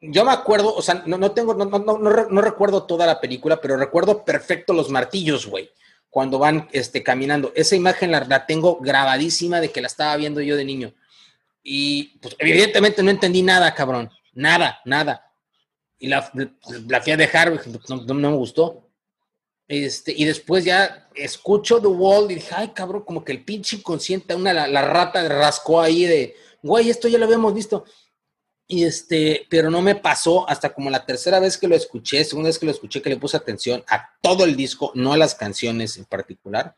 yo 0.01 0.25
me 0.25 0.33
acuerdo, 0.33 0.75
o 0.75 0.83
sea, 0.83 1.03
no, 1.07 1.19
no 1.19 1.33
tengo, 1.33 1.55
no, 1.55 1.65
no, 1.67 1.79
no, 1.79 1.99
no, 1.99 2.41
recuerdo 2.41 2.85
toda 2.85 3.07
la 3.07 3.21
película, 3.21 3.61
pero 3.61 3.77
recuerdo 3.77 4.25
perfecto 4.25 4.73
los 4.73 4.89
martillos, 4.89 5.47
güey, 5.47 5.71
cuando 6.09 6.39
van 6.39 6.69
este, 6.73 7.03
caminando. 7.03 7.53
Esa 7.55 7.77
imagen 7.77 8.13
la, 8.13 8.21
la, 8.25 8.47
tengo 8.47 8.79
grabadísima 8.81 9.61
de 9.61 9.71
que 9.71 9.81
la 9.83 9.89
estaba 9.89 10.17
viendo 10.17 10.41
yo 10.41 10.57
de 10.57 10.65
niño. 10.65 10.95
Y 11.63 12.19
pues 12.21 12.35
evidentemente 12.39 13.03
no 13.03 13.11
entendí 13.11 13.43
nada, 13.43 13.75
cabrón. 13.75 14.11
Nada, 14.33 14.81
nada. 14.85 15.28
Y 15.99 16.09
la, 16.09 16.31
la 16.87 17.03
fui 17.03 17.13
a 17.13 17.17
dejar, 17.17 17.61
no, 17.89 18.15
me 18.15 18.29
gustó. 18.29 18.89
Este, 19.67 20.15
y 20.17 20.25
después 20.25 20.65
ya 20.65 21.09
escucho 21.15 21.81
The 21.81 21.89
Wall 21.89 22.31
y 22.31 22.37
dije, 22.37 22.55
ay, 22.57 22.69
cabrón, 22.69 23.03
como 23.03 23.25
que 23.25 23.33
el 23.33 23.45
pinche 23.45 23.77
inconsciente, 23.77 24.35
una, 24.35 24.53
la, 24.53 24.67
la 24.67 24.83
rata 24.83 25.29
rascó 25.29 25.81
ahí 25.81 26.05
de, 26.05 26.37
güey, 26.63 26.89
esto 26.89 27.09
ya 27.09 27.19
lo 27.19 27.27
habíamos 27.27 27.53
visto. 27.53 27.85
Y 28.71 28.85
este, 28.85 29.47
pero 29.49 29.71
no 29.71 29.81
me 29.81 29.95
pasó 29.95 30.49
hasta 30.49 30.75
como 30.75 30.91
la 30.91 31.07
tercera 31.07 31.41
vez 31.41 31.57
que 31.57 31.67
lo 31.67 31.75
escuché, 31.75 32.23
segunda 32.23 32.49
vez 32.49 32.59
que 32.59 32.67
lo 32.67 32.73
escuché, 32.73 33.01
que 33.01 33.09
le 33.09 33.17
puse 33.17 33.37
atención 33.37 33.83
a 33.89 34.11
todo 34.21 34.45
el 34.45 34.57
disco, 34.57 34.93
no 34.95 35.15
a 35.15 35.17
las 35.17 35.35
canciones 35.35 35.97
en 35.97 36.05
particular. 36.05 36.77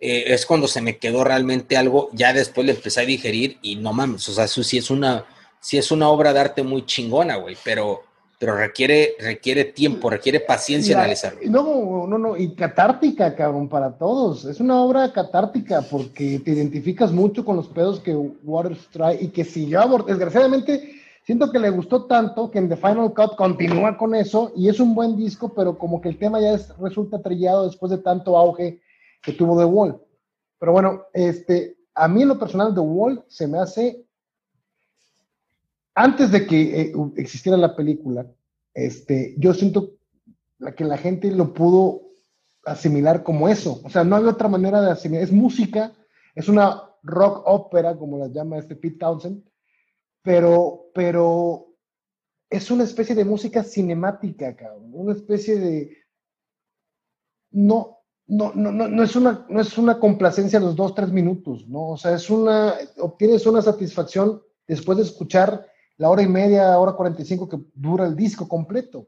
Eh, 0.00 0.24
es 0.34 0.44
cuando 0.44 0.66
se 0.66 0.80
me 0.80 0.98
quedó 0.98 1.22
realmente 1.22 1.76
algo, 1.76 2.10
ya 2.12 2.32
después 2.32 2.66
le 2.66 2.72
empecé 2.72 3.00
a 3.00 3.06
digerir 3.06 3.58
y 3.62 3.76
no 3.76 3.92
mames, 3.92 4.28
o 4.28 4.32
sea, 4.34 4.44
eso 4.44 4.64
sí 4.64 4.76
es 4.76 4.90
una, 4.90 5.24
sí 5.60 5.78
es 5.78 5.92
una 5.92 6.08
obra 6.08 6.32
de 6.32 6.40
arte 6.40 6.62
muy 6.64 6.84
chingona, 6.84 7.36
güey, 7.36 7.56
pero 7.62 8.02
pero 8.38 8.56
requiere, 8.56 9.14
requiere 9.20 9.64
tiempo, 9.64 10.10
requiere 10.10 10.40
paciencia 10.40 10.96
analizarlo. 10.96 11.40
No, 11.44 12.06
no, 12.06 12.18
no, 12.18 12.36
y 12.36 12.54
catártica, 12.54 13.34
cabrón, 13.34 13.68
para 13.68 13.96
todos. 13.96 14.44
Es 14.44 14.60
una 14.60 14.82
obra 14.82 15.12
catártica 15.12 15.82
porque 15.82 16.40
te 16.40 16.50
identificas 16.50 17.12
mucho 17.12 17.44
con 17.44 17.56
los 17.56 17.68
pedos 17.68 18.00
que 18.00 18.14
Waters 18.14 18.88
trae 18.90 19.18
y 19.22 19.28
que 19.28 19.44
si 19.44 19.68
yo, 19.68 19.80
desgraciadamente, 20.06 21.00
siento 21.22 21.50
que 21.50 21.58
le 21.58 21.70
gustó 21.70 22.04
tanto 22.06 22.50
que 22.50 22.58
en 22.58 22.68
The 22.68 22.76
Final 22.76 23.14
Cut 23.14 23.36
continúa 23.36 23.96
con 23.96 24.14
eso 24.14 24.52
y 24.56 24.68
es 24.68 24.80
un 24.80 24.94
buen 24.94 25.16
disco, 25.16 25.52
pero 25.54 25.78
como 25.78 26.00
que 26.00 26.08
el 26.08 26.18
tema 26.18 26.40
ya 26.40 26.58
resulta 26.80 27.22
trillado 27.22 27.66
después 27.66 27.90
de 27.90 27.98
tanto 27.98 28.36
auge 28.36 28.80
que 29.22 29.32
tuvo 29.32 29.58
The 29.58 29.64
Wall. 29.64 30.00
Pero 30.58 30.72
bueno, 30.72 31.02
este, 31.12 31.76
a 31.94 32.08
mí 32.08 32.22
en 32.22 32.28
lo 32.28 32.38
personal 32.38 32.74
The 32.74 32.80
Wall 32.80 33.24
se 33.28 33.46
me 33.46 33.58
hace 33.58 34.03
antes 35.94 36.32
de 36.32 36.46
que 36.46 36.80
eh, 36.80 36.92
existiera 37.16 37.56
la 37.56 37.76
película, 37.76 38.26
este, 38.72 39.34
yo 39.38 39.54
siento 39.54 39.92
que 40.76 40.84
la 40.84 40.98
gente 40.98 41.30
lo 41.30 41.54
pudo 41.54 42.02
asimilar 42.64 43.22
como 43.22 43.48
eso. 43.48 43.80
O 43.84 43.90
sea, 43.90 44.04
no 44.04 44.16
hay 44.16 44.24
otra 44.24 44.48
manera 44.48 44.80
de 44.80 44.90
asimilar. 44.90 45.22
Es 45.22 45.32
música, 45.32 45.92
es 46.34 46.48
una 46.48 46.90
rock 47.02 47.42
ópera, 47.46 47.96
como 47.96 48.18
la 48.18 48.28
llama 48.28 48.58
este 48.58 48.76
Pete 48.76 48.98
Townsend, 48.98 49.44
pero, 50.22 50.86
pero 50.94 51.74
es 52.50 52.70
una 52.70 52.84
especie 52.84 53.14
de 53.14 53.24
música 53.24 53.62
cinemática, 53.62 54.56
cabrón. 54.56 54.90
Una 54.92 55.12
especie 55.12 55.58
de. 55.58 55.96
No, 57.52 57.98
no, 58.26 58.52
no, 58.54 58.72
no, 58.72 58.88
no, 58.88 59.02
es 59.02 59.14
una, 59.14 59.46
no 59.48 59.60
es 59.60 59.76
una 59.78 60.00
complacencia 60.00 60.58
los 60.58 60.74
dos, 60.74 60.94
tres 60.94 61.12
minutos, 61.12 61.68
¿no? 61.68 61.90
O 61.90 61.96
sea, 61.96 62.14
es 62.14 62.30
una. 62.30 62.74
Obtienes 62.98 63.46
una 63.46 63.62
satisfacción 63.62 64.42
después 64.66 64.98
de 64.98 65.04
escuchar 65.04 65.66
la 65.96 66.10
hora 66.10 66.22
y 66.22 66.28
media, 66.28 66.78
hora 66.78 66.92
45 66.92 67.48
que 67.48 67.58
dura 67.74 68.06
el 68.06 68.16
disco 68.16 68.48
completo, 68.48 69.06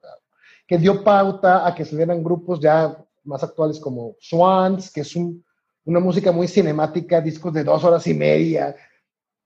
que 0.67 0.79
dio 0.79 1.03
pauta 1.03 1.67
a 1.67 1.75
que 1.75 1.85
se 1.85 1.97
dieran 1.97 2.23
grupos 2.23 2.61
ya 2.61 2.97
más 3.25 3.43
actuales 3.43 3.81
como 3.81 4.17
Swans, 4.21 4.91
que 4.93 5.01
es 5.01 5.15
una 5.17 6.01
música 6.01 6.33
muy 6.33 6.49
cinemática, 6.49 7.21
discos 7.21 7.53
de 7.53 7.65
dos 7.65 7.83
horas 7.85 8.07
y 8.07 8.15
media, 8.15 8.75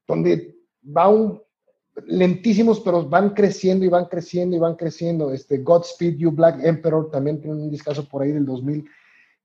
donde 0.07 0.57
va 0.85 1.09
un 1.09 1.41
lentísimos, 2.07 2.81
pero 2.81 3.09
van 3.09 3.31
creciendo 3.31 3.85
y 3.85 3.89
van 3.89 4.07
creciendo 4.07 4.57
y 4.57 4.59
van 4.59 4.77
creciendo. 4.77 5.33
Este 5.33 5.59
Godspeed 5.59 6.17
You 6.17 6.31
Black 6.31 6.63
Emperor 6.63 7.11
también 7.11 7.41
tiene 7.41 7.57
un 7.57 7.71
discazo 7.71 8.09
por 8.09 8.23
ahí 8.23 8.33
del 8.33 8.47
2000, 8.47 8.89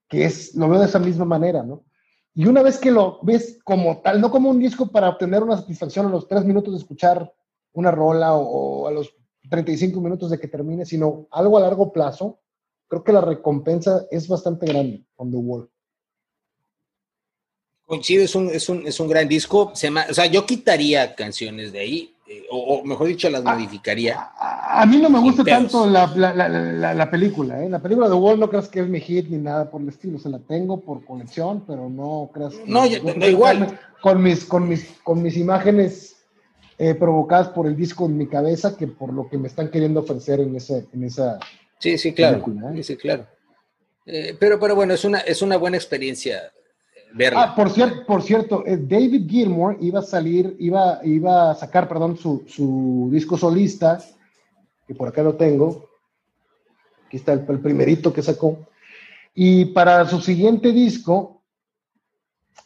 que 0.08 0.26
es, 0.26 0.56
lo 0.56 0.70
veo 0.70 0.80
de 0.80 0.86
esa 0.86 1.00
misma 1.00 1.26
manera, 1.26 1.64
¿no? 1.64 1.84
Y 2.34 2.48
una 2.48 2.62
vez 2.62 2.78
que 2.78 2.92
lo 2.92 3.20
ves 3.24 3.60
como 3.64 4.02
tal, 4.02 4.20
no 4.20 4.30
como 4.30 4.50
un 4.50 4.60
disco 4.60 4.92
para 4.92 5.10
obtener 5.10 5.42
una 5.42 5.58
satisfacción 5.58 6.06
a 6.06 6.10
los 6.10 6.28
tres 6.28 6.44
minutos 6.44 6.74
de 6.74 6.80
escuchar 6.80 7.34
una 7.76 7.92
rola 7.92 8.34
o, 8.36 8.88
a 8.88 8.92
los 8.92 9.14
35 9.50 10.02
minutos 10.02 10.32
de 10.32 10.40
que 10.40 10.48
termine, 10.48 10.86
sino 10.86 11.28
algo 11.32 11.58
a 11.58 11.62
largo 11.62 11.94
plazo, 11.94 12.40
creo 12.88 13.04
que 13.04 13.14
la 13.14 13.22
recompensa 13.22 14.06
es 14.10 14.28
bastante 14.28 14.66
grande 14.66 15.06
con 15.16 15.30
The 15.30 15.38
Wall. 15.38 15.70
Coincido, 17.86 18.24
es 18.24 18.34
un, 18.34 18.50
es 18.50 18.68
un, 18.68 18.88
es 18.88 19.00
un 19.00 19.08
gran 19.08 19.28
disco. 19.28 19.72
Se 19.76 19.90
o 19.90 20.14
sea, 20.14 20.26
yo 20.26 20.46
quitaría 20.46 21.14
canciones 21.14 21.72
de 21.72 21.80
ahí, 21.80 22.16
eh, 22.28 22.44
o, 22.50 22.84
mejor 22.84 23.08
dicho, 23.08 23.30
las 23.30 23.44
ah, 23.46 23.54
modificaría. 23.54 24.32
A, 24.40 24.84
mí 24.88 24.98
no 24.98 25.12
me 25.12 25.20
gusta 25.20 25.44
tanto 25.44 25.86
la, 25.86 26.08
la, 26.16 26.94
la, 26.96 27.12
película, 27.12 27.64
¿eh? 27.64 27.70
La 27.70 27.80
película 27.80 28.10
de 28.10 28.16
Wall 28.16 28.40
no 28.40 28.50
creas 28.50 28.68
que 28.68 28.80
es 28.80 28.88
mi 28.88 29.00
hit 29.00 29.28
ni 29.30 29.38
nada 29.38 29.70
por 29.70 29.82
el 29.82 29.90
estilo. 29.90 30.18
Se 30.18 30.30
la 30.30 30.40
tengo 30.40 30.82
por 30.82 31.06
conexión, 31.06 31.64
pero 31.68 31.88
no 31.88 32.32
creas. 32.34 32.56
No, 32.66 32.82
da 32.88 33.28
igual. 33.28 33.80
Con 34.02 34.24
mis, 34.24 34.46
con, 34.46 34.68
mis, 34.68 34.90
con 35.04 35.22
mis 35.22 35.38
imágenes 35.38 36.15
eh, 36.78 36.94
provocadas 36.96 37.50
por 37.50 37.68
el 37.68 37.76
disco 37.76 38.06
en 38.06 38.18
mi 38.18 38.28
cabeza 38.28 38.76
que 38.76 38.88
por 38.88 39.14
lo 39.14 39.30
que 39.30 39.38
me 39.38 39.48
están 39.48 39.70
queriendo 39.70 40.02
ofrecer 40.02 40.40
en, 40.40 40.56
ese, 40.56 40.86
en 40.94 41.04
esa. 41.04 41.40
Sí, 41.80 41.98
sí, 41.98 42.14
claro. 42.14 42.44
¿eh? 42.74 42.84
Sí, 42.84 42.98
claro. 42.98 43.26
Eh, 44.06 44.36
pero, 44.40 44.60
pero 44.60 44.76
bueno, 44.76 44.94
es 44.94 45.06
una, 45.06 45.20
es 45.20 45.42
una 45.42 45.58
buena 45.58 45.78
experiencia 45.78 46.52
verla. 47.14 47.44
Ah, 47.44 47.56
por 47.56 47.70
cierto, 47.70 48.06
por 48.06 48.22
cierto, 48.22 48.64
David 48.66 49.30
Gilmour 49.30 49.78
iba 49.80 50.00
a 50.00 50.04
salir, 50.04 50.56
iba, 50.60 51.00
iba 51.04 51.52
a 51.52 51.56
sacar, 51.56 51.88
perdón, 51.88 52.18
su, 52.18 52.44
su 52.48 53.10
disco 53.12 53.38
solista, 53.38 54.04
que 54.86 54.94
por 54.94 55.08
acá 55.08 55.24
lo 55.24 55.36
tengo. 55.36 55.90
Aquí 57.08 57.18
está 57.18 57.34
el, 57.34 57.46
el 57.48 57.60
primerito 57.60 58.12
que 58.12 58.22
sacó. 58.22 58.68
Y 59.34 59.66
para 59.66 60.06
su 60.08 60.20
siguiente 60.20 60.72
disco, 60.72 61.42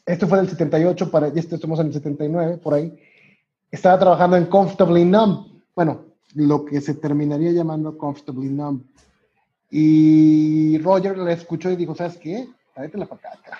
este 0.05 0.26
fue 0.26 0.39
del 0.39 0.49
78, 0.49 1.12
para, 1.12 1.28
y 1.28 1.38
este 1.39 1.55
estamos 1.55 1.80
en 1.80 1.88
el 1.88 1.93
79, 1.93 2.57
por 2.57 2.74
ahí, 2.74 2.97
estaba 3.72 3.99
trabajando 3.99 4.38
en 4.38 4.45
Comfortably 4.45 5.05
Numb. 5.05 5.47
Bueno, 5.76 6.05
lo 6.36 6.65
que 6.65 6.82
se 6.82 6.93
terminaría 6.95 7.51
llamando 7.51 7.97
Comfortably 7.97 8.49
Numb. 8.49 8.84
Y 9.72 10.78
Roger 10.80 11.17
le 11.17 11.34
escuchó 11.34 11.70
y 11.70 11.76
dijo, 11.76 11.93
¿sabes 11.95 12.17
qué? 12.17 12.47
Tráetela 12.74 13.05
para 13.05 13.34
acá. 13.34 13.59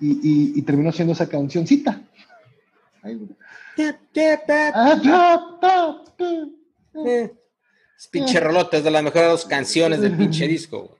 Y, 0.00 0.08
y, 0.12 0.52
y 0.58 0.62
terminó 0.62 0.92
siendo 0.92 1.12
esa 1.14 1.28
cancioncita. 1.28 2.00
Ah. 4.74 6.02
Eh, 7.06 7.34
es 7.98 8.08
pinche 8.08 8.40
rolota, 8.40 8.76
es 8.76 8.84
de 8.84 8.90
las 8.90 9.02
mejores 9.02 9.44
canciones 9.44 10.00
del 10.00 10.16
pinche 10.16 10.46
disco. 10.48 10.96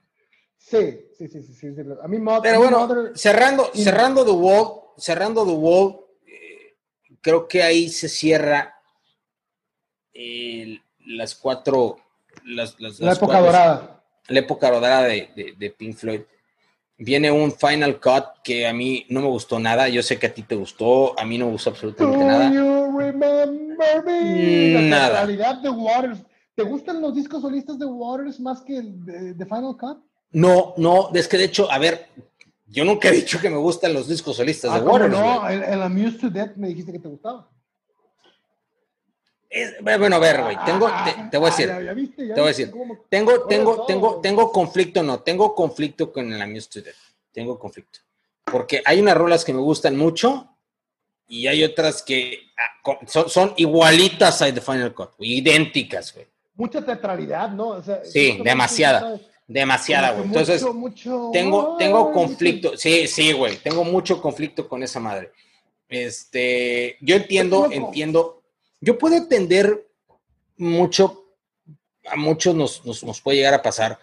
Sí, 0.58 1.00
sí, 1.16 1.28
sí, 1.28 1.42
sí, 1.42 1.54
sí. 1.54 1.74
A 2.02 2.08
mí, 2.08 2.18
Mother- 2.18 2.42
Pero 2.42 2.58
bueno, 2.58 2.78
Mother- 2.86 3.12
cerrando, 3.16 3.70
cerrando 3.74 4.24
The 4.24 4.30
Wall, 4.32 4.68
cerrando 4.96 5.44
The 5.46 5.52
Wall, 5.52 5.96
creo 7.26 7.48
que 7.48 7.60
ahí 7.60 7.88
se 7.88 8.08
cierra 8.08 8.76
el- 10.14 10.80
las 11.06 11.34
cuatro, 11.34 11.96
las, 12.44 12.78
las- 12.80 13.00
la 13.00 13.06
las 13.06 13.16
época 13.18 13.32
cuatro- 13.32 13.46
dorada. 13.46 14.02
la 14.28 14.38
época 14.38 14.70
dorada 14.70 15.02
de, 15.02 15.28
de- 15.34 15.54
de 15.58 15.70
Pink 15.70 15.96
Floyd. 15.96 16.20
Viene 16.98 17.30
un 17.32 17.50
Final 17.52 18.00
Cut 18.00 18.24
que 18.44 18.64
a 18.66 18.72
mí 18.72 19.04
no 19.10 19.20
me 19.22 19.26
gustó 19.26 19.58
nada. 19.58 19.88
Yo 19.88 20.02
sé 20.04 20.18
que 20.20 20.28
a 20.28 20.32
ti 20.34 20.42
te 20.44 20.54
gustó, 20.54 21.18
a 21.18 21.24
mí 21.26 21.36
no 21.36 21.46
me 21.46 21.52
gustó 21.52 21.70
absolutamente 21.70 22.16
Do 22.16 22.24
nada. 22.24 22.50
you 22.52 22.96
remember 22.98 23.48
me? 24.04 24.72
La 24.74 24.80
nada. 24.82 25.08
realidad 25.24 25.56
de 25.56 25.68
Waters. 25.68 26.20
¿Te 26.54 26.62
gustan 26.62 27.02
los 27.02 27.12
discos 27.14 27.42
solistas 27.42 27.76
de 27.78 27.86
Waters 27.86 28.38
más 28.40 28.62
que 28.62 28.76
el 28.78 29.04
de, 29.04 29.34
de 29.34 29.44
Final 29.44 29.76
Cut? 29.76 29.98
No, 30.30 30.74
no, 30.76 31.10
es 31.12 31.26
que 31.28 31.36
de 31.38 31.44
hecho, 31.44 31.70
a 31.70 31.78
ver, 31.78 32.06
yo 32.66 32.84
nunca 32.84 33.08
he 33.08 33.12
dicho 33.12 33.40
que 33.40 33.48
me 33.50 33.56
gustan 33.56 33.92
los 33.94 34.08
discos 34.08 34.36
solistas 34.36 34.70
Ah, 34.72 34.78
de 34.78 34.80
¿cómo 34.84 34.94
Waters. 34.94 35.12
no, 35.12 35.48
el, 35.48 35.62
el 35.62 35.82
Amused 35.82 36.20
to 36.20 36.30
Death 36.30 36.56
me 36.56 36.68
dijiste 36.68 36.92
que 36.92 36.98
te 36.98 37.08
gustaba. 37.08 37.48
Es- 39.48 39.74
bueno, 39.82 40.16
a 40.16 40.18
ver, 40.18 40.42
güey, 40.42 40.56
tengo, 40.66 40.88
te, 41.04 41.28
te 41.30 41.38
voy 41.38 41.46
a 41.48 41.50
decir, 41.50 41.70
Ah, 41.70 41.78
ya, 41.78 41.86
ya 41.86 41.92
viste, 41.94 42.26
ya 42.26 42.34
te 42.34 42.40
voy 42.40 42.48
a 42.48 42.50
decir. 42.50 42.70
cómo- 42.70 42.98
Tengo, 43.08 43.42
tengo, 43.46 43.74
todo. 43.76 43.86
tengo, 43.86 44.20
tengo 44.20 44.52
conflicto, 44.52 45.02
no, 45.02 45.20
tengo 45.20 45.54
conflicto 45.54 46.12
con 46.12 46.32
el 46.32 46.42
Amused 46.42 46.70
to 46.70 46.82
Death. 46.82 46.96
Tengo 47.32 47.58
conflicto. 47.58 48.00
Porque 48.44 48.82
hay 48.84 49.00
unas 49.00 49.16
rolas 49.16 49.44
que 49.44 49.52
me 49.52 49.60
gustan 49.60 49.96
mucho 49.96 50.48
y 51.28 51.46
hay 51.46 51.62
otras 51.64 52.02
que 52.02 52.50
ah, 52.58 52.92
son, 53.06 53.28
son 53.30 53.54
igualitas 53.56 54.42
a 54.42 54.52
The 54.52 54.60
Final 54.60 54.92
Cut, 54.94 55.16
güey, 55.16 55.38
idénticas, 55.38 56.12
güey. 56.12 56.26
Mucha 56.54 56.84
teatralidad, 56.84 57.50
¿no? 57.50 57.68
O 57.68 57.82
sea, 57.82 58.02
Sí, 58.04 58.40
demasiada. 58.42 59.18
Demasiada, 59.48 60.12
güey. 60.12 60.26
Entonces, 60.26 60.60
mucho, 60.62 60.74
mucho- 60.74 61.30
tengo, 61.32 61.76
tengo 61.78 62.12
conflicto. 62.12 62.76
Sí, 62.76 63.06
sí, 63.06 63.32
güey. 63.32 63.56
Tengo 63.58 63.84
mucho 63.84 64.20
conflicto 64.20 64.68
con 64.68 64.82
esa 64.82 64.98
madre. 65.00 65.30
Este, 65.88 66.96
yo 67.00 67.16
entiendo, 67.16 67.68
entiendo. 67.70 68.42
Yo 68.80 68.98
puedo 68.98 69.16
entender 69.16 69.86
mucho, 70.56 71.24
a 72.10 72.16
muchos 72.16 72.54
nos, 72.54 72.84
nos, 72.84 73.04
nos 73.04 73.20
puede 73.20 73.38
llegar 73.38 73.54
a 73.54 73.62
pasar. 73.62 73.98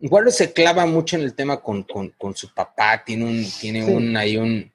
Igual 0.00 0.30
se 0.32 0.52
clava 0.52 0.86
mucho 0.86 1.16
en 1.16 1.22
el 1.22 1.34
tema 1.34 1.60
con, 1.60 1.82
con, 1.84 2.08
con 2.18 2.34
su 2.34 2.52
papá, 2.52 3.02
tiene 3.04 3.24
un, 3.24 3.46
tiene 3.60 3.84
Sí. 3.84 3.90
un, 3.92 4.16
ahí 4.16 4.36
un, 4.36 4.72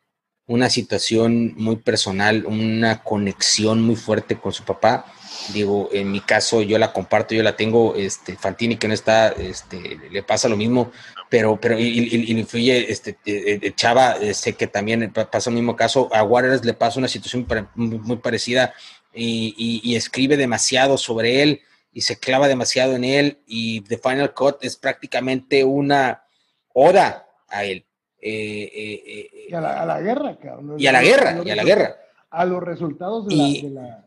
una 0.47 0.69
situación 0.69 1.53
muy 1.55 1.77
personal, 1.77 2.45
una 2.45 3.03
conexión 3.03 3.81
muy 3.81 3.95
fuerte 3.95 4.37
con 4.37 4.53
su 4.53 4.63
papá. 4.63 5.05
Digo, 5.53 5.89
en 5.91 6.11
mi 6.11 6.19
caso 6.21 6.61
yo 6.61 6.77
la 6.77 6.91
comparto, 6.93 7.35
yo 7.35 7.43
la 7.43 7.55
tengo, 7.55 7.95
este, 7.95 8.35
Fantini 8.35 8.77
que 8.77 8.87
no 8.87 8.93
está, 8.93 9.29
este, 9.29 9.99
le 10.11 10.23
pasa 10.23 10.49
lo 10.49 10.57
mismo, 10.57 10.91
pero, 11.29 11.59
pero, 11.59 11.77
y, 11.79 11.83
y- 11.87 12.31
influye, 12.31 12.91
este, 12.91 13.11
eh, 13.25 13.59
eh, 13.61 13.73
Chava, 13.75 14.17
eh, 14.21 14.33
sé 14.33 14.53
que 14.53 14.67
también 14.67 15.11
pa- 15.13 15.29
pasa 15.29 15.49
el 15.49 15.55
mismo 15.55 15.75
caso, 15.75 16.09
a 16.13 16.23
Waters 16.23 16.65
le 16.65 16.73
pasa 16.73 16.99
una 16.99 17.07
situación 17.07 17.45
muy, 17.75 18.17
parecida 18.17 18.73
y, 19.13 19.53
y- 19.57 19.81
y 19.91 19.95
escribe 19.95 20.37
demasiado 20.37 20.97
sobre 20.97 21.41
él 21.43 21.61
y 21.93 22.01
se 22.01 22.17
clava 22.19 22.47
demasiado 22.47 22.95
en 22.95 23.03
él 23.03 23.39
y 23.47 23.81
The 23.81 23.97
Final 23.97 24.33
Cut 24.33 24.57
es 24.61 24.75
prácticamente 24.77 25.63
una 25.63 26.23
oda 26.73 27.27
a 27.47 27.63
él. 27.65 27.85
Eh, 28.21 28.71
eh, 28.73 29.03
eh, 29.05 29.45
Y 29.49 29.53
a 29.53 29.61
la, 29.61 29.81
a 29.81 29.85
la 29.85 30.01
guerra, 30.01 30.37
cabrón. 30.37 30.75
y 30.79 30.87
a 30.87 30.91
la 30.91 31.01
guerra, 31.03 31.41
y 31.45 31.49
a 31.51 31.55
la 31.55 31.63
guerra. 31.63 31.95
A 32.31 32.43
los 32.45 32.61
resultados 32.63 33.27
de 33.27 33.35
Y- 33.35 33.61
la, 33.61 33.67
de 33.67 33.73
la, 33.89 34.04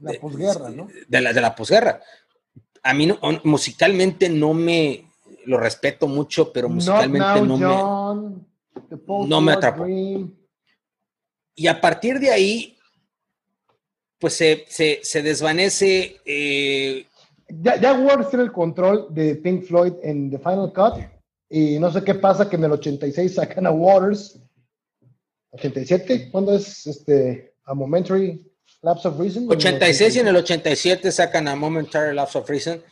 la 0.00 0.12
posguerra, 0.20 0.70
¿no? 0.70 0.88
de 1.08 1.20
la, 1.20 1.32
de 1.32 1.40
la 1.40 1.54
posguerra. 1.54 2.00
A 2.82 2.94
mí 2.94 3.06
no- 3.06 3.18
musicalmente 3.44 4.28
no 4.28 4.54
me 4.54 5.04
lo 5.46 5.58
respeto 5.58 6.06
mucho, 6.08 6.52
pero 6.52 6.68
musicalmente 6.68 7.40
no 7.42 7.56
me. 7.56 9.26
No 9.28 9.40
me 9.40 9.52
atrapó. 9.52 9.84
Dream. 9.84 10.34
Y 11.54 11.66
a 11.66 11.80
partir 11.80 12.18
de 12.18 12.30
ahí, 12.30 12.76
pues 14.18 14.34
se, 14.34 14.64
se, 14.68 15.00
se 15.02 15.22
desvanece. 15.22 16.20
eh, 16.24 17.06
Ya, 17.48 17.78
ya 17.80 17.92
Waters 17.94 18.30
tiene 18.30 18.44
el 18.44 18.52
control 18.52 19.08
de 19.10 19.34
Pink 19.36 19.64
Floyd 19.64 19.92
en 20.02 20.30
The 20.30 20.38
Final 20.38 20.72
Cut. 20.72 21.02
Y 21.48 21.78
no 21.78 21.92
sé 21.92 22.02
qué 22.04 22.14
pasa 22.14 22.48
que 22.48 22.56
en 22.56 22.64
el 22.64 22.72
86 22.72 23.34
sacan 23.34 23.66
a 23.66 23.70
Waters. 23.72 24.38
87, 25.52 26.30
¿cuándo 26.30 26.54
es 26.54 26.86
este 26.86 27.54
a 27.64 27.74
Momentary 27.74 28.49
Lapse 28.82 29.08
of 29.08 29.18
Reason? 29.18 29.46
86 29.50 30.16
y 30.16 30.20
en 30.20 30.28
el 30.28 30.36
87 30.36 31.12
sacan 31.12 31.48
a 31.48 31.56
Momentary 31.56 32.14
Lapse 32.14 32.38
of 32.38 32.48
Reason, 32.48 32.82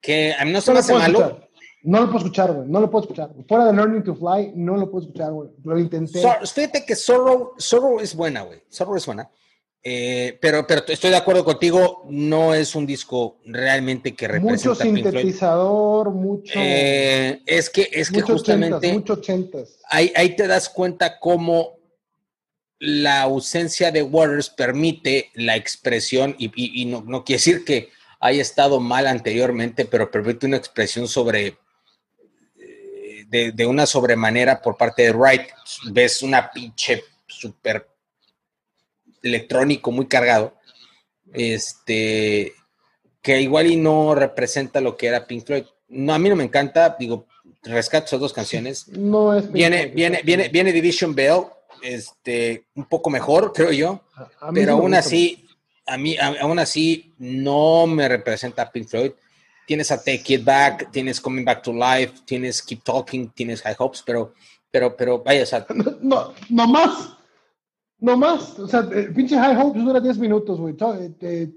que 0.00 0.34
a 0.38 0.44
mí 0.44 0.52
no 0.52 0.60
se 0.60 0.70
No 0.70 0.74
me 0.74 0.80
hace 0.80 0.94
malo. 0.94 1.18
escuchar. 1.20 1.50
No 1.82 2.00
lo 2.00 2.06
puedo 2.06 2.18
escuchar, 2.18 2.52
güey. 2.52 2.68
No 2.68 2.80
lo 2.80 2.90
puedo 2.90 3.02
escuchar. 3.04 3.30
Fuera 3.48 3.64
de 3.66 3.72
Learning 3.72 4.02
to 4.04 4.14
Fly, 4.14 4.52
no 4.54 4.76
lo 4.76 4.90
puedo 4.90 5.06
escuchar, 5.06 5.32
güey. 5.32 5.48
Lo 5.64 5.78
intenté. 5.78 6.20
So- 6.20 6.46
fíjate 6.54 6.84
que 6.84 6.94
Sorrow, 6.94 7.52
Sorrow 7.56 8.00
es 8.00 8.14
buena, 8.14 8.42
güey. 8.42 8.62
Sorrow 8.68 8.96
es 8.96 9.06
buena. 9.06 9.30
Eh, 9.82 10.38
pero, 10.42 10.66
pero 10.66 10.82
estoy 10.88 11.08
de 11.08 11.16
acuerdo 11.16 11.42
contigo, 11.42 12.04
no 12.10 12.52
es 12.54 12.74
un 12.74 12.84
disco 12.84 13.38
realmente 13.46 14.14
que 14.14 14.28
representa 14.28 14.68
mucho 14.68 14.74
sintetizador, 14.74 16.10
mucho. 16.10 16.52
Eh, 16.54 17.40
es 17.46 17.70
que, 17.70 17.88
es 17.90 18.10
que 18.10 18.20
justamente 18.20 18.74
ochentas, 18.76 18.92
mucho 18.92 19.12
ochentas. 19.14 19.78
ahí, 19.88 20.12
ahí 20.16 20.36
te 20.36 20.46
das 20.46 20.68
cuenta 20.68 21.18
cómo 21.18 21.78
la 22.82 23.20
ausencia 23.22 23.92
de 23.92 24.02
Waters 24.02 24.48
permite 24.50 25.30
la 25.34 25.54
expresión, 25.54 26.34
y, 26.38 26.46
y- 26.56 26.82
y 26.82 26.84
no, 26.86 27.02
no 27.06 27.24
quiere 27.24 27.36
decir 27.38 27.64
que 27.64 27.90
haya 28.20 28.42
estado 28.42 28.80
mal 28.80 29.06
anteriormente, 29.06 29.84
pero 29.84 30.10
permite 30.10 30.46
una 30.46 30.56
expresión 30.56 31.06
sobre 31.06 31.58
eh, 32.58 33.24
de, 33.28 33.52
de 33.52 33.66
una 33.66 33.86
sobremanera 33.86 34.60
por 34.62 34.76
parte 34.76 35.02
de 35.02 35.12
Wright. 35.12 35.42
Ves 35.92 36.22
una 36.22 36.50
pinche 36.50 37.04
super 37.26 37.86
electrónico 39.22 39.90
muy 39.92 40.06
cargado, 40.06 40.54
este, 41.32 42.54
que 43.22 43.40
igual 43.40 43.66
y 43.66 43.76
no 43.76 44.14
representa 44.14 44.80
lo 44.80 44.96
que 44.96 45.06
era 45.08 45.26
Pink 45.26 45.44
Floyd. 45.46 45.64
No, 45.88 46.14
a 46.14 46.18
mí 46.18 46.28
no 46.28 46.36
me 46.36 46.44
encanta, 46.44 46.96
digo, 46.98 47.26
rescato 47.62 48.06
esas 48.06 48.20
dos 48.20 48.32
canciones. 48.32 48.88
No 48.88 49.34
es 49.36 49.50
Viene, 49.52 49.86
viene, 49.86 50.22
viene, 50.24 50.48
viene 50.48 50.72
Division 50.72 51.14
Bell, 51.14 51.42
este, 51.82 52.66
un 52.74 52.84
poco 52.86 53.10
mejor, 53.10 53.52
creo 53.52 53.72
yo, 53.72 54.00
A- 54.14 54.48
a 54.48 54.52
pero 54.52 54.72
aún 54.74 54.94
así, 54.94 55.46
a 55.86 55.96
mí, 55.96 56.16
aún 56.18 56.58
así, 56.58 57.12
no 57.18 57.86
me 57.86 58.08
representa 58.08 58.70
Pink 58.70 58.88
Floyd. 58.88 59.12
Tienes 59.66 59.90
a 59.92 59.98
Take 59.98 60.34
It 60.34 60.44
Back, 60.44 60.90
tienes 60.90 61.20
Coming 61.20 61.44
Back 61.44 61.62
to 61.62 61.72
Life, 61.72 62.22
tienes 62.24 62.60
Keep 62.62 62.82
Talking, 62.82 63.30
tienes 63.30 63.62
High 63.62 63.76
Hopes, 63.78 64.02
pero, 64.04 64.34
pero, 64.70 64.96
pero, 64.96 65.22
vaya, 65.22 65.42
o 65.42 65.46
sea, 65.46 65.66
mucho. 65.74 65.98
No, 66.02 66.32
no 66.48 66.66
más. 66.66 67.10
No 67.98 68.16
más. 68.16 68.58
O 68.58 68.66
sea, 68.66 68.80
el 68.80 69.12
pinche 69.12 69.36
High 69.36 69.56
Hopes 69.56 69.84
dura 69.84 70.00
10 70.00 70.18
minutos, 70.18 70.58
güey. 70.58 70.74
Eh, 70.74 71.12
eh, 71.20 71.50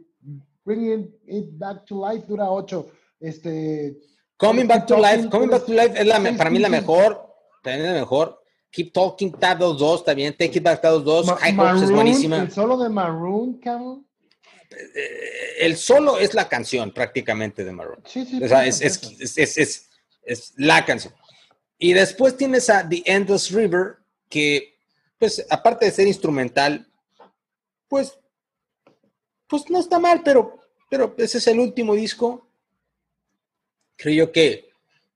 Bringing 0.66 1.16
It 1.28 1.46
Back 1.58 1.86
to 1.86 2.08
Life 2.08 2.26
dura 2.28 2.50
8. 2.50 2.88
Este. 3.20 3.98
Coming 4.38 4.68
Back 4.68 4.86
to 4.88 4.98
Life, 4.98 5.30
Coming 5.30 5.50
Back 5.50 5.66
to 5.66 5.74
Life 5.74 5.94
es 5.96 6.06
la, 6.06 6.20
para 6.38 6.50
mí 6.50 6.60
la 6.60 6.70
mejor, 6.70 7.34
también 7.64 7.94
la 7.94 8.00
mejor. 8.00 8.43
Keep 8.74 8.92
Talking, 8.92 9.32
Tab 9.34 9.60
2 9.60 10.04
también, 10.04 10.34
Take 10.36 10.58
It 10.58 10.64
Back 10.64 10.82
Tab 10.82 11.04
2, 11.04 11.28
Ma- 11.28 11.38
High 11.38 11.60
Hopes 11.60 11.82
es 11.84 11.92
buenísima. 11.92 12.38
El 12.42 12.52
solo 12.52 12.76
de 12.78 12.90
Maroon, 12.90 13.60
cabrón. 13.60 14.08
Eh, 14.72 15.58
El 15.60 15.78
solo 15.78 16.18
es 16.18 16.34
la 16.34 16.50
canción 16.50 16.92
prácticamente 16.92 17.64
de 17.64 17.72
Maroon. 17.72 18.02
Sí, 18.06 18.26
sí. 18.26 18.44
O 18.44 18.48
sea, 18.48 18.66
es, 18.66 18.82
es- 18.82 19.38
es- 19.38 19.90
es 20.24 20.54
la 20.58 20.84
canción. 20.86 21.14
Y 21.78 21.94
después 21.94 22.36
tienes 22.36 22.68
a 22.72 22.90
The 22.90 23.04
Endless 23.06 23.52
River, 23.52 23.98
que, 24.28 24.76
pues, 25.20 25.46
aparte 25.52 25.86
de 25.86 25.92
ser 25.92 26.08
instrumental, 26.08 26.88
pues, 27.88 28.18
pues 29.46 29.70
no 29.70 29.80
está 29.80 30.00
mal, 30.00 30.22
pero, 30.26 30.60
pero 30.90 31.14
ese 31.20 31.38
es 31.38 31.46
el 31.46 31.60
último 31.60 31.94
disco. 31.94 32.48
Creo 33.98 34.26
yo 34.26 34.32
que, 34.32 34.72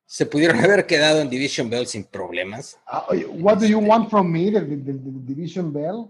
se 0.07 0.25
pudieron 0.25 0.57
haber 0.63 0.87
quedado 0.87 1.21
en 1.21 1.29
Division 1.29 1.69
Bell 1.69 1.85
sin 1.85 2.05
problemas. 2.05 2.79
Ah, 2.87 3.05
what 3.37 3.59
do 3.59 3.67
you 3.67 3.77
want 3.77 4.09
from 4.09 4.31
me, 4.31 4.49
the, 4.49 4.61
Division 4.61 5.71
Bell? 5.71 6.09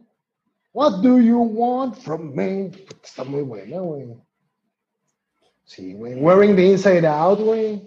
What 0.72 1.02
do 1.02 1.19
you 1.19 1.40
want 1.40 1.98
from 1.98 2.34
me? 2.36 2.72
Está 3.03 3.24
muy 3.24 3.41
buena, 3.41 3.80
güey. 3.80 4.15
Sí, 5.65 5.94
güey. 5.94 6.15
Wearing 6.15 6.56
the 6.56 6.72
inside 6.72 7.06
out, 7.06 7.40
güey. 7.41 7.82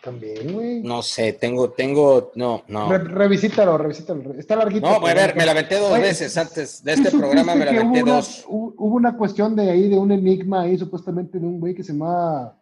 También, 0.00 0.52
güey. 0.52 0.80
No 0.84 1.02
sé, 1.02 1.32
tengo, 1.32 1.70
tengo, 1.70 2.30
no, 2.36 2.62
no. 2.68 2.96
revisítalo, 2.96 3.76
revisítalo. 3.76 4.32
Está 4.34 4.54
larguito. 4.54 4.88
No, 4.88 5.04
a 5.04 5.14
ver, 5.14 5.34
me 5.34 5.44
la 5.44 5.50
aventé 5.50 5.74
dos 5.74 5.98
veces 5.98 6.36
antes 6.36 6.84
de 6.84 6.92
este 6.92 7.10
programa, 7.10 7.56
me 7.56 7.64
la 7.64 7.72
aventé 7.72 8.04
dos. 8.04 8.44
hubo 8.46 8.94
una 8.94 9.16
cuestión 9.16 9.56
de 9.56 9.68
ahí, 9.68 9.88
de 9.88 9.98
un 9.98 10.12
enigma 10.12 10.62
ahí, 10.62 10.78
supuestamente 10.78 11.40
de 11.40 11.46
un 11.46 11.58
güey 11.58 11.74
que 11.74 11.82
se 11.82 11.92
llama 11.92 12.56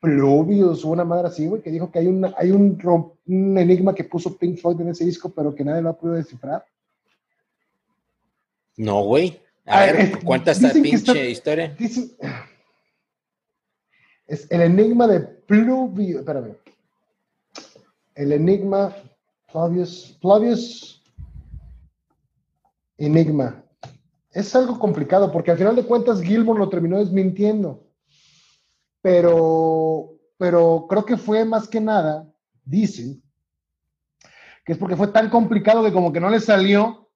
Pluvius 0.00 0.84
una 0.84 1.04
madre 1.04 1.28
así, 1.28 1.46
güey, 1.46 1.60
que 1.60 1.70
dijo 1.70 1.90
que 1.90 1.98
hay, 1.98 2.06
una, 2.06 2.32
hay 2.36 2.52
un, 2.52 2.78
un 3.26 3.58
enigma 3.58 3.94
que 3.94 4.04
puso 4.04 4.36
Pink 4.36 4.58
Floyd 4.58 4.80
en 4.80 4.90
ese 4.90 5.04
disco, 5.04 5.30
pero 5.30 5.54
que 5.54 5.64
nadie 5.64 5.82
lo 5.82 5.90
ha 5.90 5.98
podido 5.98 6.16
descifrar. 6.16 6.64
No, 8.76 9.02
güey. 9.02 9.40
A, 9.66 9.80
ver, 9.80 10.00
eh, 10.00 10.12
cuenta 10.24 10.52
esta 10.52 10.72
pinche 10.72 11.30
historia. 11.30 11.76
es 14.26 14.46
el 14.50 14.60
enigma 14.62 15.06
de 15.08 15.20
Pluvius. 15.20 16.20
Espérame. 16.20 16.56
El 18.14 18.32
enigma 18.32 18.94
Flavius. 19.48 20.16
Flavius. 20.20 21.02
Enigma. 22.96 23.64
Es 24.30 24.54
algo 24.54 24.78
complicado 24.78 25.32
porque 25.32 25.50
al 25.50 25.58
final 25.58 25.74
de 25.74 25.84
cuentas 25.84 26.22
Gilmore 26.22 26.60
lo 26.60 26.68
terminó 26.68 26.98
desmintiendo. 26.98 27.87
Pero, 29.08 30.18
pero 30.36 30.84
creo 30.86 31.06
que 31.06 31.16
fue 31.16 31.42
más 31.46 31.66
que 31.66 31.80
nada, 31.80 32.30
dicen, 32.62 33.22
que 34.66 34.72
es 34.72 34.78
porque 34.78 34.96
fue 34.96 35.08
tan 35.08 35.30
complicado 35.30 35.82
que 35.82 35.94
como 35.94 36.12
que 36.12 36.20
no 36.20 36.28
le 36.28 36.40
salió 36.40 37.08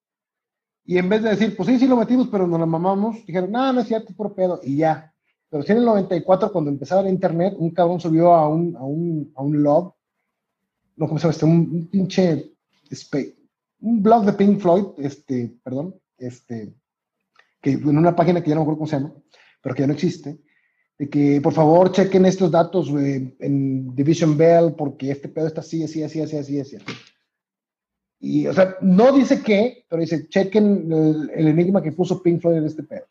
y 0.85 0.97
en 0.97 1.07
vez 1.07 1.21
de 1.21 1.29
decir, 1.29 1.55
pues 1.55 1.69
sí, 1.69 1.77
sí 1.77 1.87
lo 1.87 1.95
metimos, 1.95 2.29
pero 2.29 2.47
nos 2.47 2.59
la 2.59 2.65
mamamos, 2.65 3.23
dijeron, 3.27 3.51
no, 3.51 3.71
no 3.71 3.81
es 3.81 3.87
cierto, 3.87 4.11
por 4.15 4.33
pedo, 4.33 4.59
y 4.63 4.77
ya. 4.77 5.13
Pero 5.51 5.61
si 5.61 5.71
en 5.71 5.77
el 5.77 5.85
94, 5.85 6.51
cuando 6.51 6.71
empezaba 6.71 7.01
el 7.01 7.09
internet, 7.09 7.53
un 7.59 7.69
cabrón 7.69 7.99
subió 7.99 8.33
a 8.33 8.49
un, 8.49 8.75
a 8.75 8.83
un, 8.83 9.31
a 9.35 9.43
un 9.43 9.61
log, 9.61 9.93
no, 10.95 11.07
¿cómo 11.07 11.19
se 11.19 11.27
llama? 11.27 11.33
Este, 11.33 11.45
un, 11.45 11.87
pinche, 11.91 12.53
un 13.81 14.01
blog 14.01 14.25
de 14.25 14.33
Pink 14.33 14.59
Floyd, 14.59 14.85
este, 14.97 15.55
perdón, 15.63 15.93
este, 16.17 16.73
que 17.61 17.73
en 17.73 17.97
una 17.99 18.15
página 18.15 18.41
que 18.41 18.49
ya 18.49 18.55
no 18.55 18.61
me 18.61 18.63
acuerdo 18.63 18.79
cómo 18.79 18.89
se 18.89 18.97
llama, 18.97 19.13
pero 19.61 19.75
que 19.75 19.81
ya 19.81 19.87
no 19.87 19.93
existe, 19.93 20.39
de 20.97 21.09
que 21.09 21.41
por 21.41 21.53
favor 21.53 21.91
chequen 21.91 22.25
estos 22.25 22.51
datos 22.51 22.89
en 22.89 23.95
Division 23.95 24.37
Bell, 24.37 24.73
porque 24.77 25.11
este 25.11 25.27
pedo 25.27 25.47
está 25.47 25.61
así, 25.61 25.83
así, 25.83 26.03
así, 26.03 26.21
así, 26.21 26.37
así, 26.37 26.59
así. 26.59 26.77
Y, 28.19 28.47
o 28.47 28.53
sea, 28.53 28.77
no 28.79 29.11
dice 29.11 29.41
qué, 29.43 29.85
pero 29.89 30.01
dice, 30.01 30.29
chequen 30.29 30.89
el, 30.91 31.47
enigma 31.47 31.81
que 31.81 31.91
puso 31.91 32.23
Pink 32.23 32.39
Floyd 32.39 32.57
en 32.57 32.65
este 32.65 32.83
pedo. 32.83 33.05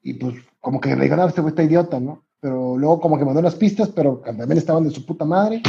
Y 0.00 0.14
pues, 0.14 0.36
como 0.60 0.80
que 0.80 0.94
le 0.94 1.02
digan, 1.02 1.18
ah, 1.18 1.26
este 1.26 1.40
güey 1.40 1.50
está 1.50 1.64
idiota, 1.64 1.98
¿no? 1.98 2.24
Pero 2.38 2.76
luego 2.78 3.00
como 3.00 3.18
que 3.18 3.24
mandó 3.24 3.42
las 3.42 3.56
pistas, 3.56 3.88
pero 3.88 4.22
también 4.24 4.58
estaban 4.58 4.84
de 4.84 4.90
su 4.90 5.04
puta 5.04 5.24
madre. 5.24 5.60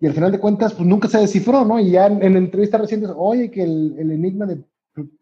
Y 0.00 0.06
al 0.06 0.12
final 0.12 0.32
de 0.32 0.40
cuentas, 0.40 0.74
pues 0.74 0.88
nunca 0.88 1.06
se 1.06 1.18
descifró, 1.18 1.64
¿no? 1.64 1.78
Y 1.78 1.92
ya 1.92 2.06
en, 2.06 2.20
en 2.20 2.36
entrevistas 2.36 2.80
recientes, 2.80 3.10
oye, 3.14 3.48
que 3.48 3.62
el, 3.62 3.94
el 3.96 4.10
enigma 4.10 4.46
de 4.46 4.64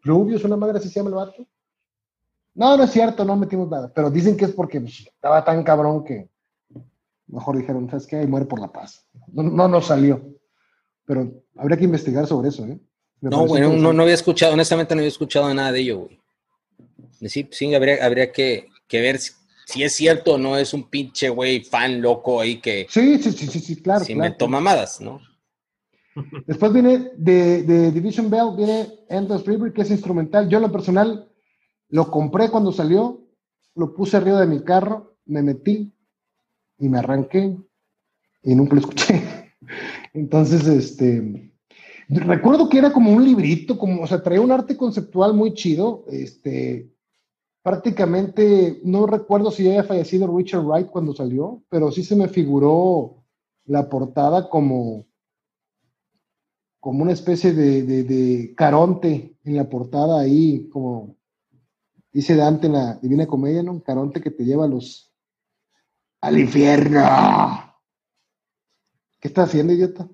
Rubio 0.01 0.37
es 0.37 0.43
una 0.43 0.57
madre, 0.57 0.79
así 0.79 0.89
se 0.89 0.95
llama 0.99 1.09
el 1.09 1.15
vato. 1.15 1.47
No, 2.55 2.77
no 2.77 2.83
es 2.83 2.91
cierto, 2.91 3.25
no 3.25 3.35
metimos 3.35 3.69
nada. 3.69 3.91
Pero 3.93 4.11
dicen 4.11 4.37
que 4.37 4.45
es 4.45 4.51
porque 4.51 4.77
estaba 4.77 5.43
tan 5.43 5.63
cabrón 5.63 6.03
que 6.03 6.29
mejor 7.27 7.57
dijeron, 7.57 7.89
¿sabes 7.89 8.07
qué? 8.07 8.25
Muere 8.27 8.45
por 8.45 8.59
la 8.59 8.71
paz. 8.71 9.05
No, 9.31 9.43
no 9.43 9.67
nos 9.67 9.87
salió. 9.87 10.21
Pero 11.05 11.31
habría 11.57 11.77
que 11.77 11.85
investigar 11.85 12.27
sobre 12.27 12.49
eso, 12.49 12.65
¿eh? 12.65 12.79
no, 13.21 13.45
bueno, 13.47 13.73
no, 13.73 13.93
no, 13.93 14.03
había 14.03 14.15
escuchado, 14.15 14.53
honestamente 14.53 14.93
no 14.93 14.99
había 14.99 15.09
escuchado 15.09 15.53
nada 15.53 15.71
de 15.71 15.79
ello, 15.79 15.99
güey. 15.99 16.19
Sí, 17.29 17.47
sí 17.51 17.73
habría, 17.73 18.05
habría 18.05 18.31
que, 18.31 18.67
ver 18.91 19.17
si, 19.17 19.83
es 19.83 19.93
cierto 19.93 20.33
o 20.33 20.37
no 20.37 20.57
es 20.57 20.73
un 20.73 20.89
pinche 20.89 21.29
güey 21.29 21.63
fan 21.63 22.01
loco 22.01 22.41
ahí 22.41 22.59
que... 22.59 22.85
Sí, 22.89 23.17
sí, 23.17 23.31
sí, 23.31 23.47
sí, 23.47 23.81
claro. 23.81 24.03
Si 24.03 24.13
me 24.13 24.31
toma 24.31 24.59
mamadas, 24.59 24.99
¿no? 24.99 25.21
Después 26.45 26.71
viene 26.73 27.11
de, 27.15 27.63
de, 27.63 27.91
Division 27.91 28.29
Bell, 28.29 28.55
viene 28.55 28.87
Endless 29.09 29.45
River, 29.45 29.73
que 29.73 29.81
es 29.81 29.89
instrumental. 29.89 30.47
Yo 30.47 30.57
en 30.57 30.63
lo 30.63 30.71
personal 30.71 31.27
lo 31.93 32.09
compré 32.09 32.49
cuando 32.49 32.71
salió, 32.71 33.21
lo 33.75 33.93
puse 33.93 34.17
arriba 34.17 34.39
de 34.39 34.47
mi 34.47 34.63
carro, 34.63 35.15
me 35.25 35.43
metí 35.43 35.93
y 36.79 36.89
me 36.89 36.97
arranqué 36.97 37.55
y 38.41 38.55
nunca 38.55 38.73
lo 38.73 38.81
escuché. 38.81 39.21
Entonces, 40.15 40.65
este, 40.65 41.53
recuerdo 42.09 42.67
que 42.67 42.79
era 42.79 42.91
como 42.91 43.11
un 43.11 43.23
librito, 43.23 43.77
como, 43.77 44.01
o 44.01 44.07
sea, 44.07 44.23
traía 44.23 44.41
un 44.41 44.51
arte 44.51 44.75
conceptual 44.75 45.35
muy 45.35 45.53
chido, 45.53 46.03
este, 46.07 46.91
prácticamente, 47.61 48.81
no 48.83 49.05
recuerdo 49.05 49.51
si 49.51 49.67
había 49.67 49.83
fallecido 49.83 50.35
Richard 50.35 50.65
Wright 50.65 50.87
cuando 50.87 51.13
salió, 51.13 51.61
pero 51.69 51.91
sí 51.91 52.03
se 52.03 52.15
me 52.15 52.27
figuró 52.27 53.23
la 53.65 53.87
portada 53.87 54.49
como, 54.49 55.05
como 56.79 57.03
una 57.03 57.11
especie 57.11 57.53
de, 57.53 57.83
de 57.83 58.55
caronte 58.55 59.37
en 59.43 59.57
la 59.57 59.69
portada 59.69 60.19
ahí, 60.19 60.67
como 60.69 61.17
dice 62.13 62.35
Dante 62.35 62.67
en 62.67 62.73
la 62.73 62.93
Divina 63.01 63.27
Comedia, 63.27 63.63
¿no? 63.63 63.71
Un 63.71 63.81
caronte 63.81 64.21
que 64.21 64.31
te 64.31 64.45
lleva 64.45 64.65
a 64.65 64.67
los 64.67 65.11
al 66.21 66.39
infierno. 66.39 67.01
¿Qué 69.19 69.27
está 69.27 69.43
haciendo, 69.43 69.73
idiota? 69.73 70.07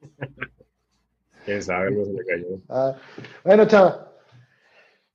¿Quién 1.44 1.62
sabe? 1.62 1.90
No 1.92 2.04
se 2.04 2.12
le 2.12 2.24
cayó. 2.24 2.62
Ah, 2.68 2.94
bueno, 3.44 3.66
chava. 3.66 4.12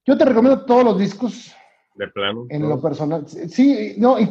Yo 0.05 0.17
te 0.17 0.25
recomiendo 0.25 0.65
todos 0.65 0.84
los 0.84 0.99
discos. 0.99 1.53
De 1.95 2.07
plano. 2.07 2.47
En 2.49 2.67
lo 2.67 2.81
personal. 2.81 3.27
Sí, 3.27 3.95
no, 3.97 4.19
y, 4.19 4.29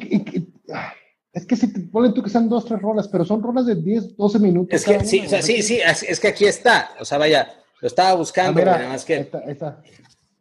es 1.32 1.46
que 1.46 1.54
si 1.54 1.72
te 1.72 1.80
ponen 1.80 2.14
tú 2.14 2.22
que 2.22 2.30
sean 2.30 2.48
dos, 2.48 2.64
tres 2.64 2.80
rolas, 2.80 3.08
pero 3.08 3.24
son 3.24 3.42
rolas 3.42 3.66
de 3.66 3.74
10, 3.74 4.16
12 4.16 4.38
minutos. 4.38 4.74
Es 4.74 4.84
que, 4.84 5.04
sí, 5.04 5.20
o 5.26 5.28
sea, 5.28 5.42
sí, 5.42 5.62
sí, 5.62 5.80
es, 5.84 6.18
que 6.18 6.28
aquí 6.28 6.46
está. 6.46 6.90
O 6.98 7.04
sea, 7.04 7.18
vaya, 7.18 7.52
lo 7.80 7.88
estaba 7.88 8.14
buscando, 8.14 8.60
ah, 8.62 8.64
nada 8.64 8.88
más 8.88 9.04
que. 9.04 9.14
Ahí 9.14 9.20
está, 9.20 9.38
ahí 9.38 9.52
está. 9.52 9.82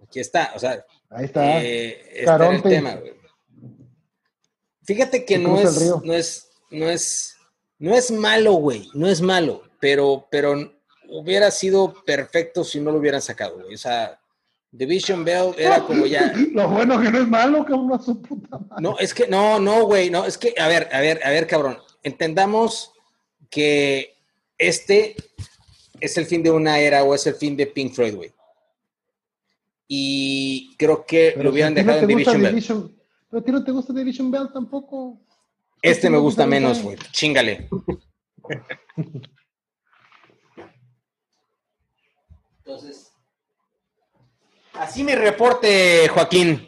Aquí 0.04 0.20
está, 0.20 0.52
o 0.56 0.60
sea. 0.60 0.86
Ahí 1.16 1.26
está. 1.26 1.64
Eh, 1.64 2.22
está 2.22 2.52
el 2.52 2.62
tema, 2.62 3.00
Fíjate 4.84 5.26
que 5.26 5.40
no 5.40 5.60
es, 5.60 6.04
no 6.04 6.14
es, 6.14 6.48
no 6.70 6.90
es 6.90 7.36
no 7.78 7.94
es 7.94 8.12
malo, 8.12 8.54
güey, 8.54 8.90
no 8.94 9.08
es 9.08 9.22
malo, 9.22 9.64
pero, 9.80 10.28
pero 10.32 10.56
hubiera 11.10 11.52
sido 11.52 11.94
perfecto 12.06 12.64
si 12.64 12.80
no 12.80 12.92
lo 12.92 13.00
hubieran 13.00 13.22
sacado, 13.22 13.60
güey. 13.60 13.74
O 13.74 13.78
sea, 13.78 14.20
Division 14.72 15.24
Bell 15.24 15.54
era 15.58 15.82
como 15.84 16.06
ya. 16.06 16.34
Lo 16.54 16.70
bueno 16.70 17.02
que 17.02 17.12
no 17.12 17.20
es 17.20 17.28
malo, 17.28 17.66
cabrón, 17.66 18.02
su 18.04 18.22
puta 18.22 18.58
madre. 18.58 18.82
No, 18.82 18.98
es 18.98 19.14
que, 19.14 19.28
no, 19.28 19.60
no, 19.60 19.86
güey, 19.86 20.10
no, 20.10 20.26
es 20.26 20.38
que, 20.38 20.54
a 20.58 20.68
ver, 20.68 20.90
a 20.92 21.00
ver, 21.02 21.22
a 21.24 21.30
ver, 21.30 21.48
cabrón, 21.48 21.78
entendamos 22.04 22.92
que 23.50 24.16
este 24.58 25.16
es 26.00 26.18
el 26.18 26.26
fin 26.26 26.44
de 26.44 26.52
una 26.52 26.80
era 26.80 27.04
o 27.04 27.14
es 27.14 27.28
el 27.28 27.36
fin 27.36 27.58
de 27.58 27.68
Pink 27.68 27.94
Floyd, 27.94 28.16
güey. 28.16 28.35
Y 29.88 30.76
creo 30.78 31.06
que 31.06 31.36
lo 31.38 31.52
hubieran 31.52 31.74
dejado 31.74 32.00
en 32.00 32.08
Division 32.08 32.42
Bell. 32.42 32.64
pero 33.30 33.40
a 33.40 33.44
ti 33.44 33.52
no 33.52 33.64
te 33.64 33.72
gusta 33.72 33.94
Division 33.94 34.32
Bell 34.32 34.52
tampoco. 34.52 35.22
Este 35.82 36.10
me 36.10 36.18
gusta 36.18 36.48
menos, 36.48 36.82
güey. 36.82 36.98
Chingale. 37.12 37.70
Entonces, 42.66 43.12
así 44.74 45.04
mi 45.04 45.14
reporte, 45.14 46.08
Joaquín. 46.08 46.68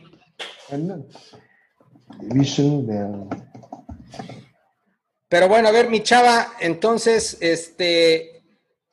Pero 5.29 5.47
bueno, 5.47 5.67
a 5.67 5.71
ver, 5.71 5.89
mi 5.89 6.03
chava, 6.03 6.53
entonces, 6.59 7.37
este, 7.41 8.36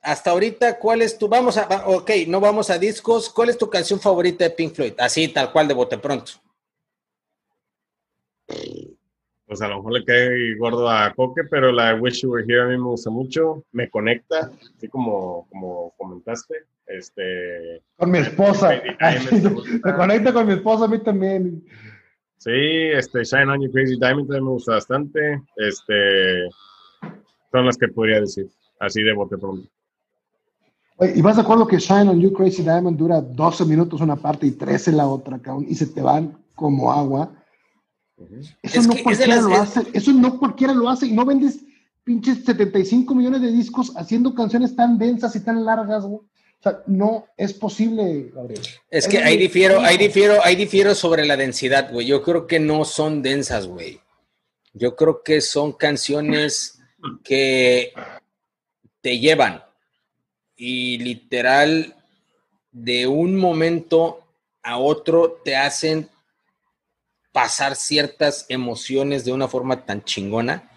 hasta 0.05 0.31
ahorita, 0.31 0.79
¿cuál 0.79 1.01
es 1.01 1.17
tu, 1.17 1.27
vamos 1.27 1.57
a, 1.57 1.87
ok, 1.87 2.11
no 2.27 2.39
vamos 2.39 2.69
a 2.69 2.77
discos, 2.77 3.29
¿cuál 3.29 3.49
es 3.49 3.57
tu 3.57 3.69
canción 3.69 3.99
favorita 3.99 4.43
de 4.43 4.51
Pink 4.51 4.73
Floyd? 4.73 4.93
Así, 4.97 5.27
tal 5.27 5.51
cual, 5.51 5.67
de 5.67 5.73
bote 5.73 5.97
pronto 5.97 6.31
pues 9.45 9.61
a 9.61 9.67
lo 9.67 9.77
mejor 9.77 9.93
le 9.93 10.05
cae 10.05 10.55
gordo 10.57 10.89
a 10.89 11.13
Coque, 11.13 11.43
pero 11.49 11.71
la 11.71 11.93
de 11.93 11.99
Wish 11.99 12.21
You 12.21 12.31
Were 12.31 12.45
Here 12.47 12.61
a 12.61 12.65
mí 12.65 12.77
me 12.77 12.83
gusta 12.83 13.09
mucho, 13.09 13.63
me 13.71 13.89
conecta, 13.89 14.51
así 14.75 14.87
como, 14.87 15.47
como 15.49 15.93
comentaste. 15.97 16.65
Este, 16.87 17.81
con 17.95 18.11
mi 18.11 18.19
esposa. 18.19 18.81
me, 19.83 19.93
conecta 19.95 20.33
con 20.33 20.47
mi 20.47 20.53
esposa 20.53 20.85
a 20.85 20.87
mí 20.87 20.99
también. 20.99 21.63
Sí, 22.37 22.51
este, 22.51 23.23
Shine 23.23 23.49
on 23.49 23.61
You 23.61 23.71
Crazy 23.71 23.97
Diamond 23.99 24.27
también 24.27 24.45
me 24.45 24.51
gusta 24.51 24.73
bastante. 24.73 25.41
Este, 25.57 26.47
son 27.51 27.65
las 27.65 27.77
que 27.77 27.87
podría 27.87 28.21
decir, 28.21 28.47
así 28.79 29.01
de 29.03 29.13
bote 29.13 29.37
pronto. 29.37 29.67
¿Y 30.99 31.21
vas 31.21 31.35
de 31.35 31.41
acuerdo 31.41 31.67
que 31.67 31.77
Shine 31.77 32.09
on 32.09 32.21
You 32.21 32.31
Crazy 32.31 32.63
Diamond 32.63 32.97
dura 32.97 33.19
12 33.19 33.65
minutos 33.65 33.99
una 33.99 34.15
parte 34.15 34.47
y 34.47 34.51
13 34.51 34.93
la 34.93 35.07
otra, 35.07 35.41
y 35.67 35.75
se 35.75 35.87
te 35.87 36.01
van 36.01 36.37
como 36.55 36.91
agua? 36.91 37.31
Eso 38.61 38.81
no 38.83 38.95
cualquiera 39.03 39.41
lo 39.41 39.55
hace, 39.55 39.83
eso 39.93 40.13
no 40.13 40.39
cualquiera 40.39 40.73
lo 40.73 40.87
hace 40.87 41.07
y 41.07 41.11
no 41.11 41.25
vendes 41.25 41.59
pinches 42.05 42.45
75 42.45 43.13
millones 43.13 43.41
de 43.41 43.51
discos 43.51 43.91
haciendo 43.97 44.33
canciones 44.33 44.73
tan 44.73 44.97
densas 44.97 45.35
y 45.35 45.41
tan 45.41 45.65
largas, 45.65 46.05
güey. 46.05 46.19
O 46.19 46.63
sea, 46.63 46.81
no 46.87 47.25
es 47.35 47.53
posible, 47.53 48.31
Gabriel. 48.33 48.61
Es 48.89 49.07
que 49.07 49.17
ahí 49.17 49.37
difiero, 49.37 49.81
ahí 49.81 49.97
difiero, 49.97 50.35
ahí 50.43 50.55
difiero 50.55 50.95
sobre 50.95 51.25
la 51.25 51.35
densidad, 51.35 51.91
güey. 51.91 52.07
Yo 52.07 52.23
creo 52.23 52.47
que 52.47 52.59
no 52.59 52.85
son 52.85 53.21
densas, 53.21 53.67
güey. 53.67 53.99
Yo 54.73 54.95
creo 54.95 55.21
que 55.23 55.41
son 55.41 55.73
canciones 55.73 56.79
que 57.23 57.91
te 59.01 59.19
llevan 59.19 59.64
y 60.55 60.97
literal 60.99 61.95
de 62.71 63.07
un 63.07 63.37
momento 63.37 64.23
a 64.63 64.77
otro 64.77 65.41
te 65.43 65.55
hacen 65.55 66.09
pasar 67.31 67.75
ciertas 67.75 68.45
emociones 68.49 69.25
de 69.25 69.33
una 69.33 69.47
forma 69.47 69.85
tan 69.85 70.03
chingona 70.03 70.71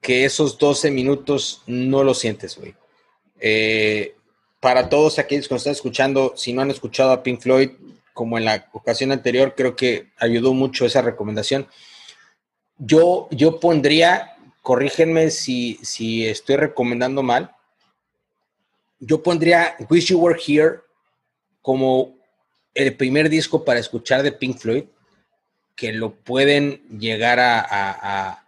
que 0.00 0.24
esos 0.24 0.58
12 0.58 0.90
minutos 0.90 1.62
no 1.66 2.04
lo 2.04 2.14
sientes, 2.14 2.58
güey. 2.58 2.74
Eh, 3.40 4.14
para 4.60 4.88
todos 4.88 5.18
aquellos 5.18 5.48
que 5.48 5.54
nos 5.54 5.62
están 5.62 5.72
escuchando, 5.72 6.34
si 6.36 6.52
no 6.52 6.62
han 6.62 6.70
escuchado 6.70 7.12
a 7.12 7.22
Pink 7.22 7.40
Floyd, 7.40 7.70
como 8.12 8.38
en 8.38 8.44
la 8.44 8.68
ocasión 8.72 9.12
anterior, 9.12 9.54
creo 9.56 9.76
que 9.76 10.08
ayudó 10.18 10.52
mucho 10.52 10.84
esa 10.86 11.02
recomendación. 11.02 11.66
Yo, 12.78 13.28
yo 13.30 13.60
pondría, 13.60 14.36
corrígenme 14.62 15.30
si, 15.30 15.78
si 15.82 16.26
estoy 16.26 16.56
recomendando 16.56 17.22
mal, 17.22 17.53
yo 19.06 19.22
pondría 19.22 19.76
Wish 19.88 20.06
You 20.06 20.18
Were 20.18 20.40
Here 20.44 20.80
como 21.62 22.16
el 22.74 22.96
primer 22.96 23.28
disco 23.28 23.64
para 23.64 23.80
escuchar 23.80 24.22
de 24.22 24.32
Pink 24.32 24.58
Floyd, 24.58 24.84
que 25.76 25.92
lo 25.92 26.14
pueden 26.14 26.82
llegar 26.98 27.38
a, 27.40 28.40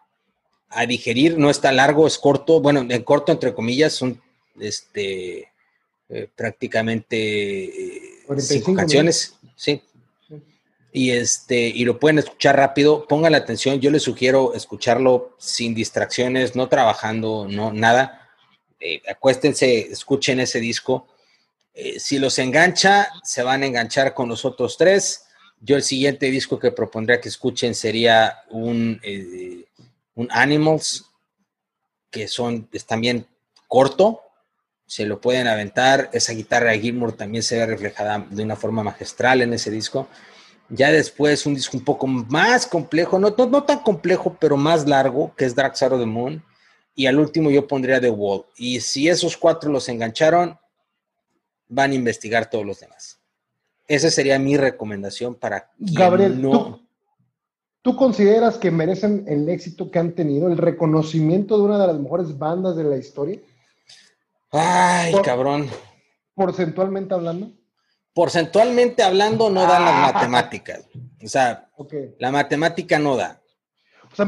digerir. 0.87 1.39
No 1.39 1.49
está 1.49 1.73
largo, 1.73 2.07
es 2.07 2.19
corto. 2.19 2.61
Bueno, 2.61 2.85
en 2.89 3.03
corto, 3.03 3.33
entre 3.33 3.55
comillas, 3.55 3.95
son 3.95 4.20
este, 4.61 5.49
eh, 6.09 6.28
prácticamente 6.37 7.65
eh, 7.65 8.01
cinco 8.39 8.74
canciones. 8.74 9.37
Sí. 9.55 9.81
Y, 10.93 11.11
este, 11.12 11.61
y 11.69 11.85
lo 11.85 11.99
pueden 11.99 12.19
escuchar 12.19 12.57
rápido. 12.57 13.07
Pongan 13.09 13.33
la 13.33 13.39
atención. 13.39 13.81
Yo 13.81 13.91
les 13.91 14.03
sugiero 14.03 14.55
escucharlo 14.55 15.35
sin 15.39 15.74
distracciones, 15.74 16.55
no 16.57 16.69
trabajando, 16.69 17.47
no 17.49 17.73
nada 17.73 18.26
eh, 18.81 19.03
acuéstense, 19.09 19.90
escuchen 19.90 20.40
ese 20.40 20.61
disco. 20.61 21.09
Eh, 21.73 21.98
si 22.01 22.19
los 22.19 22.39
engancha, 22.39 23.09
se 23.23 23.43
van 23.43 23.62
a 23.62 23.66
enganchar 23.66 24.15
con 24.15 24.28
los 24.28 24.44
otros 24.44 24.77
tres. 24.77 25.24
Yo 25.61 25.77
el 25.77 25.82
siguiente 25.82 26.31
disco 26.31 26.59
que 26.59 26.73
propondría 26.73 27.20
que 27.20 27.28
escuchen 27.28 27.74
sería 27.74 28.43
un, 28.51 29.01
eh, 29.03 29.65
un 30.15 30.28
Animals, 30.31 31.07
que 32.11 32.28
son, 32.28 32.69
es 32.73 32.86
también 32.86 33.27
corto, 33.69 34.23
se 34.86 35.07
lo 35.07 35.20
pueden 35.20 35.48
aventar. 35.48 36.11
Esa 36.12 36.32
guitarra 36.32 36.70
de 36.70 36.81
Gilmour 36.81 37.12
también 37.12 37.43
se 37.43 37.59
ve 37.59 37.66
reflejada 37.66 38.27
de 38.31 38.43
una 38.43 38.57
forma 38.57 38.82
magistral 38.82 39.43
en 39.43 39.53
ese 39.53 39.70
disco. 39.70 40.09
Ya 40.69 40.90
después 40.90 41.47
un 41.47 41.55
disco 41.55 41.77
un 41.77 41.85
poco 41.85 42.07
más 42.07 42.66
complejo, 42.66 43.19
no, 43.19 43.31
no, 43.31 43.65
tan 43.65 43.81
complejo, 43.81 44.36
pero 44.40 44.57
más 44.57 44.86
largo, 44.86 45.35
que 45.36 45.44
es 45.44 45.55
Dark 45.55 45.77
Side 45.77 45.90
the 45.90 46.07
Moon 46.07 46.43
y 46.97 47.06
al 47.06 47.20
último 47.20 47.51
yo 47.51 47.68
pondría 47.68 48.01
The 48.01 48.10
Wall. 48.10 48.47
Y 48.56 48.81
si 48.81 49.09
esos 49.09 49.36
cuatro 49.36 49.70
los 49.70 49.89
engancharon, 49.89 50.59
van 51.68 51.93
a 51.93 51.94
investigar 51.94 52.48
todos 52.48 52.64
los 52.64 52.81
demás. 52.81 53.20
Esa 53.86 54.10
sería 54.10 54.39
mi 54.39 54.56
recomendación 54.56 55.35
para 55.35 55.70
Gabriel, 55.78 56.40
no... 56.40 56.81
¿tú, 57.82 57.94
consideras 57.94 58.56
que 58.56 58.70
merecen 58.70 59.24
el 59.28 59.48
éxito 59.48 59.90
que 59.90 59.98
han 59.98 60.14
tenido, 60.14 60.48
el 60.48 60.56
reconocimiento 60.56 61.59
de 61.59 61.64
una 61.64 61.78
de 61.78 61.86
las 61.86 61.98
mejores 61.98 62.36
bandas 62.36 62.74
de 62.77 62.85
la 62.85 62.97
historia? 62.97 63.39
Ay, 64.51 65.14
cabrón. 65.23 65.68
¿Porcentualmente 66.35 67.14
hablando? 67.14 67.52
Porcentualmente 68.14 69.02
hablando 69.02 69.51
no 69.51 69.62
dan 69.62 69.85
las 69.85 69.94
ah. 69.94 70.12
matemáticas. 70.12 70.89
O 71.23 71.28
sea, 71.28 71.68
la 72.18 72.32
matemática 72.32 72.98
no 72.98 73.16
da 73.16 73.43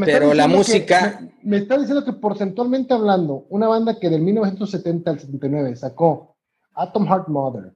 pero 0.05 0.35
la 0.35 0.49
música... 0.49 1.21
me, 1.43 1.59
está 1.59 1.79
diciendo 1.79 2.05
que 2.05 2.13
porcentualmente 2.13 2.95
hablando, 2.95 3.47
una 3.49 3.69
banda 3.69 3.99
que 3.99 4.11
del 4.11 4.23
1970 4.23 5.11
al 5.11 5.21
79 5.21 5.77
sacó 5.77 6.37
Atom 6.75 7.07
Heart 7.07 7.29
Mother, 7.29 7.75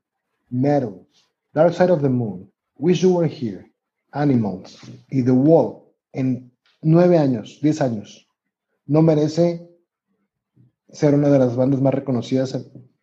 Metal, 0.51 1.07
Dark 1.53 1.75
Side 1.75 1.93
of 1.93 2.03
the 2.03 2.09
Moon, 2.09 2.51
Wish 2.77 3.01
You 3.01 3.17
Were 3.17 3.29
Here, 3.29 3.73
Animals 4.11 4.79
y 5.11 5.23
The 5.23 5.31
Wall 5.31 5.83
en 6.13 6.53
nueve 6.83 7.19
años, 7.19 7.59
diez 7.63 7.81
años, 7.81 8.29
no 8.87 9.03
merece 9.03 9.69
ser 10.91 11.15
una 11.15 11.31
de 11.31 11.39
las 11.39 11.57
bandas 11.57 11.81
más 11.81 11.95
reconocidas 11.95 12.53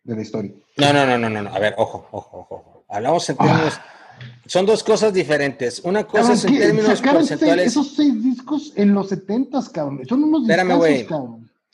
de 0.04 0.14
la 0.14 0.22
historia. 0.22 0.52
No, 0.76 0.92
no, 0.92 1.06
no, 1.06 1.18
no, 1.18 1.42
no. 1.42 1.50
A 1.54 1.58
ver, 1.58 1.74
ojo, 1.76 2.06
ojo, 2.12 2.46
ojo. 2.50 2.84
Hablamos 2.88 3.28
en 3.28 3.36
términos... 3.36 3.74
Ah. 3.78 3.99
Son 4.46 4.66
dos 4.66 4.82
cosas 4.82 5.12
diferentes. 5.12 5.80
Una 5.84 6.06
cosa 6.06 6.32
es 6.32 6.44
en 6.44 6.58
términos 6.58 7.00
porcentuales. 7.00 7.66
esos 7.66 7.94
seis 7.94 8.22
discos 8.22 8.72
en 8.76 8.94
los 8.94 9.08
70, 9.08 9.60
cabrón. 9.72 10.00
Son 10.08 10.24
unos 10.24 10.42
Espérame, 10.42 10.76
güey. 10.76 11.06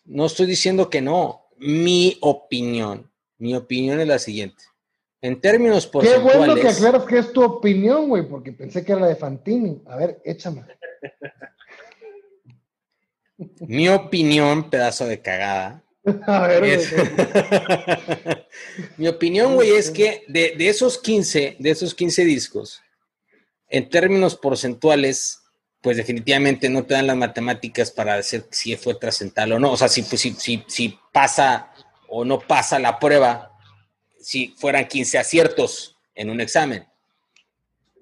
No 0.04 0.26
estoy 0.26 0.46
diciendo 0.46 0.90
que 0.90 1.00
no. 1.00 1.46
Mi 1.58 2.18
opinión. 2.20 3.10
Mi 3.38 3.54
opinión 3.54 4.00
es 4.00 4.06
la 4.06 4.18
siguiente. 4.18 4.64
En 5.20 5.40
términos 5.40 5.86
porcentuales. 5.86 6.32
Qué 6.32 6.38
bueno 6.38 6.54
que 6.54 6.68
aclaras 6.68 7.04
que 7.04 7.18
es 7.18 7.32
tu 7.32 7.42
opinión, 7.42 8.08
güey, 8.08 8.28
porque 8.28 8.52
pensé 8.52 8.84
que 8.84 8.92
era 8.92 9.00
la 9.02 9.08
de 9.08 9.16
Fantini. 9.16 9.82
A 9.86 9.96
ver, 9.96 10.20
échame. 10.24 10.64
Mi 13.60 13.88
opinión, 13.88 14.70
pedazo 14.70 15.06
de 15.06 15.20
cagada, 15.20 15.82
Mi 18.96 19.08
opinión, 19.08 19.56
güey, 19.56 19.72
es 19.72 19.90
que 19.90 20.22
de, 20.28 20.54
esos 20.60 20.98
15, 20.98 21.56
de 21.58 21.70
esos 21.70 21.94
15 21.94 22.24
discos, 22.24 22.80
en 23.68 23.90
términos 23.90 24.36
porcentuales, 24.36 25.40
pues 25.80 25.96
definitivamente 25.96 26.68
no 26.68 26.84
te 26.84 26.94
dan 26.94 27.08
las 27.08 27.16
matemáticas 27.16 27.90
para 27.90 28.14
decir 28.16 28.44
si 28.50 28.76
fue 28.76 28.94
trascendental 28.94 29.50
o 29.52 29.58
no. 29.58 29.72
O 29.72 29.76
sea, 29.76 29.88
si, 29.88 30.02
pues, 30.02 30.20
si, 30.20 30.62
si, 30.66 30.98
pasa 31.12 31.72
o 32.08 32.24
no 32.24 32.38
pasa 32.38 32.78
la 32.78 33.00
prueba, 33.00 33.50
si 34.20 34.54
fueran 34.56 34.86
15 34.86 35.18
aciertos 35.18 35.96
en 36.14 36.30
un 36.30 36.40
examen. 36.40 36.86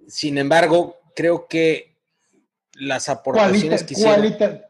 Sin 0.07 0.37
embargo, 0.37 1.01
creo 1.17 1.49
que 1.49 1.94
las 2.77 3.09
aportaciones 3.09 3.85
que 3.85 3.95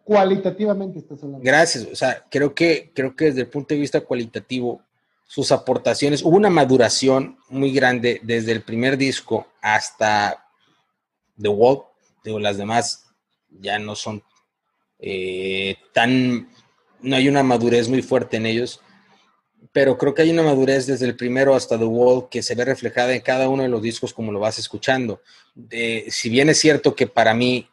cualitativamente 0.05 0.99
estás 0.99 1.23
hablando. 1.23 1.45
Gracias, 1.45 1.87
o 1.91 1.97
sea, 1.97 2.23
creo 2.31 2.55
que, 2.55 2.91
creo 2.95 3.17
que 3.17 3.27
desde 3.27 3.43
el 3.43 3.49
punto 3.49 3.75
de 3.75 3.81
vista 3.81 4.01
cualitativo, 4.01 4.83
sus 5.27 5.51
aportaciones, 5.53 6.23
hubo 6.23 6.37
una 6.37 6.51
maduración 6.51 7.39
muy 7.49 7.73
grande 7.73 8.21
desde 8.23 8.53
el 8.53 8.63
primer 8.63 8.99
disco 8.99 9.47
hasta 9.63 10.47
The 11.41 11.49
Wall, 11.49 11.83
digo, 12.23 12.39
las 12.39 12.59
demás 12.59 13.07
ya 13.49 13.79
no 13.79 13.95
son 13.95 14.23
eh, 14.99 15.77
tan, 15.93 16.49
no 17.01 17.17
hay 17.17 17.29
una 17.29 17.43
madurez 17.43 17.89
muy 17.89 18.03
fuerte 18.03 18.37
en 18.37 18.47
ellos, 18.47 18.81
pero 19.73 19.99
creo 19.99 20.15
que 20.15 20.23
hay 20.23 20.31
una 20.31 20.43
madurez 20.43 20.87
desde 20.87 21.07
el 21.07 21.17
primero 21.17 21.55
hasta 21.55 21.79
The 21.79 21.85
Wall 21.85 22.29
que 22.29 22.43
se 22.43 22.55
ve 22.55 22.65
reflejada 22.65 23.15
en 23.15 23.23
cada 23.23 23.49
uno 23.49 23.63
de 23.63 23.69
los 23.69 23.83
discos 23.83 24.13
como 24.13 24.31
lo 24.31 24.41
vas 24.41 24.59
escuchando. 24.59 25.21
si 26.09 26.29
bien 26.29 26.49
es 26.51 26.61
cierto 26.61 26.95
que 26.95 27.07
para 27.07 27.35
mí 27.35 27.69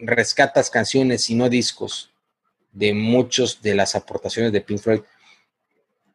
rescatas 0.00 0.70
canciones 0.70 1.28
y 1.30 1.34
no 1.34 1.48
discos 1.48 2.10
de 2.72 2.94
muchos 2.94 3.62
de 3.62 3.74
las 3.74 3.94
aportaciones 3.94 4.52
de 4.52 4.60
Pink 4.60 4.80
Floyd, 4.80 5.00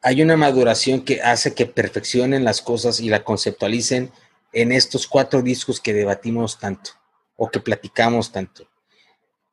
hay 0.02 0.22
una 0.22 0.38
maduración 0.38 1.02
que 1.02 1.22
hace 1.22 1.53
que 1.53 1.66
perfeccionen 1.66 2.44
las 2.44 2.62
cosas 2.62 2.99
y 2.99 3.10
la 3.10 3.24
conceptualicen 3.24 4.12
en 4.53 4.72
estos 4.72 5.07
cuatro 5.07 5.41
discos 5.41 5.80
que 5.80 5.94
debatimos 5.94 6.60
tanto 6.60 6.91
o 7.36 7.49
que 7.49 7.60
platicamos 7.60 8.32
tanto. 8.32 8.68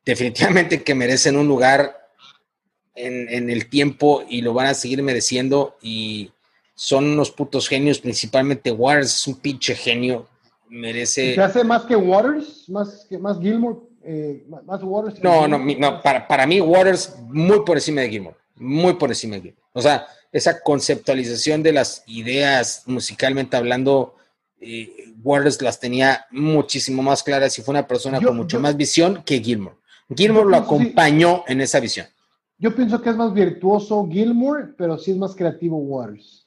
Definitivamente 0.04 0.82
que 0.82 0.94
merecen 0.94 1.36
un 1.36 1.48
lugar 1.48 2.02
en, 2.94 3.48
el 3.48 3.68
tiempo 3.68 4.24
y 4.28 4.42
lo 4.42 4.52
van 4.52 4.66
a 4.66 4.74
seguir 4.74 5.02
mereciendo 5.02 5.76
y 5.80 6.30
son 6.74 7.06
unos 7.06 7.30
putos 7.30 7.68
genios, 7.68 7.98
principalmente 7.98 8.70
Waters 8.70 9.14
es 9.14 9.26
un 9.26 9.36
pinche 9.36 9.74
genio, 9.74 10.28
merece... 10.68 11.34
¿Se 11.34 11.40
hace 11.40 11.64
más 11.64 11.84
que 11.84 11.96
Waters? 11.96 12.68
¿Más 12.68 13.06
que 13.08 13.18
más 13.18 13.38
Gilmore? 13.40 13.78
Eh, 14.04 14.44
más 14.64 14.82
Waters. 14.82 15.22
No, 15.22 15.46
no, 15.46 15.58
no 15.58 16.02
para, 16.02 16.26
para, 16.26 16.46
mí 16.46 16.60
Waters 16.60 17.16
muy 17.28 17.60
por 17.64 17.76
encima 17.76 18.00
de 18.00 18.10
Gilmore, 18.10 18.36
muy 18.56 18.94
por 18.94 19.10
encima 19.10 19.36
de 19.36 19.42
Gilmore. 19.42 19.62
O 19.72 19.82
sea, 19.82 20.06
esa 20.32 20.60
conceptualización 20.60 21.62
de 21.62 21.72
las 21.72 22.02
ideas 22.06 22.82
musicalmente 22.86 23.56
hablando, 23.56 24.16
eh, 24.60 25.12
Waters 25.22 25.60
las 25.62 25.78
tenía 25.78 26.26
muchísimo 26.30 27.02
más 27.02 27.22
claras 27.22 27.58
y 27.58 27.62
fue 27.62 27.72
una 27.72 27.86
persona 27.86 28.20
con 28.20 28.36
mucho 28.36 28.58
más 28.58 28.76
visión 28.76 29.22
que 29.24 29.40
Gilmore. 29.40 29.76
Gilmore 30.14 30.50
lo 30.50 30.56
acompañó 30.56 31.44
en 31.46 31.60
esa 31.60 31.80
visión. 31.80 32.06
Yo 32.58 32.74
pienso 32.74 33.00
que 33.00 33.10
es 33.10 33.16
más 33.16 33.32
virtuoso 33.32 34.08
Gilmore, 34.10 34.68
pero 34.76 34.98
sí 34.98 35.10
es 35.10 35.16
más 35.16 35.34
creativo 35.34 35.76
Waters. 35.76 36.46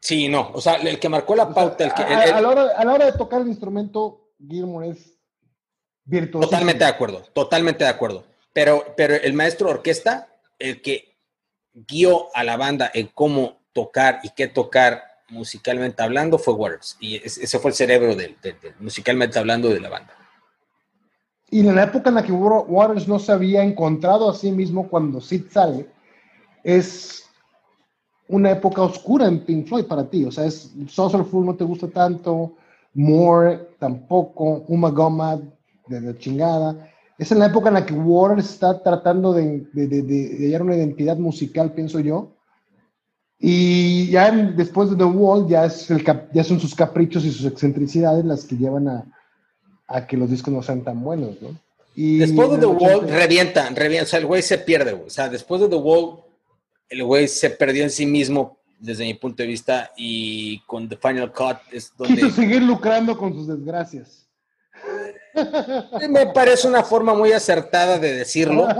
Sí, 0.00 0.28
no, 0.28 0.50
o 0.52 0.60
sea, 0.60 0.74
el 0.74 0.98
que 0.98 1.08
marcó 1.08 1.34
la 1.34 1.52
pauta, 1.52 1.84
el 1.84 1.94
que... 1.94 2.02
a, 2.02 2.40
la 2.40 2.48
hora, 2.48 2.72
a 2.76 2.84
la 2.84 2.92
hora 2.92 3.06
de 3.06 3.12
tocar 3.12 3.40
el 3.40 3.48
instrumento, 3.48 4.28
Gilmore 4.38 4.90
es 4.90 5.13
virtuosísimo. 6.04 6.50
Totalmente 6.50 6.84
de 6.84 6.90
acuerdo, 6.90 7.22
totalmente 7.32 7.84
de 7.84 7.90
acuerdo. 7.90 8.24
Pero, 8.52 8.84
pero 8.96 9.14
el 9.14 9.32
maestro 9.32 9.68
de 9.68 9.74
orquesta, 9.74 10.28
el 10.58 10.80
que 10.82 11.16
guió 11.72 12.28
a 12.36 12.44
la 12.44 12.56
banda 12.56 12.90
en 12.94 13.08
cómo 13.08 13.58
tocar 13.72 14.20
y 14.22 14.30
qué 14.30 14.46
tocar 14.46 15.02
musicalmente 15.30 16.02
hablando 16.02 16.38
fue 16.38 16.54
Waters. 16.54 16.96
Y 17.00 17.16
es- 17.16 17.38
ese 17.38 17.58
fue 17.58 17.70
el 17.70 17.74
cerebro 17.76 18.14
del, 18.14 18.36
del- 18.42 18.60
del- 18.60 18.74
musicalmente 18.78 19.38
hablando 19.38 19.68
de 19.70 19.80
la 19.80 19.88
banda. 19.88 20.14
Y 21.50 21.60
en 21.66 21.74
la 21.74 21.84
época 21.84 22.08
en 22.10 22.16
la 22.16 22.22
que 22.22 22.32
Wa- 22.32 22.62
Waters 22.62 23.08
no 23.08 23.18
se 23.18 23.32
había 23.32 23.62
encontrado 23.64 24.30
a 24.30 24.34
sí 24.34 24.52
mismo 24.52 24.88
cuando 24.88 25.20
Sid 25.20 25.44
sale, 25.50 25.86
es 26.62 27.28
una 28.28 28.50
época 28.52 28.82
oscura 28.82 29.26
en 29.26 29.44
Pink 29.44 29.66
Floyd 29.68 29.84
para 29.86 30.08
ti. 30.08 30.24
O 30.24 30.30
sea, 30.32 30.44
es 30.46 30.70
Full 31.30 31.44
no 31.44 31.54
te 31.56 31.64
gusta 31.64 31.88
tanto, 31.88 32.56
More 32.94 33.70
tampoco, 33.78 34.64
Uma 34.68 34.90
Gomad 34.90 35.40
de 35.86 36.00
la 36.00 36.18
chingada. 36.18 36.90
Es 37.18 37.30
en 37.32 37.38
la 37.38 37.46
época 37.46 37.68
en 37.68 37.74
la 37.74 37.86
que 37.86 37.94
Waters 37.94 38.50
está 38.50 38.82
tratando 38.82 39.32
de, 39.32 39.66
de- 39.72 39.86
de- 39.86 40.02
de- 40.02 40.46
hallar 40.46 40.62
una 40.62 40.76
identidad 40.76 41.16
musical, 41.16 41.72
pienso 41.72 42.00
yo. 42.00 42.32
Y 43.38 44.08
ya 44.10 44.28
en- 44.28 44.56
después 44.56 44.90
de 44.90 44.96
The 44.96 45.04
Wall, 45.04 45.48
ya, 45.48 45.66
es 45.66 45.90
el 45.90 46.02
cap- 46.02 46.28
ya 46.32 46.42
son 46.44 46.58
sus 46.60 46.74
caprichos 46.74 47.24
y 47.24 47.30
sus 47.30 47.46
excentricidades 47.46 48.24
las 48.24 48.44
que 48.44 48.56
llevan 48.56 48.88
a, 48.88 49.04
a 49.86 50.06
que 50.06 50.16
los 50.16 50.30
discos 50.30 50.52
no 50.54 50.62
sean 50.62 50.82
tan 50.82 51.02
buenos, 51.02 51.40
¿no? 51.42 51.48
Y 51.96 52.18
Después 52.18 52.50
de 52.50 52.58
The 52.58 52.66
Wall, 52.66 52.94
80 53.04 53.16
revienta, 53.18 53.70
revienta. 53.70 54.04
O 54.04 54.08
sea, 54.08 54.18
el 54.18 54.26
güey 54.26 54.42
se 54.42 54.58
pierde, 54.58 54.92
güey. 54.92 55.06
O 55.06 55.10
sea, 55.10 55.28
después 55.28 55.60
de 55.60 55.68
The 55.68 55.76
Wall, 55.76 56.20
el 56.88 57.04
güey 57.04 57.28
se 57.28 57.50
perdió 57.50 57.84
en 57.84 57.90
sí 57.90 58.04
mismo, 58.06 58.58
desde 58.80 59.04
mi 59.04 59.14
punto 59.14 59.42
de 59.42 59.48
vista, 59.48 59.90
y 59.96 60.58
con 60.66 60.88
The 60.88 60.96
Final 60.96 61.32
Cut 61.32 61.58
es 61.70 61.90
Quiso 61.90 62.04
donde 62.04 62.30
seguir 62.32 62.62
lucrando 62.62 63.16
con 63.16 63.32
sus 63.32 63.46
desgracias. 63.46 64.23
Me 66.08 66.26
parece 66.28 66.68
una 66.68 66.82
forma 66.82 67.14
muy 67.14 67.32
acertada 67.32 67.98
de 67.98 68.14
decirlo. 68.14 68.66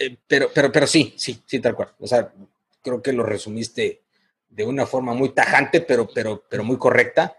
Eh, 0.00 0.16
pero, 0.28 0.48
pero, 0.54 0.70
pero 0.70 0.86
sí, 0.86 1.12
sí, 1.16 1.42
sí, 1.44 1.58
tal 1.58 1.74
cual. 1.74 1.92
O 1.98 2.06
sea, 2.06 2.32
creo 2.80 3.02
que 3.02 3.12
lo 3.12 3.24
resumiste 3.24 4.02
de 4.48 4.64
una 4.64 4.86
forma 4.86 5.12
muy 5.12 5.30
tajante, 5.30 5.80
pero, 5.80 6.08
pero, 6.08 6.44
pero 6.48 6.62
muy 6.62 6.78
correcta. 6.78 7.36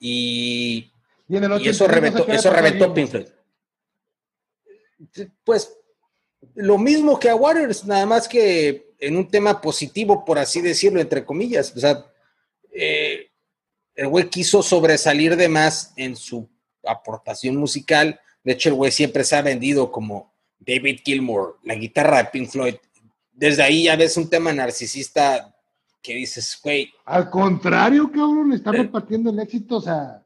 Y, 0.00 0.90
Y, 1.28 1.36
en 1.36 1.44
el 1.44 1.62
y 1.62 1.68
eso 1.68 1.84
85 1.84 1.86
se 1.86 1.88
reventó, 1.88 2.32
eso 2.32 2.50
reventó. 2.50 2.92
Pink 2.92 3.08
Floyd. 3.08 3.26
Pues 5.44 5.78
lo 6.54 6.76
mismo 6.78 7.18
que 7.18 7.28
a 7.28 7.36
Waters, 7.36 7.84
nada 7.84 8.04
más 8.04 8.26
que 8.28 8.92
en 8.98 9.16
un 9.16 9.28
tema 9.28 9.60
positivo, 9.60 10.24
por 10.24 10.38
así 10.38 10.60
decirlo, 10.60 11.00
entre 11.00 11.24
comillas. 11.24 11.72
O 11.76 11.80
sea, 11.80 12.04
eh, 12.72 13.30
el 13.94 14.08
güey 14.08 14.28
quiso 14.28 14.62
sobresalir 14.62 15.36
de 15.36 15.48
más 15.48 15.92
en 15.96 16.16
su 16.16 16.48
aportación 16.86 17.56
musical. 17.56 18.20
De 18.44 18.52
hecho, 18.52 18.68
el 18.70 18.74
güey 18.74 18.90
siempre 18.92 19.24
se 19.24 19.36
ha 19.36 19.42
vendido 19.42 19.90
como 19.92 20.32
David 20.58 21.00
Gilmour, 21.04 21.58
la 21.64 21.74
guitarra 21.74 22.18
de 22.18 22.24
Pink 22.30 22.48
Floyd. 22.50 22.74
Desde 23.32 23.62
ahí 23.62 23.84
ya 23.84 23.96
ves 23.96 24.16
un 24.16 24.28
tema 24.28 24.52
narcisista 24.52 25.54
que 26.02 26.14
dices, 26.14 26.58
güey, 26.62 26.90
Al 27.04 27.30
contrario, 27.30 28.10
cabrón, 28.10 28.52
está 28.52 28.70
Eh. 28.70 28.78
repartiendo 28.78 29.30
el 29.30 29.38
éxito. 29.40 29.76
O 29.76 29.80
sea, 29.80 30.22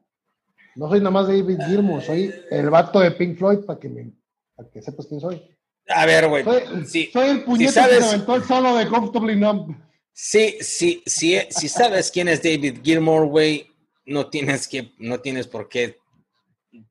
no 0.75 0.89
soy 0.89 0.99
nada 0.99 1.11
más 1.11 1.27
David 1.27 1.59
Gilmour, 1.67 2.01
soy 2.03 2.33
el 2.51 2.69
vato 2.69 2.99
de 2.99 3.11
Pink 3.11 3.37
Floyd 3.37 3.59
para 3.65 3.79
que, 3.79 3.89
me, 3.89 4.11
para 4.55 4.69
que 4.69 4.81
sepas 4.81 5.05
quién 5.07 5.19
soy. 5.21 5.41
a 5.89 6.05
ver, 6.05 6.27
güey, 6.27 6.43
Soy, 6.43 7.05
soy 7.13 7.29
el 7.29 7.43
puñete 7.45 7.71
sabes- 7.71 7.99
que 7.99 8.03
aventó 8.05 8.35
el 8.35 8.43
solo 8.43 8.75
de 8.75 8.87
Comfortably 8.87 9.35
Numb. 9.37 9.75
Sí, 10.11 10.57
sí, 10.61 11.01
sí, 11.05 11.37
si 11.49 11.69
sabes 11.69 12.11
quién 12.11 12.27
es 12.27 12.41
David 12.43 12.79
Gilmour, 12.83 13.27
güey, 13.27 13.67
no 14.05 14.27
tienes 14.29 14.67
que, 14.67 14.91
no 14.97 15.19
tienes 15.19 15.47
por 15.47 15.69
qué 15.69 15.97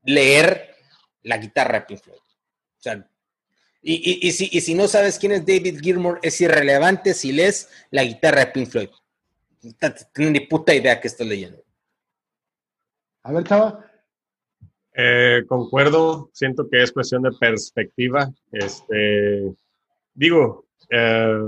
leer 0.04 0.74
la 1.22 1.38
guitarra 1.38 1.80
de 1.80 1.86
Pink 1.86 2.00
Floyd. 2.02 2.18
O 2.18 2.80
sea, 2.82 3.08
y, 3.82 3.94
y- 3.94 4.28
y 4.28 4.32
si, 4.32 4.48
y 4.50 4.60
si 4.60 4.74
no 4.74 4.88
sabes 4.88 5.18
quién 5.18 5.32
es 5.32 5.46
David 5.46 5.80
Gilmour, 5.80 6.18
es 6.22 6.40
irrelevante 6.40 7.14
si 7.14 7.32
lees 7.32 7.68
la 7.90 8.04
guitarra 8.04 8.40
de 8.40 8.52
Pink 8.52 8.68
Floyd. 8.68 8.88
No 9.62 9.72
tienes 10.12 10.32
ni 10.32 10.40
puta 10.40 10.74
idea 10.74 11.00
que 11.00 11.08
estás 11.08 11.26
leyendo. 11.26 11.62
A 13.22 13.32
ver, 13.32 13.44
chava. 13.44 13.84
Eh, 14.94 15.42
concuerdo, 15.48 16.30
siento 16.32 16.68
que 16.70 16.82
es 16.82 16.92
cuestión 16.92 17.22
de 17.22 17.32
perspectiva. 17.32 18.30
Este, 18.52 19.52
digo, 20.14 20.66
eh, 20.90 21.38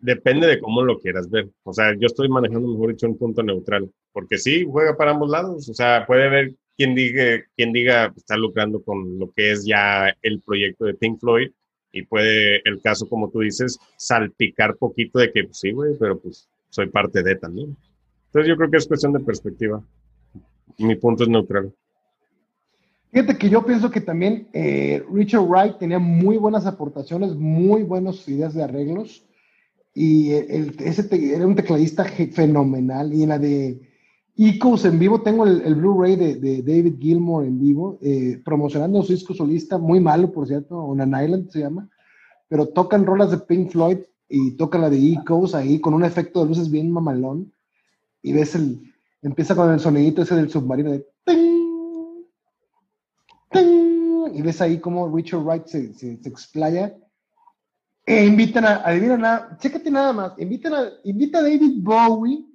depende 0.00 0.46
de 0.46 0.60
cómo 0.60 0.82
lo 0.82 0.98
quieras 0.98 1.28
ver. 1.30 1.48
O 1.62 1.72
sea, 1.72 1.92
yo 1.98 2.06
estoy 2.06 2.28
manejando, 2.28 2.66
mejor 2.68 2.90
dicho, 2.90 3.06
un 3.06 3.16
punto 3.18 3.42
neutral, 3.42 3.90
porque 4.12 4.38
sí, 4.38 4.66
juega 4.68 4.96
para 4.96 5.12
ambos 5.12 5.30
lados. 5.30 5.68
O 5.68 5.74
sea, 5.74 6.04
puede 6.06 6.28
ver 6.28 6.54
quien 6.78 6.94
diga, 6.94 7.42
quien 7.56 7.72
diga 7.72 8.12
está 8.16 8.36
lucrando 8.36 8.80
con 8.82 9.18
lo 9.18 9.30
que 9.32 9.50
es 9.52 9.66
ya 9.66 10.14
el 10.22 10.40
proyecto 10.40 10.84
de 10.86 10.94
Pink 10.94 11.18
Floyd 11.18 11.50
y 11.92 12.02
puede 12.04 12.62
el 12.64 12.80
caso, 12.80 13.08
como 13.08 13.28
tú 13.30 13.40
dices, 13.40 13.78
salpicar 13.96 14.76
poquito 14.76 15.18
de 15.18 15.32
que 15.32 15.42
pues, 15.44 15.58
sí, 15.58 15.72
güey, 15.72 15.94
pero 15.98 16.18
pues 16.20 16.48
soy 16.70 16.88
parte 16.88 17.22
de 17.24 17.34
también. 17.34 17.76
Entonces 18.26 18.48
yo 18.48 18.56
creo 18.56 18.70
que 18.70 18.76
es 18.76 18.86
cuestión 18.86 19.12
de 19.12 19.20
perspectiva. 19.20 19.82
Mi 20.78 20.94
punto 20.94 21.24
es 21.24 21.28
neutral. 21.28 21.74
Fíjate 23.10 23.38
que 23.38 23.48
yo 23.48 23.64
pienso 23.64 23.90
que 23.90 24.00
también 24.02 24.48
eh, 24.52 25.02
Richard 25.12 25.42
Wright 25.48 25.78
tenía 25.78 25.98
muy 25.98 26.36
buenas 26.36 26.66
aportaciones, 26.66 27.34
muy 27.34 27.82
buenas 27.82 28.28
ideas 28.28 28.54
de 28.54 28.62
arreglos. 28.62 29.24
Y 29.94 30.32
el- 30.32 30.76
ese 30.78 31.04
te- 31.04 31.34
era 31.34 31.46
un 31.46 31.56
tecladista 31.56 32.04
fenomenal. 32.04 33.12
Y 33.14 33.22
en 33.24 33.30
la 33.30 33.38
de 33.38 33.80
Ecos 34.40 34.84
en 34.84 35.00
vivo, 35.00 35.20
tengo 35.22 35.44
el, 35.44 35.74
Blu-ray 35.74 36.14
de, 36.14 36.62
David 36.62 37.00
Gilmour 37.00 37.44
en 37.44 37.58
vivo, 37.58 37.98
eh, 38.00 38.40
promocionando 38.44 39.02
su 39.02 39.12
disco 39.12 39.34
solista, 39.34 39.78
muy 39.78 39.98
malo, 39.98 40.30
por 40.30 40.46
cierto, 40.46 40.78
On 40.78 41.00
an 41.00 41.24
Island 41.24 41.50
se 41.50 41.58
llama. 41.58 41.88
Pero 42.46 42.68
tocan 42.68 43.04
rolas 43.04 43.32
de 43.32 43.38
Pink 43.38 43.70
Floyd 43.70 43.98
y 44.28 44.52
tocan 44.52 44.82
la 44.82 44.90
de 44.90 45.12
Ecos 45.12 45.56
ahí 45.56 45.80
con 45.80 45.92
un 45.92 46.04
efecto 46.04 46.40
de 46.40 46.46
luces 46.46 46.70
bien 46.70 46.88
mamalón. 46.88 47.52
Y 48.22 48.32
ves 48.32 48.54
el. 48.54 48.80
Empieza 49.22 49.56
con 49.56 49.72
el 49.72 49.80
sonidito 49.80 50.22
ese 50.22 50.36
del 50.36 50.50
submarino 50.50 50.92
de. 50.92 51.04
¡ting! 51.24 52.24
¡ting! 53.50 54.36
Y 54.36 54.42
ves 54.42 54.60
ahí 54.60 54.78
cómo 54.78 55.12
Richard 55.14 55.42
Wright 55.42 55.66
se, 55.66 55.92
se, 55.94 56.16
se 56.16 56.28
explaya. 56.28 56.96
E 58.06 58.24
invitan 58.24 58.64
a, 58.64 58.76
adivina 58.86 59.16
nada, 59.16 59.58
chécate 59.60 59.90
nada 59.90 60.12
más, 60.12 60.32
invitan 60.38 60.72
a, 60.74 60.88
invita 61.04 61.40
a 61.40 61.42
David 61.42 61.82
Bowie 61.82 62.47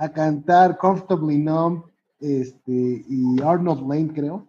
a 0.00 0.10
cantar 0.10 0.78
Comfortably 0.78 1.36
Numb 1.36 1.84
este, 2.20 3.04
y 3.06 3.40
Arnold 3.42 3.86
Lane, 3.86 4.10
creo. 4.14 4.48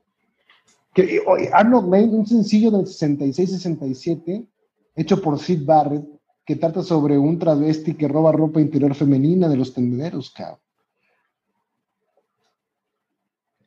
Que, 0.94 1.22
Arnold 1.52 1.90
Lane, 1.90 2.16
un 2.16 2.26
sencillo 2.26 2.72
del 2.72 2.86
66-67, 2.86 4.48
hecho 4.96 5.22
por 5.22 5.38
Sid 5.40 5.66
Barrett, 5.66 6.06
que 6.46 6.56
trata 6.56 6.82
sobre 6.82 7.18
un 7.18 7.38
travesti 7.38 7.96
que 7.96 8.08
roba 8.08 8.32
ropa 8.32 8.62
interior 8.62 8.96
femenina 8.96 9.50
de 9.50 9.58
los 9.58 9.74
tendederos, 9.74 10.32
cabrón. 10.32 10.60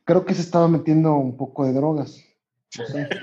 Creo 0.03 0.25
que 0.25 0.33
se 0.33 0.41
estaba 0.41 0.67
metiendo 0.67 1.15
un 1.15 1.37
poco 1.37 1.65
de 1.65 1.73
drogas. 1.73 2.19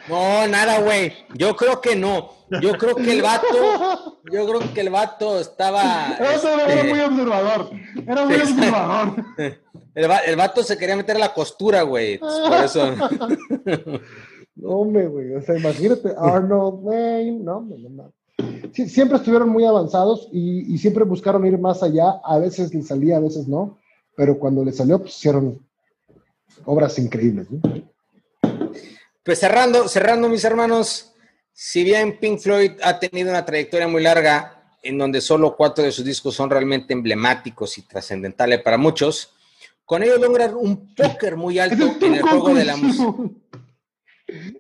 No 0.09 0.47
nada, 0.49 0.81
güey. 0.81 1.13
Yo 1.35 1.55
creo 1.57 1.81
que 1.81 1.95
no. 1.97 2.31
Yo 2.61 2.73
creo 2.79 2.95
que 2.97 3.13
el 3.13 3.23
vato, 3.23 4.19
yo 4.31 4.47
creo 4.47 4.75
que 4.75 4.81
el 4.81 4.91
vato 4.91 5.39
estaba. 5.41 6.13
Eso 6.35 6.49
era 6.49 6.73
este, 6.73 6.89
muy 6.89 7.01
observador. 7.01 7.71
Era 8.07 8.25
muy 8.27 8.35
observador. 8.37 9.25
el, 9.95 10.11
va- 10.11 10.19
el 10.19 10.37
vato 10.37 10.63
se 10.63 10.77
quería 10.79 10.97
meter 10.97 11.17
a 11.17 11.21
la 11.21 11.35
costura, 11.35 11.83
güey. 11.83 12.19
Por 12.19 12.65
eso. 12.65 12.95
No, 14.55 14.69
hombre, 14.69 15.07
güey. 15.09 15.35
O 15.35 15.41
sea, 15.41 15.57
imagínate, 15.57 16.13
Arnold 16.17 16.81
Wayne. 16.83 17.39
No, 17.43 17.63
no, 17.63 17.89
no. 17.89 18.13
Sí, 18.75 18.87
siempre 18.87 19.17
estuvieron 19.17 19.49
muy 19.49 19.65
avanzados 19.65 20.29
y, 20.31 20.75
y 20.75 20.77
siempre 20.77 21.05
buscaron 21.05 21.47
ir 21.47 21.59
más 21.59 21.83
allá. 21.83 22.21
A 22.23 22.39
veces 22.39 22.75
les 22.75 22.87
salía, 22.87 23.17
a 23.17 23.21
veces 23.21 23.49
no. 23.49 23.79
Pero 24.15 24.39
cuando 24.39 24.63
les 24.63 24.77
salió, 24.77 24.99
pues 24.99 25.17
hicieron 25.17 25.67
obras 26.67 26.99
increíbles. 26.99 27.51
¿no? 27.51 27.61
Pues 29.23 29.39
cerrando, 29.39 29.89
cerrando, 29.89 30.29
mis 30.29 30.43
hermanos, 30.45 31.13
si 31.53 31.85
bien 31.85 32.19
Pink 32.19 32.41
Floyd 32.41 32.73
ha 32.83 32.99
tenido 32.99 33.31
una 33.31 33.45
trayectoria 33.45 33.87
muy 33.87 34.03
larga, 34.03 34.77
en 34.83 34.99
donde 34.99 35.21
solo 35.21 35.55
cuatro 35.57 35.85
de 35.85 35.93
sus 35.93 36.05
discos 36.05 36.35
son 36.35 36.51
realmente 36.51 36.93
emblemáticos 36.93 37.79
y 37.79 37.83
trascendentales 37.83 38.63
para 38.63 38.79
muchos, 38.79 39.33
con 39.85 40.03
ellos 40.03 40.21
logran 40.21 40.55
un 40.55 40.93
póker 40.95 41.37
muy 41.37 41.59
alto 41.59 41.85
es 41.85 42.03
en 42.03 42.15
el 42.15 42.23
juego 42.23 42.55
de 42.55 42.65
la 42.65 42.77
música. 42.77 43.15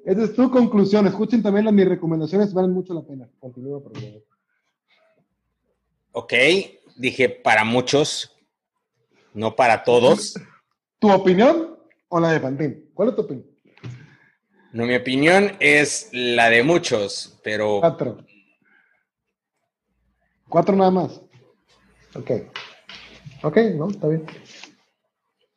Esa 0.05 0.25
es 0.25 0.35
tu 0.35 0.51
conclusión. 0.51 1.07
Escuchen 1.07 1.43
también 1.43 1.65
las 1.65 1.75
mis 1.75 1.89
recomendaciones, 1.89 2.53
valen 2.53 2.73
mucho 2.73 2.95
la 2.95 3.03
pena. 3.03 3.29
Continúa, 3.41 3.83
por 3.83 3.99
favor. 3.99 4.23
Ok, 6.13 6.35
dije 6.97 7.29
para 7.31 7.65
muchos, 7.65 8.37
no 9.33 9.57
para 9.57 9.83
todos. 9.83 10.35
¿Tu 10.99 11.11
opinión 11.11 11.79
o 12.09 12.21
la 12.21 12.33
de 12.33 12.41
Pantín? 12.41 12.91
¿Cuál 12.95 13.09
es 13.09 13.17
tu 13.17 13.23
opinión? 13.23 13.52
No, 14.73 14.87
mi 14.87 14.95
opinión 14.95 15.55
es 15.61 16.09
la 16.13 16.49
de 16.49 16.63
muchos, 16.63 17.39
pero 17.45 17.81
Cuatro. 17.81 18.25
Cuatro 20.49 20.77
nada 20.77 20.91
más. 20.91 21.21
Ok. 22.15 22.31
Ok, 23.43 23.57
no, 23.75 23.91
está 23.91 24.09
bien. 24.09 24.25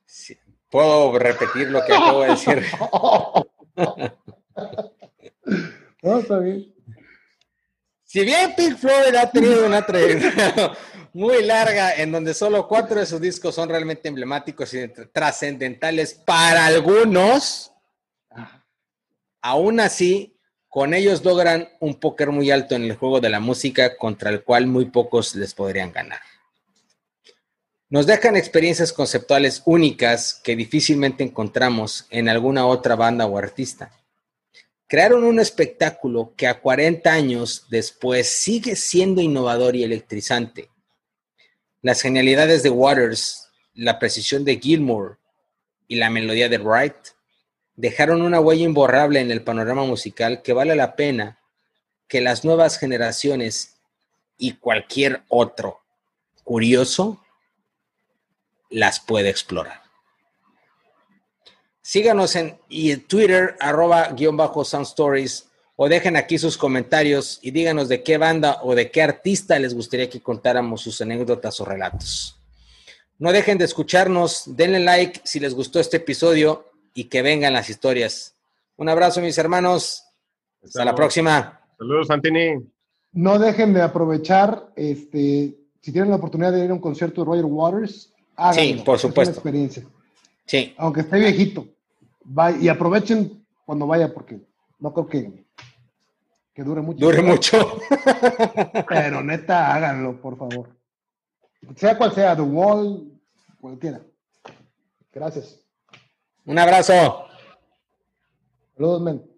sí, 0.05 0.37
puedo 0.69 1.17
repetir 1.17 1.69
lo 1.69 1.83
que 1.85 1.93
acabo 1.93 2.23
de 2.23 2.29
decir. 2.29 2.63
no, 6.01 6.19
está 6.19 6.39
bien. 6.39 6.73
Si 8.03 8.23
bien 8.23 8.53
Pink 8.55 8.77
Floyd 8.77 9.15
ha 9.15 9.29
tenido 9.29 9.65
una 9.65 9.85
trayectoria 9.85 10.71
muy 11.13 11.43
larga 11.43 11.95
en 11.95 12.11
donde 12.11 12.33
solo 12.33 12.67
cuatro 12.67 12.99
de 12.99 13.05
sus 13.05 13.21
discos 13.21 13.55
son 13.55 13.69
realmente 13.69 14.09
emblemáticos 14.09 14.73
y 14.73 14.87
trascendentales 14.87 16.13
para 16.13 16.65
algunos, 16.65 17.71
aún 19.45 19.79
así, 19.79 20.35
con 20.67 20.95
ellos 20.95 21.23
logran 21.23 21.69
un 21.79 21.99
póker 21.99 22.31
muy 22.31 22.49
alto 22.49 22.73
en 22.73 22.83
el 22.83 22.95
juego 22.95 23.19
de 23.21 23.29
la 23.29 23.39
música 23.39 23.95
contra 23.95 24.31
el 24.31 24.43
cual 24.43 24.65
muy 24.65 24.85
pocos 24.85 25.35
les 25.35 25.53
podrían 25.53 25.91
ganar. 25.91 26.19
Nos 27.87 28.07
dejan 28.07 28.35
experiencias 28.35 28.91
conceptuales 28.91 29.61
únicas 29.65 30.33
que 30.33 30.55
difícilmente 30.55 31.23
encontramos 31.23 32.07
en 32.09 32.27
alguna 32.27 32.65
otra 32.65 32.95
banda 32.95 33.27
o 33.27 33.37
artista. 33.37 33.91
Crearon 34.87 35.23
un 35.23 35.39
espectáculo 35.39 36.33
que 36.35 36.47
a 36.47 36.59
40 36.59 37.13
años 37.13 37.67
después 37.69 38.27
sigue 38.27 38.75
siendo 38.75 39.21
innovador 39.21 39.75
y 39.75 39.83
electrizante. 39.83 40.69
Las 41.83 42.01
genialidades 42.01 42.63
de 42.63 42.71
Waters, 42.71 43.49
la 43.75 43.99
precisión 43.99 44.43
de 44.43 44.57
Gilmour 44.57 45.19
y 45.87 45.97
la 45.97 46.09
melodía 46.09 46.49
de 46.49 46.57
Wright 46.57 47.14
dejaron 47.75 48.21
una 48.21 48.39
huella 48.39 48.63
imborrable 48.63 49.19
en 49.19 49.31
el 49.31 49.43
panorama 49.43 49.83
musical 49.83 50.41
que 50.41 50.53
vale 50.53 50.75
la 50.75 50.95
pena 50.95 51.39
que 52.07 52.21
las 52.21 52.45
nuevas 52.45 52.77
generaciones 52.77 53.77
y 54.37 54.53
cualquier 54.53 55.23
otro 55.27 55.81
curioso 56.43 57.21
las 58.69 58.99
puede 58.99 59.29
explorar. 59.29 59.81
Síganos 61.81 62.35
en 62.35 62.57
Twitter, 63.07 63.55
arroba 63.59 64.09
guion 64.09 64.37
bajo 64.37 64.65
Sound 64.65 64.87
Stories, 64.87 65.47
o 65.75 65.89
dejen 65.89 66.15
aquí 66.15 66.37
sus 66.37 66.57
comentarios 66.57 67.39
y 67.41 67.51
díganos 67.51 67.89
de 67.89 68.01
qué 68.01 68.17
banda 68.17 68.59
o 68.63 68.75
de 68.75 68.89
qué 68.91 69.01
artista 69.01 69.59
les 69.59 69.73
gustaría 69.73 70.09
que 70.09 70.21
contáramos 70.21 70.81
sus 70.81 71.01
anécdotas 71.01 71.59
o 71.59 71.65
relatos. 71.65 72.39
No 73.17 73.31
dejen 73.31 73.57
de 73.57 73.65
escucharnos, 73.65 74.43
denle 74.55 74.79
like 74.79 75.21
si 75.23 75.39
les 75.39 75.53
gustó 75.53 75.79
este 75.79 75.97
episodio 75.97 76.71
y 76.95 77.03
que 77.03 77.21
vengan 77.21 77.53
las 77.53 77.69
historias. 77.69 78.35
Un 78.77 78.89
abrazo, 78.89 79.21
mis 79.21 79.37
hermanos. 79.37 80.03
Hasta 80.63 80.83
la 80.83 80.95
próxima. 80.95 81.59
Saludos, 81.77 82.07
Santini. 82.07 82.55
No 83.11 83.37
dejen 83.37 83.73
de 83.73 83.81
aprovechar, 83.81 84.71
este, 84.75 85.55
si 85.81 85.91
tienen 85.91 86.09
la 86.09 86.15
oportunidad 86.15 86.51
de 86.51 86.65
ir 86.65 86.71
a 86.71 86.73
un 86.73 86.79
concierto 86.79 87.21
de 87.21 87.25
Roger 87.25 87.45
Waters, 87.45 88.13
háganlo. 88.35 88.61
Sí, 88.61 88.81
por 88.83 88.97
supuesto. 88.97 89.21
Es 89.21 89.27
una 89.27 89.35
experiencia. 89.35 89.83
Sí. 90.45 90.73
Aunque 90.77 91.01
esté 91.01 91.19
viejito. 91.19 91.67
y 92.59 92.67
aprovechen 92.69 93.45
cuando 93.65 93.85
vaya, 93.85 94.13
porque 94.13 94.39
no 94.79 94.93
creo 94.93 95.07
que, 95.07 95.45
que 96.53 96.63
dure 96.63 96.81
mucho. 96.81 97.05
Dure 97.05 97.21
mucho. 97.21 97.77
Pero 98.87 99.21
neta, 99.21 99.75
háganlo, 99.75 100.19
por 100.21 100.37
favor. 100.37 100.69
Sea 101.75 101.97
cual 101.97 102.13
sea, 102.13 102.35
The 102.35 102.41
Wall, 102.41 103.11
cualquiera. 103.59 104.01
Gracias. 105.11 105.64
Un 106.45 106.59
abrazo. 106.59 107.25
Saludos, 108.75 109.01
men. 109.01 109.34